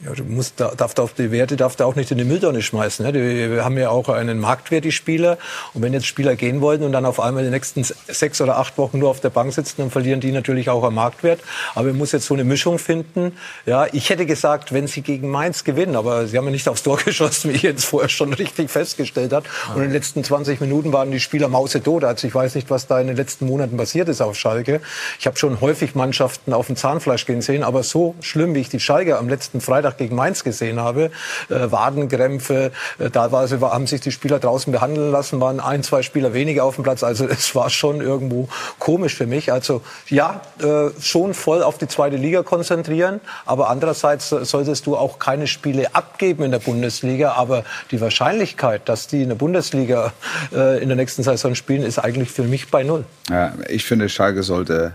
Ja, 0.03 0.13
du 0.13 0.25
musst, 0.25 0.55
da- 0.59 0.73
darfst 0.75 0.99
auf 0.99 1.13
die 1.13 1.31
Werte 1.31 1.57
darfst 1.59 1.81
du 1.81 1.85
auch 1.85 1.95
nicht 1.95 2.11
in 2.11 2.17
die 2.17 2.25
Mülltonne 2.25 2.63
schmeißen. 2.63 3.05
Ne? 3.05 3.13
Die, 3.13 3.51
wir 3.51 3.65
haben 3.65 3.77
ja 3.77 3.91
auch 3.91 4.09
einen 4.09 4.39
Marktwert, 4.39 4.85
die 4.87 4.93
Spieler. 4.93 5.37
Und 5.75 5.83
wenn 5.83 5.93
jetzt 5.93 6.07
Spieler 6.07 6.37
gehen 6.37 6.63
wollten 6.63 6.85
und 6.85 6.93
dann 6.93 7.05
auf 7.05 7.21
einmal 7.21 7.45
die 7.45 7.51
nächsten 7.51 7.85
sechs 7.85 8.41
oder 8.41 8.57
acht 8.57 8.79
Wochen 8.79 8.99
nur 8.99 9.11
auf 9.11 9.21
der 9.21 9.29
Bank 9.29 9.53
sitzen, 9.53 9.75
dann 9.79 9.91
verlieren 9.91 10.21
die 10.21 10.33
natürlich 10.33 10.71
auch 10.71 10.85
am 10.85 10.95
Marktwert. 10.95 11.41
Aber 11.75 11.89
man 11.89 11.99
muss 11.99 12.13
jetzt 12.13 12.25
so 12.25 12.33
eine 12.33 12.45
Mischung 12.45 12.79
finden. 12.79 13.33
Ja, 13.67 13.87
ich 13.93 14.09
hätte 14.09 14.25
gesagt, 14.25 14.73
wenn 14.73 14.87
sie 14.87 15.03
gegen 15.03 15.29
Mainz 15.29 15.65
gewinnen, 15.65 15.97
aber 15.97 16.27
sie 16.27 16.39
haben 16.39 16.47
ja 16.47 16.51
nicht 16.51 16.67
aufs 16.67 16.83
Tor 16.83 16.97
geschossen, 17.05 17.53
wie 17.53 17.59
Jens 17.59 17.85
vorher 17.85 18.09
schon 18.09 18.33
richtig 18.33 18.71
festgestellt 18.71 19.35
hat. 19.35 19.45
Und 19.75 19.83
in 19.83 19.89
den 19.89 19.93
letzten 19.93 20.25
20 20.25 20.63
Minuten 20.63 20.95
waren 20.95 21.11
die 21.11 21.21
Spieler 21.21 21.49
mausetot. 21.49 22.05
Also 22.05 22.27
ich 22.27 22.35
weiß 22.35 22.55
nicht, 22.55 22.71
was 22.71 22.87
da 22.87 22.99
in 23.03 23.09
den 23.09 23.17
letzten 23.17 23.45
Monaten 23.47 23.77
passiert 23.77 24.09
ist 24.09 24.23
auf 24.23 24.35
Schalke. 24.39 24.81
Ich 25.19 25.27
habe 25.27 25.37
schon 25.37 25.61
häufig 25.61 25.95
Mannschaften 25.95 26.55
auf 26.55 26.69
dem 26.69 26.77
Zahnfleisch 26.77 27.27
gehen 27.27 27.43
sehen, 27.43 27.63
aber 27.63 27.83
so 27.83 28.15
schlimm, 28.23 28.55
wie 28.55 28.61
ich 28.61 28.71
die 28.71 28.81
Schalke 28.81 29.19
am 29.19 29.29
letzten 29.29 29.61
Freitag 29.61 29.90
gegen 29.97 30.17
Mainz 30.17 30.45
gesehen 30.45 30.81
habe, 30.81 31.11
äh, 31.49 31.71
Wadenkrämpfe, 31.71 32.73
äh, 32.99 33.11
teilweise 33.11 33.61
war, 33.61 33.73
haben 33.73 33.87
sich 33.87 34.01
die 34.01 34.13
Spieler 34.13 34.39
draußen 34.39 34.73
behandeln 34.73 35.11
lassen, 35.11 35.41
waren 35.41 35.61
ein, 35.61 35.83
zwei 35.83 36.03
Spieler 36.03 36.35
weniger 36.35 36.65
auf 36.65 36.77
dem 36.77 36.85
Platz. 36.85 37.03
Also 37.03 37.27
es 37.27 37.55
war 37.55 37.71
schon 37.71 38.01
irgendwo 38.01 38.49
komisch 38.79 39.15
für 39.15 39.27
mich. 39.27 39.53
Also 39.53 39.83
ja, 40.09 40.41
äh, 40.63 40.91
schon 41.01 41.35
voll 41.35 41.63
auf 41.63 41.79
die 41.79 41.89
zweite 41.89 42.17
Liga 42.17 42.43
konzentrieren, 42.43 43.21
aber 43.47 43.71
andererseits 43.71 44.29
solltest 44.31 44.87
du 44.87 44.97
auch 44.97 45.19
keine 45.19 45.47
Spiele 45.47 45.95
abgeben 45.95 46.45
in 46.45 46.51
der 46.51 46.59
Bundesliga. 46.59 47.33
Aber 47.33 47.65
die 47.91 48.01
Wahrscheinlichkeit, 48.01 48.89
dass 48.89 49.07
die 49.07 49.23
in 49.23 49.29
der 49.29 49.37
Bundesliga 49.37 50.13
äh, 50.53 50.83
in 50.83 50.89
der 50.89 50.97
nächsten 50.97 51.23
Saison 51.23 51.55
spielen, 51.55 51.83
ist 51.83 51.99
eigentlich 51.99 52.31
für 52.31 52.45
mich 52.45 52.71
bei 52.71 52.83
null. 52.83 53.05
Ja, 53.29 53.53
ich 53.69 53.85
finde, 53.85 54.09
Schalke 54.09 54.43
sollte 54.43 54.95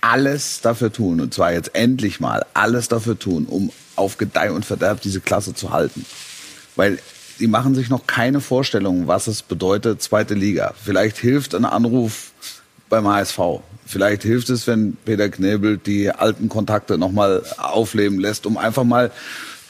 alles 0.00 0.60
dafür 0.60 0.92
tun, 0.92 1.20
und 1.20 1.34
zwar 1.34 1.52
jetzt 1.52 1.74
endlich 1.74 2.20
mal 2.20 2.44
alles 2.54 2.88
dafür 2.88 3.18
tun, 3.18 3.46
um 3.48 3.72
auf 3.96 4.18
Gedeih 4.18 4.52
und 4.52 4.64
Verderb 4.64 5.00
diese 5.00 5.20
Klasse 5.20 5.54
zu 5.54 5.72
halten. 5.72 6.04
Weil 6.76 6.98
die 7.38 7.46
machen 7.46 7.74
sich 7.74 7.90
noch 7.90 8.06
keine 8.06 8.40
Vorstellung, 8.40 9.06
was 9.06 9.26
es 9.26 9.42
bedeutet, 9.42 10.02
zweite 10.02 10.34
Liga. 10.34 10.74
Vielleicht 10.82 11.18
hilft 11.18 11.54
ein 11.54 11.64
Anruf 11.64 12.32
beim 12.88 13.06
HSV. 13.06 13.38
vielleicht 13.84 14.22
hilft 14.22 14.48
es, 14.50 14.66
wenn 14.66 14.96
Peter 15.04 15.28
Knebel 15.28 15.78
die 15.78 16.10
alten 16.10 16.48
Kontakte 16.48 16.98
nochmal 16.98 17.42
aufleben 17.58 18.18
lässt, 18.18 18.46
um 18.46 18.56
einfach 18.56 18.84
mal 18.84 19.10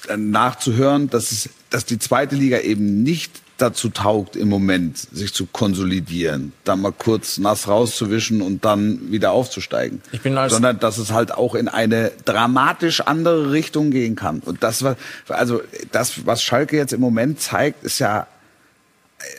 äh, 0.08 0.16
nachzuhören, 0.16 1.10
dass, 1.10 1.32
es, 1.32 1.48
dass 1.70 1.84
die 1.84 1.98
zweite 1.98 2.34
Liga 2.36 2.60
eben 2.60 3.02
nicht 3.02 3.42
dazu 3.58 3.88
taugt 3.88 4.36
im 4.36 4.48
Moment, 4.48 4.98
sich 4.98 5.32
zu 5.32 5.46
konsolidieren, 5.46 6.52
da 6.64 6.76
mal 6.76 6.92
kurz 6.92 7.38
nass 7.38 7.68
rauszuwischen 7.68 8.42
und 8.42 8.64
dann 8.64 9.10
wieder 9.10 9.32
aufzusteigen. 9.32 10.02
Ich 10.12 10.20
bin 10.20 10.36
als 10.36 10.52
sondern 10.52 10.78
dass 10.78 10.98
es 10.98 11.10
halt 11.10 11.32
auch 11.32 11.54
in 11.54 11.68
eine 11.68 12.12
dramatisch 12.24 13.00
andere 13.00 13.52
Richtung 13.52 13.90
gehen 13.90 14.14
kann. 14.14 14.40
Und 14.40 14.62
das 14.62 14.82
war, 14.82 14.96
also 15.28 15.62
das, 15.92 16.26
was 16.26 16.42
Schalke 16.42 16.76
jetzt 16.76 16.92
im 16.92 17.00
Moment 17.00 17.40
zeigt, 17.40 17.82
ist 17.84 17.98
ja, 17.98 18.26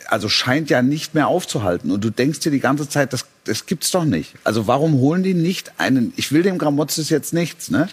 also 0.08 0.28
scheint 0.28 0.68
ja 0.68 0.82
nicht 0.82 1.14
mehr 1.14 1.28
aufzuhalten. 1.28 1.92
Und 1.92 2.02
du 2.02 2.10
denkst 2.10 2.40
dir 2.40 2.50
die 2.50 2.60
ganze 2.60 2.88
Zeit, 2.88 3.12
das, 3.12 3.24
das 3.44 3.66
gibt's 3.66 3.92
doch 3.92 4.04
nicht. 4.04 4.34
Also 4.42 4.66
warum 4.66 4.94
holen 4.94 5.22
die 5.22 5.34
nicht 5.34 5.72
einen, 5.78 6.12
ich 6.16 6.32
will 6.32 6.42
dem 6.42 6.58
Gramotzes 6.58 7.08
jetzt 7.08 7.32
nichts, 7.32 7.70
ne? 7.70 7.88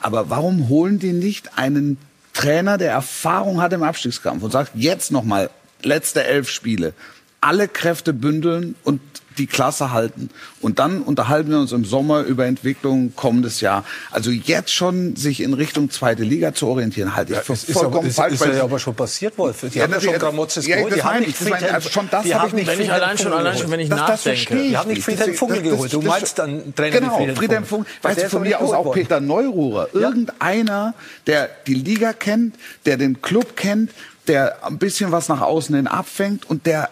Aber 0.00 0.30
warum 0.30 0.68
holen 0.68 0.98
die 0.98 1.12
nicht 1.12 1.58
einen 1.58 1.98
Trainer, 2.32 2.76
der 2.76 2.92
Erfahrung 2.92 3.62
hat 3.62 3.72
im 3.72 3.82
Abstiegskampf 3.82 4.42
und 4.42 4.50
sagt, 4.50 4.72
jetzt 4.74 5.10
nochmal 5.10 5.50
letzte 5.86 6.24
elf 6.24 6.50
Spiele, 6.50 6.92
alle 7.40 7.68
Kräfte 7.68 8.12
bündeln 8.12 8.74
und 8.84 9.00
die 9.38 9.46
Klasse 9.46 9.92
halten. 9.92 10.30
Und 10.62 10.78
dann 10.78 11.02
unterhalten 11.02 11.50
wir 11.50 11.58
uns 11.58 11.70
im 11.72 11.84
Sommer 11.84 12.22
über 12.22 12.46
Entwicklung 12.46 13.14
kommendes 13.14 13.60
Jahr. 13.60 13.84
Also 14.10 14.30
jetzt 14.30 14.72
schon 14.72 15.14
sich 15.14 15.42
in 15.42 15.52
Richtung 15.52 15.90
zweite 15.90 16.22
Liga 16.22 16.54
zu 16.54 16.66
orientieren, 16.68 17.14
halte 17.14 17.32
ich 17.32 17.36
Ja, 17.36 17.42
für 17.44 17.52
ist 17.52 17.70
vollkommen 17.70 18.08
es 18.08 18.14
falsch. 18.16 18.32
ist 18.32 18.40
weil 18.40 18.56
ja 18.56 18.62
aber 18.64 18.78
schon 18.78 18.94
passiert, 18.94 19.36
Wolf. 19.36 19.60
Die 19.60 19.76
Ja, 19.76 19.84
haben 19.84 19.90
ja 19.90 19.96
das- 19.96 20.04
schon 20.04 20.14
Gramotzes 20.14 20.66
ja, 20.66 20.76
geholt. 20.76 20.92
das 20.94 21.00
Die 21.00 21.04
haben 21.04 21.20
nicht. 21.20 21.38
Das. 21.38 21.48
Friedhelm- 21.48 21.82
Schon 21.82 22.08
das 22.10 22.32
habe 22.32 22.46
ich 22.48 22.52
nicht 22.54 22.66
wenn 22.66 22.72
ich 22.72 22.78
Friedhelm 22.86 22.90
allein 23.02 23.18
schon, 23.18 23.32
allein 23.34 23.58
schon, 23.58 23.70
wenn 23.70 23.80
ich 23.80 23.88
Das- 23.90 23.98
das 24.00 24.08
nachdenke. 24.24 24.54
ich 24.56 24.68
Die 24.70 24.76
haben 24.78 24.88
nicht. 24.90 25.02
Friedhelm 25.04 25.30
Das- 25.32 25.38
Funkel 25.38 25.62
das- 25.62 25.70
geholt. 25.70 25.92
Du 25.92 26.00
das- 26.00 26.08
meinst 26.08 26.38
dann 26.38 26.74
Trainer 26.74 27.00
Genau, 27.00 27.20
wie 27.28 27.34
Friedhelm 27.34 27.64
Funkel. 27.66 27.92
Weißt 28.00 28.18
du, 28.18 28.22
ist 28.22 28.30
von 28.30 28.42
mir 28.42 28.58
aus 28.58 28.72
auch. 28.72 28.92
Peter 28.92 29.20
Neururer. 29.20 29.88
Irgendeiner, 29.92 30.94
der 31.26 31.50
die 31.66 31.74
Liga 31.74 32.14
kennt, 32.14 32.54
der 32.86 32.96
den 32.96 33.20
Club 33.20 33.54
kennt, 33.54 33.90
der 34.28 34.64
ein 34.64 34.78
bisschen 34.78 35.12
was 35.12 35.28
nach 35.28 35.40
außen 35.40 35.74
hin 35.74 35.86
abfängt 35.86 36.48
und 36.48 36.66
der 36.66 36.90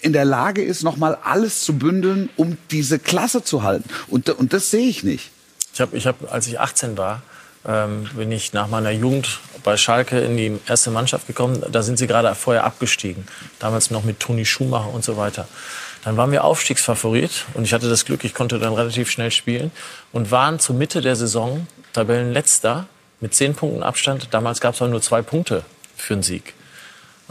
in 0.00 0.12
der 0.12 0.24
Lage 0.24 0.62
ist, 0.62 0.82
nochmal 0.82 1.16
alles 1.22 1.62
zu 1.62 1.78
bündeln, 1.78 2.28
um 2.36 2.58
diese 2.70 2.98
Klasse 2.98 3.44
zu 3.44 3.62
halten. 3.62 3.88
Und, 4.08 4.28
und 4.30 4.52
das 4.52 4.70
sehe 4.70 4.88
ich 4.88 5.04
nicht. 5.04 5.30
Ich 5.72 5.80
habe, 5.80 5.96
ich 5.96 6.06
hab, 6.06 6.32
als 6.32 6.48
ich 6.48 6.58
18 6.58 6.98
war, 6.98 7.22
ähm, 7.66 8.08
bin 8.14 8.32
ich 8.32 8.52
nach 8.52 8.66
meiner 8.66 8.90
Jugend 8.90 9.38
bei 9.62 9.76
Schalke 9.76 10.18
in 10.18 10.36
die 10.36 10.58
erste 10.66 10.90
Mannschaft 10.90 11.28
gekommen. 11.28 11.62
Da 11.70 11.82
sind 11.82 11.98
sie 11.98 12.08
gerade 12.08 12.34
vorher 12.34 12.64
abgestiegen. 12.64 13.26
Damals 13.60 13.90
noch 13.92 14.02
mit 14.02 14.18
Toni 14.18 14.44
Schumacher 14.44 14.92
und 14.92 15.04
so 15.04 15.16
weiter. 15.16 15.46
Dann 16.04 16.16
waren 16.16 16.32
wir 16.32 16.42
Aufstiegsfavorit 16.42 17.46
und 17.54 17.64
ich 17.64 17.72
hatte 17.72 17.88
das 17.88 18.04
Glück, 18.04 18.24
ich 18.24 18.34
konnte 18.34 18.58
dann 18.58 18.74
relativ 18.74 19.08
schnell 19.08 19.30
spielen 19.30 19.70
und 20.10 20.32
waren 20.32 20.58
zur 20.58 20.74
Mitte 20.74 21.00
der 21.00 21.14
Saison 21.14 21.68
Tabellenletzter 21.92 22.86
mit 23.20 23.34
zehn 23.34 23.54
Punkten 23.54 23.84
Abstand. 23.84 24.28
Damals 24.32 24.60
gab 24.60 24.74
es 24.74 24.82
auch 24.82 24.88
nur 24.88 25.00
zwei 25.00 25.22
Punkte 25.22 25.64
für 25.96 26.14
einen 26.14 26.24
Sieg. 26.24 26.54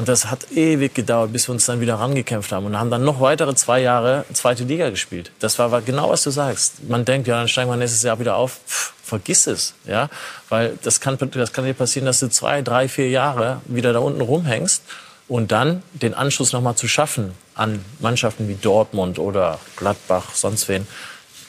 Und 0.02 0.07
das 0.07 0.32
hat 0.32 0.52
ewig 0.53 0.95
gedauert, 0.95 1.32
bis 1.32 1.48
wir 1.48 1.53
uns 1.53 1.68
dann 1.68 1.80
wieder 1.80 1.94
rangekämpft 1.94 2.52
haben 2.52 2.65
und 2.65 2.76
haben 2.76 2.90
dann 2.90 3.03
noch 3.03 3.22
weitere 3.22 3.53
zwei 3.53 3.82
Jahre 3.82 4.26
zweite 4.34 4.64
Liga 4.64 4.90
gespielt. 4.90 5.32
Das 5.38 5.60
war, 5.60 5.69
war 5.69 5.84
genau, 5.84 6.10
was 6.10 6.23
du 6.23 6.32
sagst. 6.32 6.90
Man 6.90 7.06
denkt, 7.06 7.28
ja, 7.28 7.38
dann 7.38 7.48
steigen 7.48 7.69
wir 7.69 7.78
nächstes 7.78 8.02
Jahr 8.02 8.19
wieder 8.19 8.36
auf. 8.36 8.61
Pff, 8.68 8.94
vergiss 9.03 9.45
es, 9.45 9.76
ja, 9.86 10.10
weil 10.49 10.80
das 10.82 11.02
kann, 11.02 11.19
das 11.34 11.53
kann 11.53 11.65
dir 11.65 11.76
passieren, 11.76 12.07
dass 12.07 12.19
du 12.19 12.30
zwei, 12.32 12.64
drei, 12.64 12.88
vier 12.88 13.11
Jahre 13.11 13.61
wieder 13.65 13.94
da 13.94 13.99
unten 13.99 14.22
rumhängst 14.22 14.82
und 15.28 15.52
dann 15.52 15.84
den 15.94 16.15
Anschluss 16.15 16.52
noch 16.52 16.61
mal 16.61 16.76
zu 16.76 16.88
schaffen 16.88 17.34
an 17.53 17.86
Mannschaften 17.99 18.48
wie 18.48 18.56
Dortmund 18.56 19.19
oder 19.19 19.60
Gladbach, 19.76 20.34
sonst 20.34 20.68
wen, 20.68 20.88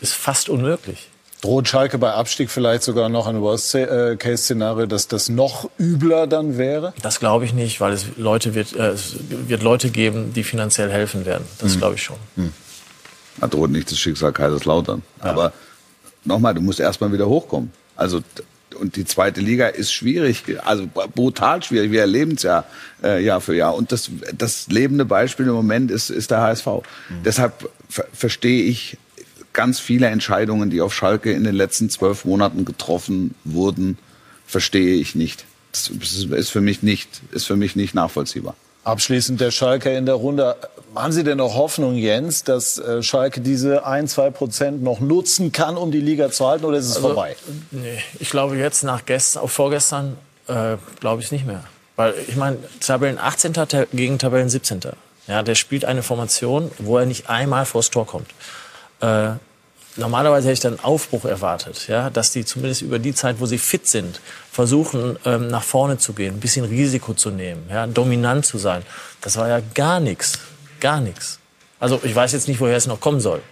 ist 0.03 0.13
fast 0.13 0.51
unmöglich. 0.51 1.09
Droht 1.43 1.67
Schalke 1.67 1.99
bei 1.99 2.13
Abstieg 2.13 2.51
vielleicht 2.51 2.85
sogar 2.85 3.09
noch 3.09 3.27
ein 3.27 3.41
Worst-Case-Szenario, 3.41 4.87
dass 4.87 5.09
das 5.09 5.29
noch 5.29 5.69
übler 5.79 6.29
dann 6.29 6.57
wäre? 6.57 6.95
Das 7.03 7.19
glaube 7.19 7.45
ich 7.45 7.53
nicht, 7.53 7.81
weil 7.81 7.93
es 7.93 8.07
Leute 8.17 8.55
wird, 8.55 8.75
äh, 8.77 8.91
es 8.91 9.17
wird 9.29 9.63
Leute 9.63 9.91
geben, 9.91 10.33
die 10.33 10.45
finanziell 10.45 10.91
helfen 10.91 11.27
werden. 11.27 11.45
Das 11.59 11.77
glaube 11.77 11.97
ich 11.97 12.03
schon. 12.05 12.17
Da 13.41 13.49
droht 13.49 13.71
nicht 13.71 13.91
das 13.91 13.99
Schicksal 13.99 14.33
Kaiserslautern. 14.33 15.03
Aber 15.19 15.53
nochmal, 16.25 16.55
du 16.55 16.61
musst 16.61 16.79
erstmal 16.79 17.13
wieder 17.13 17.29
hochkommen. 17.29 17.73
Also 17.97 18.21
und 18.79 18.97
die 18.97 19.05
zweite 19.05 19.41
Liga 19.41 19.67
ist 19.69 19.93
schwierig, 19.93 20.45
also 20.65 20.87
brutal 20.87 21.63
schwierig. 21.63 21.91
Wir 21.91 22.01
erleben 22.01 22.33
es 22.33 22.43
ja 22.43 22.65
äh, 23.03 23.23
Jahr 23.23 23.41
für 23.41 23.55
Jahr. 23.55 23.75
Und 23.75 23.93
das, 23.93 24.11
das 24.37 24.69
lebende 24.69 25.05
Beispiel 25.05 25.47
im 25.47 25.53
Moment 25.53 25.91
ist, 25.91 26.11
ist 26.11 26.31
der 26.31 26.41
HSV. 26.41 26.67
Deshalb 27.25 27.69
ver 27.89 28.07
verstehe 28.13 28.65
ich 28.65 28.97
ganz 29.53 29.81
viele 29.81 30.07
Entscheidungen, 30.07 30.71
die 30.71 30.81
auf 30.81 30.95
Schalke 30.95 31.33
in 31.33 31.45
den 31.45 31.55
letzten 31.55 31.91
zwölf 31.91 32.25
Monaten 32.25 32.65
getroffen 32.65 33.35
wurden, 33.45 33.99
verstehe 34.47 34.95
ich 34.95 35.15
nicht. 35.15 35.45
Das 35.73 35.89
ist 35.91 36.51
für 36.51 36.61
mich 36.61 36.83
nicht, 36.83 37.09
ist 37.33 37.47
für 37.47 37.57
mich 37.57 37.77
nicht 37.77 37.95
nachvollziehbar. 37.95 38.55
Abschließend 38.85 39.41
der 39.41 39.51
Schalke 39.53 39.95
in 39.97 40.07
der 40.07 40.17
Runde. 40.17 40.57
Haben 40.95 41.13
Sie 41.13 41.23
denn 41.25 41.39
noch 41.39 41.55
Hoffnung, 41.55 41.95
Jens, 41.95 42.43
dass 42.45 42.79
äh, 42.79 43.03
Schalke 43.03 43.41
diese 43.41 43.87
ein, 43.87 44.09
zwei 44.09 44.31
Prozent 44.31 44.83
noch 44.83 44.99
nutzen 45.01 45.53
kann, 45.53 45.77
um 45.77 45.93
die 45.93 46.01
Liga 46.01 46.31
zu 46.31 46.47
halten, 46.47 46.65
oder 46.65 46.79
ist 46.79 46.87
es 46.87 46.97
Also, 46.97 47.09
vorbei? 47.09 47.37
Nee, 47.71 47.99
ich 48.19 48.29
glaube 48.31 48.57
jetzt 48.57 48.83
nach 48.83 49.07
gestern, 49.07 49.47
vorgestern, 49.49 50.17
äh, 50.49 50.77
glaube 51.01 51.21
ich 51.21 51.27
es 51.27 51.33
nicht 51.33 51.47
mehr. 51.47 51.63
Weil 51.97 52.15
ich 52.27 52.37
meine, 52.37 52.57
Tabellen 52.81 53.19
18. 53.19 53.55
Ta- 53.55 53.87
gegen 53.93 54.19
Tabellen 54.19 54.49
17. 54.51 54.81
Ja, 55.29 55.43
der 55.45 55.55
spielt 55.55 55.85
eine 55.85 56.03
Formation, 56.03 56.71
wo 56.79 56.99
er 56.99 57.07
nicht 57.07 57.31
einmal 57.31 57.65
vors 57.65 57.91
Tor 57.91 58.07
kommt. 58.07 58.27
Äh, 59.03 59.33
normalerweise 59.97 60.47
hätte 60.49 60.53
ich 60.55 60.61
dann 60.61 60.75
einen 60.79 60.85
Aufbruch 60.85 61.25
erwartet, 61.27 61.87
ja, 61.89 62.09
dass 62.09 62.31
die 62.33 62.45
zumindest 62.45 62.81
über 62.83 62.99
die 62.99 63.15
Zeit, 63.15 63.41
wo 63.41 63.47
sie 63.47 63.59
fit 63.59 63.87
sind, 63.87 64.21
versuchen 64.51 65.19
ähm, 65.27 65.49
nach 65.49 65.65
vorne 65.65 65.99
zu 65.99 66.13
gehen, 66.15 66.37
ein 66.37 66.41
bisschen 66.41 66.65
Risiko 66.65 67.13
zu 67.13 67.31
nehmen, 67.31 67.69
ja, 67.69 67.87
dominant 67.87 68.47
zu 68.47 68.57
sein. 68.59 68.83
Das 69.21 69.37
war 69.37 69.49
ja 69.49 69.61
gar 69.75 70.01
nichts, 70.01 70.39
gar 70.81 71.01
nichts. 71.01 71.39
Also 71.81 72.01
ich 72.05 72.15
weiß 72.15 72.33
jetzt 72.33 72.49
nicht, 72.49 72.61
woher 72.61 72.77
es 72.77 72.87
noch 72.87 73.01
kommen 73.01 73.21
soll. 73.21 73.43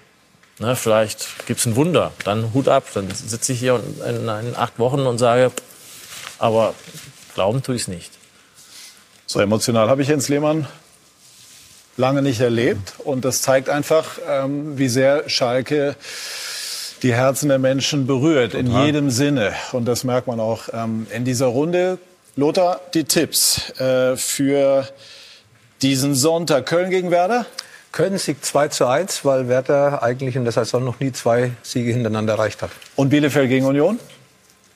Ne, 0.61 0.77
vielleicht 0.77 1.47
gibt's 1.47 1.67
ein 1.67 1.75
Wunder, 1.75 2.13
dann 2.25 2.53
Hut 2.55 2.69
ab, 2.69 2.85
dann 2.95 3.11
sitze 3.11 3.53
ich 3.53 3.59
hier 3.59 3.75
und- 3.75 4.01
in, 4.07 4.29
in 4.29 4.57
acht 4.57 4.79
Wochen 4.79 5.01
und 5.01 5.19
sage, 5.19 5.51
aber 6.39 6.75
glauben 7.35 7.63
tue 7.63 7.75
ich 7.77 7.83
es 7.83 7.89
nicht. 7.89 8.13
So 9.27 9.41
emotional 9.41 9.89
habe 9.89 10.03
ich 10.03 10.09
Jens 10.09 10.29
Lehmann 10.29 10.67
lange 11.97 12.23
nicht 12.23 12.41
erlebt. 12.41 12.95
Und 12.99 13.25
das 13.25 13.43
zeigt 13.43 13.69
einfach, 13.69 14.19
ähm, 14.29 14.79
wie 14.79 14.89
sehr 14.89 15.29
Schalke 15.29 15.97
die 17.03 17.15
Herzen 17.15 17.49
der 17.49 17.59
Menschen 17.59 18.07
berührt, 18.07 18.55
in 18.55 18.71
jedem 18.71 19.11
Sinne. 19.11 19.53
Und 19.73 19.87
das 19.87 20.05
merkt 20.05 20.27
man 20.27 20.39
auch 20.39 20.69
ähm, 20.73 21.07
in 21.11 21.25
dieser 21.25 21.47
Runde. 21.47 21.99
Lothar, 22.37 22.81
die 22.95 23.05
Tipps 23.05 23.71
äh, 23.81 24.17
für 24.17 24.87
diesen 25.83 26.15
Sonntag. 26.15 26.67
Köln 26.67 26.91
gegen 26.91 27.11
Werder? 27.11 27.47
Köln 27.93 28.19
Sieg 28.19 28.45
2 28.45 28.69
zu 28.69 28.87
1, 28.87 29.25
weil 29.25 29.49
Werder 29.49 30.03
eigentlich 30.03 30.37
in 30.37 30.45
der 30.45 30.53
Saison 30.53 30.85
noch 30.85 31.01
nie 31.01 31.11
zwei 31.13 31.53
Siege 31.63 31.93
hintereinander 31.93 32.35
erreicht 32.35 32.63
hat. 32.63 32.71
Und 32.95 33.09
Bielefeld 33.09 33.49
gegen 33.49 33.67
Union? 33.67 33.99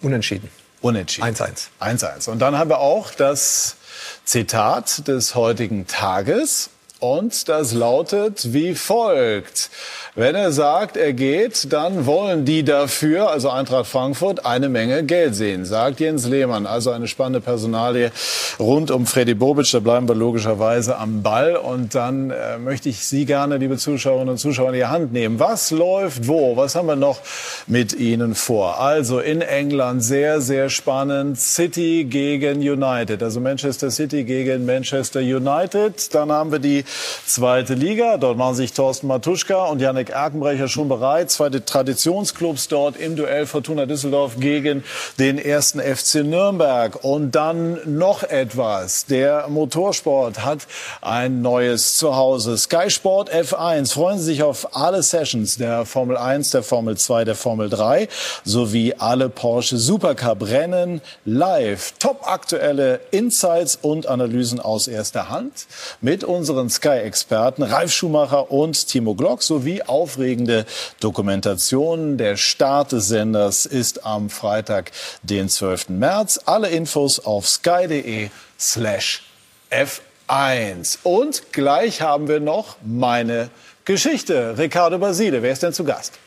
Unentschieden. 0.00 0.48
Unentschieden. 0.80 1.28
1-1. 1.28 1.68
1-1. 1.80 2.28
Und 2.28 2.40
dann 2.40 2.58
haben 2.58 2.70
wir 2.70 2.80
auch 2.80 3.12
das 3.12 3.76
Zitat 4.24 5.06
des 5.06 5.34
heutigen 5.34 5.86
Tages. 5.86 6.70
Und 7.04 7.50
das 7.50 7.74
lautet 7.74 8.54
wie 8.54 8.74
folgt. 8.74 9.68
Wenn 10.14 10.36
er 10.36 10.52
sagt, 10.52 10.96
er 10.96 11.12
geht, 11.12 11.70
dann 11.72 12.06
wollen 12.06 12.44
die 12.44 12.62
dafür, 12.62 13.30
also 13.30 13.50
Eintracht 13.50 13.86
Frankfurt, 13.86 14.46
eine 14.46 14.68
Menge 14.68 15.02
Geld 15.02 15.34
sehen, 15.34 15.66
sagt 15.66 16.00
Jens 16.00 16.26
Lehmann. 16.26 16.66
Also 16.66 16.92
eine 16.92 17.06
spannende 17.06 17.40
Personalie 17.40 18.10
rund 18.58 18.90
um 18.90 19.06
Freddy 19.06 19.34
Bobic. 19.34 19.70
Da 19.72 19.80
bleiben 19.80 20.08
wir 20.08 20.14
logischerweise 20.14 20.96
am 20.96 21.22
Ball. 21.22 21.56
Und 21.56 21.94
dann 21.94 22.30
äh, 22.30 22.58
möchte 22.58 22.88
ich 22.88 23.04
Sie 23.04 23.26
gerne, 23.26 23.58
liebe 23.58 23.76
Zuschauerinnen 23.76 24.30
und 24.30 24.38
Zuschauer, 24.38 24.68
in 24.68 24.76
die 24.76 24.86
Hand 24.86 25.12
nehmen. 25.12 25.40
Was 25.40 25.72
läuft 25.72 26.26
wo? 26.26 26.56
Was 26.56 26.74
haben 26.74 26.86
wir 26.86 26.96
noch 26.96 27.18
mit 27.66 27.92
Ihnen 27.92 28.34
vor? 28.34 28.80
Also 28.80 29.18
in 29.18 29.42
England 29.42 30.02
sehr, 30.02 30.40
sehr 30.40 30.70
spannend. 30.70 31.38
City 31.38 32.04
gegen 32.04 32.60
United. 32.60 33.22
Also 33.22 33.40
Manchester 33.40 33.90
City 33.90 34.24
gegen 34.24 34.64
Manchester 34.64 35.20
United. 35.20 36.14
Dann 36.14 36.30
haben 36.30 36.52
wir 36.52 36.60
die 36.60 36.84
zweite 37.26 37.74
Liga. 37.74 38.16
Dort 38.16 38.38
machen 38.38 38.54
sich 38.54 38.72
Thorsten 38.72 39.06
Matuschka 39.06 39.66
und 39.66 39.80
Yannick 39.80 40.10
Erkenbrecher 40.10 40.68
schon 40.68 40.88
bereit. 40.88 41.30
Zwei 41.30 41.50
Traditionsclubs 41.50 42.68
dort 42.68 42.96
im 42.96 43.16
Duell 43.16 43.46
Fortuna 43.46 43.86
Düsseldorf 43.86 44.38
gegen 44.38 44.84
den 45.18 45.38
ersten 45.38 45.80
FC 45.80 46.16
Nürnberg. 46.24 47.04
Und 47.04 47.32
dann 47.32 47.78
noch 47.84 48.22
etwas. 48.22 49.06
Der 49.06 49.48
Motorsport 49.48 50.44
hat 50.44 50.66
ein 51.00 51.42
neues 51.42 51.96
Zuhause. 51.96 52.56
Sky 52.56 52.90
Sport 52.90 53.32
F1. 53.32 53.92
Freuen 53.92 54.18
Sie 54.18 54.24
sich 54.24 54.42
auf 54.42 54.76
alle 54.76 55.02
Sessions 55.02 55.56
der 55.56 55.84
Formel 55.84 56.16
1, 56.16 56.50
der 56.50 56.62
Formel 56.62 56.96
2, 56.96 57.24
der 57.24 57.34
Formel 57.34 57.68
3 57.68 58.08
sowie 58.44 58.94
alle 58.98 59.28
Porsche 59.28 59.76
Supercup 59.76 60.42
Rennen 60.42 61.00
live. 61.24 61.94
Top 61.98 62.22
aktuelle 62.26 63.00
Insights 63.10 63.78
und 63.80 64.06
Analysen 64.06 64.60
aus 64.60 64.88
erster 64.88 65.28
Hand 65.28 65.66
mit 66.00 66.24
unseren 66.24 66.70
Sky 66.70 66.83
Sky-Experten 66.84 67.62
Ralf 67.62 67.90
Schumacher 67.92 68.50
und 68.50 68.88
Timo 68.88 69.14
Glock 69.14 69.42
sowie 69.42 69.80
aufregende 69.80 70.66
Dokumentationen. 71.00 72.18
Der 72.18 72.36
Start 72.36 72.92
des 72.92 73.08
Senders 73.08 73.64
ist 73.64 74.04
am 74.04 74.28
Freitag, 74.28 74.90
den 75.22 75.48
12. 75.48 75.88
März. 75.88 76.40
Alle 76.44 76.68
Infos 76.68 77.20
auf 77.20 77.48
sky.de 77.48 78.28
slash 78.60 79.22
F1. 79.70 80.98
Und 81.04 81.54
gleich 81.54 82.02
haben 82.02 82.28
wir 82.28 82.40
noch 82.40 82.76
meine 82.84 83.48
Geschichte. 83.86 84.58
Ricardo 84.58 84.98
Basile, 84.98 85.40
wer 85.40 85.52
ist 85.52 85.62
denn 85.62 85.72
zu 85.72 85.84
Gast? 85.84 86.18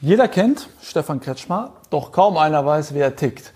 Jeder 0.00 0.28
kennt 0.28 0.68
Stefan 0.84 1.18
Kretschmer, 1.18 1.72
doch 1.90 2.12
kaum 2.12 2.36
einer 2.36 2.64
weiß, 2.64 2.94
wie 2.94 3.00
er 3.00 3.16
tickt. 3.16 3.52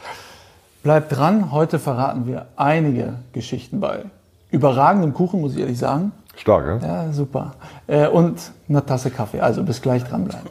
Bleibt 0.83 1.17
dran, 1.17 1.53
heute 1.53 1.79
verraten 1.79 2.27
wir 2.27 2.47
einige 2.57 3.21
Geschichten 3.33 3.79
bei 3.79 4.03
überragendem 4.53 5.13
Kuchen, 5.13 5.41
muss 5.41 5.55
ich 5.55 5.61
ehrlich 5.61 5.79
sagen. 5.79 6.13
Stark, 6.37 6.83
ja? 6.83 6.89
Ja, 6.89 7.13
super. 7.13 7.55
Äh, 7.87 8.07
und 8.07 8.41
eine 8.69 8.85
Tasse 8.85 9.11
Kaffee. 9.11 9.41
Also 9.41 9.63
bis 9.63 9.83
gleich 9.83 10.03
dranbleiben. 10.03 10.49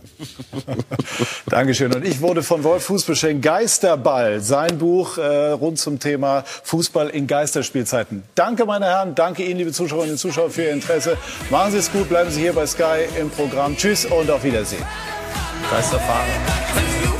Dankeschön. 1.48 1.94
Und 1.94 2.06
ich 2.06 2.22
wurde 2.22 2.44
von 2.44 2.64
Wolf 2.64 2.84
Fuß 2.86 3.04
beschenkt. 3.06 3.44
Geisterball, 3.44 4.42
sein 4.42 4.78
Buch 4.78 5.18
äh, 5.18 5.52
rund 5.52 5.80
zum 5.80 6.00
Thema 6.00 6.44
Fußball 6.46 7.10
in 7.10 7.26
Geisterspielzeiten. 7.26 8.24
Danke, 8.36 8.66
meine 8.66 8.86
Herren. 8.86 9.16
Danke 9.16 9.44
Ihnen, 9.44 9.58
liebe 9.58 9.72
Zuschauerinnen 9.72 10.14
und 10.14 10.20
Zuschauer, 10.20 10.52
für 10.52 10.64
Ihr 10.64 10.74
Interesse. 10.74 11.18
Machen 11.50 11.72
Sie 11.72 11.80
es 11.80 11.92
gut. 11.92 12.10
Bleiben 12.10 12.30
Sie 12.30 12.42
hier 12.42 12.54
bei 12.54 12.68
Sky 12.68 13.08
im 13.20 13.30
Programm. 13.32 13.76
Tschüss 13.76 14.06
und 14.06 14.30
auf 14.30 14.44
Wiedersehen. 14.44 14.86
Geisterfahrer. 15.72 17.11